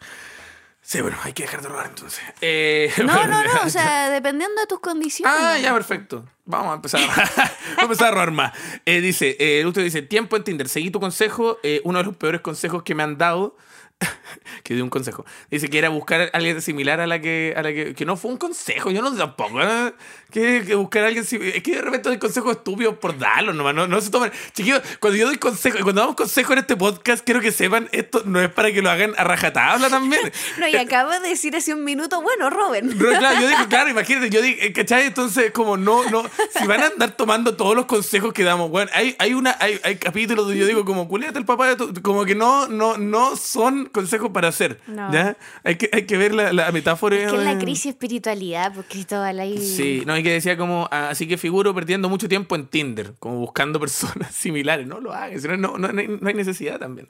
Sí, 0.85 1.01
bueno, 1.01 1.17
hay 1.23 1.33
que 1.33 1.45
dejar 1.45 1.63
de 1.63 1.69
robar 1.69 1.87
entonces. 1.87 2.21
Eh, 2.41 2.93
No, 2.99 3.15
bueno, 3.15 3.43
no, 3.43 3.55
no, 3.55 3.61
o 3.65 3.71
sea, 3.71 4.11
dependiendo 4.11 4.61
de 4.61 4.67
tus 4.67 4.81
condiciones. 4.81 5.35
Ah, 5.41 5.57
ya, 5.57 5.73
perfecto. 5.73 6.25
Vamos 6.45 6.73
a 6.73 6.75
empezar 6.75 7.01
a, 7.01 7.07
vamos 7.07 7.39
a, 7.79 7.83
empezar 7.83 8.09
a 8.09 8.11
robar 8.11 8.33
más. 8.33 8.53
Eh, 8.85 9.01
dice, 9.01 9.37
eh, 9.39 9.65
usted 9.65 9.85
dice, 9.85 10.03
tiempo 10.03 10.37
en 10.37 10.43
Tinder. 10.43 10.69
Seguí 10.69 10.91
tu 10.91 10.99
consejo, 10.99 11.59
eh, 11.63 11.81
uno 11.85 11.99
de 11.99 12.05
los 12.05 12.17
peores 12.17 12.41
consejos 12.41 12.83
que 12.83 12.97
me 12.97 13.05
han 13.05 13.17
dado. 13.17 13.57
que 14.63 14.75
dio 14.75 14.85
un 14.85 14.91
consejo. 14.91 15.25
Dice 15.51 15.69
que 15.69 15.79
era 15.79 15.89
buscar 15.89 16.21
a 16.21 16.25
alguien 16.33 16.61
similar 16.63 17.01
a 17.01 17.07
la 17.07 17.21
que, 17.21 17.55
a 17.57 17.63
la 17.63 17.73
que, 17.73 17.95
que 17.95 18.05
no 18.05 18.17
fue 18.17 18.31
un 18.31 18.37
consejo, 18.37 18.91
yo 18.91 19.03
no 19.03 19.15
tampoco. 19.15 19.61
¿eh? 19.63 19.93
Que, 20.31 20.65
que 20.65 20.75
buscar 20.75 21.05
a 21.05 21.07
alguien 21.09 21.25
similar. 21.25 21.57
Es 21.57 21.63
que 21.63 21.77
de 21.77 21.83
repente 21.83 22.09
doy 22.09 22.19
consejos 22.19 22.57
estúpidos 22.57 22.97
por 22.97 23.19
darlos 23.19 23.55
nomás. 23.55 23.75
No, 23.75 23.87
no 23.87 24.01
se 24.01 24.11
toman. 24.11 24.33
Chiquillos, 24.53 24.83
cuando 25.01 25.19
yo 25.19 25.27
doy 25.27 25.37
consejos, 25.37 25.83
cuando 25.83 26.01
damos 26.01 26.17
consejos 26.17 26.53
en 26.53 26.59
este 26.59 26.77
podcast, 26.77 27.25
quiero 27.25 27.41
que 27.41 27.53
sepan, 27.53 27.89
esto 27.93 28.23
no 28.25 28.41
es 28.41 28.51
para 28.51 28.73
que 28.73 28.83
lo 28.83 28.91
hagan 28.91 29.13
a 29.17 29.25
rajatabla 29.25 29.89
también. 29.89 30.23
No, 30.59 30.69
y 30.69 30.77
acabo 30.77 31.11
de 31.11 31.21
decir 31.21 31.57
hace 31.57 31.73
un 31.73 31.83
minuto, 31.85 32.21
bueno, 32.21 32.51
Robin. 32.51 32.87
No, 32.87 33.09
claro, 33.19 33.41
yo 33.41 33.49
digo, 33.49 33.61
claro, 33.69 33.91
imagínate, 33.91 34.31
yo 34.31 34.43
digo, 34.43 34.59
eh, 34.61 34.73
¿cachai? 34.73 35.07
Entonces, 35.07 35.51
como 35.51 35.77
no, 35.77 36.09
no, 36.11 36.25
si 36.59 36.67
van 36.67 36.83
a 36.83 36.87
andar 36.87 37.17
tomando 37.17 37.57
todos 37.57 37.75
los 37.75 37.87
consejos 37.87 38.33
que 38.33 38.45
damos, 38.45 38.71
bueno, 38.71 38.91
hay, 38.95 39.17
hay 39.19 39.35
una, 39.35 39.57
hay, 39.61 39.81
hay 39.83 39.97
capítulos 39.97 40.47
donde 40.47 40.61
yo 40.61 40.67
digo, 40.67 40.85
como, 40.85 41.09
culéate 41.09 41.39
el 41.39 41.45
papá 41.45 41.69
de 41.69 41.77
tu, 41.77 42.03
como 42.03 42.25
que 42.25 42.35
no, 42.35 42.69
no, 42.69 42.99
no 42.99 43.37
son 43.37 43.87
consejos 43.93 44.31
para 44.33 44.49
hacer, 44.49 44.81
No. 44.89 45.13
¿ya? 45.13 45.37
Hay 45.63 45.77
que, 45.77 45.89
hay 45.93 46.03
que 46.07 46.17
ver 46.17 46.35
la, 46.35 46.53
la 46.53 46.73
metáfora. 46.73 47.17
Es 47.17 47.31
que 47.31 47.39
es 47.39 47.45
la 47.45 47.59
crisis 47.59 47.87
espiritualidad, 47.87 48.75
pues 48.75 48.87
Cristóbal 48.89 49.39
ahí. 49.39 49.59
Sí, 49.59 50.03
no, 50.07 50.17
y 50.19 50.23
que 50.23 50.33
decía 50.33 50.57
como, 50.57 50.89
ah, 50.91 51.09
así 51.11 51.29
que 51.29 51.39
figuro 51.39 51.75
perdiendo 51.75 52.09
mucho 52.09 52.29
tiempo 52.29 52.57
en 52.57 52.67
Tinder, 52.67 53.15
como 53.19 53.37
buscando 53.39 53.79
personas 53.79 54.35
similares, 54.35 54.87
no 54.87 54.99
lo 55.01 55.13
hagan, 55.13 55.41
si 55.41 55.47
no, 55.47 55.57
no, 55.57 55.79
no, 55.79 55.87
hay- 56.01 56.09
no 56.21 56.29
hay 56.29 56.35
necesidad 56.35 56.79
también. 56.81 57.09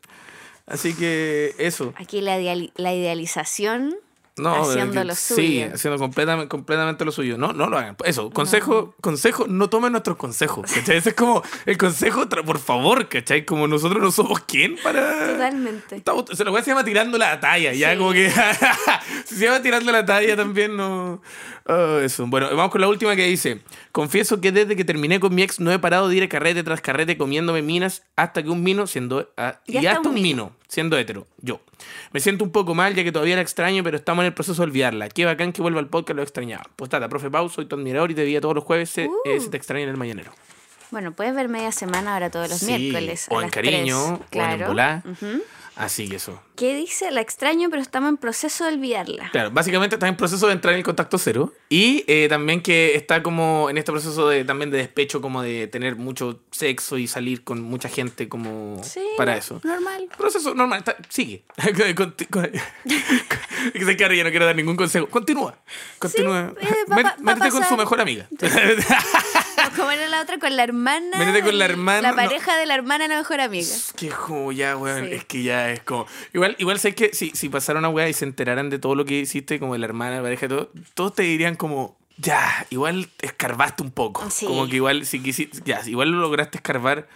Así 0.66 0.94
que 0.94 1.54
eso. 1.58 1.92
Aquí 1.96 2.20
la, 2.20 2.36
la 2.38 2.94
idealización 2.94 3.94
No, 4.38 4.62
haciendo 4.62 5.00
que- 5.00 5.04
lo 5.04 5.14
suyo. 5.14 5.42
Sí, 5.42 5.62
haciendo 5.62 5.98
completamente, 5.98 6.48
completamente 6.48 7.04
lo 7.04 7.12
suyo. 7.12 7.36
No, 7.36 7.52
no 7.52 7.68
lo 7.68 7.76
hagan. 7.76 7.96
Eso, 8.04 8.30
consejo, 8.30 8.94
consejo, 9.02 9.46
no 9.46 9.68
tomen 9.68 9.92
nuestros 9.92 10.16
consejos. 10.16 10.72
¿Cachai? 10.72 10.96
Ese 10.96 11.10
es 11.10 11.14
como 11.14 11.42
el 11.66 11.76
consejo, 11.76 12.26
por 12.28 12.58
favor, 12.58 13.08
¿cachai? 13.08 13.44
Como 13.44 13.68
nosotros 13.68 14.00
no 14.02 14.10
somos 14.10 14.40
quién 14.40 14.76
para. 14.82 15.32
Totalmente. 15.32 15.96
Estamos- 15.96 16.24
se 16.32 16.44
lo 16.44 16.50
voy 16.50 16.60
a 16.60 16.64
llama 16.64 16.82
tirando 16.84 17.18
la 17.18 17.38
talla, 17.40 17.72
ya 17.74 17.92
Sí. 17.92 17.98
como 17.98 18.12
que 18.12 18.30
si 19.26 19.34
se 19.36 19.44
llama 19.44 19.60
tirando 19.60 19.92
la 19.92 20.04
talla 20.06 20.34
también 20.36 20.76
no. 20.76 21.20
Ah, 21.66 22.00
eso. 22.02 22.26
Bueno, 22.26 22.48
vamos 22.56 22.70
con 22.72 22.80
la 22.80 22.88
última 22.88 23.14
que 23.14 23.26
dice: 23.26 23.60
Confieso 23.92 24.40
que 24.40 24.50
desde 24.50 24.76
que 24.76 24.84
terminé 24.84 25.20
con 25.20 25.34
mi 25.34 25.42
ex 25.42 25.60
no 25.60 25.70
he 25.72 25.78
parado 25.78 26.08
de 26.08 26.16
ir 26.16 26.22
a 26.22 26.28
carrete 26.28 26.62
tras 26.62 26.80
carrete 26.80 27.16
comiéndome 27.18 27.60
minas 27.62 28.02
hasta 28.16 28.42
que 28.42 28.48
un 28.48 28.62
mino 28.62 28.86
siendo 28.86 29.30
ah, 29.36 29.60
Y 29.66 29.78
y, 29.78 29.86
hasta 29.86 30.08
un 30.08 30.14
mino. 30.14 30.22
mino 30.46 30.56
siendo 30.68 30.96
hetero, 30.96 31.26
yo. 31.38 31.60
Me 32.12 32.20
siento 32.20 32.44
un 32.44 32.50
poco 32.52 32.74
mal 32.74 32.94
ya 32.94 33.04
que 33.04 33.12
todavía 33.12 33.36
la 33.36 33.42
extraño, 33.42 33.82
pero 33.82 33.96
estamos 33.96 34.22
en 34.22 34.26
el 34.26 34.34
proceso 34.34 34.62
de 34.62 34.68
olvidarla. 34.68 35.08
Qué 35.08 35.24
bacán 35.24 35.52
que 35.52 35.62
vuelva 35.62 35.80
al 35.80 35.88
podcast, 35.88 36.16
lo 36.16 36.22
extrañaba. 36.22 36.64
Postata, 36.76 37.08
profe 37.08 37.30
Pau, 37.30 37.48
soy 37.48 37.66
tu 37.66 37.76
admirador 37.76 38.10
y 38.10 38.14
te 38.14 38.22
veía 38.24 38.40
todos 38.40 38.54
los 38.54 38.64
jueves, 38.64 38.90
se, 38.90 39.06
Uh. 39.08 39.14
eh, 39.24 39.40
se 39.40 39.48
te 39.50 39.56
extraña 39.56 39.84
en 39.84 39.90
el 39.90 39.96
mañanero. 39.96 40.32
Bueno, 40.90 41.12
puedes 41.12 41.34
ver 41.34 41.48
media 41.48 41.72
semana 41.72 42.12
ahora 42.14 42.28
todos 42.30 42.50
los 42.50 42.58
Sí, 42.58 42.66
miércoles. 42.66 43.26
a 43.30 43.34
o 43.34 43.38
en 43.40 43.42
las 43.46 43.50
cariño, 43.50 43.78
tres. 43.78 43.96
o 43.98 44.14
en 44.14 44.22
Claro. 44.30 44.66
volá. 44.68 45.02
Ujú. 45.10 45.42
Así 45.74 46.08
que 46.08 46.16
eso. 46.16 46.40
¿Qué 46.54 46.76
dice? 46.76 47.10
La 47.10 47.22
extraño, 47.22 47.70
pero 47.70 47.80
estamos 47.80 48.10
en 48.10 48.16
proceso 48.18 48.64
de 48.66 48.74
olvidarla. 48.74 49.30
Claro, 49.32 49.50
básicamente 49.50 49.96
está 49.96 50.06
en 50.06 50.16
proceso 50.16 50.46
de 50.46 50.52
entrar 50.52 50.74
en 50.74 50.78
el 50.78 50.84
contacto 50.84 51.16
cero 51.18 51.52
y 51.70 52.04
eh, 52.06 52.26
también 52.28 52.60
que 52.60 52.94
está 52.94 53.22
como 53.22 53.70
en 53.70 53.78
este 53.78 53.90
proceso 53.90 54.28
de 54.28 54.44
también 54.44 54.70
de 54.70 54.76
despecho, 54.78 55.22
como 55.22 55.40
de 55.42 55.66
tener 55.68 55.96
mucho 55.96 56.40
sexo 56.50 56.98
y 56.98 57.08
salir 57.08 57.42
con 57.42 57.62
mucha 57.62 57.88
gente 57.88 58.28
como 58.28 58.82
Sí, 58.84 59.00
para 59.16 59.36
eso. 59.36 59.60
Normal. 59.64 60.08
Proceso 60.16 60.54
normal, 60.54 60.80
está- 60.80 60.96
sigue. 61.08 61.44
Se 63.86 63.96
carga, 63.96 64.14
yo 64.14 64.24
no 64.24 64.30
quiero 64.30 64.44
dar 64.46 64.56
ningún 64.56 64.76
consejo. 64.76 65.08
Continúa. 65.08 65.56
Continúa. 65.98 66.52
eh, 66.60 66.66
va 66.90 66.96
a 66.96 67.16
Métete 67.18 67.50
con 67.50 67.64
su 67.64 67.76
mejor 67.76 68.00
amiga. 68.00 68.28
Como 69.76 69.90
era 69.90 70.08
la 70.08 70.20
otra 70.22 70.38
con 70.38 70.56
la 70.56 70.62
hermana. 70.64 71.18
Métete 71.18 71.42
con 71.42 71.58
la 71.58 71.64
hermana, 71.64 72.00
La 72.02 72.10
no. 72.10 72.16
pareja 72.16 72.56
de 72.56 72.66
la 72.66 72.74
hermana, 72.74 73.08
la 73.08 73.16
mejor 73.16 73.40
amiga. 73.40 73.68
que 73.96 74.08
como 74.08 74.52
ya, 74.52 74.76
weón, 74.76 75.06
Sí. 75.06 75.12
es 75.14 75.24
que 75.24 75.42
ya 75.42 75.70
es 75.70 75.80
como. 75.80 76.06
Igual, 76.32 76.56
igual 76.58 76.78
sé 76.78 76.94
que 76.94 77.14
si, 77.14 77.30
si 77.30 77.48
pasara 77.48 77.78
una 77.78 77.88
weá 77.88 78.08
y 78.08 78.12
se 78.12 78.24
enteraran 78.24 78.70
de 78.70 78.78
todo 78.78 78.94
lo 78.94 79.04
que 79.04 79.20
hiciste, 79.20 79.58
como 79.58 79.72
de 79.74 79.78
la 79.78 79.86
hermana, 79.86 80.16
la 80.16 80.22
pareja, 80.22 80.48
todo, 80.48 80.70
todos 80.94 81.14
te 81.14 81.22
dirían 81.22 81.54
como. 81.56 81.96
Ya, 82.18 82.66
igual 82.70 83.08
escarbaste 83.20 83.82
un 83.82 83.90
poco. 83.90 84.28
Sí. 84.30 84.46
Como 84.46 84.68
que 84.68 84.76
igual, 84.76 85.06
si 85.06 85.20
quisiste, 85.20 85.60
ya, 85.64 85.80
igual 85.86 86.10
lo 86.10 86.18
lograste 86.20 86.58
escarbar, 86.58 87.08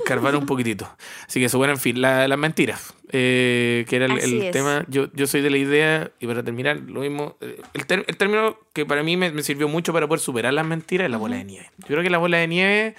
escarbar 0.00 0.34
un 0.36 0.46
poquitito. 0.46 0.88
Así 1.26 1.40
que 1.40 1.46
eso, 1.46 1.58
bueno, 1.58 1.72
en 1.74 1.78
fin, 1.80 2.00
la- 2.00 2.26
las 2.28 2.38
mentiras, 2.38 2.94
eh, 3.12 3.84
que 3.88 3.96
era 3.96 4.06
el, 4.06 4.50
tema. 4.50 4.84
Yo, 4.88 5.08
yo 5.12 5.26
soy 5.26 5.40
de 5.40 5.50
la 5.50 5.56
idea, 5.58 6.10
y 6.20 6.26
para 6.26 6.42
terminar, 6.42 6.78
lo 6.80 7.00
mismo, 7.00 7.36
eh, 7.40 7.60
el, 7.74 7.86
ter- 7.86 8.04
el 8.06 8.16
término 8.16 8.58
que 8.72 8.84
para 8.86 9.02
mí 9.02 9.16
me, 9.16 9.30
me 9.30 9.42
sirvió 9.42 9.68
mucho 9.68 9.92
para 9.92 10.06
poder 10.08 10.20
superar 10.20 10.52
las 10.52 10.66
mentiras 10.66 11.06
es 11.06 11.10
la 11.10 11.18
bola 11.18 11.36
de 11.36 11.44
nieve. 11.44 11.70
Yo 11.78 11.86
creo 11.88 12.02
que 12.02 12.10
la 12.10 12.18
bola 12.18 12.38
de 12.38 12.48
nieve, 12.48 12.94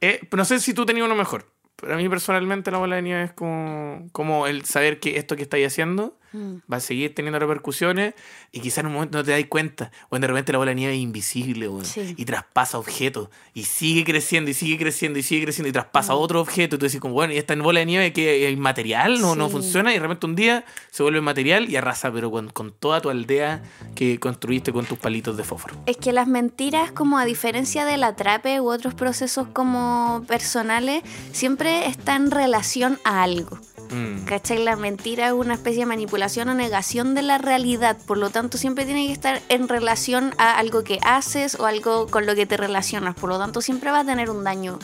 eh, 0.00 0.20
no 0.36 0.44
sé 0.44 0.58
si 0.60 0.74
tú 0.74 0.84
tenías 0.86 1.06
uno 1.06 1.14
mejor. 1.14 1.46
Pero 1.76 1.92
a 1.92 1.96
mí 1.98 2.08
personalmente 2.08 2.70
la 2.70 2.78
bola 2.78 2.96
de 2.96 3.02
nieve 3.02 3.24
es 3.24 3.32
como, 3.32 4.08
como 4.12 4.46
el 4.46 4.64
saber 4.64 4.98
que 4.98 5.18
esto 5.18 5.36
que 5.36 5.42
estáis 5.42 5.66
haciendo 5.66 6.18
Mm. 6.32 6.56
va 6.70 6.78
a 6.78 6.80
seguir 6.80 7.14
teniendo 7.14 7.38
repercusiones 7.38 8.14
y 8.52 8.60
quizás 8.60 8.78
en 8.78 8.86
un 8.86 8.92
momento 8.94 9.18
no 9.18 9.24
te 9.24 9.30
dais 9.30 9.46
cuenta. 9.46 9.90
O 10.08 10.18
de 10.18 10.26
repente 10.26 10.52
la 10.52 10.58
bola 10.58 10.70
de 10.70 10.74
nieve 10.74 10.94
es 10.94 11.00
invisible 11.00 11.68
weón, 11.68 11.84
Sí. 11.84 12.14
y 12.16 12.24
traspasa 12.24 12.78
objetos 12.78 13.28
y 13.54 13.64
sigue 13.64 14.04
creciendo 14.04 14.50
y 14.50 14.54
sigue 14.54 14.76
creciendo 14.78 15.18
y 15.18 15.22
sigue 15.22 15.44
creciendo 15.44 15.68
y 15.68 15.72
traspasa 15.72 16.14
otro 16.14 16.40
objeto. 16.40 16.76
Y 16.76 16.78
tú 16.78 16.86
decís 16.86 17.00
como, 17.00 17.14
bueno, 17.14 17.32
y 17.32 17.36
esta 17.38 17.54
bola 17.54 17.80
de 17.80 17.86
nieve 17.86 18.12
que 18.12 18.46
es 18.48 18.52
inmaterial, 18.52 19.20
no, 19.20 19.34
no 19.36 19.46
Sí. 19.46 19.52
funciona 19.52 19.90
y 19.92 19.94
de 19.94 20.00
repente 20.00 20.26
un 20.26 20.34
día 20.36 20.64
se 20.90 21.02
vuelve 21.02 21.20
material 21.20 21.70
y 21.70 21.76
arrasa, 21.76 22.10
pero 22.12 22.30
con, 22.30 22.48
con 22.50 22.72
toda 22.72 23.00
tu 23.00 23.08
aldea 23.10 23.62
que 23.94 24.18
construiste 24.18 24.72
con 24.72 24.84
tus 24.84 24.98
palitos 24.98 25.36
de 25.36 25.44
fósforo. 25.44 25.76
Es 25.86 25.96
que 25.96 26.12
las 26.12 26.26
mentiras, 26.28 26.90
como 26.92 27.18
a 27.18 27.24
diferencia 27.24 27.84
del 27.84 28.02
atrape 28.04 28.60
u 28.60 28.68
otros 28.70 28.94
procesos 28.94 29.46
como 29.52 30.24
personales, 30.26 31.02
siempre 31.32 31.86
está 31.86 32.16
en 32.16 32.30
relación 32.30 32.98
a 33.04 33.22
algo. 33.22 33.58
Mm. 33.90 34.24
¿Cachai? 34.24 34.64
La 34.64 34.74
mentira 34.74 35.28
es 35.28 35.32
una 35.32 35.54
especie 35.54 35.80
de 35.80 35.86
manipulación 35.86 36.15
o 36.48 36.54
negación 36.54 37.14
de 37.14 37.22
la 37.22 37.38
realidad, 37.38 37.96
por 38.06 38.18
lo 38.18 38.30
tanto 38.30 38.58
siempre 38.58 38.84
tiene 38.84 39.06
que 39.06 39.12
estar 39.12 39.40
en 39.48 39.68
relación 39.68 40.34
a 40.38 40.58
algo 40.58 40.82
que 40.82 40.98
haces 41.02 41.54
o 41.56 41.66
algo 41.66 42.06
con 42.08 42.26
lo 42.26 42.34
que 42.34 42.46
te 42.46 42.56
relacionas, 42.56 43.14
por 43.14 43.28
lo 43.30 43.38
tanto 43.38 43.60
siempre 43.60 43.90
va 43.90 44.00
a 44.00 44.04
tener 44.04 44.30
un 44.30 44.42
daño 44.44 44.78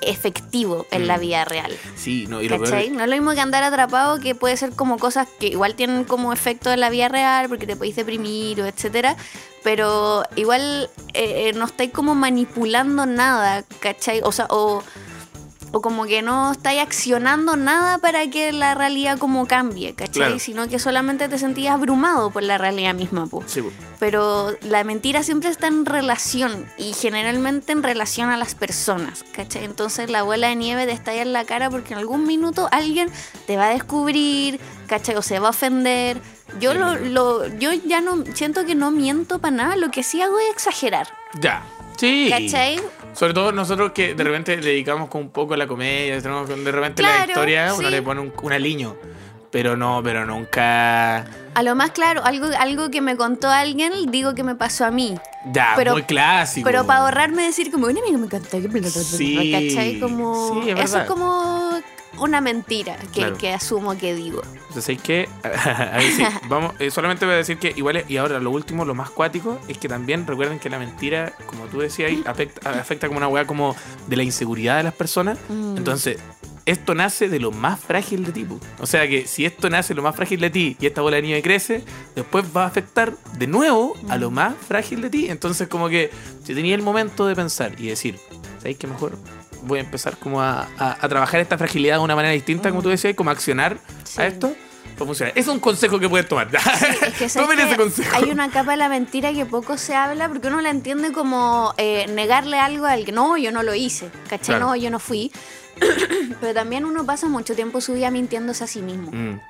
efectivo 0.00 0.86
en 0.90 1.06
la 1.06 1.16
Mm. 1.16 1.20
vida 1.20 1.44
real. 1.44 1.76
Sí, 1.96 2.26
no, 2.28 2.40
y 2.40 2.48
lo 2.48 2.60
peor. 2.60 2.90
No 2.92 3.02
es 3.02 3.08
lo 3.08 3.16
mismo 3.16 3.32
que 3.32 3.40
andar 3.40 3.62
atrapado, 3.64 4.18
que 4.20 4.34
puede 4.34 4.56
ser 4.56 4.70
como 4.70 4.98
cosas 4.98 5.28
que 5.38 5.48
igual 5.48 5.74
tienen 5.74 6.04
como 6.04 6.32
efecto 6.32 6.72
en 6.72 6.80
la 6.80 6.90
vida 6.90 7.08
real, 7.08 7.48
porque 7.48 7.66
te 7.66 7.76
podéis 7.76 7.96
deprimir 7.96 8.60
o 8.60 8.66
etcétera, 8.66 9.16
pero 9.64 10.22
igual 10.36 10.88
eh, 11.14 11.48
eh, 11.48 11.52
no 11.54 11.66
estáis 11.66 11.90
como 11.92 12.14
manipulando 12.14 13.06
nada, 13.06 13.64
¿cachai? 13.80 14.20
O 14.22 14.32
sea, 14.32 14.46
o, 14.50 14.82
o 15.72 15.80
como 15.82 16.04
que 16.06 16.22
no 16.22 16.52
estáis 16.52 16.80
accionando 16.80 17.56
nada 17.56 17.98
para 17.98 18.26
que 18.30 18.52
la 18.52 18.74
realidad 18.74 19.18
como 19.18 19.46
cambie, 19.46 19.94
¿cachai? 19.94 20.12
Claro. 20.12 20.38
Sino 20.38 20.68
que 20.68 20.78
solamente 20.78 21.28
te 21.28 21.38
sentías 21.38 21.74
abrumado 21.74 22.30
por 22.30 22.42
la 22.42 22.56
realidad 22.58 22.94
misma, 22.94 23.26
pues 23.26 23.50
Sí, 23.50 23.62
po. 23.62 23.70
pero 23.98 24.56
la 24.62 24.82
mentira 24.84 25.22
siempre 25.22 25.50
está 25.50 25.66
en 25.66 25.84
relación 25.84 26.66
y 26.78 26.92
generalmente 26.94 27.72
en 27.72 27.82
relación 27.82 28.30
a 28.30 28.36
las 28.36 28.54
personas, 28.54 29.24
¿cachai? 29.32 29.64
Entonces 29.64 30.10
la 30.10 30.22
bola 30.22 30.48
de 30.48 30.56
nieve 30.56 30.86
te 30.86 30.92
estalla 30.92 31.22
en 31.22 31.32
la 31.32 31.44
cara 31.44 31.68
porque 31.70 31.92
en 31.92 31.98
algún 31.98 32.26
minuto 32.26 32.68
alguien 32.72 33.10
te 33.46 33.56
va 33.56 33.66
a 33.66 33.70
descubrir, 33.70 34.60
¿cachai? 34.86 35.16
O 35.16 35.22
se 35.22 35.38
va 35.38 35.48
a 35.48 35.50
ofender. 35.50 36.20
Yo, 36.60 36.72
lo, 36.72 36.94
lo- 36.96 37.46
yo 37.58 37.72
ya 37.74 38.00
no 38.00 38.24
siento 38.34 38.64
que 38.64 38.74
no 38.74 38.90
miento 38.90 39.38
para 39.38 39.54
nada, 39.54 39.76
lo 39.76 39.90
que 39.90 40.02
sí 40.02 40.22
hago 40.22 40.38
es 40.38 40.50
exagerar, 40.50 41.08
Ya. 41.40 41.62
Sí. 41.98 42.28
¿cachai? 42.30 42.80
Sobre 43.14 43.34
todo 43.34 43.52
nosotros 43.52 43.92
que 43.92 44.14
de 44.14 44.24
repente 44.24 44.56
le 44.56 44.70
dedicamos 44.70 45.08
con 45.08 45.22
un 45.22 45.30
poco 45.30 45.54
a 45.54 45.56
la 45.56 45.66
comedia, 45.66 46.20
de 46.20 46.72
repente 46.72 47.02
la 47.02 47.26
historia, 47.26 47.74
uno 47.74 47.90
le 47.90 48.02
pone 48.02 48.20
un, 48.20 48.32
un 48.42 48.52
aliño. 48.52 48.96
Pero 49.50 49.76
no, 49.78 50.02
pero 50.04 50.26
nunca. 50.26 51.24
A 51.54 51.62
lo 51.62 51.74
más 51.74 51.92
claro, 51.92 52.22
algo, 52.24 52.48
algo 52.58 52.90
que 52.90 53.00
me 53.00 53.16
contó 53.16 53.48
alguien, 53.48 53.92
digo 54.10 54.34
que 54.34 54.42
me 54.42 54.54
pasó 54.54 54.84
a 54.84 54.90
mí. 54.90 55.14
Ya, 55.52 55.72
Pero- 55.74 55.92
muy 55.92 56.02
clásico. 56.02 56.66
Pero 56.66 56.86
para 56.86 57.00
ahorrarme 57.00 57.44
decir 57.44 57.70
como, 57.70 57.86
una 57.86 57.98
amiga 57.98 58.18
me 58.18 58.28
contó 58.28 58.60
que... 58.60 58.90
Sí, 58.90 59.52
¿Cachai? 59.52 60.00
Como... 60.00 60.62
sí, 60.62 60.70
es 60.70 60.80
eso 60.80 61.00
es 61.00 61.06
como 61.06 61.80
una 62.20 62.40
mentira 62.40 62.96
que, 63.12 63.20
Claro. 63.20 63.36
que 63.38 63.52
asumo 63.52 63.96
que 63.96 64.14
digo. 64.14 64.42
Entonces 64.68 65.00
que. 65.00 65.28
Sí, 66.16 66.22
vamos. 66.48 66.74
eh, 66.78 66.90
solamente 66.90 67.24
voy 67.24 67.34
a 67.34 67.38
decir 67.38 67.58
que 67.58 67.72
igual. 67.76 68.04
Y 68.08 68.16
ahora 68.16 68.38
lo 68.40 68.50
último, 68.50 68.84
lo 68.84 68.94
más 68.94 69.10
cuático, 69.10 69.58
es 69.68 69.78
que 69.78 69.88
también 69.88 70.26
recuerden 70.26 70.58
que 70.58 70.68
la 70.70 70.78
mentira, 70.78 71.32
como 71.46 71.64
tú 71.66 71.80
decías 71.80 72.10
ahí, 72.10 72.22
afecta, 72.26 72.70
afecta 72.80 73.06
como 73.08 73.18
una 73.18 73.28
weá 73.28 73.46
como 73.46 73.74
de 74.06 74.16
la 74.16 74.22
inseguridad 74.22 74.76
de 74.78 74.82
las 74.84 74.94
personas. 74.94 75.38
Mm. 75.48 75.76
Entonces, 75.78 76.18
esto 76.66 76.94
nace 76.94 77.28
de 77.30 77.40
lo 77.40 77.50
más 77.50 77.80
frágil 77.80 78.24
de 78.26 78.32
ti. 78.32 78.46
O 78.78 78.84
sea 78.86 79.08
que 79.08 79.26
si 79.26 79.46
esto 79.46 79.70
nace 79.70 79.88
de 79.88 79.94
lo 79.94 80.02
más 80.02 80.14
frágil 80.14 80.38
de 80.40 80.50
ti 80.50 80.76
y 80.78 80.84
esta 80.86 81.00
bola 81.00 81.16
de 81.16 81.22
nieve 81.22 81.40
crece, 81.42 81.82
después 82.14 82.44
va 82.54 82.64
a 82.64 82.66
afectar 82.66 83.14
de 83.38 83.46
nuevo 83.46 83.94
a 84.10 84.16
Mm. 84.16 84.20
lo 84.20 84.30
más 84.30 84.54
frágil 84.66 85.00
de 85.00 85.08
ti. 85.08 85.26
Entonces, 85.30 85.66
como 85.68 85.88
que 85.88 86.10
si 86.44 86.54
tenía 86.54 86.74
el 86.74 86.82
momento 86.82 87.26
de 87.26 87.34
pensar 87.34 87.72
y 87.80 87.86
decir, 87.86 88.18
¿sabéis 88.58 88.76
qué 88.76 88.86
mejor? 88.86 89.16
Voy 89.62 89.78
a 89.78 89.82
empezar 89.82 90.16
como 90.18 90.40
a, 90.40 90.68
a- 90.78 90.96
a 91.00 91.08
trabajar 91.08 91.40
esta 91.40 91.58
fragilidad 91.58 91.96
de 91.96 92.02
una 92.04 92.14
manera 92.16 92.32
distinta, 92.32 92.70
como 92.70 92.82
tú 92.82 92.88
decías, 92.88 93.14
como 93.14 93.30
accionar 93.30 93.78
Sí. 94.04 94.20
a 94.20 94.26
esto. 94.26 94.52
A 95.00 95.04
funcionar. 95.04 95.32
Es 95.36 95.46
un 95.46 95.60
consejo 95.60 96.00
que 96.00 96.08
puedes 96.08 96.28
tomar. 96.28 96.48
Es 96.52 97.14
que, 97.14 97.28
¿sabes 97.28 97.48
Tomen 97.48 97.60
ese 97.60 97.76
consejo. 97.76 98.16
Hay 98.16 98.30
una 98.30 98.50
capa 98.50 98.72
de 98.72 98.78
la 98.78 98.88
mentira 98.88 99.32
que 99.32 99.46
poco 99.46 99.78
se 99.78 99.94
habla 99.94 100.28
porque 100.28 100.48
uno 100.48 100.60
la 100.60 100.70
entiende 100.70 101.12
como 101.12 101.72
eh, 101.76 102.06
negarle 102.08 102.58
algo 102.58 102.86
al 102.86 103.04
que 103.04 103.12
no, 103.12 103.36
yo 103.36 103.52
no 103.52 103.62
lo 103.62 103.74
hice, 103.74 104.10
¿cachai? 104.28 104.56
Claro. 104.56 104.66
No, 104.66 104.76
yo 104.76 104.90
no 104.90 104.98
fui. 104.98 105.30
Pero 106.40 106.52
también 106.54 106.84
uno 106.84 107.04
pasa 107.06 107.28
mucho 107.28 107.54
tiempo 107.54 107.80
su 107.80 107.92
vida 107.94 108.10
mintiéndose 108.10 108.64
a 108.64 108.66
sí 108.66 108.82
mismo. 108.82 109.10
Mm, 109.12 109.40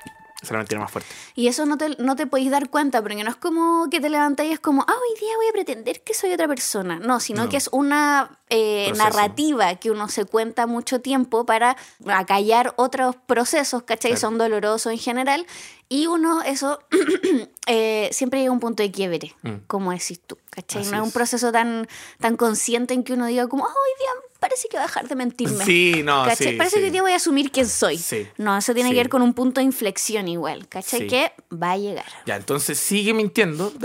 es 0.40 0.50
la 0.50 0.58
mentira 0.58 0.80
más 0.80 0.90
fuerte. 0.90 1.10
Y 1.34 1.48
eso 1.48 1.66
no 1.66 1.76
te, 1.76 1.90
no 1.98 2.14
te 2.16 2.26
podéis 2.26 2.50
dar 2.50 2.68
cuenta, 2.70 3.02
porque 3.02 3.22
no 3.24 3.30
es 3.30 3.36
como 3.36 3.88
que 3.90 4.00
te 4.00 4.08
levantas 4.08 4.46
y 4.46 4.50
es 4.52 4.60
como, 4.60 4.82
ah, 4.86 4.92
hoy 4.94 5.20
día 5.20 5.36
voy 5.36 5.46
a 5.48 5.52
pretender 5.52 6.02
que 6.02 6.14
soy 6.14 6.32
otra 6.32 6.46
persona. 6.46 6.98
No, 7.00 7.18
sino 7.20 7.44
No. 7.44 7.48
que 7.50 7.56
es 7.56 7.68
una 7.72 8.38
eh, 8.50 8.92
narrativa 8.96 9.74
que 9.76 9.90
uno 9.90 10.08
se 10.08 10.24
cuenta 10.24 10.66
mucho 10.66 11.00
tiempo 11.00 11.44
para 11.44 11.76
acallar 12.06 12.72
otros 12.76 13.16
procesos, 13.26 13.82
¿cachai? 13.82 14.12
Claro. 14.12 14.20
Son 14.20 14.38
dolorosos 14.38 14.92
en 14.92 14.98
general. 14.98 15.46
Y 15.88 16.06
uno, 16.06 16.42
eso, 16.42 16.78
eh, 17.66 18.08
siempre 18.12 18.40
llega 18.40 18.50
a 18.50 18.52
un 18.52 18.60
punto 18.60 18.82
de 18.82 18.90
quiebre, 18.90 19.34
Mm. 19.42 19.64
como 19.66 19.90
decís 19.92 20.20
tú, 20.26 20.38
¿cachai? 20.50 20.82
Así 20.82 20.90
no 20.90 20.96
es 20.98 21.02
un 21.02 21.08
es. 21.08 21.14
proceso 21.14 21.50
tan, 21.52 21.86
tan 22.20 22.36
consciente 22.36 22.94
en 22.94 23.04
que 23.04 23.14
uno 23.14 23.26
diga 23.26 23.46
como, 23.48 23.66
ah, 23.66 23.70
hoy 23.70 23.90
día 23.98 24.10
parece 24.40 24.68
que 24.68 24.76
voy 24.76 24.84
a 24.84 24.86
dejar 24.86 25.08
de 25.08 25.14
mentirme. 25.14 25.64
Sí, 25.64 26.02
no, 26.04 26.24
¿Cachai? 26.24 26.52
sí, 26.52 26.56
Parece 26.56 26.76
sí. 26.76 26.80
que 26.80 26.86
hoy 26.86 26.90
día 26.90 27.02
voy 27.02 27.12
a 27.12 27.16
asumir 27.16 27.50
quién 27.50 27.68
soy. 27.68 27.98
Sí. 27.98 28.26
No, 28.36 28.56
eso 28.56 28.74
tiene 28.74 28.90
que 28.90 28.96
ver 28.96 29.08
con 29.08 29.22
un 29.22 29.34
punto 29.34 29.60
de 29.60 29.64
inflexión 29.64 30.28
igual, 30.28 30.68
¿cachai? 30.68 31.06
Que 31.06 31.32
va 31.52 31.72
a 31.72 31.76
llegar. 31.76 32.06
Ya, 32.26 32.36
entonces 32.36 32.78
sigue 32.78 33.14
mintiendo. 33.14 33.72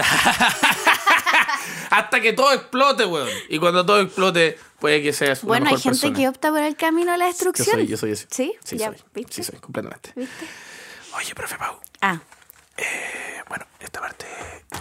Hasta 1.90 2.22
que 2.22 2.34
todo 2.34 2.52
explote, 2.54 3.06
weón. 3.06 3.30
Y 3.50 3.60
cuando 3.60 3.86
todo 3.86 4.02
explote, 4.02 4.58
puede 4.80 5.02
que 5.04 5.14
seas 5.14 5.44
una 5.44 5.48
Bueno, 5.50 5.66
hay 5.68 5.74
mejor 5.74 5.84
gente 5.84 6.00
persona. 6.08 6.18
que 6.18 6.28
opta 6.28 6.50
por 6.50 6.60
el 6.64 6.76
camino 6.76 7.12
a 7.14 7.18
la 7.18 7.26
Yo 7.26 7.32
destrucción. 7.32 7.76
soy, 7.78 7.88
yo 7.88 7.98
soy 7.98 8.12
ese. 8.12 8.28
¿Sí? 8.32 8.54
Sí, 8.64 8.78
ya, 8.78 8.88
soy. 8.88 8.98
¿viste? 9.14 9.34
Sí, 9.34 9.44
soy, 9.44 9.60
completamente. 9.60 10.12
¿Viste? 10.16 10.46
Oye, 11.18 11.36
profe 11.36 11.56
Pau, 11.58 11.80
Ah, 12.02 12.20
Eh, 12.78 13.42
bueno, 13.50 13.66
esta 13.80 14.00
parte 14.02 14.26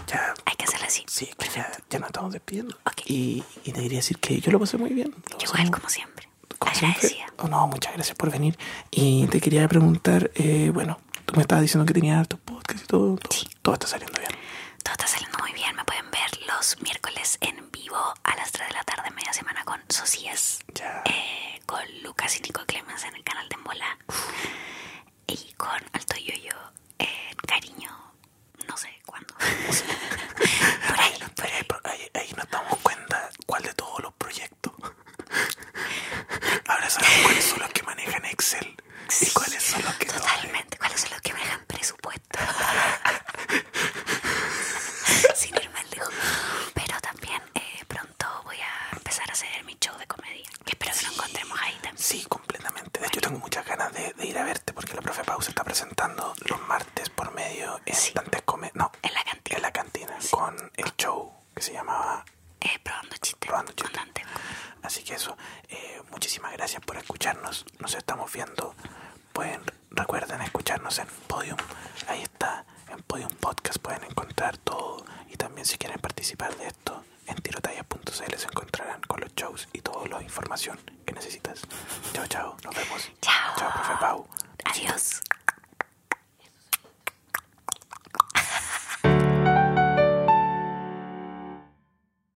ya... 0.07 0.35
Hay 0.47 0.57
que 0.57 0.65
hacerla 0.65 0.87
así. 0.87 1.05
Sí, 1.09 1.31
que 1.39 1.49
ya, 1.49 1.71
ya 1.91 1.99
nos 1.99 2.09
estamos 2.09 2.33
despidiendo. 2.33 2.77
Ok. 2.85 3.03
Y, 3.07 3.45
y 3.65 3.73
te 3.73 3.83
quería 3.83 3.99
decir 3.99 4.19
que 4.19 4.41
yo 4.41 4.51
lo 4.53 4.59
pasé 4.59 4.77
muy 4.79 4.91
bien. 4.91 5.15
Igual, 5.41 5.71
como 5.71 5.89
siempre. 5.89 6.29
como 6.59 6.75
siempre. 6.75 7.09
Oh, 7.39 7.49
no, 7.49 7.67
muchas 7.67 7.93
gracias 7.95 8.17
por 8.17 8.31
venir. 8.31 8.59
Y 8.91 9.27
te 9.27 9.41
quería 9.41 9.67
preguntar, 9.69 10.31
eh, 10.35 10.71
bueno, 10.73 10.99
tú 11.27 11.35
me 11.35 11.43
estabas 11.43 11.63
diciendo 11.63 11.85
que 11.87 11.95
tenías 11.95 12.19
hartos 12.21 12.41
podcasts 12.41 12.85
y 12.85 12.87
todo. 12.87 13.17
Todo, 13.17 13.29
todo 13.63 13.75
está 13.75 13.87
saliendo 13.87 14.19
bien. 14.19 14.33
Todo 14.83 14.93
está 14.93 15.07
saliendo 15.07 15.39
muy 15.39 15.53
bien. 15.53 15.75
Me 15.77 15.85
pueden 15.85 16.11
ver 16.11 16.31
los 16.47 16.81
miércoles 16.83 17.39
en 17.41 17.71
vivo 17.71 17.97
a 18.25 18.37
las 18.37 18.53
3 18.53 18.69
de 18.69 18.75
la 18.75 18.85
tarde, 18.85 19.11
media 19.11 19.33
semana 19.33 19.65
con 19.65 19.81
Socias. 19.89 20.61
Ya. 20.75 21.03
eh, 21.07 21.61
con 21.67 21.81
Lucas 22.03 22.37
y 22.39 22.43
Nico 22.43 22.63
Clemens 22.67 23.05
en 23.05 23.15
el 23.17 23.23
canal 23.25 23.49
de 23.49 23.55
Embola. 23.57 23.99
Y 25.27 25.53
con 25.57 25.81
Alto 25.93 26.17
Yoyo 26.17 26.55
en 27.03 27.37
Cariño. 27.47 27.91
No 28.69 28.77
sé 28.77 28.89
cuándo. 29.07 29.35
Por 30.89 31.01
ahí. 31.01 31.13
Pero 31.37 31.55
ahí, 31.57 31.63
por- 31.65 31.81
ahí- 31.85 32.11
ahí 32.15 32.33
nos 32.37 32.49
damos 32.51 32.79
cuenta 32.79 33.29
cuál 33.47 33.63
de 33.63 33.75
todos 33.75 34.01
los 34.03 34.13
proyectos. 34.15 34.73
Ahora 36.67 36.91
sabemos 36.91 37.23
cuáles 37.25 37.45
son 37.45 37.59
los 37.61 37.71
que 37.71 37.83
manejan 37.83 38.25
Excel 38.27 38.77
y 39.21 39.31
cuáles 39.31 39.63
son 39.63 39.83
los 39.85 39.95
que 39.97 40.07
no. 40.07 40.13
Totalmente. 40.15 40.79
¿Cuáles 40.79 41.01
son 41.01 41.11
los 41.11 41.21
que 41.21 41.33
manejan 41.33 41.65
presupuesto? 41.67 42.39
Sin 45.35 45.55
ir 45.57 45.71
más 45.71 45.91
lejos. 45.91 46.15
Pero 46.75 47.01
también 47.01 47.43
eh, 47.55 47.85
pronto 47.89 48.27
voy 48.45 48.59
a 48.61 48.97
empezar 48.97 49.29
a 49.29 49.33
hacer 49.33 49.65
mi 49.65 49.77
show 49.81 49.97
de 49.99 50.07
comedia. 50.07 50.49
Que 50.65 50.73
espero 50.73 50.93
que 50.97 51.03
nos 51.07 51.15
encontremos 51.15 51.59
ahí 51.61 51.73
también. 51.83 51.99
Sí, 51.99 52.25
hecho, 53.07 53.21
tengo 53.21 53.39
muchas 53.39 53.65
ganas 53.67 53.93
de, 53.93 54.13
de 54.15 54.27
ir 54.27 54.39
a 54.39 54.45
verte 54.45 54.73
porque 54.73 54.95
la 54.95 55.03
profe 55.03 55.25
Pau 55.25 55.41
se 55.43 55.51
está 55.51 55.65
presentando 55.65 56.35
los 56.49 56.61
martes 56.69 57.09
por 57.11 57.33
medio 57.35 57.81
en 57.87 57.95
Sí. 57.95 58.13
Dantes 58.15 58.43
Come... 58.43 58.71
No, 58.75 58.91
En 59.03 59.13
la 59.15 59.23
cantina. 59.25 59.57
en 59.57 59.63
la 59.63 59.73
cantina 59.73 60.17
con 60.31 60.71
el 60.77 60.97
show 60.97 61.33
que 61.55 61.63
se 61.63 61.73
llamaba 61.73 62.25
Eh, 62.61 62.79
probando 62.83 63.17
chistes. 63.17 63.39
Probando 63.49 63.73
chistes. 63.73 64.03
Así 64.83 65.05
que 65.05 65.15
eso, 65.15 65.37
eh, 65.69 66.03
muchísimas 66.11 66.53
gracias 66.53 66.83
por 66.85 66.97
escucharnos. 66.97 67.65
Nos 67.79 67.95
estamos 67.95 68.33
viendo. 68.33 68.75
Pueden, 69.33 69.63
recuerden 69.91 70.41
escucharnos 70.43 70.99
en 70.99 71.07
Podium. 71.29 71.57
Ahí 72.09 72.23
está, 72.23 72.65
en 72.89 73.01
Podium 73.03 73.31
Podcast 73.37 73.79
pueden 73.79 74.05
encontrar 74.05 74.59
todo. 74.59 75.05
Y 75.31 75.37
también 75.37 75.67
si 75.67 75.79
quieren 75.79 76.01
participar 76.01 76.55
de 76.57 76.67
esto, 76.67 77.05
en 77.27 77.37
tirotallas.cl 77.37 78.37
se 78.37 78.47
encontrarán 78.47 79.01
con 79.03 79.21
los 79.21 79.35
shows 79.35 79.69
y 79.73 79.81
toda 79.81 80.07
la 80.09 80.23
información 80.23 80.79
que 81.07 81.13
necesitas. 81.13 81.63
Chao, 82.13 82.27
chao, 82.27 82.57
nos 82.65 82.75
vemos. 82.75 83.11
Chao. 83.21 83.55
Chao, 83.57 83.71
profe 83.73 83.95
Pau. 84.01 84.27
Adiós. 84.65 85.21